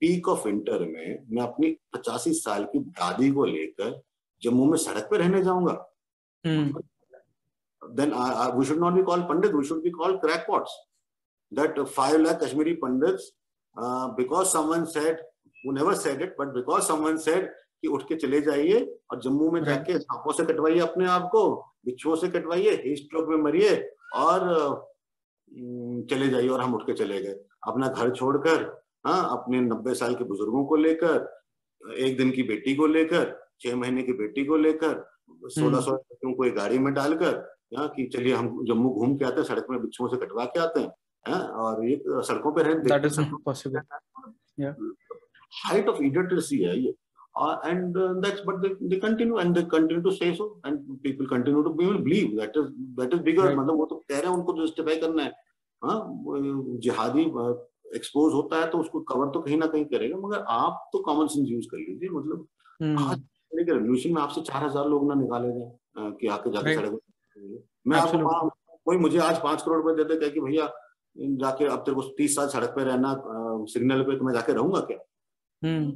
पीक 0.02 0.28
ऑफ़ 0.28 0.46
इंटर 0.48 0.84
में 0.86 1.26
मैं 1.30 1.42
अपनी 1.42 1.70
पचासी 1.94 2.32
साल 2.34 2.64
की 2.64 2.78
दादी 2.78 3.30
को 3.32 3.44
लेकर 3.44 4.00
जम्मू 4.42 4.64
में 4.70 4.76
सड़क 4.78 5.08
पे 5.10 5.18
रहने 5.18 5.42
जाऊँगा। 5.42 5.72
Then 7.82 8.14
we 8.56 8.64
should 8.66 8.78
not 8.78 8.92
be 8.94 9.02
call 9.02 9.22
Pandit 9.28 9.52
we 9.54 9.64
should 9.68 9.82
be 9.82 9.90
call 9.90 10.16
crackpots 10.48 10.78
that 11.52 11.80
five 11.80 12.16
lakh 12.20 12.36
Kashmiri 12.42 12.72
Pandit 12.84 13.30
because 14.16 14.48
someone 14.48 14.84
said 14.92 15.20
never 15.66 15.94
said 15.96 16.22
it 16.22 16.36
but 16.38 16.54
because 16.54 16.82
someone 16.84 17.16
said 17.26 17.52
कि 17.82 17.88
उठ 17.88 18.02
के 18.08 18.14
चले 18.14 18.40
जाइए 18.40 18.80
और 19.10 19.20
जम्मू 19.22 19.50
में 19.50 19.62
जाके 19.64 19.98
सांपों 19.98 20.32
से 20.32 20.44
कटवाइए 20.44 20.78
अपने 20.80 21.06
आप 21.06 21.28
को 21.32 21.42
बिच्छुओं 21.84 22.16
से 22.16 22.28
कटवाइए 22.28 22.70
हीट 22.84 22.98
स्ट्रोक 22.98 23.28
में 23.28 23.36
मरिए 23.36 23.74
और 24.14 24.48
चले 26.10 26.28
जाइए 26.28 26.48
और 26.48 26.60
हम 26.60 26.74
उठ 26.74 26.82
के 26.86 26.92
चले 26.92 27.20
गए। 27.22 27.32
अपना 27.68 27.88
घर 27.88 28.10
छोड़कर 28.14 28.62
हाँ 29.06 29.22
अपने 29.38 29.60
नब्बे 29.60 29.94
साल 29.94 30.14
के 30.14 30.24
बुज़ुर्गों 30.24 30.64
को 30.64 30.76
लेकर 30.76 31.94
एक 31.98 32.16
दिन 32.18 32.30
की 32.30 32.42
बेटी 32.42 32.74
को 32.74 32.86
लेकर 32.86 33.32
छह 33.60 33.76
महीने 33.76 34.02
की 34.02 34.12
बेटी 34.12 34.44
को 34.44 34.56
लेकर 34.56 35.04
सोलह 35.54 35.80
सौ 35.80 35.92
बच्चों 35.92 36.32
को 36.34 36.44
एक 36.44 36.54
गाड़ी 36.54 36.78
में 36.78 36.92
डालकर 36.94 37.36
हाँ, 37.76 37.88
कि 37.88 38.04
चलिए 38.14 38.34
हम 38.34 38.64
जम्मू 38.66 38.90
घूम 38.90 39.16
के 39.16 39.24
आते 39.24 39.40
हैं 39.40 39.46
सड़क 39.48 39.66
में 39.70 39.80
बिच्छुओं 39.82 40.08
से 40.08 40.16
कटवा 40.26 40.44
के 40.44 40.60
आते 40.60 40.80
हैं 40.80 40.90
हाँ, 41.26 41.40
और 41.40 41.84
ये 41.88 42.00
सड़कों 42.08 42.52
पे 42.52 42.62
रहते 42.62 42.88
height 45.66 45.86
of 45.88 46.00
idiocy 46.00 46.58
है 46.64 46.78
ये। 46.80 46.94
Uh, 47.34 47.56
and 47.64 47.96
uh, 47.96 48.14
that's 48.20 48.40
but 48.42 48.60
they, 48.62 48.70
they 48.82 48.98
continue 48.98 49.38
and 49.38 49.54
they 49.54 49.64
continue 49.64 50.02
to 50.02 50.12
say 50.12 50.34
so. 50.34 50.60
And 50.64 51.02
people 51.02 51.26
continue 51.26 51.62
to 51.62 51.70
will 51.70 51.98
believe 51.98 52.36
that 52.38 52.56
is 52.56 52.70
that 52.96 53.12
is 53.12 53.20
bigger. 53.20 53.46
Right. 53.46 53.56
मतलब 53.58 53.76
वो 53.78 53.86
तो 53.86 53.96
कह 54.08 54.18
रहे 54.18 54.30
हैं 54.30 54.36
उनको 54.36 54.52
जस्टिफाई 54.64 54.96
करना 55.00 55.22
है। 55.22 55.32
हाँ 55.82 55.98
जिहादी 56.86 57.22
एक्सपोज 57.96 58.32
होता 58.34 58.60
है 58.60 58.70
तो 58.70 58.78
उसको 58.78 59.00
कवर 59.10 59.30
तो 59.34 59.40
कहीं 59.40 59.58
ना 59.58 59.66
कहीं 59.66 59.84
करेगा। 59.92 60.16
मगर 60.26 60.44
आप 60.48 60.88
तो 60.92 60.98
कॉमन 61.02 61.26
सेंस 61.26 61.48
यूज़ 61.50 61.66
कर 61.70 61.78
लीजिए। 61.78 62.08
मतलब 62.08 62.46
हम्म, 62.82 63.04
आज 63.04 63.22
रेवोल्यूशन 63.54 64.14
में 64.14 64.20
आपसे 64.22 64.40
चार 64.42 64.64
हज़ार 64.64 64.88
लोग 64.88 65.08
ना 65.08 65.14
निकाले 65.20 65.48
गए 65.52 66.10
कि 66.20 66.26
आके 66.34 66.50
जाके 66.52 66.74
सड़क 66.74 67.00
मैं 67.86 67.98
आपको 67.98 68.48
कोई 68.84 68.96
मुझे 68.96 69.18
आज 69.20 69.40
पाँच 69.42 69.62
करोड़ 69.62 69.82
रुपए 69.82 70.02
देते 70.02 70.20
कहे 70.20 70.30
कि 70.30 70.40
भैया 70.40 70.66
जाके 71.16 71.64
अब 71.64 71.78
तेरे 71.86 71.94
को 71.94 72.02
तीस 72.18 72.34
साल 72.36 72.48
सड़क 72.48 72.72
पे 72.76 72.84
रहना 72.84 73.14
सिग्नल 73.70 74.02
पे 74.02 74.16
तो 74.18 74.24
मैं 74.24 74.32
जाके 74.34 74.52
रहूँगा 74.52 74.80
क्या? 74.90 74.98
हम्म, 75.62 75.90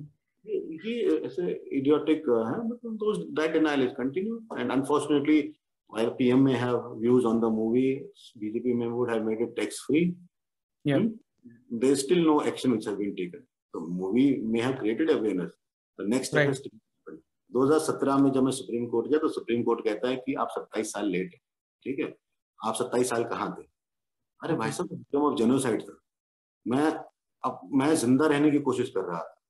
ये 0.84 1.16
ऐसे 1.26 1.44
idiotic 1.78 2.26
uh, 2.36 2.44
है 2.50 2.58
मतलब 2.68 2.98
those 3.02 3.18
that 3.38 3.52
denial 3.56 3.82
is 3.86 3.92
continue 3.98 4.38
and 4.58 4.72
unfortunately 4.72 5.38
while 5.90 6.10
PM 6.20 6.44
may 6.44 6.56
have 6.62 6.78
views 7.02 7.26
on 7.32 7.40
the 7.40 7.50
movie 7.50 7.90
BJP 8.42 8.74
may 8.82 8.88
would 8.88 9.10
have 9.10 9.24
made 9.24 9.42
it 9.48 9.56
tax 9.56 9.80
free 9.88 10.06
Yeah. 10.84 10.98
Hmm? 10.98 11.08
there's 11.82 12.00
still 12.00 12.22
no 12.24 12.34
action 12.48 12.72
which 12.72 12.86
has 12.86 12.96
been 12.96 13.14
taken 13.20 13.42
the 13.74 13.80
movie 14.00 14.30
may 14.54 14.60
have 14.60 14.78
created 14.78 15.10
awareness 15.10 15.52
the 15.98 16.06
next 16.14 16.28
step 16.28 16.46
Right. 16.46 16.56
is 16.56 16.60
to 16.62 16.70
2017 17.50 18.20
में 18.22 18.30
जब 18.32 18.42
मैं 18.42 18.52
supreme 18.52 18.86
court 18.90 19.08
गया 19.08 19.18
तो 19.18 19.28
supreme 19.32 19.62
court 19.62 19.84
कहता 19.84 20.08
है 20.08 20.16
कि 20.26 20.34
आप 20.44 20.54
27 20.58 20.92
साल 20.92 21.08
लेट 21.10 21.34
है 21.34 21.40
ठीक 21.86 21.98
है 22.04 22.08
आप 22.58 22.74
27 22.80 23.04
साल 23.10 23.24
कहाँ 23.32 23.48
थे 23.58 23.62
अरे 24.40 24.54
भाई 24.62 24.72
साहब 24.78 25.22
ऑफ़ 25.22 25.38
जेनोसाइड 25.38 25.82
था 25.88 25.96
मैं 26.66 26.90
अब 27.42 27.60
मैं 27.80 27.94
ज़िंदा 28.02 28.26
रहने 28.26 28.50
की 28.50 28.58
कोशिश 28.68 28.90
कर 28.96 29.04
रहा 29.10 29.20
था 29.20 29.43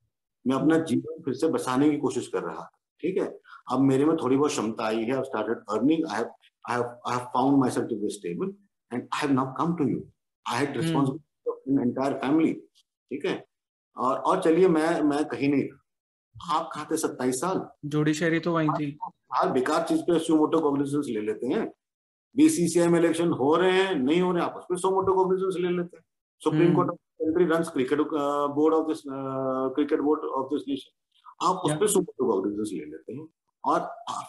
मैं 0.46 0.56
अपना 0.56 0.78
जीवन 0.78 1.22
फिर 1.24 1.34
से 1.34 1.48
बसाने 1.48 1.90
की 1.90 1.96
कोशिश 1.98 2.26
कर 2.28 2.42
रहा 2.42 2.54
था 2.54 2.70
ठीक 3.00 3.16
है? 3.16 3.26
अब 3.72 3.80
मेरे 3.80 4.04
में 4.04 4.16
थोड़ी 4.16 4.36
बहुत 4.36 4.50
क्षमता 4.50 4.84
आई 4.84 5.04
है 5.04 5.22
started 5.22 5.58
earning 5.70 6.06
I 6.10 6.18
have 6.18 6.30
I 6.70 6.76
have 6.76 6.84
have 7.10 7.18
found 7.34 7.58
myself 7.70 7.88
to 7.88 7.96
be 7.96 8.08
stable 8.08 8.52
and 8.92 9.02
I 9.02 9.20
have 9.20 9.32
now 9.32 9.52
come 9.54 9.74
to 9.76 9.88
you 9.88 10.02
I 10.46 10.58
had 10.58 10.76
responsibility 10.76 11.72
in 11.72 11.80
entire 11.80 12.12
family 12.14 12.52
ठीक 12.52 13.26
है? 13.26 13.44
और 13.96 14.16
और 14.18 14.42
चलिए 14.42 14.68
मैं 14.68 15.00
मैं 15.02 15.24
कहीं 15.24 15.48
नहीं 15.48 15.68
आप 16.52 16.70
खाते 16.72 16.96
सत्ताईस 16.96 17.40
साल। 17.40 17.60
जोड़ी 17.84 18.14
शेरी 18.14 18.38
तो 18.40 18.52
वही 18.52 18.68
थी। 18.68 18.98
हर 19.34 19.50
बेकार 19.52 19.82
चीज़ 19.82 20.00
पे 20.00 20.18
सो 20.18 20.36
मोटो 20.36 20.60
कॉग्निजेंस 20.60 21.06
ले 21.08 21.20
लेते 21.20 21.46
हैं। 21.46 21.66
बीसीसीआई 22.36 22.88
में 22.88 22.98
इलेक्शन 22.98 23.30
हो 23.32 23.54
रहे 23.56 23.82
हैं 23.82 23.94
नहीं 23.94 24.20
हो 24.20 24.32
रहे 24.32 24.42
हैं 24.42 24.50
आपस 24.50 24.82
सो 24.82 24.90
मोटो 24.90 25.14
कॉग्निजेंस 25.14 25.56
ले 25.58 25.68
लेते 25.68 25.96
हैं। 25.96 26.04
Supreme 26.44 26.74
court 26.74 26.90
of 26.90 26.96
country 27.22 27.44
run 27.44 27.62
cricket 27.72 28.00
board 28.54 28.74
of 28.74 28.86
this 28.88 29.02
cricket 29.76 30.00
board 30.00 30.24
of 30.40 30.54
this 30.54 30.68
nation 30.68 31.46
आप 31.46 31.62
उस 31.64 31.72
पर 31.80 31.88
सुमोटो 31.88 32.26
कॉग्निजेंस 32.32 32.70
ले 32.72 32.84
लेते 32.84 33.12
हैं 33.12 33.26
और 33.64 33.80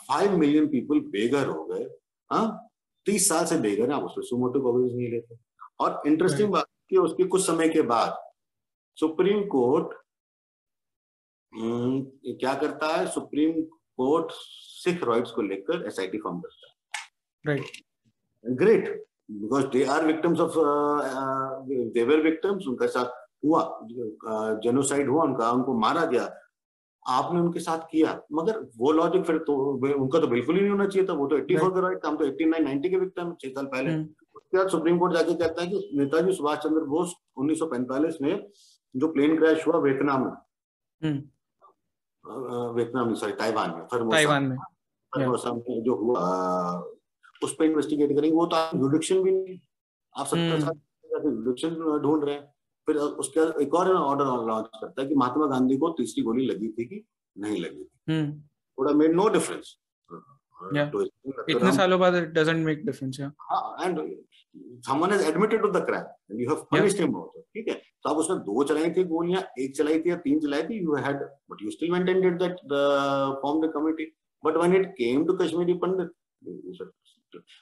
फाइव 0.09 0.37
मिलियन 0.37 0.67
पीपल 0.67 0.99
बेघर 1.11 1.47
हो 1.47 1.63
गए 1.65 1.83
हाँ? 2.31 2.69
तीस 3.07 3.27
साल 3.29 3.45
से 3.45 3.57
बेघर 3.59 3.89
है 3.89 3.95
आप 3.95 4.03
उस 4.03 4.13
पर 4.15 4.23
सुमोटो 4.25 4.61
कॉग्निजेंस 4.61 4.97
नहीं 4.97 5.09
लेते 5.11 5.37
और 5.79 6.01
इंटरेस्टिंग 6.07 6.51
बात 6.51 6.67
कि 6.89 6.97
उसके 6.97 7.23
कुछ 7.33 7.45
समय 7.45 7.69
के 7.69 7.81
बाद 7.91 8.17
सुप्रीम 8.97 9.43
कोर्ट 9.49 9.93
क्या 11.53 12.53
करता 12.53 12.87
है? 12.95 13.05
सुप्रीम 13.07 13.61
कोर्ट 13.99 14.31
सिख 14.31 15.03
राइट्स 15.03 15.31
को 15.31 15.41
लेकर 15.41 15.85
एस 15.87 15.99
आई 15.99 16.07
टी 16.07 16.17
फॉर्म 16.17 16.39
करता 16.41 16.67
है। 16.67 16.73
Right 17.45 18.57
great 18.57 19.05
because 19.29 19.65
they 19.67 19.83
are 19.85 20.05
victims 20.05 20.39
of 20.39 20.53
their 21.93 22.21
victims 22.23 22.67
उनके 22.67 22.87
साथ 22.87 23.05
हुआ 23.45 23.61
जेनोसाइड 24.63 25.09
हुआ 25.09 25.23
उनका 25.23 25.51
उनको 25.51 25.73
मारा 25.79 26.05
गया। 26.05 26.29
आपने 27.05 27.39
उनके 27.39 27.59
साथ 27.59 27.79
किया 27.91 28.19
मगर 28.33 28.59
वो 28.77 28.91
लॉजिक 28.91 29.23
फिर 29.25 29.37
तो 29.47 29.55
उनका 29.95 30.19
तो 30.19 30.27
बिल्कुल 30.27 30.55
ही 30.55 30.61
नहीं 30.61 30.71
होना 30.71 30.87
चाहिए 30.87 31.07
था। 31.09 31.13
वो 31.13 31.27
तो 31.27 31.37
एट्टी 31.37 31.57
फोर 31.57 31.73
का 31.73 31.79
राइट 31.79 32.05
हम 32.05 32.15
तो 32.17 32.25
एट्टी 32.25 32.45
नाइन 32.45 32.63
नाइनटी 32.63 32.89
के 32.89 32.97
विक्टिम 32.97 33.33
छह 33.41 33.49
साल 33.49 33.65
पहले। 33.65 33.95
उसके 34.35 34.57
बाद 34.57 34.69
सुप्रीम 34.69 34.97
कोर्ट 34.99 35.13
जाके 35.13 35.33
कहता 35.33 35.61
है 35.61 35.67
कि 35.67 35.89
नेताजी 35.97 36.31
सुभाष 36.33 36.57
चंद्र 36.63 36.81
बोस 36.85 37.13
1945 37.39 38.21
में 38.21 38.49
जो 38.95 39.07
प्लेन 39.13 39.37
क्रैश 39.37 39.67
हुआ 39.67 39.77
वियतनाम 39.79 40.25
में। 40.25 40.31
वियतनाम 42.75 43.13
सॉरी 43.13 43.33
ताइवान 43.33 43.69
में 43.71 44.09
ताइवान 44.11 44.43
में। 44.43 44.57
फरमोसा 45.13 45.53
में 45.53 45.83
जो 45.83 45.95
हुआ 45.95 46.21
उस 47.43 47.55
पर 47.59 47.65
इन्वेस्टिगेट 47.65 48.15
करेंगे। 48.15 48.35
वो 48.35 48.45
तो 48.45 48.55
आप 48.55 48.75
जुडिक्शन 48.81 49.23
भी 49.23 49.31
नहीं 49.31 49.57
आप 50.19 50.25
सत्तर 50.27 50.59
साल 50.59 50.75
जुडिक्शन 51.23 51.75
ढूंढ 52.03 52.23
रहे 52.25 52.35
हैं। 52.35 52.43
फिर 52.87 52.95
उसके 52.97 53.39
बाद 53.39 53.61
एक 53.61 53.73
और 53.75 53.91
ऑर्डर 53.95 54.25
लॉन्च 54.47 54.67
करता 54.81 55.01
है 55.01 55.07
कि 55.07 55.15
महात्मा 55.15 55.45
गांधी 55.47 55.77
को 55.77 55.89
तीसरी 55.97 56.23
गोली 56.23 56.45
लगी 56.45 56.67
थी 56.77 56.85
कि 56.85 57.03
नहीं 57.37 57.57
लगी 57.61 57.83
थी। 57.83 58.31
थोड़ा 58.77 58.91
मेड 59.01 59.15
नो 59.15 59.27
डिफरेंस 59.35 59.77
इतने 61.49 61.71
सालों 61.75 61.99
बाद 61.99 62.15
इट 62.15 62.29
डजंट 62.39 62.65
मेक 62.65 62.85
डिफरेंस 62.85 63.19
या। 63.19 63.31
And 63.83 63.99
someone 64.87 65.11
has 65.11 65.23
admitted 65.29 65.63
to 65.63 65.69
the 65.71 65.79
crime 65.87 66.11
and 66.29 66.41
you 66.41 66.45
have 66.49 66.59
punished 66.73 66.99
yeah. 66.99 67.07
him 67.07 67.15
also 67.21 67.41
ठीक 67.55 67.67
है? 67.69 67.73
तो 67.73 68.09
आप 68.09 68.17
उसने 68.17 68.35
दो 68.43 68.63
चलाई 68.69 68.89
थी 68.97 69.03
गोलियाँ 69.09 69.41
एक 69.63 69.75
चलाई 69.77 69.99
थी 70.01 70.09
या 70.09 70.15
तीन 70.27 70.39
चलाई 70.45 70.63
थी 70.69 70.75
but 71.49 71.63
you 71.63 71.71
still 71.71 71.91
went 71.95 72.11
and 72.13 72.23
did 72.25 72.37
that 72.39 72.61
the 72.73 72.83
formed 73.41 73.63
the 73.63 73.69
committee. 73.73 74.07
But 74.43 74.59
when 74.61 74.75
it 74.79 74.95
came 74.99 75.25
to 75.27 75.35
Kashmiri 75.37 75.75
Pandit 75.81 76.09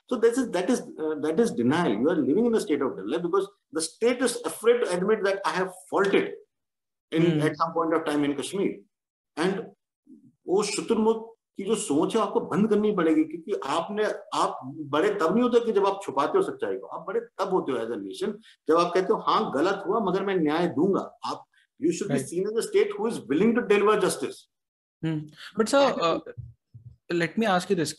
so 0.10 0.20
this 0.24 0.38
is 0.38 0.50
that 0.52 0.70
is 0.70 0.82
uh, 1.04 1.16
that 1.26 1.40
is 1.40 1.52
denial 1.52 1.94
you 1.94 2.10
are 2.10 2.22
living 2.30 2.46
in 2.46 2.56
a 2.56 2.64
state 2.66 2.82
of 2.82 2.96
denial 2.98 3.24
because 3.28 3.48
the 3.72 3.82
state 3.82 4.22
is 4.22 4.40
afraid 4.46 4.82
to 4.82 4.90
admit 4.96 5.24
that 5.24 5.42
I 5.46 5.52
have 5.52 5.72
faulted 5.90 6.32
in 7.12 7.24
mm. 7.24 7.44
at 7.44 7.58
some 7.58 7.74
point 7.74 7.94
of 7.94 8.06
time 8.06 8.24
in 8.24 8.36
Kashmir 8.42 8.74
and 9.38 9.64
वो 10.48 10.64
शुतुरमुख 10.64 11.30
की 11.58 11.64
जो 11.66 11.76
सोच 11.76 12.16
है 12.16 12.22
आपको 12.22 12.40
बंद 12.52 12.70
करनी 12.70 12.92
पड़ेगी 12.96 13.24
क्योंकि 13.24 13.60
आपने 13.74 14.06
आप 14.36 14.60
बड़े 14.96 15.10
तब 15.10 15.34
नहीं 15.34 15.44
होते 15.44 15.60
कि 15.66 15.72
जब 15.72 15.86
आप 15.88 16.00
छुपाते 16.04 16.38
हो 16.38 16.44
सच्चाई 16.44 16.78
को 16.78 16.88
आप 16.98 17.06
बड़े 17.08 17.20
तब 17.42 17.54
होते 17.54 17.72
हो 17.72 17.78
एज 17.78 17.92
अ 17.92 17.96
नेशन 17.96 18.34
जब 18.68 18.78
आप 18.78 18.94
कहते 18.94 19.14
हो 19.14 19.20
हाँ 19.28 19.52
गलत 19.56 19.84
हुआ 19.88 20.00
मगर 20.10 20.26
मैं 20.26 20.36
न्याय 20.38 20.68
दूँगा 20.80 21.02
आप 21.32 21.46
you 21.80 21.92
should 22.00 22.12
be 22.14 22.20
seen 22.24 22.50
as 22.52 22.58
a 22.58 22.68
state 22.68 23.00
who 23.00 23.08
is 23.08 23.20
willing 23.30 23.56
to 23.56 23.62
deliver 23.74 24.00
justice 24.08 24.44
but 25.04 25.68
sir 25.68 26.34
let 27.14 27.38
me 27.38 27.46
ask 27.46 27.70
you 27.70 27.76
this 27.76 27.94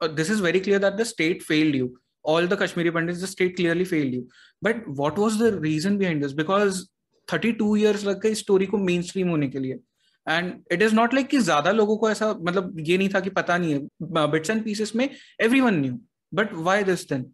uh, 0.00 0.08
this 0.08 0.30
is 0.30 0.40
very 0.40 0.60
clear 0.60 0.78
that 0.78 0.96
the 0.96 1.04
state 1.04 1.42
failed 1.42 1.74
you. 1.74 1.98
All 2.24 2.46
the 2.46 2.56
kashmiri 2.56 2.92
pandits 2.92 3.20
the 3.20 3.26
state 3.26 3.56
clearly 3.56 3.84
failed 3.84 4.12
you. 4.12 4.28
But 4.62 4.86
what 4.88 5.18
was 5.18 5.38
the 5.38 5.52
reason 5.60 5.98
behind 5.98 6.22
this? 6.22 6.32
Because 6.32 6.88
32 7.28 7.74
years 7.76 8.04
लग 8.04 8.20
गए 8.20 8.34
story 8.34 8.66
को 8.66 8.78
main 8.78 9.02
stream 9.02 9.28
होने 9.28 9.48
के 9.48 9.58
लिए. 9.58 9.78
And 10.26 10.52
it 10.72 10.82
is 10.82 10.94
not 10.94 11.14
like 11.14 11.26
कि 11.28 11.38
ज़्यादा 11.38 11.70
लोगों 11.70 11.96
को 11.98 12.10
ऐसा 12.10 12.32
मतलब 12.40 12.76
ये 12.88 12.98
नहीं 12.98 13.08
था 13.14 13.20
कि 13.20 13.30
पता 13.38 13.56
नहीं 13.58 13.72
है 13.74 14.26
बिट्स 14.30 14.50
एंड 14.50 14.64
पीसेस 14.64 14.94
में 14.96 15.08
everyone 15.08 15.80
new 15.80 15.98
but 16.34 16.52
why 16.54 16.84
this 16.84 17.08
then 17.08 17.30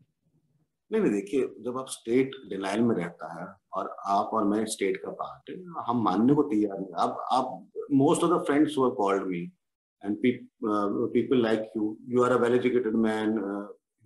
नहीं 0.90 1.02
नहीं 1.02 1.12
देखिए 1.12 1.48
जब 1.64 1.78
आप 1.78 1.88
स्टेट 1.90 2.36
डिनाइल 2.50 2.82
में 2.82 2.94
रहता 2.96 3.32
है 3.40 3.46
और 3.76 3.94
आप 4.08 4.30
और 4.34 4.44
मैं 4.52 4.64
स्टेट 4.74 4.96
का 5.04 5.10
पार्ट 5.22 5.50
है 5.50 5.56
हम 5.88 6.02
मानने 6.04 6.34
को 6.34 6.42
तैयार 6.52 6.78
नहीं 6.78 6.94
आप 7.04 7.24
आप 7.32 7.84
most 8.02 8.22
of 8.24 8.32
the 8.32 8.44
friends 8.46 8.78
who 8.78 8.84
have 8.84 8.94
called 8.94 9.26
me 9.26 9.40
and 10.04 10.16
people 10.22 11.42
like 11.42 11.70
you 11.76 11.96
you 12.08 12.22
are 12.22 12.32
a 12.32 12.40
well 12.42 12.54
educated 12.54 12.94
man 13.08 13.36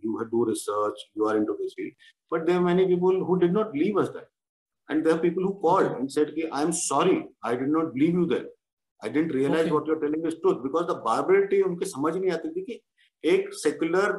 you 0.05 0.23
do 0.31 0.41
research 0.47 1.03
you 1.19 1.27
are 1.31 1.33
into 1.39 1.55
this 1.59 1.75
field. 1.75 2.07
But 2.31 2.47
there 2.47 2.57
are 2.61 2.63
many 2.63 2.85
people 2.87 3.19
who 3.27 3.35
did 3.43 3.53
not 3.57 3.69
believe 3.75 3.99
us 4.03 4.09
that 4.15 4.31
and 4.89 5.07
there 5.07 5.15
are 5.17 5.21
people 5.25 5.45
who 5.49 5.53
called 5.65 5.93
and 5.99 6.11
said 6.15 6.33
ki 6.39 6.47
i 6.61 6.63
sorry 6.79 7.15
i 7.51 7.53
did 7.61 7.71
not 7.75 7.93
believe 7.95 8.19
you 8.21 8.27
then. 8.35 8.49
I 9.01 9.11
didn't 9.11 9.33
realise 9.33 9.71
what 9.71 9.89
you're 9.89 9.99
telling 10.01 10.27
is 10.27 10.35
truth 10.41 10.57
because 10.63 10.85
the 10.87 10.97
barbarity 11.05 11.61
उनके 11.69 11.87
समझ 11.87 12.17
नहीं 12.17 12.31
आती 12.31 12.49
थी 12.57 12.63
कि 12.65 12.81
एक 13.25 13.49
secular 13.61 14.13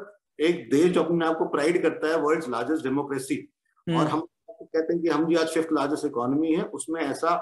एक 0.47 0.63
देश 0.71 0.91
जो 0.91 1.03
अपने 1.03 1.25
आप 1.25 1.37
को 1.37 1.45
प्राइड 1.53 1.81
करता 1.83 2.07
है 2.07 2.21
वर्ल्ड 2.21 2.49
लार्जेस्ट 2.51 2.83
डेमोक्रेसी 2.83 3.37
और 3.97 4.07
हम 4.15 4.25
कहते 4.61 4.93
हैं 4.93 5.01
कि 5.01 5.09
हम 5.09 5.27
जी 5.27 5.35
आज 5.43 5.53
फिफ्थ 5.53 5.71
लार्जेस्ट 5.79 6.05
इकोनॉमी 6.05 6.53
है 6.55 6.63
उसमें 6.79 7.01
ऐसा 7.01 7.37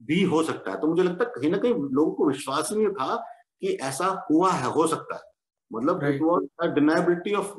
भी 0.00 0.22
हो 0.34 0.42
सकता 0.50 0.70
है। 0.70 0.80
तो 0.80 0.86
मुझे 0.88 1.02
लगता 1.02 1.24
है 1.24 1.32
कहीं 1.36 1.50
ना 1.50 1.58
कहीं 1.58 1.74
लोगों 1.98 2.12
को 2.20 2.28
विश्वास 2.28 2.72
नहीं 2.72 2.88
था 3.00 3.14
कि 3.62 3.72
ऐसा 3.88 4.06
हुआ 4.30 4.50
है 4.52 4.70
हो 4.72 4.86
सकता 4.86 5.16
है। 5.16 5.22
मतलब 5.70 6.04
इट 6.04 6.22
वाज 6.22 6.70
डिनाइबिलिटी 6.74 7.34
ऑफ़ 7.34 7.52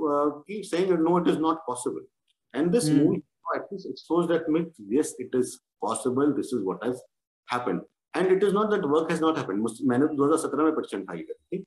की 0.48 0.62
saying 0.66 0.91
no 1.00 1.20
it 1.22 1.28
is 1.28 1.39
not 1.39 1.58
possible 1.68 2.06
and 2.54 2.72
this 2.72 2.89
movie 2.89 3.22
at 3.56 3.70
least 3.72 3.88
it 3.89 4.00
shows 4.00 4.26
that 4.30 4.48
myth 4.54 4.80
yes 4.93 5.10
it 5.24 5.36
is 5.39 5.52
possible 5.84 6.32
this 6.39 6.50
is 6.56 6.64
what 6.70 6.82
has 6.86 7.04
happened. 7.48 7.82
And 8.14 8.32
it 8.32 8.43
is 8.43 8.54
not 8.54 8.70
that 8.72 8.86
work 8.91 9.12
has 9.12 9.22
not 9.22 9.38
happened 9.38 9.68
मैंने 9.89 10.08
तो 10.08 10.16
2017 10.16 10.64
में 10.64 10.74
करी 11.06 11.24
थी 11.24 11.64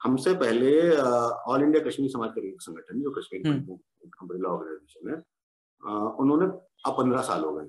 हमसे 0.00 0.34
पहले 0.42 0.70
all 1.52 1.62
India 1.62 1.84
Kashmir 1.84 2.10
समाज 2.10 2.30
का 2.34 2.46
एक 2.48 2.60
संगठन 2.62 3.00
जो 3.02 3.10
कश्मीर 3.10 3.46
अम्ब्रेला 3.46 4.48
ऑर्गेनाइजेशन 4.48 5.10
है 5.10 5.16
उन्होंने 6.22 6.46
अब 6.86 6.96
पंद्रह 6.98 7.22
साल 7.28 7.44
हो 7.44 7.52
गए। 7.54 7.66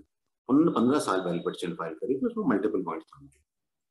उन्होंने 0.50 0.72
पंद्रह 0.72 1.00
साल 1.08 1.22
पहले 1.22 1.40
पिटिशन 1.46 1.74
फ़ाइल 1.76 1.94
करी 2.02 2.16
थी 2.16 2.26
उसमें 2.26 2.46
मल्टीपल 2.48 2.84
पॉइंट 2.84 3.04
थे 3.04 3.40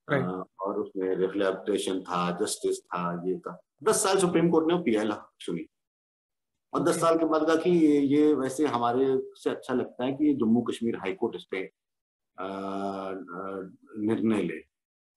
और 0.08 0.80
उसमें 0.80 1.14
रिफ्लेक्टेशन 1.16 2.00
था 2.00 2.30
जस्टिस 2.38 2.78
था 2.84 3.00
ये 3.26 3.38
था। 3.38 3.58
दस 3.84 4.02
साल 4.02 4.18
सुप्रीम 4.18 4.50
कोर्ट 4.50 4.66
ने 4.66 4.78
पीएल 4.82 5.12
सुनी। 5.40 5.66
और 6.72 6.82
दस 6.82 7.00
साल 7.00 7.18
के 7.18 7.24
बाद 7.24 7.50
कि 7.62 7.70
ये 8.14 8.32
वैसे 8.34 8.66
हमारे 8.66 9.06
से 9.34 9.50
अच्छा 9.50 9.74
लगता 9.74 10.04
है 10.04 10.12
कि 10.12 10.32
जम्मू 10.34 10.62
कश्मीर 10.62 10.96
हाई 10.96 11.12
कोर्ट 11.12 11.36
इस 11.36 11.44
पे 11.50 11.60
निर्णय 14.06 14.42
ले। 14.42 14.60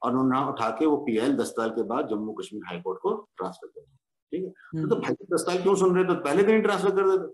और 0.01 0.15
उन्होंने 0.15 0.49
उठा 0.51 0.69
के 0.79 0.85
वो 0.85 0.97
पीएल 0.97 1.35
दस 1.37 1.47
साल 1.49 1.69
के 1.69 1.83
बाद 1.83 2.07
जम्मू 2.09 2.33
कश्मीर 2.33 2.63
हाई 2.67 2.81
कोर्ट 2.81 2.99
को 2.99 3.13
ट्रांसफ़र 3.37 3.67
कर 3.67 3.81
दिया। 3.81 3.97
ठीक 4.31 4.43
है? 4.43 4.81
तो, 4.81 4.87
तो 4.87 4.95
भाई 4.95 5.13
दस 5.33 5.41
साल 5.41 5.61
क्यों 5.63 5.75
सुन 5.75 5.95
रहे 5.95 6.03
थे? 6.05 6.19
पहले 6.19 6.43
दिन 6.43 6.61
ट्रांसफ़र 6.61 6.91
कर 6.91 7.09
देते। 7.09 7.27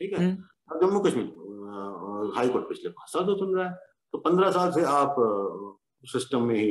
ठीक 0.00 0.18
है? 0.18 0.32
अब 0.72 0.80
जम्मू 0.80 1.00
कश्मीर 1.00 2.32
हाई 2.36 2.48
कोर्ट 2.48 2.68
पिछले 2.68 2.90
पाँच 2.90 3.12
साल 3.12 3.24
तो 3.26 3.36
सुन 3.38 3.56
रहा 3.56 3.68
है। 3.68 3.74
तो 4.12 4.18
पंद्रह 4.18 4.50
साल 4.50 4.70
से 4.72 4.84
आप 4.84 5.14
सिस्टम 6.04 6.42
में 6.42 6.54
ही 6.54 6.66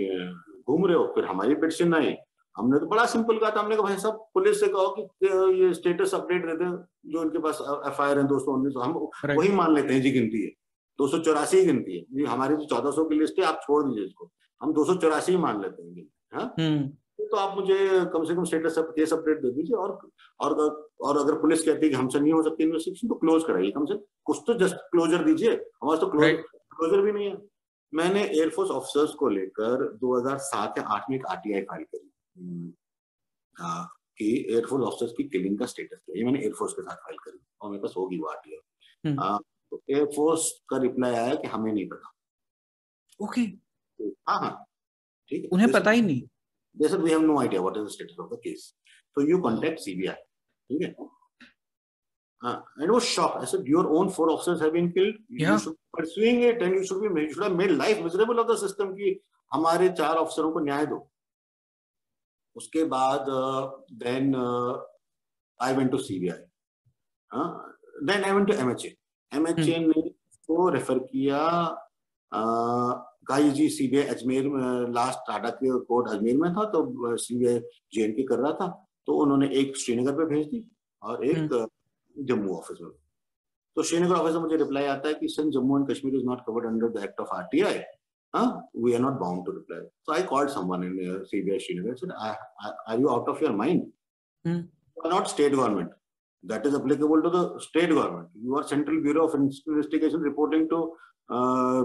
घूम 0.68 0.86
रहे 0.86 0.98
हो 0.98 1.06
फिर 1.16 1.26
हमारी 1.26 1.56
पिटिशन 1.56 1.94
आई 1.94 2.14
हमने 2.56 2.80
तो 2.80 2.86
बड़ा 2.86 3.06
सिंपल 3.06 3.38
कहा 3.38 3.50
था 3.52 3.60
हमने 3.60 3.76
कहा 3.76 3.84
भाई 3.84 3.98
साहब 3.98 4.26
पुलिस 4.34 4.60
से 4.60 4.68
कहो 4.68 4.88
कि 5.24 5.28
ये 5.62 5.74
स्टेटस 5.74 6.14
अपडेट 6.16 6.46
देते 6.46 6.64
हैं 6.64 6.78
जो 7.06 7.20
उनके 7.22 7.40
पास 7.40 7.60
एफ़ 7.88 8.02
आई 8.02 8.10
आर 8.10 8.18
है 8.18 8.24
दो 8.28 8.40
सौ 8.40 8.52
उन्नीस 8.52 8.74
हम 8.78 9.38
वही 9.38 9.52
मान 9.52 9.74
लेते 9.76 9.94
हैं 9.94 10.02
जी 10.02 10.12
गिनती 10.12 10.42
है। 10.44 10.50
दो 11.00 11.08
सौ 11.08 11.18
चौरासी 11.18 11.58
ही 11.58 11.66
गिनती 11.66 11.98
है। 11.98 12.04
जी 12.14 12.26
हमारी 12.26 12.56
जो 12.56 12.66
चौदह 12.66 12.92
सौ 12.92 13.06
की 13.06 13.20
लिस्ट 13.20 13.40
है 13.40 13.46
आप 13.46 13.60
छोड़ 13.64 13.84
दीजिए 13.84 14.06
इसको। 14.06 14.30
हम 14.62 14.74
दो 14.74 14.84
सौ 14.86 14.96
चौरासी 14.96 15.32
ही 15.32 15.38
मान 15.38 15.62
लेते 15.62 15.84
हैं। 15.84 16.08
हाँ? 16.34 16.54
हम्म। 16.60 16.88
तो 17.22 17.38
आप 17.38 17.56
मुझे 17.58 17.76
कम 18.14 18.24
से 18.26 18.36
कम 18.36 18.44
स्टेटस 18.44 18.76
केस 18.96 19.14
अपडेट 19.14 19.42
दे 19.42 19.52
दीजिए 19.52 19.76
और 19.78 19.98
और 20.40 20.54
और 21.02 21.18
अगर 21.18 21.34
पुलिस 21.42 21.64
कहती 21.64 21.86
है 21.86 21.90
कि 21.90 21.96
हमसे 21.96 22.20
नहीं 22.20 22.34
हो 22.34 22.42
सकती 22.44 22.64
इन्वेस्टिगेशन 22.64 23.08
तो 23.08 23.16
क्लोज 23.16 23.44
कराइए 23.44 23.72
कम 23.72 23.86
से 23.86 23.96
कुछ 24.26 24.42
तो 24.48 24.54
जस्ट 24.60 24.76
क्लोजर 24.92 25.24
दीजिए 25.24 25.52
हमारे 25.84 26.00
तो 26.00 26.08
क्लोज 26.08 26.32
क्लोजर 26.76 27.02
भी 27.02 27.12
नहीं 27.12 27.30
है। 27.30 27.36
मैंने 27.94 28.24
एयरफोर्स 28.24 28.70
ऑफिसर्स 28.72 29.14
को 29.20 29.30
लेकर 29.30 29.86
2007 30.04 30.78
या 30.78 30.84
8 30.96 31.10
में 31.10 31.16
एक 31.18 31.26
आरटीआई 31.26 31.62
फ़ाइल 31.62 31.84
करी। 31.84 32.12
हम्म, 32.38 32.72
कि 34.18 34.30
एयरफोर्स 34.54 34.84
ऑफिसर्स 34.84 35.14
की 35.18 35.24
किलिंग 35.24 35.60
का 35.60 35.66
स्टेटस 35.66 36.00
क्या 36.06 36.18
ये 36.18 36.24
मैंने 36.26 36.40
एयरफोर्स 36.40 36.74
के 36.74 36.82
साथ 36.82 36.96
फ़ाइल 36.96 37.18
करी 37.18 37.40
और 37.62 37.72
मेरे 37.72 37.84
पास 37.84 37.94
होगी 37.98 38.20
वो 38.20 38.28
आरटीआई 38.28 39.38
तो 39.72 39.82
एयरफोर्स 39.90 40.52
का 40.70 40.78
रिप्लाई 40.78 41.16
आया 41.16 41.36
कि 41.36 41.48
हमें 41.48 41.72
नहीं 41.74 41.88
पता। 41.90 42.12
ओके। 43.26 43.42
हाँ 44.30 44.40
हाँ। 44.40 44.66
ठीक 45.30 45.44
है। 45.44 45.50
उन्हें 45.54 45.72
पता 45.72 45.92
ही 45.92 46.02
नहीं। 46.02 46.22
They 46.76 46.88
said, 46.88 47.02
we 47.04 47.12
have 47.12 47.24
no 47.24 47.38
idea 47.40 47.62
what 47.62 47.78
is 47.78 47.84
the 47.84 47.90
status 47.90 48.20
of 48.20 48.30
the 48.30 48.38
case. 48.38 48.62
So 49.18 49.24
you 49.30 49.38
contact 49.42 49.82
CBI. 49.86 50.16
Okay? 50.70 50.96
Uh, 52.44 52.60
and 52.78 52.92
was 52.92 53.08
shocked. 53.08 53.42
I 53.42 53.46
said, 53.46 53.68
your 53.68 53.88
own 53.88 54.10
four 54.10 54.32
officers 54.32 54.62
have 54.62 54.74
been 54.74 54.92
killed. 54.92 55.14
Yeah. 55.30 55.54
You 55.54 55.60
should 55.60 55.74
be 55.74 56.02
pursuing 56.02 56.42
it 56.42 56.62
and 56.62 56.74
you 56.74 56.86
should 56.86 57.00
be 57.02 57.22
you 57.22 57.34
should 57.34 57.44
have 57.44 57.56
made 57.56 57.70
life 57.72 58.02
miserable 58.02 58.40
of 58.40 58.48
the 58.48 58.58
system 58.58 58.96
कि 58.96 59.20
हमारे 59.52 59.90
चार 59.98 60.18
अफसरों 60.18 60.52
को 60.52 60.60
न्याय 60.60 60.86
दो 60.86 60.98
उसके 62.56 62.84
बाद 62.94 63.26
then 64.04 64.36
I 65.60 65.74
went 65.76 65.92
to 65.92 65.98
CBI 65.98 66.38
then 68.06 68.24
I 68.24 68.32
went 68.32 68.48
to 68.48 68.54
MHA 68.54 68.96
MHA 69.32 69.78
ने 69.86 70.02
को 70.50 70.70
रेफर 70.76 71.00
किया 71.12 71.42
कहा 72.32 73.40
जी 73.58 73.68
सीबीआई 73.70 74.08
अजमेर 74.16 74.48
में 74.50 74.94
लास्ट 74.94 75.20
टाटा 75.28 75.50
के 75.62 75.78
कोर्ट 75.92 76.10
अजमेर 76.14 76.38
में 76.38 76.52
था 76.54 76.66
तो 76.72 77.18
सीबीआई 77.26 77.60
जे 77.94 78.08
के 78.12 78.24
कर 78.34 78.40
रहा 78.40 78.52
था 78.62 78.68
तो 79.08 79.18
उन्होंने 79.24 79.50
एक 79.60 79.78
श्रीनगर 79.84 80.18
पे 80.18 80.26
भेज 80.36 80.48
दी 80.48 80.64
और 81.02 81.26
एक 81.26 81.54
जम्मू 82.18 82.56
ऑफ़िस 82.56 82.82
में। 82.82 82.92
तो 83.78 83.84
श्रीनगर 83.84 84.16
ऑफ़िस 84.16 84.34
में 84.36 84.42
मुझे 84.42 84.58
रिप्लाई 84.58 84.86
आता 84.86 85.08
है 85.08 85.14
कि 85.14 85.28
since 85.30 85.54
Jammu 85.54 85.78
and 85.80 85.90
Kashmir 85.90 86.16
is 86.16 86.26
not 86.26 86.42
covered 86.48 86.66
under 86.68 86.90
the 87.00 87.04
act 87.04 87.20
of 87.22 87.30
RTI 87.36 87.80
we 88.84 88.94
are 88.94 89.00
not 89.00 89.20
bound 89.20 89.46
to 89.46 89.52
reply 89.52 89.82
so 89.82 90.14
I 90.14 90.24
called 90.34 90.50
someone 90.50 90.84
in 90.84 91.24
CBI 91.26 91.60
Srinagar 91.60 91.96
said 91.96 92.12
are 92.12 93.00
you 93.00 93.08
out 93.08 93.30
of 93.30 93.44
your 93.44 93.56
mind 93.56 93.92
not 94.46 95.28
state 95.28 95.54
government 95.54 95.90
that 96.44 96.66
is 96.66 96.76
applicable 96.76 97.22
to 97.22 97.30
the 97.30 97.60
state 97.62 97.90
government 97.92 98.46
you 98.46 98.56
are 98.58 98.64
central 98.64 99.02
bureau 99.02 99.24
of 99.28 99.36
investigation 99.38 100.24
reporting 100.24 100.70
to 100.70 100.84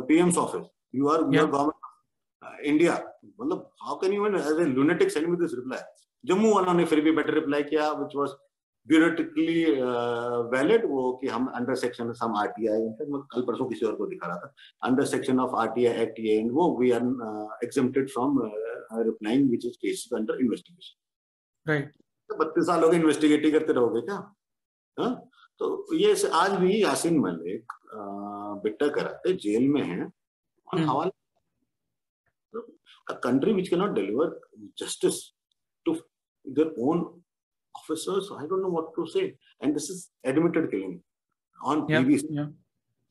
PM's 0.08 0.38
office 0.38 0.66
you 0.94 1.08
are 1.08 1.28
your 1.34 1.50
government 1.50 2.64
India 2.64 2.94
मतलब 3.40 3.70
how 3.82 3.96
can 4.00 4.12
you 4.12 4.36
as 4.36 4.60
a 4.60 4.64
lunatic 4.64 5.10
send 5.10 5.38
this 5.40 5.54
reply 5.54 5.80
Jammu 6.24 6.54
वालों 6.54 6.72
ने 6.74 6.84
फिर 6.84 7.00
भी 7.00 7.12
better 7.12 7.34
reply 7.34 7.62
किया 7.62 7.90
which 7.92 8.16
was 8.16 8.30
bureaucratically 8.86 9.64
valid 10.50 10.84
uh, 10.84 10.90
वो 10.90 11.12
कि 11.16 11.26
हम 11.26 11.46
under 11.46 11.74
section 11.74 12.12
हम 12.22 12.36
आर 12.36 12.48
टी 12.48 12.66
आई 12.66 12.80
मैं 12.80 13.20
कल 13.22 13.42
परसों 13.42 13.66
किसी 13.66 13.86
और 13.86 13.94
को 13.96 14.06
दिखा 14.06 14.26
रहा 14.26 14.36
था। 14.36 14.54
Under 14.82 15.04
section 15.04 15.40
of 15.40 15.54
R 15.54 15.68
T 15.68 15.86
I 15.86 16.02
act 16.02 16.20
ये 16.20 16.42
वो 16.50 16.78
we 16.78 16.90
are 16.90 17.02
exempted 17.64 18.10
from 18.10 18.38
replying 18.92 19.50
which 19.50 19.66
is 19.66 19.72
cases 19.72 20.16
under 20.16 20.40
investigation 20.40 21.72
right 21.72 21.92
बत्तीस 22.30 22.66
साल 22.66 22.84
हो 22.84 22.88
गए 22.88 22.96
इन्वेस्टिगेट 22.96 23.44
ही 23.44 23.50
करते 23.50 23.72
रहोगे 23.72 24.00
क्या? 24.00 24.34
हाँ? 25.00 25.28
तो 25.58 25.94
ये 25.94 26.28
आज 26.28 26.52
भी 26.52 26.82
यासिन 26.82 27.18
मलिक 27.18 27.72
uh, 27.72 28.62
बिट्टा 28.62 28.88
कराते 28.88 29.32
जेल 29.32 29.68
में 29.68 29.82
है 29.82 30.10
कंट्री 33.24 33.52
विच 33.52 33.68
के 33.68 33.76
not 33.76 33.90
deliver 33.90 34.40
justice 34.78 35.14
to 35.84 35.94
their 36.48 36.74
own 36.78 37.22
officers 37.76 38.32
I 38.38 38.46
don't 38.46 38.66
know 38.66 38.72
what 38.78 38.90
to 38.96 39.06
say. 39.12 39.26
And 39.60 39.78
this 39.78 39.88
is 39.94 40.02
admitted 40.32 40.70
killing 40.72 40.96
on 41.58 41.86
या 41.90 42.00
BBC 42.00 42.48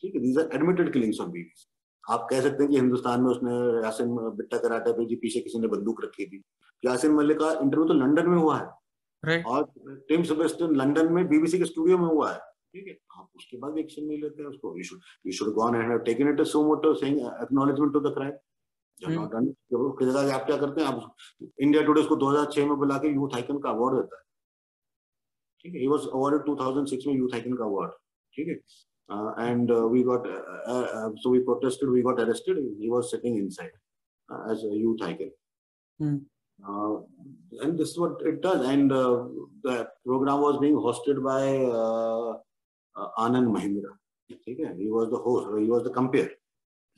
ठीक 0.04 0.16
है 0.16 0.22
these 0.22 0.38
are 0.42 0.50
admitted 0.58 0.94
killings 0.94 1.20
on 1.26 1.34
BBC 1.36 1.68
आप 2.04 2.28
कह 2.30 2.42
सकते 2.42 2.64
हैं 2.64 2.72
कि 2.72 2.78
हिंदुस्तान 2.78 3.22
में 3.22 3.30
उसने 3.30 3.54
यासिन 3.84 4.10
बिट्टा 4.38 4.58
कराटे 4.64 4.92
पे 4.98 5.06
जी 5.06 5.16
पीछे 5.22 5.40
किसी 5.42 5.60
ने 5.60 5.68
बंदूक 5.68 6.04
रखी 6.04 6.26
थी। 6.26 6.42
यासिन 6.84 7.12
मलिक 7.16 7.38
का 7.40 7.52
इंटरव्यू 7.52 7.88
तो 7.88 7.94
लंदन 7.94 8.30
में 8.30 8.38
हुआ 8.38 8.58
है। 8.58 8.66
राइट 9.24 9.46
और 9.46 9.64
टिम 10.10 10.24
सेबेस्टियन 10.32 10.76
लंदन 10.82 11.12
में 11.14 11.28
बीबीसी 11.28 11.58
के 11.60 11.66
स्टूडियो 11.66 11.98
में 11.98 12.06
हुआ 12.08 12.32
है। 12.32 12.40
ठीक 12.40 12.88
है 12.88 12.98
आप 13.18 13.30
उसके 13.36 13.58
बाद 13.58 13.78
एक्शन 13.80 14.06
नहीं 14.06 14.22
लेते 14.22 14.44
हैं 14.44 14.50
उसको। 14.50 14.76
You 14.78 14.84
should 14.84 15.00
you 15.26 15.32
should 15.38 15.54
gone 15.54 15.76
and 15.76 15.90
have 15.92 16.00
taken 16.10 16.30
it 16.30 16.42
so 16.48 16.64
motto 16.68 16.94
saying 17.02 17.18
acknowledgement 17.44 17.94
to 17.94 18.00
the 18.00 18.14
crime 18.18 18.34
जब 19.02 19.10
जगह 20.02 20.34
आप 20.36 20.46
क्या 20.46 20.58
करते 20.58 20.82
हैं? 20.82 20.88
आप 20.88 21.16
इंडिया 21.60 21.84
टुडे 21.84 22.02
उसको 22.02 22.16
2006 22.18 22.68
में 22.68 22.78
बुला 22.78 22.98
के 22.98 23.08
यूथ 23.14 23.36
आइकन 23.36 23.58
का 23.60 23.70
अवार्ड 23.70 23.96
देता 23.96 24.16
है। 24.18 24.24
ठीक 25.65 25.75
है 25.75 25.81
ही 25.81 25.87
वाज 25.89 26.07
अवार्डेड 26.07 26.43
2006 26.51 27.07
में 27.07 27.15
यूथ 27.15 27.35
आइकन 27.35 27.55
का 27.57 27.65
अवार्ड 27.65 27.93
ठीक 28.37 28.49
है 28.49 29.49
and 29.51 29.73
we 29.93 30.03
got 30.11 30.27
so 31.23 31.33
we 31.33 31.39
protested 31.51 31.91
we 31.91 32.03
got 32.03 32.21
arrested 32.21 32.59
he 32.81 32.91
was 32.91 33.05
sitting 33.11 33.39
inside 33.39 33.73
as 34.51 34.65
a 34.71 34.75
youth 34.75 35.05
icon 35.09 35.31
hmm 36.01 36.21
Uh, 36.69 37.01
and 37.63 37.79
this 37.79 37.91
is 37.91 37.99
what 37.99 38.21
it 38.23 38.41
does. 38.43 38.67
And 38.67 38.93
uh, 38.93 39.25
the 39.63 39.89
program 40.07 40.41
was 40.41 40.59
being 40.61 40.75
hosted 40.75 41.23
by 41.23 41.57
uh, 41.57 42.37
uh, 42.97 43.09
Anand 43.19 43.49
Mahindra. 43.49 43.93
Okay? 44.31 44.57
He 44.77 44.91
was 44.91 45.11
the 45.11 45.19
host, 45.19 45.49
he 45.59 45.69
was 45.69 45.85
the 45.85 45.91
compare. 45.91 46.31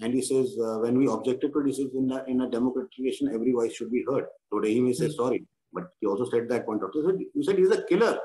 And 0.00 0.12
he 0.12 0.22
says, 0.22 0.56
uh, 0.58 0.78
when 0.78 0.98
we 0.98 1.06
objected 1.06 1.52
to 1.52 1.60
it, 1.60 1.66
he 1.66 1.72
says, 1.72 1.90
in 1.94 2.10
a, 2.10 2.24
in 2.26 2.40
a 2.40 2.50
democratic 2.50 2.90
nation, 2.98 3.30
every 3.32 3.52
voice 3.52 3.74
should 3.74 3.92
be 3.92 4.04
heard. 4.08 4.24
Today 4.52 4.74
he 4.74 4.80
may 4.80 4.92
say 4.92 5.10
sorry, 5.10 5.46
but 5.72 5.84
he 6.00 6.06
also 6.06 6.28
said 6.28 6.48
that 6.48 6.66
point 6.66 6.82
out. 6.82 6.90
He 6.92 7.02
said, 7.04 7.18
you 7.34 7.42
said 7.42 7.58
he's 7.58 7.70
a 7.70 7.82
killer. 7.84 8.18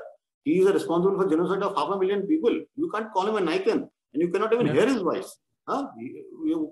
He 0.45 0.59
is 0.59 0.71
responsible 0.73 1.17
for 1.17 1.29
genocide 1.29 1.63
of 1.63 1.75
half 1.75 1.89
a 1.95 1.97
million 1.99 2.23
people. 2.27 2.53
You 2.75 2.89
can't 2.93 3.11
call 3.13 3.27
him 3.27 3.35
an 3.37 3.47
icon, 3.47 3.89
and 4.13 4.21
you 4.21 4.29
cannot 4.29 4.53
even 4.53 4.67
Yeah. 4.67 4.73
hear 4.73 4.87
his 4.93 5.01
voice. 5.01 5.31
हाँ 5.69 5.81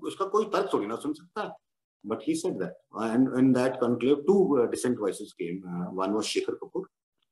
उसका 0.08 0.26
कोई 0.32 0.46
तर्क 0.54 0.70
थोड़ी 0.74 0.88
ना 0.88 0.96
सुन 1.04 1.14
सकता 1.20 1.42
है 1.44 1.52
but 2.12 2.24
he 2.28 2.34
said 2.36 2.56
that 2.60 2.74
Uh, 3.00 3.08
and 3.16 3.28
in 3.40 3.52
that 3.54 3.80
conclave 3.80 4.22
two 4.28 4.38
uh, 4.62 4.66
dissent 4.72 4.98
voices 5.04 5.34
came 5.42 5.60
uh, 5.74 5.86
one 6.00 6.14
was 6.18 6.26
Shekhar 6.32 6.56
Kapoor 6.62 6.82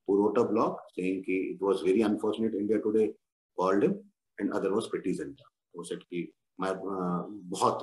who 0.06 0.16
wrote 0.18 0.38
a 0.42 0.44
blog 0.52 0.76
saying 0.98 1.18
कि 1.26 1.36
it 1.54 1.60
was 1.68 1.82
very 1.88 2.02
unfortunate 2.08 2.54
India 2.60 2.78
today 2.86 3.06
called 3.58 3.82
him 3.86 3.96
and 4.38 4.52
other 4.58 4.70
was 4.76 4.88
Priti 4.92 5.12
Zinta 5.20 5.48
who 5.74 5.84
said 5.90 6.04
कि 6.12 6.22
मैं 6.62 6.70
uh, 6.70 7.22
बहुत 7.56 7.82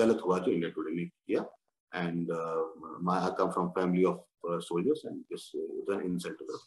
गलत 0.00 0.22
हुआ 0.24 0.38
जो 0.46 0.52
India 0.52 0.70
today 0.78 0.94
ने 0.96 1.04
किया 1.28 1.44
and 1.92 2.30
uh, 2.30 2.62
my 3.10 3.18
I 3.26 3.30
come 3.42 3.52
from 3.52 3.72
family 3.78 4.04
of 4.04 4.20
uh, 4.50 4.58
soldiers 4.60 5.04
and 5.04 5.22
this 5.30 5.50
uh, 5.54 5.60
was 5.76 5.96
an 5.98 6.04
insult 6.10 6.38
to 6.40 6.46
them 6.50 6.60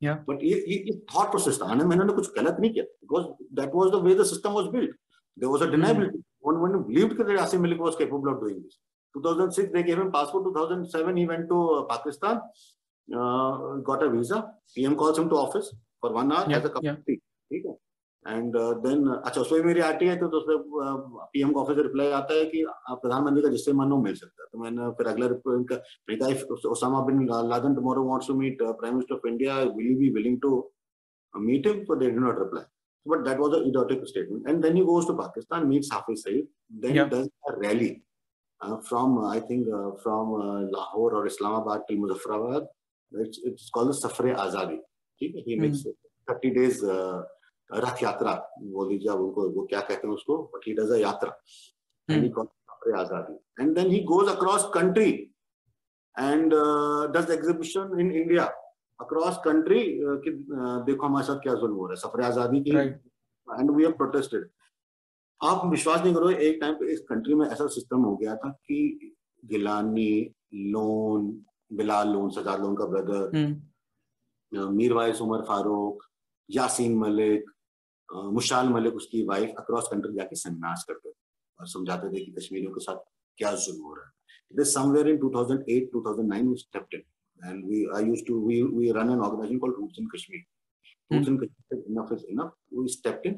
Yeah. 0.00 0.16
but 0.26 0.42
ये 0.42 0.56
ये 0.68 0.76
ये 0.86 0.94
thought 1.10 1.30
process 1.34 1.58
था 1.60 1.66
आनंद 1.72 1.86
मैंने 1.90 2.12
कुछ 2.14 2.32
गलत 2.38 2.56
नहीं 2.60 2.72
किया 2.72 2.84
because 3.02 3.28
that 3.60 3.76
was 3.80 3.92
the 3.92 4.00
way 4.06 4.14
the 4.14 4.26
system 4.32 4.56
was 4.58 4.66
built 4.74 4.90
there 5.36 5.50
was 5.52 5.62
a 5.62 5.68
deniability 5.74 6.20
one 6.48 6.60
one 6.64 6.74
believed 6.88 7.16
that 7.18 7.30
Asim 7.44 7.62
Malik 7.66 7.80
was 7.80 7.96
capable 7.96 8.28
of 8.32 8.40
doing 8.40 8.58
this 8.62 8.76
2006 9.14 9.72
they 9.76 9.82
gave 9.82 9.98
him 9.98 10.10
passport 10.12 10.44
2007 10.44 11.16
he 11.16 11.26
went 11.26 11.48
to 11.48 11.60
uh, 11.76 11.82
Pakistan 11.94 12.42
uh, 13.08 13.52
got 13.90 14.02
a 14.02 14.10
visa 14.10 14.42
PM 14.76 14.96
calls 14.96 15.18
him 15.18 15.30
to 15.30 15.36
office 15.36 15.72
for 16.00 16.12
one 16.12 16.30
hour 16.32 16.44
Yeah, 16.50 16.58
as 16.58 16.64
a 16.66 16.74
cup 16.76 16.84
yeah. 16.84 16.92
of 16.92 17.04
tea 17.06 17.16
है 17.16 17.25
and 18.26 18.56
then 18.56 19.08
अच्छा 19.08 19.40
उसमें 19.40 19.62
मेरी 19.64 19.80
आती 19.80 20.06
है 20.06 20.16
तो, 20.16 20.28
तो 20.28 20.38
उसमें 20.38 20.58
PM 21.32 21.52
का 21.52 21.60
ऑफ़िस 21.60 21.76
रिप्लाई 21.78 22.10
आता 22.10 22.34
है 22.34 22.44
कि 22.44 22.62
आप 22.62 23.00
प्रधानमंत्री 23.02 23.42
का 23.42 23.48
जिससे 23.48 23.72
मन 23.72 23.90
हो 23.90 24.00
मिल 24.02 24.14
सकता 24.14 24.42
है। 24.42 24.48
तो 24.52 24.58
मैंने 24.58 24.90
फिर 24.90 25.06
अगला 25.06 25.26
report 25.26 26.66
Osama 26.66 27.00
bin 27.00 27.28
Laden 27.48 27.74
tomorrow 27.74 28.04
wants 28.04 28.26
to 28.26 28.34
meet 28.34 28.62
prime 28.62 28.94
minister 28.94 29.14
of 29.14 29.28
India 29.28 29.58
will 29.58 29.94
be 29.96 30.10
willing 30.10 30.40
to 30.40 30.72
meet 31.34 31.66
him 31.66 31.84
but 31.90 31.98
they 31.98 32.10
not 32.10 32.38
reply 32.38 32.64
but 33.08 33.18
that 33.18 33.38
was 33.38 33.54
a 33.54 34.04
statement 34.04 34.48
and 34.48 34.62
then 34.62 34.76
he 34.76 34.84
goes 34.84 35.06
to 35.06 35.14
Pakistan 35.14 35.66
meets 35.66 35.92
Hafiz 35.92 36.18
Saeed 36.18 36.48
rally 37.58 38.02
from 38.60 39.24
I 39.24 39.40
think 39.40 39.66
from 40.02 40.36
Lahore 40.70 41.14
और 41.14 41.26
Islamabad 41.26 41.84
to 41.88 41.96
Muzaffarabad 41.96 42.68
it's 43.46 43.70
called 43.70 43.92
सफरे 43.92 44.32
आज़ादी 44.32 44.76
ठीक 45.20 45.36
है 45.36 45.42
रथ 47.70 48.02
यात्रा 48.02 48.32
बोल 48.62 48.88
दीजिए 48.88 49.10
आप 49.12 49.18
उनको 49.18 49.48
वो 49.50 49.66
क्या 49.66 49.80
कहते 49.80 50.06
हैं 50.06 50.14
उसको? 50.14 50.36
बट 50.54 50.66
ही 50.66 50.74
डज 50.74 50.90
अ 50.90 50.96
यात्रा 50.96 51.30
then 53.76 53.90
he 53.90 54.04
goes 54.04 54.28
across 54.28 54.68
country 54.70 55.30
and 56.16 56.54
uh, 56.54 57.06
does 57.08 57.30
exhibition 57.30 57.98
in 58.00 58.12
India. 58.12 58.44
Across 59.00 59.40
country 59.44 59.80
uh, 60.02 60.16
कि 60.24 60.30
uh, 60.30 60.84
देखो 60.86 61.06
हमारे 61.06 61.26
साथ 61.26 61.38
क्या 61.42 61.54
जुल्म 61.54 61.74
हो 61.74 61.86
रहा 61.86 61.92
है। 61.92 62.00
सफरे 62.00 62.24
आज़ादी 62.24 62.60
की 62.60 62.76
एंड 63.48 63.70
वी 63.70 63.82
हैव 63.82 63.92
प्रोटेस्टेड 63.96 64.48
आप 65.40 65.66
विश्वास 65.70 66.00
नहीं 66.02 66.14
करो 66.14 66.30
एक 66.30 66.58
टाइम 66.60 66.74
पे 66.74 66.92
इस 66.92 67.00
कंट्री 67.08 67.34
में 67.34 67.46
ऐसा 67.46 67.66
सिस्टम 67.74 68.04
हो 68.04 68.16
गया 68.16 68.36
था 68.36 68.50
कि 68.66 69.12
गिलानी 69.42 70.12
लोन 70.54 71.28
बिलाल 71.72 72.08
लोन 72.08 72.30
सजाद 72.30 72.60
लोन 72.60 72.76
का 72.76 72.86
ब्रदर 72.94 73.36
हम्म। 73.36 74.70
मीरवाइस 74.76 75.20
उमर 75.22 75.42
फारूक 75.48 76.02
यासीन 76.48 76.96
मलिक 76.98 77.50
मुशाल 78.10 78.68
मलिक 78.68 78.94
उसकी 78.94 79.22
वाइफ 79.26 79.54
अक्रॉस 79.58 79.88
कंट्री 79.92 80.14
जाके 80.14 80.36
सन्यास 80.36 80.84
करते 80.88 81.10
थे 81.10 81.14
और 81.60 81.66
समझाते 81.68 82.08
थे 82.08 82.24
कि 82.24 82.32
कश्मीरियों 82.32 82.72
के 82.72 82.80
साथ 82.80 82.96
क्या 83.38 83.52
जुल्म 83.52 83.82
हो 83.84 83.94
रहा 83.94 84.04
है। 84.04 84.56
This 84.56 84.74
somewhere 84.74 85.08
in 85.08 85.18
2008 85.18 85.88
2009 85.94 86.48
we 86.50 86.56
stepped 86.62 86.94
in 86.98 87.02
and 87.48 87.64
we 87.70 87.80
I 87.96 88.02
used 88.10 88.26
to 88.28 88.36
we 88.48 88.62
we 88.78 88.92
run 88.98 89.10
an 89.14 89.24
organization 89.26 89.60
called 89.64 89.78
Roots 89.80 89.98
in 90.02 90.06
Kashmir. 90.12 90.42
Roots 91.10 91.28
in 91.28 91.38
Kashmir 91.40 91.82
enough 91.90 92.12
is 92.16 92.24
enough. 92.34 92.52
We 92.78 92.86
stepped 92.94 93.26
in 93.30 93.36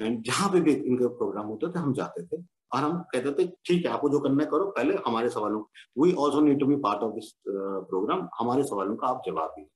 and 0.00 0.24
जहाँ 0.26 0.50
पे 0.52 0.60
भी 0.60 0.72
इनके 0.74 1.06
प्रोग्राम 1.22 1.46
होते 1.46 1.72
थे 1.72 1.78
हम 1.78 1.92
जाते 2.00 2.26
थे 2.26 2.42
और 2.42 2.80
हम 2.82 2.98
कहते 3.12 3.32
थे 3.38 3.46
ठीक 3.66 3.84
है 3.86 3.92
आपको 3.92 4.08
जो 4.08 4.20
करना 4.20 4.42
है 4.42 4.50
करो 4.50 4.66
पहले 4.76 4.94
हमारे 5.06 5.28
सवालों 5.30 5.62
we 6.02 6.12
also 6.24 6.40
need 6.40 6.60
to 6.60 6.66
be 6.66 6.76
part 6.86 7.02
of 7.02 7.14
this 7.14 7.32
programme 7.48 8.28
हमारे 8.38 8.62
सवालों 8.72 8.96
का 8.96 9.06
आप 9.08 9.22
जवाब 9.26 9.50
दीजिए। 9.56 9.70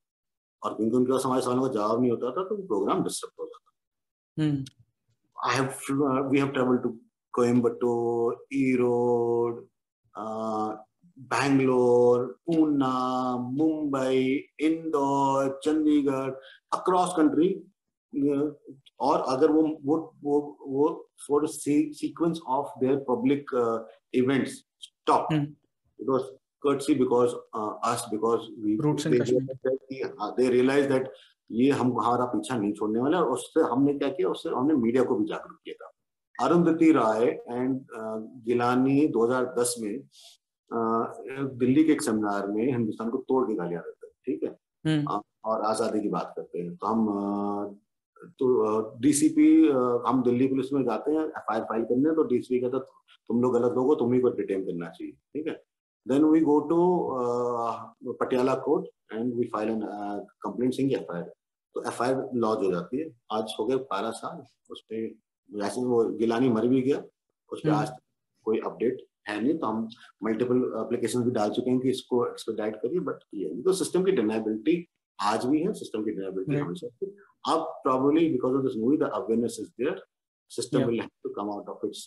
और 0.63 0.75
क्योंकि 0.75 0.97
उनके 0.97 1.13
पास 1.13 1.25
हमारे 1.25 1.43
सवालों 1.43 1.63
का 1.63 1.69
जवाब 1.75 2.01
नहीं 2.01 2.11
होता 2.11 2.31
था 2.31 2.45
तो 2.49 2.63
प्रोग्राम 2.67 3.03
डिस्टर्ब 3.05 3.33
हो 3.41 3.47
जाता 3.47 3.70
Hmm 4.40 4.66
I 5.38 5.54
have 5.54 5.80
uh, 5.92 6.24
we 6.30 6.40
have 6.40 6.54
traveled 6.54 6.84
to 6.84 6.98
Coimbatore, 7.34 8.36
Erode, 8.52 9.64
uh, 10.16 10.76
Bangalore 11.32 12.24
Poona 12.48 12.96
Mumbai 13.40 14.18
Indore 14.68 15.60
Chandigarh 15.64 16.32
across 16.78 17.14
country 17.18 17.50
और 19.00 19.24
अगर 19.36 19.52
वो 19.52 19.62
वो 19.86 19.98
वो 20.24 20.40
वो 20.68 20.88
for 21.28 21.48
sequence 21.48 22.40
of 22.48 22.74
their 22.80 22.98
public 23.10 23.52
events 24.14 24.58
stop 24.80 25.34
it 25.34 26.10
was 26.10 26.34
courtesy 26.66 26.94
because 27.00 27.34
uh, 27.54 27.74
us 27.84 28.04
because 28.12 28.46
we 28.60 28.76
Roots 28.76 29.06
in 29.06 29.12
they 29.12 29.20
Kashmir. 29.20 29.42
realized 29.42 29.64
that 29.64 29.76
कि, 29.90 30.02
हाँ, 30.20 30.36
they 30.38 30.50
realized 30.50 30.90
that 30.90 31.10
ये 31.51 31.71
हम 31.71 31.89
हमारा 32.01 32.25
पीछा 32.25 32.57
नहीं 32.57 32.73
छोड़ने 32.73 33.01
वाले 33.01 33.17
और 33.17 33.29
उससे 33.29 33.61
हमने 33.61 33.95
क्या 33.95 34.09
किया 34.09 34.29
उससे 34.29 34.49
हमने 34.49 34.75
मीडिया 34.75 35.05
को 35.05 35.17
भी 35.17 35.25
जागरूक 35.25 35.59
किया 35.65 35.75
था। 35.75 36.47
अरुंधति 36.47 36.93
राय 36.93 37.25
एंड 37.25 37.81
गिलानी 38.45 39.09
2010 39.09 39.75
में 39.81 39.99
uh, 39.99 41.05
दिल्ली 41.59 41.85
के 41.85 41.93
एक 41.93 42.03
सेमिनार 42.03 42.47
में 42.47 42.67
हिंदुस्तान 42.67 43.11
को 43.11 43.19
तोड़ 43.19 43.45
के 43.45 43.55
गालियाँ 43.55 43.83
देते 43.83 44.07
हैं 44.07 44.15
ठीक 44.27 44.43
है? 44.45 44.57
हम्म। 44.87 45.21
और 45.45 45.63
आज़ादी 45.63 46.01
की 46.01 46.09
बात 46.09 46.33
करते 46.37 46.59
हैं। 46.59 46.77
तो 46.77 46.87
हम 46.87 47.79
तो 48.39 48.81
डीसीपी 49.01 49.49
हम 50.09 50.23
दिल्ली 50.23 50.47
पुलिस 50.47 50.73
में 50.73 50.83
जाते 50.85 51.11
हैं 51.11 51.25
एफआईआर 51.25 51.65
फ़ाइल 51.65 51.85
करने 51.85 52.15
तो 52.15 52.23
डीसीपी 52.23 52.61
कहता 52.61 52.79
तुम 52.79 53.43
लोग 53.43 53.53
गलत 53.55 53.75
लोग 53.77 53.87
हो 53.87 53.95
तुम 53.95 54.13
ही 54.13 54.21
को 54.21 54.29
डिटेन 54.29 54.65
करना 54.65 54.89
चाहिए 54.89 55.13
ठीक 55.13 55.47
है? 55.47 55.55
Then 56.07 56.25
we 56.25 56.41
go 56.41 56.59
to 56.61 58.13
Patiala 58.13 58.55
court 58.55 59.15
and 59.15 59.35
we 59.35 59.45
file 59.45 59.69
an 59.69 59.81
complaint 60.43 60.75
Singh 60.75 60.93
F 60.93 61.13
तो 61.75 61.83
एफ़ 61.89 62.03
आई 62.03 62.15
लॉज 62.41 62.65
हो 62.65 62.71
जाती 62.73 62.99
है 62.99 63.11
आज 63.33 63.55
हो 63.59 63.67
गए 63.67 63.77
बारह 63.91 64.11
साल 64.21 64.43
उस 64.71 64.81
पर 64.93 65.09
वैसे 65.51 65.85
वो 65.87 66.05
गिलानी 66.19 66.49
मर 66.51 66.67
भी 66.69 66.83
गया 66.83 66.99
उस 66.99 67.61
पर 67.65 67.69
हम्म। 67.69 67.79
आज 67.79 67.91
कोई 68.47 68.59
अपडेट 68.67 69.07
है 69.29 69.41
नहीं 69.43 69.57
तो 69.59 69.67
हम 69.67 69.89
मल्टीपल 70.25 70.63
एप्लीकेशन 70.81 71.23
भी 71.25 71.31
डाल 71.31 71.51
चुके 71.57 71.71
हैं 71.71 71.81
कि 71.81 71.89
इसको 71.91 72.27
एक्सपेडाइट 72.27 72.77
करिए 72.83 73.01
बट 73.09 73.25
ये 73.35 73.49
नहीं। 73.51 73.63
तो 73.63 73.73
सिस्टम 73.81 74.05
की 74.05 74.13
डिनाबिलिटी 74.13 74.77
आज 75.19 75.45
भी 75.47 75.63
है 75.63 75.73
सिस्टम 75.81 76.05
की 76.05 76.11
डिनाबिलिटी 76.11 76.53
Right. 76.53 76.65
हमेशा 76.65 76.89
थी 76.89 77.15
अब 77.45 77.67
probably 77.87 78.23
because 78.31 78.57
of 78.57 78.65
this 78.65 78.77
movie 78.81 78.99
the 79.03 79.11
awareness 79.19 79.59
is 79.65 79.69
there 79.83 79.97
system 80.51 80.81
Yeah. 80.81 80.89
will 80.89 81.01
have 81.01 81.13
to 81.27 81.33
come 81.37 81.51
out 81.53 81.69
of 81.75 81.85
its 81.89 82.01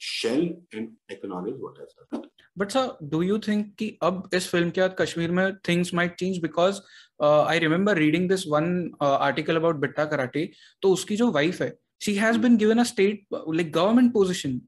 shell 0.00 0.42
and 0.72 1.14
acknowledge 1.14 1.60
what 1.66 1.78
has 1.78 1.94
happened 1.98 2.26
but 2.58 2.70
sir 2.70 2.96
do 3.10 3.22
you 3.22 3.38
think 3.38 3.74
कि 3.78 3.98
अब 4.02 4.28
इस 4.34 4.48
film 4.50 4.70
के 4.70 4.80
बाद 4.80 4.96
कश्मीर 4.98 5.30
में 5.30 5.56
things 5.68 5.94
might 5.94 6.14
change 6.14 6.38
because 6.42 6.80
I 7.22 7.58
remember 7.58 7.96
reading 7.98 8.28
this 8.28 8.46
one 8.48 8.90
article 9.02 9.56
about 9.56 9.76
Bitta 9.76 10.04
Karate 10.04 10.50
तो 10.82 10.92
उसकी 10.92 11.16
जो 11.16 11.30
wife 11.32 11.62
है 11.62 11.78
she 12.02 12.14
has 12.14 12.38
been 12.38 12.56
given 12.56 12.78
a 12.78 12.82
state 12.82 13.26
like 13.34 13.72
government 13.72 14.12
position 14.12 14.60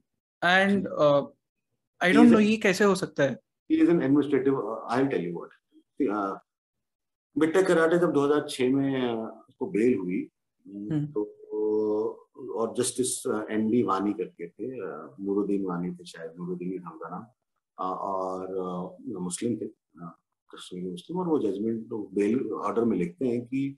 and 0.44 0.88
I 2.00 2.12
don't 2.12 2.28
know 2.28 2.38
ये 2.38 2.56
कैसे 2.56 2.84
हो 2.84 2.94
सकता 2.94 3.22
है। 3.22 3.38
An 3.70 4.00
administrative 4.02 4.54
uh, 4.54 4.78
i'll 4.92 5.08
tell 5.10 5.24
you 5.24 5.34
what. 5.34 5.50
See, 6.00 6.06
uh, 6.08 6.36
Bitta 7.38 7.62
Karate 7.62 7.98
जब 7.98 8.14
2006 8.14 8.70
में 8.74 8.92
uh, 9.02 9.28
उसको 9.48 9.66
बेल 9.66 9.94
हुई 9.98 10.28
हम्म। 10.66 11.06
तो 11.06 11.22
और 12.54 12.74
जस्टिस 12.78 13.12
एन 13.50 13.68
डी 13.70 13.82
वानी 13.82 14.12
करके 14.12 14.48
थे 14.48 14.70
नूरुद्दीन 15.24 15.64
वानी 15.64 15.90
थे 15.90 16.04
शायद 16.04 16.32
नूरुद्दीन 16.38 16.72
ही 16.72 16.78
नाम। 16.78 17.26
और 17.80 18.98
मुस्लिम 19.20 19.56
थे 19.56 19.66
कश्मीरी 20.50 20.90
मुस्लिम 20.90 21.18
और 21.20 21.28
वो 21.28 21.38
जजमेंट 21.38 21.92
बेल 22.14 22.50
ऑर्डर 22.52 22.84
में 22.84 22.96
लिखते 22.98 23.28
हैं 23.28 23.40
कि 23.46 23.76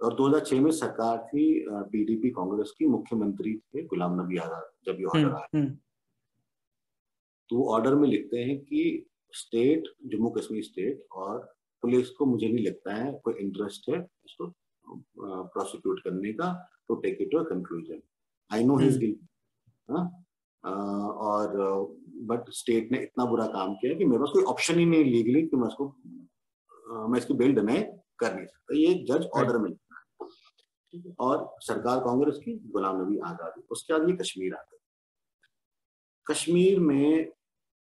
और 0.00 0.16
2006 0.16 0.60
में 0.60 0.70
सरकार 0.70 1.18
थी 1.26 1.44
बीडीपी 1.68 2.30
कांग्रेस 2.30 2.74
की 2.78 2.86
मुख्यमंत्री 2.86 3.56
थे 3.56 3.82
गुलाम 3.82 4.20
नबी 4.20 4.36
आज़ाद 4.36 4.70
जब 4.86 5.00
ये 5.00 5.04
ऑर्डर 5.04 5.24
हम्म, 5.24 5.36
आया। 5.36 5.48
हम्म, 5.54 5.70
तो 7.50 7.56
वो 7.56 7.72
ऑर्डर 7.74 7.94
में 7.94 8.08
लिखते 8.08 8.38
हैं 8.38 8.58
कि 8.58 9.06
स्टेट 9.32 9.88
जम्मू 10.12 10.30
कश्मीर 10.30 10.62
स्टेट 10.62 11.06
और 11.12 11.38
पुलिस 11.82 12.10
को 12.10 12.26
मुझे 12.26 12.48
नहीं 12.48 12.64
लगता 12.66 12.94
है 12.94 13.12
कोई 13.24 13.34
इंटरेस्ट 13.40 13.88
है 13.88 13.98
इसको 14.24 14.52
प्रोसिक्यूट 14.86 16.00
करने 16.04 16.32
का 16.32 16.52
to 16.88 16.94
take 16.94 17.18
it 17.20 17.30
to 17.32 17.44
conclusion 17.44 18.00
I 18.50 18.64
know 18.64 18.76
his. 18.76 18.98
Guilt 18.98 19.20
और 20.64 21.56
बट 22.26 22.50
स्टेट 22.50 22.92
ने 22.92 22.98
इतना 22.98 23.24
बुरा 23.24 23.46
काम 23.46 23.74
किया 23.74 23.94
कि 23.94 24.04
मेरे 24.04 24.18
पास 24.18 24.30
कोई 24.32 24.42
ऑप्शन 24.42 24.78
ही 24.78 24.86
नहीं 24.86 25.04
लीगली 25.04 25.42
कि 25.42 25.56
मैं 25.56 25.68
इसको 25.68 25.88
अ, 25.88 27.06
मैं 27.06 27.18
इसकी 27.18 27.34
बिल 27.34 27.54
डिनाई 27.54 27.82
कर 28.18 28.34
नहीं 28.34 28.46
सकता। 28.46 28.76
ये 28.76 28.94
जज 28.94 29.26
ऑर्डर 29.36 29.58
में 29.58 29.70
है। 29.70 29.76
और 31.20 31.56
सरकार 31.60 31.98
कांग्रेस 31.98 32.36
की 32.36 32.52
गुलाम 32.72 33.02
नबी 33.02 33.18
आज़ादी 33.18 33.62
उसके 33.70 33.94
बाद 33.94 34.08
ये 34.10 34.16
कश्मीर 34.16 34.54
आता 34.54 34.76
है। 34.76 34.80
कश्मीर 36.26 36.80
में 36.80 37.32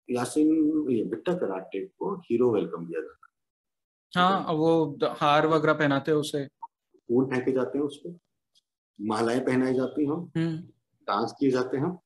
यासिन 0.10 0.48
ये 0.92 1.04
बिट्टा 1.04 1.34
कराटे 1.34 1.86
को 1.86 2.16
हीरो 2.16 2.54
वेलकम 2.54 2.86
दिया 2.86 3.02
जाता 3.02 3.26
हाँ। 4.14 4.54
वो 4.54 5.00
हार 5.06 5.48
वगैरह 5.48 5.74
पहनाते 5.74 6.12
हैं 6.12 6.18
उसे। 6.18 6.46
फूल 6.46 7.26
फेंके 7.26 7.52
जाते 7.52 7.78
हैं 7.78 7.86
उसको। 7.86 8.16
मालाएँ 9.02 9.40
पहनाई 9.40 9.74
जाती 9.74 10.06
हैं। 10.06 10.18
हम्म, 10.38 10.58
डांस 11.08 11.36
किए 11.40 11.52
जाते 11.52 11.78
हैं। 11.78 12.00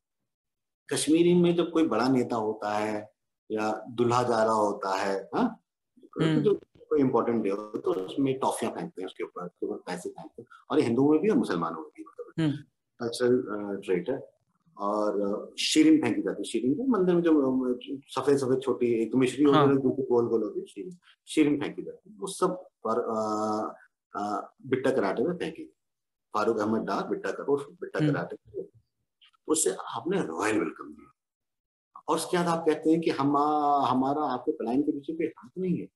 कश्मीरी 0.94 1.34
में 1.34 1.56
जब 1.56 1.72
कोई 1.72 1.88
बड़ा 1.88 2.08
नेता 2.10 2.36
होता 2.36 2.78
है 2.78 3.10
या 3.50 3.72
दुल्हा 3.90 4.24
जा 4.24 4.44
रहा 4.44 4.54
होता 4.54 4.96
है 4.96 5.16
हाँ 5.36 5.46
हम्म। 6.22 6.42
जो 6.42 6.54
कोई 6.90 7.00
इंपॉर्टेंट 7.00 7.44
डे 7.44 7.50
हो 7.50 7.78
तो 7.78 7.94
उसमें 7.94 8.38
टॉफियाँ 8.40 8.72
फेंकते 8.74 9.02
हैं 9.02 9.08
उसके 9.08 9.24
ऊपर 9.24 9.46
उसके 9.46 9.66
ऊपर 9.66 9.78
पैसे 9.88 10.10
फेंकते 10.10 10.42
हैं 10.42 10.48
और 10.72 10.80
हिंदुओं 10.80 11.12
में 11.12 11.20
भी 11.22 11.30
और 11.30 11.38
मुसलमानों 11.38 11.82
में 11.82 11.90
भी 11.98 12.04
मतलब। 12.04 12.58
कल्चरल 13.00 13.82
ट्रेट 13.86 14.10
है 14.10 14.20
और 14.78 15.54
शीरिन 15.60 16.02
फेंकी 16.02 16.22
जाती 16.22 16.42
है 16.42 16.50
शीरिन 16.50 16.74
को 16.74 16.84
मंदिर 16.88 17.16
में 17.16 17.22
जो 17.22 17.32
सफ़ेद 18.16 18.38
सफ़ेद 18.38 18.62
छोटी 18.62 18.92
एक 19.02 19.16
मिश्री 19.16 19.44
होती 19.44 19.58
हाँ। 19.58 19.68
है 19.68 19.76
गोल 19.76 20.28
गोल 20.28 20.44
होती 20.44 20.60
है 20.60 20.66
शीरिन 20.66 20.98
शीरिन 21.28 21.60
फेंकी 21.60 21.82
जाती 21.82 22.10
है 22.10 22.16
वो 22.20 22.28
सब 22.28 22.56
पर 22.88 23.02
बिट्टा 24.68 24.92
कराटे 24.92 25.24
में 25.24 25.36
फेंकी। 25.38 25.64
फारूक 26.34 26.60
अहमद 26.60 26.82
डार 26.82 27.08
बिट्टा 27.08 27.32
करो 27.32 27.58
बिट्टा 27.82 28.00
हम्म। 28.00 28.12
कराटे 28.12 28.62
उससे 29.50 29.72
आपने 29.72 30.22
रॉयल 30.22 30.60
वेलकम 30.60 30.94
दिया। 30.94 31.12
और 32.08 32.16
उसके 32.16 32.38
बाद 32.38 32.48
आप 32.48 32.66
कहते 32.68 32.90
हैं 32.90 33.02
कि 33.02 33.10
हम 33.10 33.38
हमारा 33.88 34.24
आपके 34.34 34.52
पलायन 34.52 34.82
के 34.82 34.92
पीछे 34.92 35.14
कोई 35.14 35.28
हाथ 35.38 35.50
नहीं 35.58 35.78
है। 35.78 35.88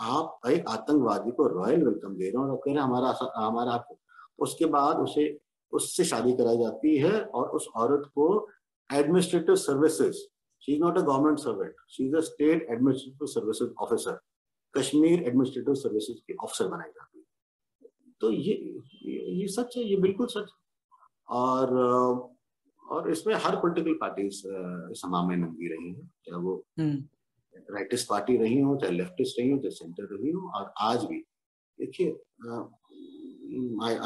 आप 0.00 0.40
एक 0.46 0.66
आतंकवादी 0.68 1.30
को 1.30 1.46
रॉयल 1.48 1.84
वेलकम 1.84 2.14
दे 2.14 2.24
रहे 2.24 2.36
हो 2.36 2.50
और 2.50 2.56
कह 2.56 2.72
रहे 2.72 2.82
हमारा 2.82 3.18
हमारा 3.36 3.72
आप 3.72 3.96
उसके 4.38 4.64
बाद 4.64 4.96
उसे 4.96 5.40
उससे 5.72 6.04
शादी 6.04 6.32
कराई 6.32 6.56
जाती 6.56 6.96
है 6.96 7.20
और 7.24 7.48
उस 7.48 7.66
औरत 7.76 8.06
को 8.14 8.26
administrative 8.90 9.56
services 9.56 10.16
she 10.62 10.72
is 10.72 10.80
not 10.80 10.98
a 10.98 11.00
government 11.00 11.38
servant 11.38 11.74
she 11.90 12.06
is 12.06 12.16
a 12.16 12.20
state 12.20 12.66
administrative 12.70 13.26
services 13.26 13.70
officer 13.82 14.20
Kashmir 14.74 15.22
administrative 15.22 15.74
services 15.74 16.18
की 16.26 16.34
ऑफिसर 16.34 16.68
बनाई 16.68 16.90
जाती 16.90 17.18
है। 17.18 17.24
तो 18.20 18.30
ये 18.30 18.54
ये, 19.04 19.20
ये 19.40 19.48
सच 19.48 19.76
है 19.76 19.82
ये 19.82 19.96
बिल्कुल 19.96 20.26
सच 20.26 20.36
है। 20.36 20.67
और 21.28 21.74
और 22.84 23.10
इसमें 23.10 23.34
हर 23.34 23.56
पॉलिटिकल 23.56 23.94
पार्टी 24.00 24.28
समा 24.94 25.22
में 25.22 25.36
नंगी 25.36 25.68
रही 25.68 25.88
है 25.88 26.06
चाहे 26.24 26.40
वो 26.42 26.54
हम्म। 26.78 27.74
राइटिस्ट 27.74 28.08
पार्टी 28.08 28.36
रही 28.36 28.60
हो 28.60 28.76
चाहे 28.76 28.92
लेफ्टिस्ट 28.92 29.40
रही 29.40 29.50
हो 29.50 29.58
चाहे 29.58 29.70
सेंटर 29.70 30.14
रही 30.14 30.30
हो 30.30 30.48
और 30.50 30.72
आज 30.82 31.04
भी। 31.04 31.18
देखिए 31.78 32.10
I 33.82 33.96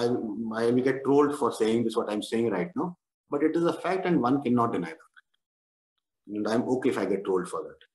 I 0.57 0.81
get 0.81 1.03
trolled 1.03 1.35
for 1.35 1.53
saying 1.53 1.85
this 1.85 1.97
what 1.97 2.09
I 2.09 2.15
am 2.15 2.21
saying 2.27 2.51
right 2.53 2.73
now 2.77 2.95
but 3.31 3.45
it 3.45 3.57
is 3.57 3.67
a 3.67 3.73
fact 3.79 4.07
and 4.07 4.21
one 4.21 4.37
can 4.43 4.55
not 4.55 4.73
deny 4.73 4.93
that 4.93 6.37
and 6.37 6.49
I 6.49 6.55
am 6.55 6.63
okay 6.69 6.89
if 6.89 6.99
I 6.99 7.07
get 7.07 7.25
trolled 7.25 7.49
for 7.49 7.63
that 7.63 7.89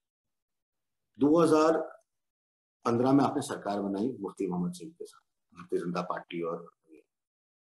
2015 1.19 3.13
में 3.13 3.23
आपने 3.23 3.41
सरकार 3.41 3.81
बनाई 3.81 4.09
मुफ्ती 4.21 4.47
मोहम्मद 4.47 4.73
सिंह 4.73 4.91
के 4.91 5.05
साथ 5.05 5.21
Bharatiya 5.53 5.79
Janata 5.79 6.01
party 6.01 6.41
और 6.43 6.65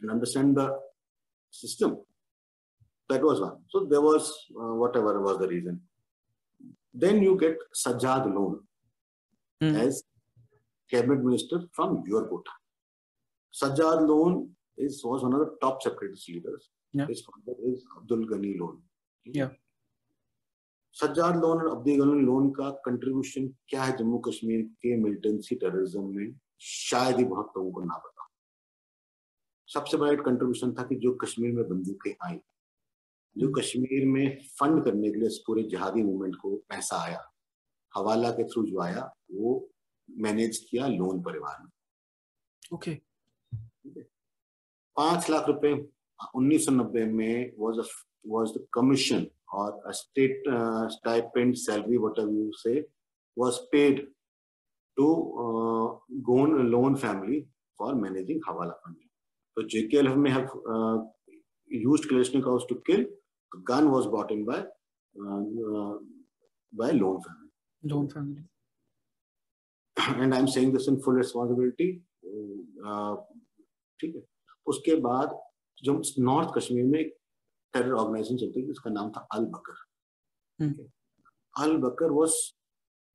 and 0.00 0.10
understand 0.10 0.56
the 0.56 0.78
system. 1.50 1.98
That 3.08 3.22
was 3.22 3.40
one. 3.40 3.56
So 3.68 3.86
there 3.86 4.00
was 4.00 4.46
uh, 4.50 4.74
whatever 4.74 5.20
was 5.20 5.38
the 5.38 5.48
reason. 5.48 5.80
Then 6.94 7.22
you 7.22 7.38
get 7.38 7.56
Sajjad 7.74 8.32
Loan 8.34 8.60
हम्म, 9.62 9.76
as 9.76 10.02
cabinet 10.90 11.22
minister 11.22 11.62
from 11.72 12.02
your 12.06 12.26
quota. 12.26 12.50
Sajjad 13.54 14.06
Loan 14.08 14.50
is 14.76 15.02
was 15.04 15.22
one 15.22 15.34
of 15.34 15.40
the 15.40 15.56
top 15.60 15.82
separatist 15.82 16.28
leaders. 16.28 16.70
Yeah. 16.92 17.06
His 17.06 17.22
father 17.22 17.58
is 17.64 17.84
Abdul 17.96 18.26
Ghani 18.26 18.58
Loan. 18.58 18.78
Yeah. 19.24 19.50
Sajjad 20.94 21.36
Lone 21.40 21.58
और 21.58 21.68
अब्दी 21.70 21.96
गलन 21.96 22.24
loan 22.26 22.50
का 22.50 22.70
contribution 22.84 23.46
क्या 23.68 23.82
है 23.82 23.96
जम्मू 23.96 24.18
कश्मीर 24.26 24.62
के 24.82 24.96
militancy 25.02 25.56
terrorism 25.56 26.02
में 26.14 26.34
शायद 26.60 27.16
ही 27.18 27.24
बहुत 27.24 27.52
लोगों 27.56 27.70
को 27.72 27.80
ना 27.80 27.98
पता 28.06 28.09
सबसे 29.70 29.96
बड़ा 29.96 30.12
एक 30.12 30.20
कंट्रीब्यूशन 30.20 30.72
था 30.74 30.82
कि 30.86 30.94
जो 31.04 31.12
कश्मीर 31.24 31.52
में 31.52 31.68
बंदूकें 31.68 32.14
आई 32.26 32.36
जो 33.36 33.46
हम्म। 33.46 33.60
कश्मीर 33.60 34.06
में 34.06 34.38
फंड 34.60 34.84
करने 34.84 35.10
के 35.10 35.18
लिए 35.18 35.28
इस 35.28 35.38
पूरे 35.46 35.62
जिहादी 35.62 36.02
मूवमेंट 36.02 36.36
को 36.36 36.54
पैसा 36.68 37.02
आया 37.04 37.24
हवाला 37.96 38.30
के 38.30 38.44
थ्रू 38.44 38.66
जो 38.66 38.80
आया 38.82 39.10
वो 39.32 39.52
मैनेज 40.08 40.58
किया 40.70 40.86
लोन 40.86 41.22
परिवार 41.22 41.62
ने। 41.62 42.76
ओके 42.76 42.94
पाँच 44.96 45.30
लाख 45.30 45.48
रुपए 45.48 45.72
उन्नीस 46.34 46.64
सौ 46.66 46.72
नब्बे 46.72 47.04
में 47.04 47.52
was 47.58 47.80
was 48.26 48.58
the 48.58 48.66
commission 48.74 49.26
or 49.52 49.80
a 49.86 49.92
state 49.92 50.46
uh, 50.50 50.88
stipend 50.88 51.58
salary, 51.58 51.98
whatever 51.98 52.30
you 52.30 52.52
say, 52.56 52.84
was 53.36 53.66
paid 53.72 54.06
to 54.96 55.06
uh, 55.38 56.16
Gone 56.22 56.70
loan 56.70 56.96
family 56.96 57.46
So 59.56 59.64
JKLF 59.64 60.16
may 60.16 60.30
have 60.30 60.50
uh, 60.68 60.98
used 61.68 62.08
Kalashnikovs 62.08 62.68
to 62.68 62.82
kill. 62.86 63.04
The 63.52 63.58
gun 63.64 63.90
was 63.90 64.06
bought 64.06 64.30
in 64.30 64.44
by 64.44 64.64
uh, 65.14 65.40
uh, 65.78 65.94
by 66.72 66.90
loan 66.90 67.20
family. 67.22 67.50
Loan 67.82 68.08
family. 68.08 68.42
And 69.96 70.34
I'm 70.34 70.48
saying 70.48 70.72
this 70.72 70.88
in 70.88 71.00
full 71.02 71.14
responsibility. 71.14 71.90
ठीक 74.00 74.14
है 74.16 74.22
उसके 74.66 74.94
बाद 75.06 75.38
जो 75.84 75.92
north 76.24 76.54
Kashmir 76.56 76.84
में 76.84 77.02
terror 77.74 77.92
organisation 77.92 78.36
चलती 78.36 78.62
थी 78.62 78.66
जिसका 78.66 78.90
नाम 78.90 79.10
था 79.12 79.26
Al 79.34 79.44
Badr 79.54 79.74
Al 81.54 81.76
Badr 81.82 82.10
was 82.18 82.36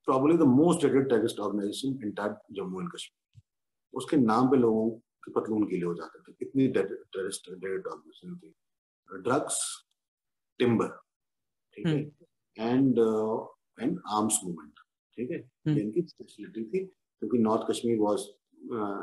probably 0.07 0.38
the 0.38 0.48
most 0.49 0.84
rated 0.86 1.10
terrorist 1.10 1.40
organisation 1.48 1.99
in 2.07 2.14
Jammu 2.60 2.82
and 2.82 2.90
Kashmir 2.95 3.41
उसके 3.94 4.18
नाम 4.18 4.49
पे 4.52 4.57
लोगों 4.57 4.90
के 5.26 5.31
पतलून 5.39 5.65
गीले 5.68 5.85
हो 5.85 5.93
जाते 5.95 6.19
थे। 6.22 6.45
टेररिस्ट 6.73 7.49
रेटेड 7.49 7.88
ऑर्गेनाइजेशन 7.88 8.38
थी 8.38 8.53
ड्रग्स 9.10 9.60
टिम्बर 10.60 10.88
ठीक 11.77 11.88
है? 11.88 11.99
एंड 12.57 12.99
एंड 13.80 13.99
आर्म्स 14.18 14.39
मूवमेंट 14.43 14.80
ठीक 15.18 15.31
है? 15.31 15.38
हम्म। 15.68 15.77
इनकी 15.80 16.02
स्पेशलिटी 16.02 16.64
थी 16.64 16.85
क्योंकि 16.85 17.38
north 17.38 17.69
Kashmir 17.69 17.97
was 17.99 18.27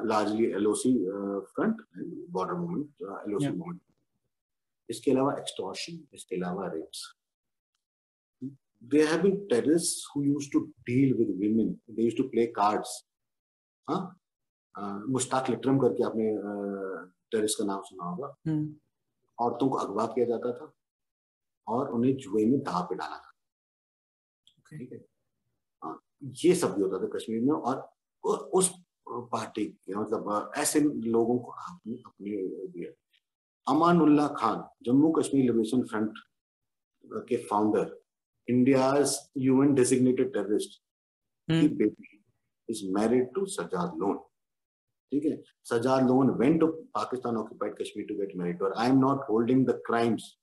largely 0.08 0.46
LOC 0.60 0.92
front 1.54 1.82
border 2.36 2.54
movement 2.54 3.02
LOC 3.26 3.48
movement 3.48 3.80
इसके 4.88 5.10
अलावा 5.10 5.34
एक्सटॉर्शन 5.38 6.06
इसके 6.14 6.36
अलावा 6.36 6.66
rapes 6.74 7.10
there 8.92 9.06
have 9.06 9.20
been 9.22 9.34
terrorists 9.50 10.06
who 10.12 10.20
used 10.24 10.50
to 10.52 10.60
deal 10.86 11.10
with 11.16 11.28
women. 11.42 11.66
They 11.88 12.02
used 12.02 12.16
to 12.16 12.24
play 12.30 12.46
cards. 12.48 12.94
हाँ? 13.88 14.00
मुश्ताक 14.76 15.50
लिटरम 15.50 15.78
करके 15.78 16.04
आपने 16.04 16.26
टेररिस्ट 17.32 17.58
का 17.58 17.64
नाम 17.64 17.82
सुना 17.82 18.04
होगा। 18.04 18.28
औरतों 19.38 19.68
को 19.68 19.76
अगवा 19.76 20.06
किया 20.06 20.26
जाता 20.26 20.52
था 20.52 20.72
और 21.66 21.90
उन्हें 21.90 22.16
जुए 22.16 22.44
में 22.46 22.58
दाव 22.60 22.86
पे 22.90 22.94
डाला 22.94 23.16
था। 23.16 23.32
ठीक 24.70 24.92
है? 24.92 25.00
ये 26.44 26.54
सब 26.54 26.74
भी 26.74 26.82
होता 26.82 26.98
था 27.02 27.08
कश्मीर 27.16 27.40
में 27.42 27.52
और 27.52 27.76
उस 28.58 28.70
पार्टी 29.32 29.64
के 29.64 29.94
मतलब 29.94 30.52
ऐसे 30.58 30.80
लोगों 30.80 31.38
को 31.38 31.50
आपने 31.50 31.94
अपने 32.06 32.66
दिया 32.68 32.92
अमानुल्ला 33.66 34.26
खान 34.38 34.62
जम्मू 34.86 35.10
कश्मीर 35.12 35.44
लिबरेशन 35.44 35.82
फ्रंट 35.82 36.18
के 37.28 37.36
founder 37.46 38.00
India 38.48 38.92
UN 39.38 39.74
designated 39.74 40.32
terrorist 40.32 40.80
की 41.48 41.68
बेटी 41.76 42.24
is 42.68 42.84
married 42.94 43.32
to 43.34 43.44
Sajad 43.46 43.96
Lone 43.98 44.18
ठीक 45.11 45.25
है 45.25 45.35
Sajad 45.69 46.07
Lone 46.07 46.29
went 46.39 46.59
to 46.59 46.67
Pakistan 46.99 47.37
occupied 47.37 47.77
Kashmir 47.81 48.07
to 48.07 48.15
get 48.21 48.35
married 48.37 48.61
और 48.63 48.73
I 48.77 48.89
am 48.89 48.99
not 48.99 49.29
holding 49.29 49.65
the 49.67 49.81
crimes 49.87 50.35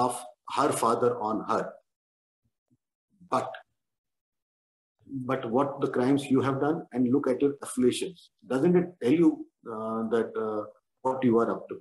of 0.00 0.22
her 0.56 0.72
father 0.82 1.12
on 1.30 1.44
her 1.50 1.62
but 3.34 3.60
but 5.28 5.42
what 5.54 5.72
the 5.80 5.88
crimes 5.94 6.22
you 6.26 6.42
have 6.44 6.54
done 6.60 6.76
and 6.98 7.08
look 7.14 7.26
at 7.30 7.42
your 7.44 7.48
affiliations 7.64 8.20
doesn't 8.52 8.78
it 8.80 8.86
tell 9.02 9.16
you 9.22 9.26
uh, 9.72 9.98
that 10.12 10.38
uh, 10.42 10.62
what 11.06 11.26
you 11.28 11.40
are 11.40 11.48
up 11.54 11.66
to 11.72 11.76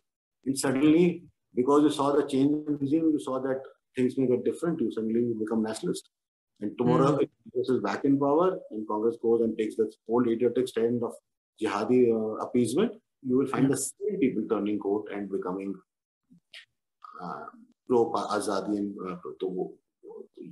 And 0.45 0.57
suddenly, 0.57 1.23
because 1.55 1.83
you 1.83 1.91
saw 1.91 2.15
the 2.15 2.23
change 2.23 2.51
in 2.67 2.77
regime, 2.77 3.11
you 3.13 3.19
saw 3.19 3.39
that 3.41 3.61
things 3.95 4.17
may 4.17 4.27
get 4.27 4.43
different. 4.43 4.79
You 4.79 4.91
suddenly 4.91 5.33
become 5.37 5.61
nationalist. 5.63 6.09
And 6.61 6.77
tomorrow, 6.77 7.17
mm. 7.17 7.23
if 7.23 7.29
Congress 7.43 7.69
is 7.69 7.81
back 7.81 8.05
in 8.05 8.19
power 8.19 8.57
and 8.71 8.87
Congress 8.87 9.17
goes 9.21 9.41
and 9.41 9.57
takes 9.57 9.75
the 9.75 9.91
old 10.07 10.27
idiotic 10.27 10.67
stand 10.67 11.03
of 11.03 11.13
jihadi 11.60 12.12
uh, 12.12 12.34
appeasement, 12.46 12.92
you 13.22 13.38
will 13.38 13.46
find 13.46 13.66
mm. 13.66 13.70
the 13.70 13.76
same 13.76 14.18
people 14.20 14.44
turning 14.48 14.78
court 14.78 15.12
and 15.12 15.30
becoming 15.30 15.74
uh, 17.22 17.46
pro 17.88 18.12
azadi 18.12 18.78
and 18.78 18.94
uh, 19.08 19.16
तो 19.40 19.48
वो 19.48 19.74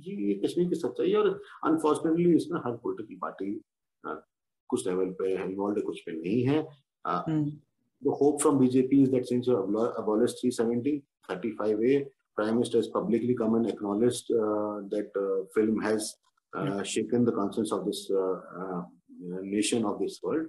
ये 0.05 0.33
कश्मीर 0.43 0.67
की 0.69 0.75
सच्चाई 0.75 1.13
और 1.15 1.27
unfortunately 1.65 2.35
इसमें 2.35 2.59
हर 2.65 2.71
political 2.83 3.15
party 3.21 3.51
कुछ 4.69 4.87
level 4.87 5.09
पे 5.19 5.31
इन्वॉल्व 5.43 5.81
कुछ 5.85 6.01
पे 6.05 6.11
नहीं 6.11 6.43
है 6.47 6.57
the 8.05 8.11
hope 8.11 8.41
from 8.41 8.59
BJP 8.59 9.03
is 9.03 9.11
that 9.11 9.27
since 9.27 9.47
you 9.47 9.57
abolished 9.97 10.41
370, 10.41 11.03
35A, 11.29 12.05
Prime 12.35 12.55
Minister 12.55 12.77
has 12.77 12.87
publicly 12.87 13.33
come 13.33 13.55
and 13.55 13.67
acknowledged 13.69 14.29
uh, 14.31 14.83
that 14.91 15.09
uh, 15.15 15.45
film 15.55 15.81
has 15.81 16.15
uh, 16.55 16.83
shaken 16.83 17.25
the 17.25 17.31
conscience 17.31 17.71
of 17.71 17.85
this 17.85 18.09
uh, 18.11 18.39
uh, 18.61 18.83
nation 19.41 19.85
of 19.85 19.99
this 19.99 20.19
world. 20.21 20.47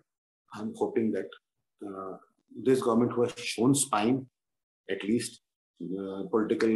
I'm 0.55 0.73
hoping 0.74 1.12
that 1.12 1.28
uh, 1.82 2.16
this 2.64 2.82
government 2.82 3.12
who 3.12 3.23
has 3.23 3.35
shown 3.36 3.74
spine, 3.74 4.27
at 4.89 5.02
least 5.05 5.43
political 6.31 6.73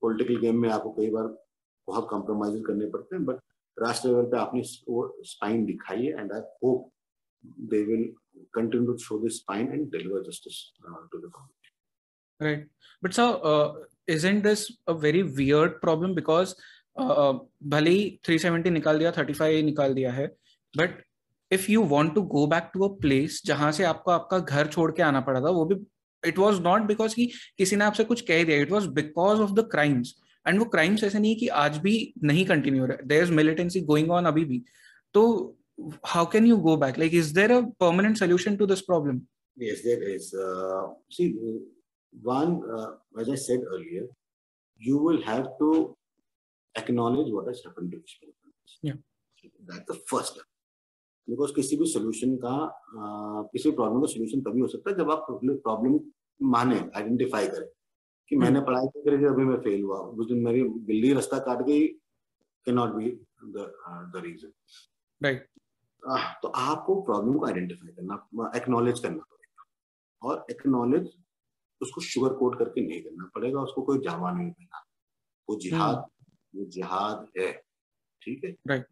political 0.00 0.38
game 0.40 0.60
में 0.60 0.68
आपको 0.70 0.90
कई 0.92 1.10
बार 1.10 1.26
बहुत 1.88 2.08
compromise 2.10 2.62
करने 2.66 2.86
पड़ते 2.90 3.16
हैं 3.16 3.24
but 3.24 3.40
राष्ट्र 3.82 4.08
level 4.08 4.24
पे 4.30 4.38
आपने 4.38 4.62
स्पाइन 4.64 5.64
दिखाई 5.66 6.04
है 6.06 6.20
and 6.20 6.32
I 6.32 6.40
hope 6.64 6.90
they 7.70 7.84
will 7.84 8.04
continue 8.56 8.96
to 8.96 9.02
show 9.04 9.18
this 9.18 9.38
spine 9.38 9.70
and 9.72 9.90
deliver 9.90 10.22
justice 10.22 10.72
uh, 10.86 11.00
to 11.12 11.20
the 11.22 11.30
community. 11.36 11.70
Right. 12.40 12.66
But 13.02 13.14
so, 13.14 13.24
uh, 13.38 13.72
isn't 14.06 14.42
this 14.42 14.70
a 14.86 14.94
very 14.94 15.22
weird 15.22 15.80
problem? 15.80 16.14
Because 16.14 16.54
uh, 16.96 17.34
भले 17.74 17.90
ही 17.90 18.20
370 18.28 18.70
निकाल 18.70 18.98
दिया 18.98 19.12
35 19.14 19.62
निकाल 19.64 19.94
दिया 19.94 20.12
है 20.12 20.26
but 20.76 21.02
if 21.52 21.70
you 21.70 21.84
want 21.86 22.14
to 22.14 22.22
go 22.36 22.46
back 22.46 22.70
to 22.74 22.88
a 22.88 22.92
place 23.00 23.40
जहाँ 23.46 23.70
से 23.72 23.84
आपको 23.84 24.10
आपका 24.10 24.38
घर 24.38 24.66
छोड़ 24.66 24.90
के 24.96 25.02
आना 25.02 25.20
पड़ा 25.28 25.40
था 25.40 25.50
वो 25.58 25.64
भी 25.64 25.76
इट 26.28 26.38
वाज 26.38 26.60
नॉट 26.62 26.82
बिकॉज़ 26.86 27.14
कि 27.14 27.30
किसी 27.58 27.76
ने 27.76 27.84
आपसे 27.84 28.04
कुछ 28.04 28.20
कह 28.28 28.44
दिया 28.44 28.60
it 28.62 28.70
was 28.70 28.86
because 29.00 29.40
of 29.40 29.52
the 29.60 29.68
crimes 29.72 30.14
and 30.46 30.58
वो 30.58 30.64
क्राइम्स 30.76 31.04
ऐसे 31.04 31.18
नहीं 31.18 31.36
कि 31.36 31.48
आज 31.64 31.76
भी 31.78 31.96
नहीं 32.24 32.44
कंटिन्यू 32.46 32.80
हो 32.80 32.86
रहा 32.86 32.96
है 33.00 33.06
there 33.08 33.22
is 33.24 33.32
militancy 33.32 33.80
going 33.92 34.10
on 34.10 34.26
अभी 34.26 34.44
भी 34.44 34.62
तो 35.14 35.24
how 36.04 36.24
can 36.24 36.46
you 36.46 36.56
go 36.58 36.76
back 36.76 36.98
like 36.98 37.12
is 37.12 37.32
there 37.32 37.52
a 37.52 37.62
permanent 37.80 38.18
solution 38.18 38.56
to 38.58 38.66
this 38.66 38.82
problem 38.82 39.22
yes 39.56 39.82
there 39.82 40.02
is 40.02 40.34
uh, 40.34 40.82
see 41.10 41.28
one 42.12 42.52
uh, 42.76 42.90
as 43.20 43.28
i 43.28 43.34
said 43.34 43.60
earlier 43.72 44.04
you 44.80 44.98
will 44.98 45.20
have 45.22 45.48
to 45.58 45.96
acknowledge 46.74 47.32
what 47.32 47.46
has 47.46 47.62
happened 47.64 47.90
to 47.90 47.98
people 47.98 48.34
yeah 48.82 48.98
that's 49.68 49.86
the 49.86 49.98
first 50.12 50.34
step 50.34 50.51
because 51.28 51.52
किसी 51.54 51.76
भी 51.76 51.86
solution 51.86 52.36
का 52.36 52.54
किसी 53.52 53.70
भी 53.70 53.76
problem 53.76 54.00
का 54.00 54.06
solution 54.06 54.40
तभी 54.40 54.60
हो 54.60 54.66
सकता 54.68 54.90
है 54.90 54.96
जब 54.96 55.10
आप 55.10 55.26
प्रॉब्लम 55.30 56.00
माने 56.40 56.78
आइडेंटिफाई 56.96 57.48
करें 57.48 57.68
कि 58.30 58.36
मैंने 58.36 58.60
पढ़ाई 58.60 58.86
करी 58.96 59.24
अभी 59.24 59.44
मैं 59.44 59.56
फेल 59.60 59.82
हुआ 59.82 59.98
उस 59.98 60.28
दिन 60.28 60.42
मेरी 60.44 60.62
बिल्ली 60.90 61.12
रास्ता 61.12 61.38
काट 61.38 61.62
गई 61.66 61.86
can 62.66 62.74
not 62.74 62.94
be 62.94 63.10
the 63.44 64.22
reason 64.24 64.52
right 65.22 65.48
तो 66.42 66.48
आपको 66.48 67.00
प्रॉब्लम 67.02 67.38
को 67.38 67.46
आइडेंटिफाई 67.46 67.92
करना 67.92 68.50
एक्नोलेज 68.56 68.98
करना 69.00 69.22
पड़ेगा। 69.22 69.64
और 70.22 70.46
एक्नोलेज 70.50 71.10
उसको 71.80 72.00
शुगर 72.00 72.32
कोट 72.34 72.58
करके 72.58 72.80
नहीं 72.86 73.02
करना 73.02 73.30
पड़ेगा 73.34 73.60
उसको 73.60 73.82
कोई 73.82 73.98
जावा 73.98 74.32
नहीं 74.32 74.50
देना। 74.50 74.82
वो 75.48 75.56
जिहाद 75.60 75.96
हम्म। 75.96 76.58
वो 76.58 76.64
जिहाद 76.70 77.26
है 77.38 77.52
ठीक 78.22 78.44
है? 78.44 78.84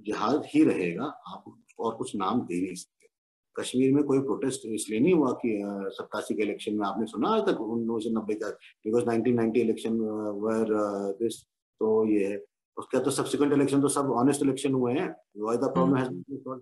जिहाद 0.00 0.42
ही 0.54 0.64
रहेगा 0.64 1.04
आप 1.04 1.44
और 1.78 1.94
कुछ 1.94 2.16
नाम 2.16 2.40
दे 2.40 2.60
नहीं 2.64 2.74
सकते। 2.74 3.08
कश्मीर 3.56 3.92
में 3.94 4.04
कोई 4.04 4.18
प्रोटेस्ट 4.18 4.66
इसलिए 4.66 5.00
नहीं 5.00 5.14
हुआ 5.14 5.32
कि 5.32 5.60
सत्तासी 5.66 6.34
के 6.34 6.42
इलेक्शन 6.42 6.74
में 6.74 6.86
आपने 6.86 7.06
सुना 7.06 7.40
तक 7.40 7.60
उन्नीस 7.60 8.04
सौ 8.04 8.10
नब्बे 8.10 8.34
का 8.34 8.48
because 8.84 9.04
nineteen 9.04 9.34
ninety 9.34 9.60
election 9.60 10.00
where 10.44 10.72
this 11.18 11.42
तो 11.80 12.08
ये 12.08 12.24
है। 12.26 12.44
उसका 12.78 12.98
तो 12.98 13.10
सब्सिक्वेंट 13.10 13.52
इलेक्शन 13.52 13.80
तो 13.80 13.88
सब 13.88 14.10
ऑनेस्ट 14.10 14.42
इलेक्शन 14.42 14.72
हुए 14.72 14.92
हैं। 14.92 15.12
प्रॉब्लम 15.38 15.96
है। 15.96 16.60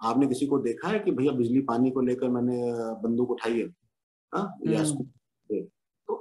आपने 0.00 0.26
किसी 0.26 0.46
को 0.46 0.58
देखा 0.58 0.88
है 0.88 0.98
कि 0.98 1.10
भैया 1.10 1.32
बिजली 1.32 1.60
पानी 1.60 1.90
को 1.90 2.00
लेकर 2.00 2.28
मैंने 2.28 2.58
बंदूक 3.02 3.30
उठाई 3.30 3.60
है? 3.60 3.66
हाँ? 4.34 4.46
हम्म। 4.66 5.02
तो 6.08 6.14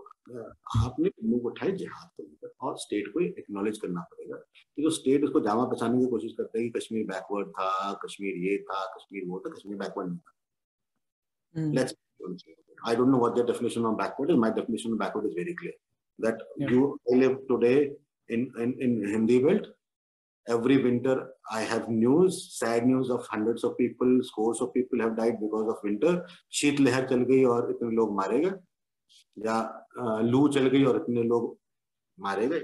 आपने 0.78 1.10
बंदूक 1.10 1.45
उठाई 1.45 1.72
जिहाद 1.72 2.10
को 2.18 2.24
लेकर 2.24 2.41
और 2.62 2.78
स्टेट 2.78 3.08
को 3.14 3.22
एक्नॉलेज 3.22 3.78
करना 3.82 4.02
पड़ेगा 4.12 4.36
कि 4.76 4.82
जो 4.84 4.90
स्टेट 5.00 5.24
उसको 5.26 5.40
जामा 5.48 5.66
पहचानने 5.66 6.04
की 6.04 6.10
कोशिश 6.12 6.34
करता 6.38 6.58
है 6.60 6.64
कि 6.64 6.80
कश्मीर 6.80 7.06
बैकवर्ड 7.08 7.50
था 7.60 7.94
कश्मीर 8.06 8.38
ये 8.48 8.58
था 8.70 8.86
कश्मीर 8.98 9.28
वो 9.30 9.40
था 9.46 9.54
कश्मीर 9.56 9.78
बैकवर्ड 9.78 10.10
नहीं 10.10 10.20
था 10.20 11.72
let's 11.74 11.96
I 12.84 12.96
don't 12.96 13.12
know 13.12 13.18
what 13.18 13.36
their 13.36 13.46
definition 13.46 13.86
of 13.86 13.98
backward 13.98 14.32
is. 14.32 14.38
My 14.38 14.50
definition 14.50 14.94
of 14.94 15.00
backward 15.00 15.26
is 15.26 15.34
very 15.36 15.54
clear. 15.54 15.74
That 16.20 16.40
yeah. 16.58 16.70
you 16.70 17.00
I 17.12 17.16
live 17.16 17.38
today 17.48 17.92
in, 18.30 18.52
in, 18.58 18.76
in 18.80 19.06
Hindi. 19.08 19.62
Every 20.48 20.78
winter 20.78 21.30
I 21.52 21.62
have 21.62 21.90
news, 21.90 22.58
sad 22.58 22.88
news 22.88 23.12
of 23.12 23.26
hundreds 23.28 23.64
of 23.64 23.78
people, 23.78 24.20
scores 24.24 24.62
of 24.62 24.74
people 24.74 25.00
have 25.00 25.16
died 25.16 25.40
because 25.40 25.68
of 25.70 25.84
winter. 25.84 26.14
शीत 26.52 26.80
लहर 26.80 27.08
चल 27.10 27.24
गई 27.32 27.44
और 27.46 27.70
इतने 27.72 27.92
लोग 27.96 28.16
मारे 28.16 28.40
गए 28.40 28.54
या 29.46 30.22
लू 30.24 30.48
चल 30.54 30.68
गई 30.68 30.84
और 30.84 30.96
इतने 31.02 31.24
लोग 31.24 31.58
मारे 32.18 32.48
गए 32.48 32.60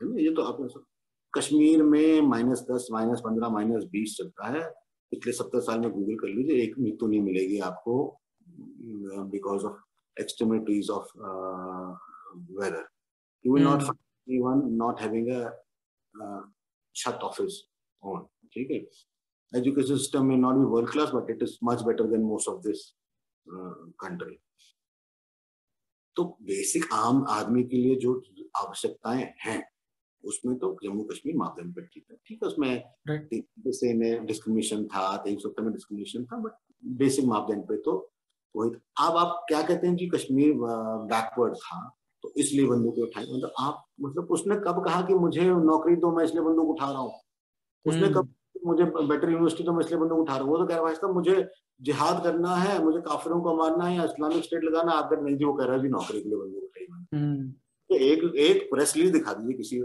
है 0.00 0.08
ना 0.08 0.20
ये 0.20 0.34
तो 0.34 0.42
आपने 0.42 0.68
सब 0.68 0.84
कश्मीर 1.32 1.82
में 1.84 2.20
माइनस 2.28 2.66
दस 2.70 2.88
माइनस 2.92 3.20
पंद्रह 3.24 3.48
माइनस 3.50 3.84
बीस 3.92 4.16
चलता 4.18 4.48
है 4.48 4.68
पिछले 5.12 5.32
सत्तर 5.32 5.60
साल 5.60 5.80
में 5.80 5.90
गूगल 5.90 6.14
कर 6.18 6.28
लीजिए 6.28 6.62
एक 6.62 6.78
मृत्यु 6.78 7.08
नहीं 7.08 7.20
मिलेगी 7.22 7.58
आपको 7.70 7.96
because 9.32 9.64
of 9.66 9.82
extremities 10.16 10.90
of 10.90 11.06
uh, 11.22 11.94
weather. 12.50 12.84
You 13.44 13.52
will 13.52 13.62
mm. 13.62 13.64
not 13.64 13.82
find 13.82 13.98
anyone 14.28 14.76
not 14.76 15.00
having 15.00 15.30
a 15.30 15.50
uh, 16.14 16.40
shut 16.96 17.22
off 17.22 17.38
his 17.38 17.64
own. 18.02 18.26
ठीक 18.54 18.70
है 18.70 18.76
एजुकेशन 19.52 19.96
सिस्टम 19.96 20.26
में 20.26 20.36
not 20.36 20.56
be 20.56 20.64
world 20.72 20.90
class 20.90 21.10
but 21.14 21.30
it 21.30 21.42
is 21.42 21.56
much 21.64 21.80
better 21.82 22.06
than 22.08 22.20
most 22.22 22.48
of 22.48 22.60
this 22.62 22.82
country 24.00 24.36
तो 26.16 26.24
basic 26.42 26.84
आम 26.92 27.24
आदमी 27.30 27.62
के 27.64 27.76
लिए 27.76 27.96
जो 27.96 28.12
आवश्यकताएँ 28.56 29.24
हैं 29.40 29.62
उसमें 30.24 30.56
तो 30.58 30.76
जम्मू 30.84 31.02
कश्मीर 31.04 31.36
मापदंड 31.36 31.74
पर 31.74 31.86
ठीक 31.94 32.04
है। 32.10 32.16
ठीक 32.26 32.38
है 32.42 32.48
उसमें 32.48 32.82
जैसे 33.08 33.92
में 33.94 34.26
डिस्क्रिमिनेशन 34.26 34.84
था 34.86 35.16
तेईस 35.16 35.42
सत्तर 35.42 35.62
में 35.62 35.72
डिस्क्रिमिनेशन 35.72 36.24
था 36.24 36.36
बट 36.38 36.52
बेसिक 36.98 37.24
मापदंड 37.24 37.62
पे 37.62 37.76
तो 37.82 37.96
वही 38.54 38.70
अब 39.00 39.16
आप 39.16 39.44
क्या 39.48 39.60
कहते 39.62 39.86
हैं 39.86 39.96
जी 39.96 40.06
कश्मीर 40.08 40.52
बैकवर्ड 41.10 41.56
था 41.56 41.80
तो 42.24 42.32
इसलिए 42.36 42.66
बंदूक 42.66 42.98
उठाई। 42.98 43.24
मतलब 43.24 43.52
आप 43.60 43.84
मतलब 44.00 44.30
उसने 44.30 44.56
कब 44.66 44.84
कहा 44.84 45.00
कि 45.02 45.14
मुझे 45.16 45.48
नौकरी 45.64 45.96
दो 45.96 46.12
मैं 46.16 46.24
इसलिए 46.24 46.42
बंदूक 46.44 46.68
उठा 46.68 46.90
रहा 46.90 47.00
हूँ? 47.00 47.20
उसने 47.86 48.00
हम्म। 48.00 48.14
कब 48.14 48.34
मुझे 48.64 48.84
बेटर 48.84 49.30
यूनिवर्सिटी 49.30 49.64
तो 49.64 49.72
मैं 49.72 49.84
इसलिए 49.84 50.00
बंदूक 50.00 50.18
उठा 50.18 50.36
रहा 50.36 50.42
हूँ। 50.42 50.50
वो 50.50 50.58
तो 50.58 50.66
कह 50.66 50.76
रहा 50.76 50.88
है 51.06 51.12
मुझे 51.14 51.48
जिहाद 51.80 52.22
करना 52.24 52.54
है 52.56 52.82
मुझे 52.84 53.00
काफिरों 53.02 53.40
को 53.42 53.54
मारना 53.56 53.84
है 53.84 53.96
या 53.96 54.04
इस्लामिक 54.04 54.44
स्टेट 54.44 54.64
लगाना 54.64 54.92
आप 54.92 55.12
नहीं 55.12 55.36
जी 55.36 55.44
वो 55.44 55.52
कह 55.52 55.64
रहा 55.64 55.76
है 55.76 55.88
नौकरी 55.90 56.20
के 56.22 56.28
लिए 56.28 56.38
बंदूक 56.38 56.64
उठाई 56.64 56.86
हम्म। 57.14 57.48
तो 57.90 57.94
एक 58.04 58.24
एक 58.48 58.68
प्रेस 58.70 58.96
रिलीज़ 58.96 59.12
दिखा 59.12 59.32
दीजिए 59.32 59.56
किसी 59.56 59.80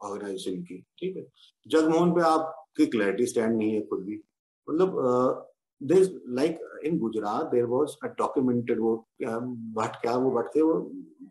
ऑर्गेनाइजेशन 0.00 0.62
की 0.62 0.78
ठीक 0.98 1.16
है? 1.16 1.26
जगमोहन 1.66 2.12
पे 2.14 2.20
आपकी 2.28 2.86
क्लैरिटी 2.94 3.26
स्टैंड 3.26 3.56
नहीं 3.56 3.72
है 3.74 3.80
खुद 3.88 4.00
भी। 4.04 4.20
मतलब 4.68 5.50
there 5.80 6.22
like 6.38 6.58
in 6.86 6.98
Gujarat 6.98 7.46
there 7.54 7.64
was 7.66 7.96
a 8.04 8.08
documented 8.18 8.80
वो 8.80 8.96
भट्ट 9.22 10.00
क्या 10.02 10.16
वो 10.16 10.30
भट्ट 10.30 10.54
थे 10.56 10.62
वो? 10.62 10.74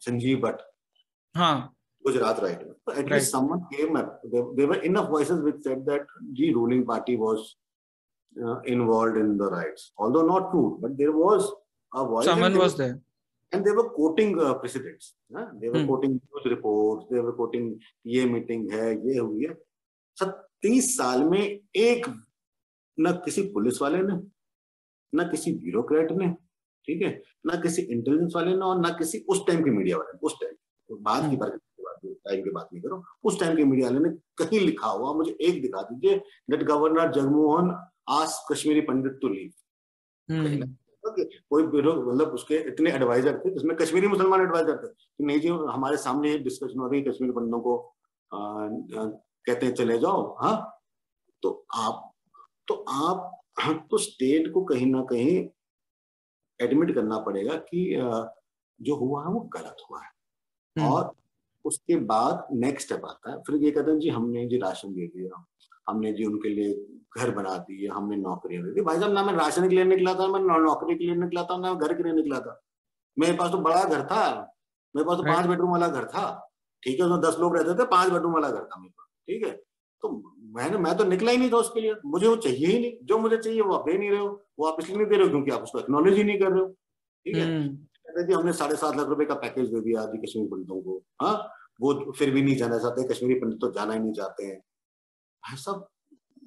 संजीव 0.06 0.40
भट्ट। 0.42 0.62
हाँ। 1.36 1.74
Gujarat 2.06 2.42
right. 2.42 2.62
So 2.88 2.94
at 2.94 2.98
right. 2.98 3.12
least 3.12 3.32
someone 3.32 3.66
came 3.72 3.96
up. 3.96 4.20
There, 4.32 4.44
there 4.56 4.68
were 4.68 4.82
enough 4.82 5.10
voices 5.10 5.42
which 5.42 5.62
said 5.62 5.86
that 5.86 6.02
the 6.34 6.54
ruling 6.54 6.86
party 6.86 7.16
was 7.16 7.56
uh, 8.44 8.60
involved 8.62 9.18
in 9.18 9.38
the 9.38 9.50
riots. 9.50 9.92
Although 9.98 10.26
not 10.26 10.52
true, 10.52 10.80
but 10.82 10.98
there 10.98 11.12
was 11.12 11.52
a 11.94 12.06
voice. 12.06 12.26
Someone 12.26 12.58
was 12.58 12.78
there. 12.78 13.00
And 13.52 13.64
they 13.64 13.72
were 13.72 13.90
quoting 13.90 14.40
uh, 14.42 14.56
precedents. 14.56 15.14
Huh? 15.36 15.46
They 15.62 15.70
were 15.70 15.82
hmm. 15.82 15.88
quoting 15.88 16.12
news 16.14 16.46
reports. 16.46 17.06
They 17.12 17.20
were 17.20 17.34
quoting 17.34 17.80
ये 18.06 18.26
meeting 18.26 18.72
है 18.72 18.88
ये 19.08 19.18
हुई 19.20 19.46
है 19.46 19.56
तीस 20.64 20.96
साल 20.98 21.24
में 21.30 21.40
एक 21.76 22.08
न 23.00 23.12
किसी 23.26 23.42
पुलिस 23.54 23.82
वाले 23.82 24.02
ने 24.02 24.14
न 25.16 25.30
किसी 25.30 25.54
ब्यूरोक्रेट 25.64 26.12
ने 26.12 26.30
ठीक 26.88 27.02
है 27.02 27.12
न 27.48 27.62
किसी 27.62 27.82
इंटेलिजेंस 27.82 28.34
वाले 28.36 28.54
ने 28.56 28.66
और 28.66 28.80
न 28.86 28.92
किसी 29.00 29.20
उस 29.30 29.46
टाइम 29.48 29.64
के 29.64 29.72
मीडिया 29.72 29.98
वाले 29.98 30.18
उस 30.28 30.36
टाइम 30.42 30.54
तो 30.90 30.96
बाद 31.08 31.30
की 31.30 31.38
बात 31.38 31.60
टाइम 32.26 32.44
की 32.44 32.50
बात 32.50 32.70
नहीं 32.74 32.84
करो। 32.84 33.04
उस 33.24 33.40
टाइम 33.40 33.56
के 33.58 33.64
मीडिया 33.64 33.90
वाले 33.90 34.10
ने 34.10 34.10
कहीं 34.38 34.60
लिखा 34.60 34.88
हुआ 34.88 35.14
मुझे 35.14 35.38
एक 35.42 35.62
दिखा 35.62 35.82
दीजिए 35.82 36.22
डेट 36.50 36.64
गवर्नर 36.64 37.12
जगमोहन 37.12 37.72
आज 38.10 38.34
कश्मीरी 38.52 38.82
पंडित 38.82 39.20
टू 39.22 39.28
लीव 39.28 39.52
कोई 41.50 41.64
मतलब 41.64 42.28
उसके 42.28 42.56
इतने 42.68 42.92
एडवाइजर 42.92 43.40
थे 43.40 43.50
जिसमें 43.50 43.76
कश्मीरी 43.78 44.08
मुसलमान 44.08 44.42
एडवाइजर 44.42 44.78
थे। 44.78 44.88
कि 44.88 45.24
नहीं 45.24 45.40
जी 45.40 45.48
हमारे 45.48 45.98
सामने 45.98 46.38
डिस्कशन 46.38 46.80
हो 46.80 46.88
रही 46.88 47.02
कश्मीरी 47.02 47.34
पंडितों 47.34 47.60
को 47.60 47.78
आ, 48.34 48.38
आ, 48.38 49.06
कहते 49.46 49.66
हैं 49.66 49.74
चले 49.74 49.98
जाओ 50.00 50.36
हाँ? 50.42 50.80
तो 51.42 51.66
आप 51.76 52.14
तो 52.68 52.74
आप 52.90 53.40
तो 53.92 53.98
स्टेट 53.98 54.52
को 54.54 54.64
कहीं 54.64 54.86
ना 54.86 55.02
कहीं 55.04 55.48
एडमिट 56.60 56.96
करना 56.96 57.18
पड़ेगा 57.20 57.56
कि 57.56 57.94
जो 58.82 58.96
हुआ 58.96 59.24
है 59.24 59.34
वो 59.34 59.40
गलत 59.40 59.78
हुआ 59.90 60.02
है। 60.02 60.10
हम्म। 60.78 60.92
और 60.92 61.12
उसके 61.66 61.96
बाद 61.96 62.48
नेक्स्ट 62.52 62.88
स्टेप 62.88 63.06
आता 63.06 63.32
है। 63.32 63.38
फिर 63.38 63.56
ये 63.56 63.72
कहते 63.72 63.92
हैं 63.92 64.00
जी 64.00 64.10
हमने 64.10 64.48
जी 64.48 64.58
राशन 64.58 64.94
दे 64.94 65.08
दिया। 65.08 65.46
हमने 65.90 66.14
जी 66.14 66.26
उनके 66.26 66.50
लिए 66.50 66.74
घर 67.18 67.32
बना 67.32 67.58
दिए 67.58 67.88
हमने 67.88 68.16
नौकरियाँ 68.16 68.64
दे 68.64 68.72
दी। 68.74 68.82
भाई 68.82 69.00
साहब 69.00 69.12
ना 69.12 69.24
मैं 69.24 69.34
राशन 69.34 69.70
के 69.70 69.76
लिए 69.76 69.84
निकला 69.84 70.14
था 70.14 70.28
मैं 70.28 70.40
नौकरी 70.40 70.96
के 70.96 71.04
लिए 71.04 71.16
निकला 71.16 71.44
था 71.44 71.58
ना 71.58 71.74
घर 71.74 71.94
के 71.94 72.04
लिए 72.04 72.14
निकला 72.14 72.40
था। 72.40 72.62
मेरे 73.20 73.34
पास 73.34 73.52
तो 73.52 73.58
बड़ा 73.58 73.84
घर 73.84 74.04
था। 74.04 74.54
मेरे 74.96 75.08
पास 75.08 75.18
तो 75.18 75.24
पाँच 75.24 75.46
बेडरूम 75.46 75.72
वाला 75.72 75.88
घर 75.88 76.06
था। 76.06 76.52
ठीक 76.84 77.00
है 77.00 77.06
उसमें 77.06 77.22
दस 77.22 77.38
लोग 77.40 77.58
रहते 77.58 77.84
थे 77.84 77.86
पाँच 77.86 78.10
बेडरूम 78.10 78.34
वाला 78.34 78.50
घर 78.50 78.64
था 78.64 78.80
मेरे 78.80 78.90
पास। 78.90 79.08
ठीक 79.28 79.46
है? 79.46 79.52
तो 80.02 80.34
मैंने 80.58 80.78
मैं 80.78 80.98
तो 80.98 81.04
निकला 81.04 81.32
ही 81.32 81.38
नहीं 81.38 81.52
था 81.52 81.58
उसके 81.58 81.82
लिए। 81.82 81.96
मुझे 82.06 82.28
वो 82.28 82.36
चाहिए 82.36 82.68
ही 82.68 82.80
नहीं। 82.80 82.98
जो 83.04 83.18
मुझे 83.18 83.38
चाहिए 83.38 83.62
वो 83.62 83.74
आप 83.74 83.86
दे 83.86 83.98
नहीं 83.98 84.10
रहे 84.10 84.20
हो। 84.20 84.44
वो 84.60 84.68
आप 84.68 84.78
इसलिए 84.80 84.98
नहीं 84.98 85.08
दे 85.08 85.16
रहे 85.16 85.26
हो 85.26 85.30
क्योंकि 85.30 85.52
आप 85.52 85.62
उसको 85.62 85.80
एक्नोलेज 85.80 86.14
ही 86.14 86.24
नहीं 86.24 86.40
कर 86.40 86.52
रहे 86.52 86.60
हो। 86.60 86.68
ठीक 86.68 87.36
है? 87.36 87.58
हम्म। 87.58 87.78
जी 88.22 88.34
हमने 88.34 88.54
साढ़े 88.54 88.76
सात 88.76 88.96
लाख 88.98 89.08
रुपए 89.08 89.26
का 89.26 89.36
पैकेज 89.38 89.70
दे 89.70 89.82
दिया 89.82 90.06
जी 90.06 90.18
कश्मीर 90.20 90.48
पंडितों 90.48 90.82
को। 90.82 91.02
हाँ? 91.22 91.36
वो 91.82 92.12
फिर 92.12 92.32
भी 92.32 92.42
नहीं 92.42 92.56
जाना 92.56 92.78
चाहते 92.78 93.04
कश्मीरी 93.08 93.40
पंडित 93.40 93.60
तो 93.62 93.72
जाना 93.72 93.94
ही 93.94 94.00
नहीं 94.00 94.14
चाहते 94.14 94.46
हैं। 94.46 94.58
भाई 95.44 95.58
साहब 95.58 95.88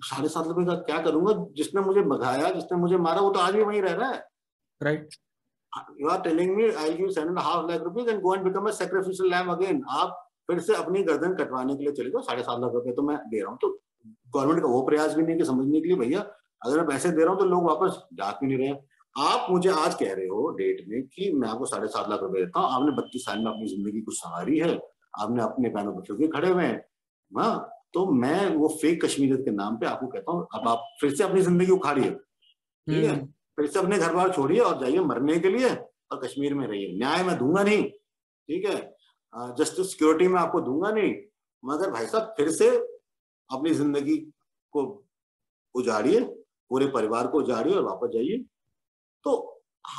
साढ़े 0.05 0.29
सात 0.29 0.47
रुपए 0.47 0.65
का 0.67 0.75
क्या 0.83 1.01
करूँगा? 1.03 1.33
जिसने 1.57 1.81
मुझे 1.83 2.03
भगाया 2.05 2.51
जिसने 2.51 2.79
मुझे 2.79 2.97
मारा 2.99 3.21
वो 3.21 3.31
तो 3.31 3.41
आज 3.41 3.55
भी 3.55 3.63
वहीं 3.63 3.83
रह 3.83 3.93
रहा 3.93 4.11
है। 4.11 4.25
Right 4.81 5.15
you 6.01 6.09
are 6.09 6.21
telling 6.23 6.55
me 6.57 6.71
I 6.73 6.93
give 6.95 7.09
seven 7.11 7.29
and 7.29 7.39
half 7.39 7.71
lakh 7.71 7.83
rupees 7.83 8.09
and 8.09 8.21
go 8.23 8.35
and 8.35 8.45
become 8.45 8.69
a 8.69 8.71
sacrificial 8.75 9.31
lamb 9.31 9.51
again 9.53 9.83
आप 9.91 10.23
फिर 10.49 10.61
से 10.61 10.75
अपनी 10.75 11.03
गर्दन 11.03 11.35
कटवाने 11.35 11.77
के 11.77 11.85
लिए 11.85 11.93
चले 11.93 12.11
जाओ 12.11 12.23
साढ़े 12.23 12.43
सात 12.43 12.61
लाख 12.61 12.73
रुपए 12.75 12.93
तो 12.93 13.03
मैं 13.03 13.17
दे 13.21 13.41
रहा 13.41 13.51
हूँ। 13.51 13.59
तो 13.63 13.69
गवर्नमेंट 14.35 14.63
का 14.63 14.69
वो 14.69 14.83
प्रयास 14.83 15.15
भी 15.15 15.23
नहीं 15.23 15.37
कि 15.39 15.45
समझने 15.45 15.81
के 15.81 15.89
लिए 15.89 15.97
भैया 15.97 16.21
अगर 16.63 16.77
मैं 16.77 16.87
पैसे 16.87 17.11
दे 17.11 17.23
रहा 17.23 17.33
हूँ 17.33 17.39
तो 17.41 17.47
लोग 17.47 17.65
वापस 17.65 17.99
जा 18.15 18.31
क्यों 18.33 18.49
नहीं 18.49 18.59
रहे? 18.59 18.75
आप 19.17 19.47
मुझे 19.51 19.69
आज 19.71 19.95
कह 19.95 20.13
रहे 20.15 20.27
हो 20.27 20.49
डेट 20.57 20.85
में 20.89 21.03
कि 21.09 21.31
मैं 21.33 21.49
आपको 21.49 21.67
साढ़े 21.67 21.87
सात 21.89 22.09
लाख 22.11 22.21
रुपए 22.23 22.41
देता 22.41 22.61
हूँ। 22.61 22.71
आपने 22.73 22.93
बत्तीस 22.97 23.25
साल 23.25 23.39
में 23.39 23.51
अपनी 23.53 23.67
ज़िंदगी 23.69 24.01
कुछ 24.01 24.19
संवारी 24.19 24.59
है। 24.59 24.75
आपने 25.19 25.43
अपने 25.43 25.69
पैरों 25.69 25.93
पर 25.95 26.01
क्योंकि 26.07 26.27
खड़े 26.29 26.49
हुए 26.49 26.65
हैं। 26.65 26.85
हाँ 27.33 27.71
तो 27.95 28.05
मैं 28.13 28.55
वो 28.55 28.69
फेक 28.81 29.05
कश्मीरियत 29.05 29.41
के 29.45 29.51
नाम 29.51 29.77
पे 29.77 29.87
आपको 29.87 30.07
कहता 30.07 30.33
हूँ 30.33 30.47
अब 30.55 30.69
आप 30.69 30.83
फिर 31.01 31.15
से 31.15 31.25
अपनी 31.25 31.43
ज़िंदगी 31.43 31.71
उखाड़िए। 31.73 32.11
ठीक 32.11 33.05
है? 33.05 33.11
हम्म। 33.11 33.27
फिर 33.59 33.67
से 33.67 33.79
अपने 33.79 33.99
घर 33.99 34.15
बार 34.15 34.33
छोड़िए 34.33 34.59
और 34.61 34.79
जाइए 34.81 35.01
मरने 35.03 35.39
के 35.39 35.49
लिए 35.49 35.69
और 35.69 36.21
कश्मीर 36.25 36.55
में 36.55 36.67
रहिए। 36.67 36.93
न्याय 36.99 37.23
मैं 37.25 37.37
दूँगा 37.39 37.63
नहीं। 37.63 37.83
ठीक 37.85 38.65
है? 38.65 38.77
जस्टिस 39.59 39.91
सिक्योरिटी 39.93 40.29
में 40.29 40.39
आपको 40.41 40.61
दूँगा 40.61 40.91
नहीं। 40.91 41.15
मगर 41.63 41.91
भाई 41.91 42.07
साहब 42.07 42.35
फिर 42.37 42.51
से 42.51 42.69
अपनी 43.51 43.71
ज़िंदगी 43.75 44.17
को 44.73 44.83
उजाड़िए 45.75 46.21
पूरे 46.71 46.87
परिवार 46.91 47.27
को 47.27 47.39
उजाड़िए 47.39 47.75
और 47.75 47.83
वापस 47.83 48.11
जाइए। 48.15 48.45
तो 49.25 49.35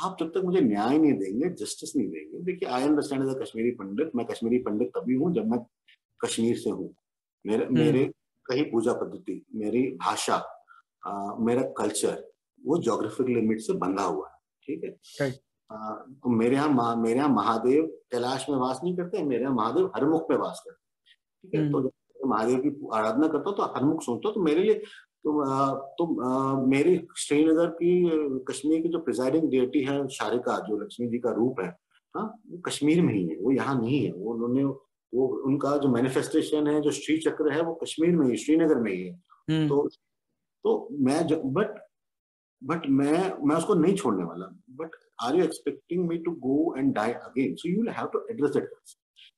आप 0.00 0.16
जब 0.20 0.30
तक 0.30 0.42
मुझे 0.44 0.60
न्याय 0.60 0.98
नहीं 0.98 1.12
देंगे 1.14 1.48
जस्टिस 1.56 1.96
नहीं 1.96 2.08
देंगे 2.08 2.40
देखिए 2.42 2.68
I 2.68 2.82
understand 2.84 3.22
as 3.22 3.28
a 3.28 3.38
Kashmiri 3.40 3.70
Pandit 3.74 4.10
मैं 4.14 4.26
कश्मीरी 4.26 4.58
पंडित 4.62 4.88
तभी 4.96 5.14
हूँ 5.14 5.32
जब 5.34 5.50
मैं 5.50 5.58
कश्मीर 6.20 6.56
से 6.58 6.70
हूँ 6.70 6.94
मेरे 7.44 7.64
हम्म। 7.64 7.78
मेरे 7.78 8.04
कहीं 8.46 8.64
पूजा 8.64 8.92
पद्धति 8.94 9.42
मेरी 9.56 9.82
भाषा 9.96 10.36
आ, 11.02 11.34
मेरा 11.38 11.62
कल्चर 11.78 12.24
वो 12.62 12.78
जोग्राफिक 12.80 13.28
लिमिट 13.28 13.60
से 13.60 13.72
बंधा 13.76 14.02
हुआ 14.04 14.28
है 14.28 14.36
ठीक 14.68 14.84
है 14.84 15.30
आ, 15.70 15.94
तो 15.94 16.30
मेरे 16.32 16.56
यहाँ 16.56 16.96
मेरे 16.96 17.16
यहाँ 17.16 17.28
महादेव 17.30 17.86
कैलाश 18.10 18.46
में 18.48 18.56
वास 18.58 18.80
नहीं 18.84 18.96
करते 18.96 19.22
मेरे 19.24 19.42
यहाँ 19.42 19.54
महादेव 19.54 19.90
हरमुख 19.96 20.30
में 20.30 20.36
वास 20.38 20.62
करते 20.66 20.78
ठीक 21.44 21.54
है 21.54 21.70
तो 21.70 21.78
हम्म। 21.78 22.30
महादेव 22.30 22.58
की 22.58 22.88
आराधना 22.94 23.28
करता 23.28 23.50
हूँ 23.50 23.56
तो 23.56 23.72
हरमुख 23.74 24.02
सोचता 24.02 24.30
तो 24.30 24.40
मेरे 24.42 24.62
लिए 24.62 24.82
तो 25.24 25.74
तो 25.98 26.66
मेरी 26.66 27.00
श्रीनगर 27.16 27.70
की 27.80 27.92
कश्मीर 28.48 28.82
की 28.82 28.88
जो 28.88 28.98
प्रिजाइडिंग 28.98 29.50
डेटी 29.50 29.82
है 29.84 29.96
शारिका 30.08 30.58
जो 30.68 30.78
लक्ष्मी 30.82 31.06
जी 31.06 31.18
का 31.18 31.32
रूप 31.32 31.60
है 31.60 31.68
हाँ 32.14 32.24
वो 32.50 32.58
कश्मीर 32.66 33.02
में 33.02 33.12
ही 33.14 33.26
है 33.28 33.36
वो 33.36 33.52
यहाँ 33.52 33.80
नहीं 33.80 34.04
है 34.04 34.12
वो 34.12 34.34
उन्होंने 34.34 34.64
वो 35.12 35.26
उनका 35.46 35.76
जो 35.76 35.88
मैनिफेस्टेशन 35.88 36.66
है 36.66 36.80
जो 36.82 36.90
श्री 36.90 37.16
चक्र 37.18 37.52
है 37.52 37.62
वो 37.62 37.74
कश्मीर 37.74 38.16
में 38.16 38.26
ही 38.28 38.36
श्रीनगर 38.36 38.80
में 38.80 38.92
ही 38.92 39.02
है। 39.02 39.12
हम्म। 39.50 39.68
तो 39.68 39.88
तो 40.64 40.88
मैं 41.00 41.26
बट 41.52 41.78
बट 42.62 42.86
मैं 42.90 43.12
मैं 43.48 43.56
उसको 43.56 43.74
नहीं 43.74 43.94
छोड़ने 43.96 44.24
वाला 44.24 44.46
but 44.80 44.96
are 45.22 45.36
you 45.36 45.44
expecting 45.44 46.08
me 46.08 46.18
to 46.18 46.30
go 46.46 46.74
and 46.78 46.94
die 46.94 47.12
again 47.12 47.54
so 47.54 47.68
you 47.68 47.76
will 47.76 47.92
have 47.98 48.06
to 48.12 48.26
address 48.30 48.50
that 48.50 48.70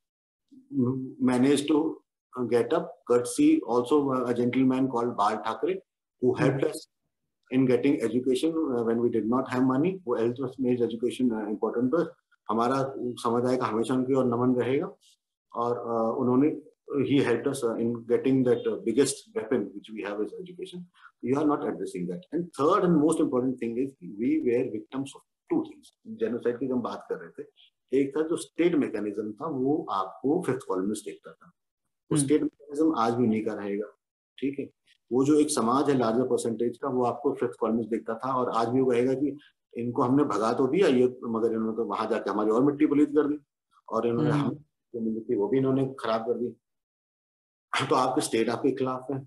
manage 1.21 1.67
to 1.67 1.97
get 2.49 2.73
up 2.73 2.91
courtesy 3.07 3.61
also 3.67 4.11
a 4.11 4.33
gentleman 4.33 4.87
called 4.87 5.17
bal 5.17 5.37
thakre 5.37 5.79
who 6.21 6.33
helped 6.33 6.57
mm-hmm. 6.57 6.69
us 6.69 6.87
in 7.51 7.65
getting 7.65 8.01
education 8.01 8.49
uh, 8.49 8.83
when 8.83 8.99
we 8.99 9.09
did 9.09 9.29
not 9.29 9.51
have 9.51 9.63
money 9.63 9.99
वो 10.07 10.15
health 10.15 10.35
मेज 10.61 10.81
education 10.81 11.25
important 11.25 11.91
पर 11.91 12.15
हमारा 12.49 12.95
समुदाय 12.97 13.57
का 13.57 13.65
हमेशा 13.65 13.93
उनकी 13.93 14.13
और 14.13 14.25
नमन 14.25 14.55
रहेगा 14.55 14.95
और 15.55 15.71
uh, 15.71 16.21
उन्होंने 16.21 16.49
he 17.04 17.22
helped 17.22 17.46
us 17.46 17.62
uh, 17.62 17.74
in 17.74 18.04
getting 18.06 18.42
that 18.44 18.66
uh, 18.66 18.76
biggest 18.84 19.30
weapon 19.34 19.70
which 19.74 19.88
we 19.92 20.02
have 20.02 20.20
is 20.20 20.32
education. 20.40 20.86
You 21.22 21.38
are 21.38 21.46
not 21.46 21.66
addressing 21.66 22.06
that. 22.08 22.22
And 22.32 22.52
third 22.58 22.84
and 22.84 22.96
most 22.96 23.20
important 23.20 23.58
thing 23.58 23.78
is 23.78 23.92
we 24.00 24.40
were 24.44 24.70
victims 24.70 25.12
of 25.14 25.22
two 25.50 25.64
things. 25.68 25.92
Genocide 26.20 26.58
की 26.58 26.66
हम 26.72 26.82
बात 26.82 27.06
कर 27.08 27.18
रहे 27.18 27.30
थे 27.38 28.00
एक 28.00 28.16
था 28.16 28.22
जो 28.28 28.36
state 28.36 28.74
mechanism 28.74 29.32
था 29.40 29.46
वो 29.50 29.74
आपको 29.92 30.42
फिफ्थ 30.46 30.66
कॉलमिस्ट 30.68 31.04
देखता 31.04 31.32
था 31.32 31.52
वो 32.10 32.18
स्टेट 32.18 32.42
मैकेनिज्म 32.42 32.94
आज 32.98 33.14
भी 33.14 33.26
नहीं 33.26 33.44
का 33.44 33.54
रहेगा 33.54 33.86
ठीक 34.38 34.58
है 34.58 34.68
वो 35.10 35.24
जो 35.24 35.38
एक 35.40 35.50
समाज 35.50 35.90
है 35.90 35.96
लार्जर 35.98 36.28
परसेंटेज 36.28 36.78
का 36.82 36.88
वो 36.88 37.04
आपको 37.04 37.32
फिफ्थ 37.40 37.54
कॉलम 37.60 37.82
देखता 37.94 38.14
था 38.24 38.32
और 38.40 38.50
आज 38.56 38.68
भी 38.68 38.80
वो 38.80 38.90
कहेगा 38.90 39.14
कि 39.14 39.36
इनको 39.74 40.02
हमने 40.02 40.24
भगा 40.24 40.52
तो 40.52 40.66
दिया 40.66 40.88
ये 40.88 41.06
मगर 41.36 41.52
इन्होंने 41.52 41.76
तो 41.76 41.84
वहाँ 41.84 42.06
जाके 42.10 42.30
हमारी 42.30 42.50
और 42.50 42.64
मिट्टी 42.64 42.86
पलीत 42.86 43.08
कर 43.16 43.28
दी 43.28 43.38
और 43.88 44.06
इन्होंने 44.06 44.30
हम 44.30 44.58
वो 45.36 45.48
भी 45.48 45.58
इन्होंने 45.58 45.86
खराब 46.00 46.26
कर 46.26 46.38
दी 46.38 46.54
तो 47.88 47.94
आपके 47.96 48.20
स्टेट 48.20 48.48
आपके 48.48 48.70
खिलाफ 48.76 49.06
है। 49.10 49.18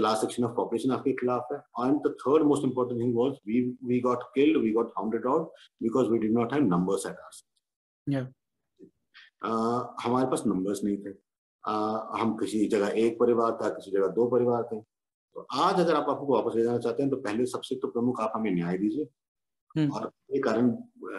लास्ट 0.00 0.20
सेक्शन 0.20 0.44
ऑफ़ 0.44 0.52
पॉपुलेशन 0.56 0.90
आपके 0.92 1.12
खिलाफ 1.16 1.48
है। 1.52 1.58
And 1.58 1.96
the 2.06 2.14
third 2.20 2.42
most 2.46 2.64
important 2.64 3.00
thing 3.00 3.16
was 3.16 3.32
we 3.48 3.60
we 3.84 4.00
got 4.00 4.22
killed 4.34 4.62
we 4.62 4.70
got 4.72 4.92
hounded 4.98 5.26
out 5.26 5.52
because 5.82 6.08
we 6.10 6.18
did 6.18 6.32
not 6.32 6.52
have 6.52 6.62
numbers 6.66 7.06
at 7.06 7.16
our 8.12 8.32
हमारे 10.02 10.26
पास 10.30 10.42
नंबर्स 10.46 10.84
नहीं 10.84 10.96
थे। 10.96 11.12
Uh, 11.64 12.18
हम 12.20 12.36
किसी 12.36 12.66
जगह 12.68 12.92
एक 12.98 13.18
परिवार 13.18 13.52
था 13.52 13.68
किसी 13.68 13.90
जगह 13.90 14.06
दो 14.14 14.26
परिवार 14.30 14.62
थे। 14.62 14.80
तो 14.80 15.46
आज 15.54 15.80
अगर 15.80 15.94
आप 15.94 16.08
आपको 16.10 16.26
वापस 16.26 16.56
ले 16.56 16.62
जाना 16.62 16.78
चाहते 16.78 17.02
हैं 17.02 17.10
तो 17.10 17.16
पहले 17.16 17.44
सबसे 17.46 17.74
तो 17.74 17.88
प्रमुख 17.88 18.20
आप 18.20 18.32
हमें 18.36 18.50
न्याय 18.50 18.78
दीजिए। 18.78 19.04
हम्म। 19.76 19.90
और 19.90 20.10
ये 20.32 20.40
कारण 20.40 20.70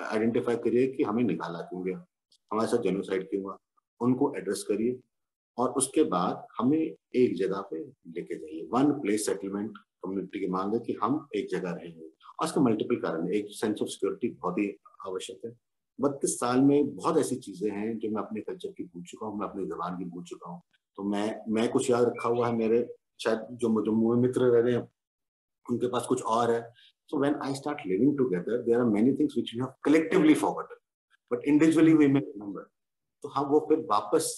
आइडेंटिफाई 0.03 0.55
करिए 0.55 0.87
कि 0.87 1.03
हमें 1.03 1.23
निकाला 1.23 1.61
क्यों 1.61 1.83
गया। 1.85 2.05
हमारे 2.51 2.67
साथ 2.67 2.83
जेनोसाइड 2.83 3.29
क्यों 3.29 3.41
हुआ? 3.43 3.57
उनको 4.01 4.33
एड्रेस 4.37 4.63
करिए। 4.63 4.99
और 5.57 5.69
उसके 5.69 6.03
बाद 6.03 6.45
हमें 6.57 6.79
एक 6.79 7.35
जगह 7.35 7.61
पे 7.61 7.79
लेके 7.79 8.35
जाइए। 8.35 8.67
वन 8.73 8.91
प्लेस 8.91 9.25
सेटलमेंट 9.25 9.77
कम्युनिटी 9.77 10.39
की 10.39 10.47
मांग 10.47 10.73
है 10.73 10.79
कि 10.79 10.97
हम 11.03 11.27
एक 11.35 11.47
जगह 11.49 11.71
रहेंगे। 11.71 12.05
और 12.39 12.45
उसके 12.45 12.59
मल्टीपल 12.59 12.95
कारण 12.95 13.27
है। 13.27 13.33
एक 13.33 13.47
सेंस 13.49 13.81
ऑफ़ 13.81 13.89
सिक्योरिटी 13.89 14.29
बहुत 14.29 14.59
ही 14.59 14.67
आवश्यक 15.07 15.45
है। 15.45 15.55
बत्तीस 15.99 16.39
साल 16.39 16.61
में 16.61 16.95
बहुत 16.95 17.17
ऐसी 17.17 17.35
चीज़ें 17.35 17.69
हैं 17.71 17.97
जो 17.99 18.09
मैं 18.09 18.21
अपने 18.21 18.41
कल्चर 18.41 18.69
की 18.69 18.83
भूल 18.83 19.03
चुका 19.03 19.27
हूँ, 19.27 19.39
मैं 19.39 19.47
अपनी 19.47 19.65
जबान 19.65 19.97
की 19.97 20.05
भूल 20.05 20.23
चुका 20.23 20.49
हूँ। 20.49 20.61
तो 20.97 21.03
मैं 21.03 21.41
मैं 21.49 21.69
कुछ 21.69 21.89
याद 21.89 22.03
रखा 22.03 22.29
हुआ 22.29 22.47
है 22.47 22.55
मेरे 22.55 22.87
शायद 23.19 23.47
जो 23.51 23.83
जम्मू 23.85 24.13
में 24.15 24.21
मित्र 24.21 24.41
रह 24.41 24.61
रहे 24.61 24.73
हैं, 24.73 24.87
उनके 25.65 25.87
पास 25.87 26.05
कुछ 26.05 26.23
और 26.23 26.51
है। 26.51 26.61
So 27.09 27.19
when 27.19 27.35
I 27.35 27.53
start 27.55 27.79
living 27.87 28.17
together 28.17 28.61
there 28.61 28.79
are 28.79 28.85
many 28.85 29.13
things 29.13 29.33
which 29.37 29.53
we 29.53 29.59
have 29.59 29.73
collectively 29.83 30.33
forgotten 30.33 30.79
but 31.31 31.45
individually 31.47 31.93
we 31.93 32.07
may 32.07 32.19
remember 32.19 32.61
तो 33.23 33.29
हम 33.29 33.45
वो 33.45 33.59
फिर 33.69 33.79
वापस 33.79 34.29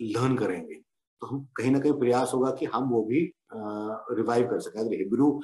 लर्न 0.00 0.36
करेंगे 0.36 0.74
तो 0.74 1.26
हम 1.26 1.46
कहीं 1.56 1.70
ना 1.70 1.78
कहीं 1.78 1.92
प्रयास 1.94 2.32
होगा 2.34 2.50
कि 2.50 2.66
हम 2.66 2.88
वो 2.90 3.02
भी 3.04 3.20
रिवाइव 3.52 4.46
कर 4.50 4.60
सकें। 4.60 4.80
अगर 4.80 4.94
हिब्रू 4.96 5.40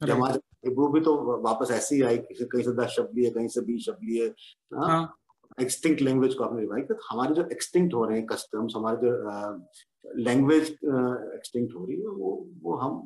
जमात 0.00 0.40
हिब्रू 0.66 0.88
भी 0.88 1.00
तो 1.00 1.14
वापस 1.42 1.70
ऐसे 1.70 1.94
ही 1.94 2.02
आई 2.02 2.18
कहीं 2.18 2.62
से 2.62 2.72
दस 2.76 2.90
शब्द 2.90 3.18
लिए 3.18 3.30
कहीं 3.30 3.48
से 3.48 3.60
बीस 3.62 3.84
शब्द 3.86 4.04
लिए 4.04 4.26
एक्सटिंक्ट 5.58 6.00
हाँ। 6.00 6.06
लैंग्वेज 6.06 6.34
को 6.34 6.44
आपने 6.44 6.60
रिवाइव 6.60 6.84
किया। 6.84 6.98
हमारे 7.10 7.34
जो 7.34 7.42
एक्सटिंक्ट 7.52 7.94
हो 7.94 8.04
रहे 8.04 8.18
हैं 8.18 8.26
कस्टम्स 8.26 8.72
हमारे 8.76 8.96
जो 9.02 9.10
लैंग्वेज 10.18 10.70
एक्सटिंक्ट 10.70 11.74
हो 11.74 11.84
रही 11.86 11.96
है 11.96 12.06
वो 12.08 12.30
वो 12.62 12.76
हम 12.76 13.02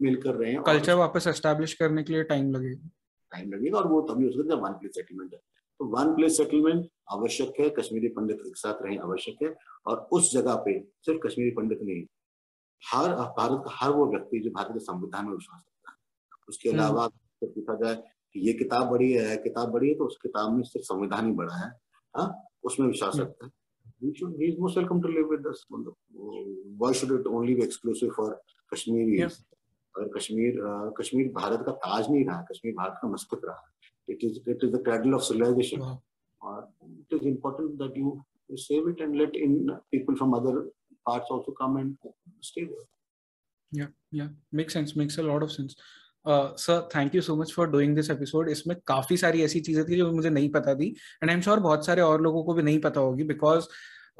मिल 0.00 0.20
कर 0.22 0.34
रहे 0.34 0.52
हैं 0.52 0.62
कल्चर 0.62 0.94
वापस 0.94 1.26
एस्टैब्लिश 1.26 1.74
करने 1.74 2.02
के 2.02 2.12
लिए 2.12 2.22
टाइम 2.24 2.50
लगेगा। 2.50 2.88
टाइम 3.32 3.52
लगेगा 3.52 3.78
और 3.78 3.86
वो 3.88 4.00
तभी 4.10 4.24
हो 4.24 4.30
सकता 4.32 4.54
है 4.54 4.60
वन 4.62 4.72
प्लेस 4.72 4.94
सेटलमेंट 4.94 5.32
है। 5.34 5.40
तो 5.80 5.84
वन 5.88 6.14
प्लेस 6.14 6.36
सेटलमेंट 6.36 6.88
आवश्यक 7.12 7.60
है 7.60 7.68
कश्मीरी 7.78 8.08
पंडित 8.08 8.42
एक 8.46 8.56
साथ 8.56 8.82
रहे 8.82 8.96
आवश्यक 9.04 9.42
है 9.42 9.54
और 9.86 10.08
उस 10.12 10.32
जगह 10.32 10.54
पे 10.64 10.78
सिर्फ़ 11.06 11.26
कश्मीरी 11.26 11.50
पंडित 11.56 11.82
नहीं 11.82 12.04
हर 12.82 13.14
भारत 13.38 13.62
का 13.64 13.74
हर 13.74 13.90
वो 13.92 14.06
व्यक्ति 14.06 14.38
जो 14.38 14.50
भारत 14.50 14.72
के 14.72 14.80
संविधान 14.80 15.26
में 15.26 15.32
विश्वास 15.32 15.60
रखता 15.60 15.90
है 15.90 16.44
उसके 16.48 16.68
हम्म। 16.68 16.80
अलावा 16.80 17.06
तो 17.08 17.46
पूछा 17.48 17.74
जाए 17.74 17.94
कि 18.34 18.46
ये 18.46 18.52
किताब 18.54 18.90
बड़ी 18.90 19.12
है 19.12 19.36
किताब 19.44 19.70
बड़ी 19.72 19.88
है 19.88 19.94
तो 19.94 20.06
उस 20.06 20.18
किताब 20.22 20.52
में 20.52 20.62
सिर्फ़ 20.64 20.86
संविधान 20.86 21.26
ही 21.26 21.32
बड़ा 21.34 21.56
है 21.56 21.70
हा? 22.14 22.32
उसमें 22.64 22.86
विश्वास 22.86 23.14
हम्म। 23.14 23.24
रखता 23.24 23.46
है 23.46 23.52
we 24.02 24.14
should 24.14 24.32
he 24.36 24.46
is 24.46 24.56
most 24.58 24.76
welcome 24.76 25.00
to 25.02 25.08
live 25.08 25.28
with 25.28 25.46
us 25.46 25.60
why 26.78 26.92
should 26.92 27.12
it 27.12 27.26
only 27.28 27.54
be 27.54 27.62
exclusive 27.62 28.10
for 28.12 28.30
kashmiris 28.72 29.20
yeah. 29.20 29.36
और 29.94 30.08
कश्मीर 30.16 30.56
कश्मीर 30.98 31.28
भारत 31.32 31.62
का 31.66 31.72
ताज 31.74 32.10
नहीं 32.10 32.24
रहा 32.24 32.40
कश्मीर 32.50 32.74
भारत 32.74 32.98
का 33.02 33.08
मस्तक 33.08 33.40
रहा 33.44 33.62
it 34.08 34.24
is 34.24 34.38
it 34.50 34.64
is 34.64 34.72
the 34.72 34.82
cradle 34.84 35.14
of 35.14 35.22
civilisation 35.24 35.80
और 35.80 36.72
it 36.84 37.20
is 37.20 37.28
important 37.28 37.70
that 37.82 37.98
you 37.98 38.18
save 38.50 38.88
it 38.88 39.00
and 39.00 39.16
let 39.18 39.36
in 39.36 39.54
people 39.92 40.16
from 40.16 40.32
other 40.32 40.66
parts 41.06 41.30
also 41.30 41.52
come 41.52 41.76
and 41.76 41.96
stay 42.40 42.64
there. 42.64 42.84
Yeah, 43.72 43.88
yeah, 44.12 44.28
makes 44.52 44.72
sense. 44.72 44.94
Makes 44.94 45.18
a 45.18 45.22
lot 45.24 45.42
of 45.42 45.52
sense. 45.52 45.76
Sir 46.26 46.88
thank 46.94 47.14
you 47.14 47.20
so 47.22 47.34
much 47.36 47.52
for 47.54 47.68
doing 47.70 47.94
this 47.96 48.08
episode 48.10 48.48
इसमें 48.48 48.76
काफ़ी 48.86 49.16
सारी 49.16 49.42
ऐसी 49.42 49.60
चीज़ें 49.60 49.84
थी 49.88 49.96
जो 49.96 50.10
मुझे 50.12 50.30
नहीं 50.30 50.48
पता 50.52 50.74
थी 50.74 50.86
एंड 50.88 51.30
आई 51.30 51.34
एम 51.34 51.40
श्योर 51.40 51.60
बहुत 51.60 51.86
सारे 51.86 52.02
और 52.02 52.22
लोगों 52.22 52.42
को 52.44 52.54
भी 52.54 52.62
नहीं 52.62 52.78
पता 52.86 53.00
होगी 53.00 53.24
बिकॉज़ 53.24 53.66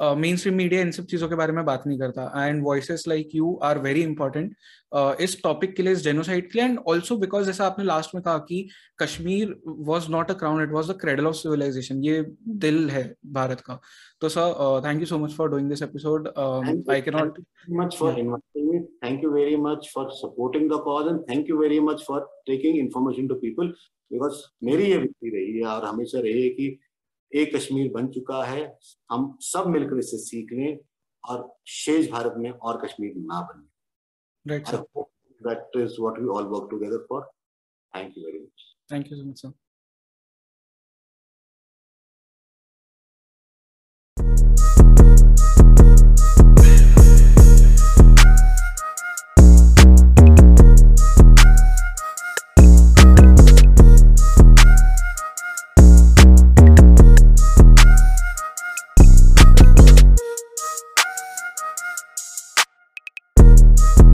मेन 0.01 0.37
स्ट्रीम 0.37 0.55
मीडिया 0.55 0.81
इन 0.81 0.91
सब 0.91 1.05
चीज़ों 1.07 1.29
के 1.29 1.35
बारे 1.35 1.53
में 1.53 1.65
बात 1.65 1.83
नहीं 1.87 1.99
करता। 1.99 2.47
And 2.47 2.63
voices 2.65 3.05
like 3.09 3.35
you 3.35 3.55
are 3.65 3.79
very 3.83 4.03
important 4.03 4.55
इस 5.21 5.41
टॉपिक 5.43 5.75
के 5.77 5.83
लिए 5.83 5.93
इस 5.93 6.03
जेनोसाइड 6.05 6.51
के 6.51 6.59
लिए 6.59 6.69
एंड 6.69 6.79
ऑल्सो 6.89 7.17
बिकॉज़ 7.19 7.47
जैसा 7.47 7.67
आपने 7.67 7.85
लास्ट 7.85 8.15
में 8.15 8.23
कहा 8.23 8.39
कि 8.49 8.69
Kashmir 9.03 9.57
was 9.67 10.11
not 10.13 10.31
a 10.31 10.35
crown 10.35 10.63
it 10.63 10.73
was 10.73 10.93
the 10.93 10.97
cradle 11.01 11.27
of 11.27 11.35
civilisation 11.37 12.03
ये 12.05 12.25
दिल 12.67 12.89
है 12.91 13.05
भारत 13.33 13.61
का। 13.61 13.81
तो 14.21 14.29
sir 14.29 14.83
thank 14.87 15.01
you 15.01 15.07
so 15.07 15.19
much 15.19 15.33
for 15.37 15.51
doing 15.51 15.69
this 15.71 15.83
episode 15.83 16.29
I 16.39 17.01
can 17.01 17.17
not 17.17 17.39
inviting 17.69 18.67
me. 18.71 18.79
Thank 19.03 19.23
you 19.23 19.31
very 19.33 19.57
much 19.63 19.87
for 19.93 20.03
supporting 20.19 20.69
the 20.69 20.79
cause 20.87 21.09
and 21.13 21.23
thank 21.29 21.49
you 21.51 21.57
very 21.61 21.79
much 21.87 22.03
for 22.09 22.19
taking 22.51 22.77
information 22.83 23.29
to 23.33 23.37
people 23.45 23.73
because 24.11 24.43
मेरी 24.65 24.91
ये 24.91 24.97
विधि 24.99 25.31
रही 25.37 25.57
है 25.57 25.65
और 25.75 25.85
हमेशा 25.85 26.21
रही 26.21 26.43
है 26.43 26.49
कि 26.59 26.69
एक 27.41 27.55
कश्मीर 27.57 27.91
बन 27.93 28.09
चुका 28.09 28.43
है 28.45 28.63
हम 29.11 29.37
सब 29.43 29.67
मिलकर 29.69 29.99
इसे 29.99 30.19
सीख 30.19 30.53
लें 30.53 30.79
और 31.25 31.49
शेष 31.75 32.11
भारत 32.11 32.35
में 32.39 32.51
और 32.51 32.81
कश्मीर 32.85 33.15
ना 33.17 33.41
बने। 33.43 33.67
That 35.41 35.77
is 35.83 36.01
what 36.01 36.19
we 36.21 36.29
all 36.37 36.47
work 36.55 36.69
together 36.71 37.07
for 37.09 37.23
thank 37.93 38.19
you 38.19 38.25
very 38.25 38.39
much 38.39 38.75
thank 38.93 39.13
you 39.13 39.19
so 39.19 39.25
much 39.31 39.43
sir 39.43 39.53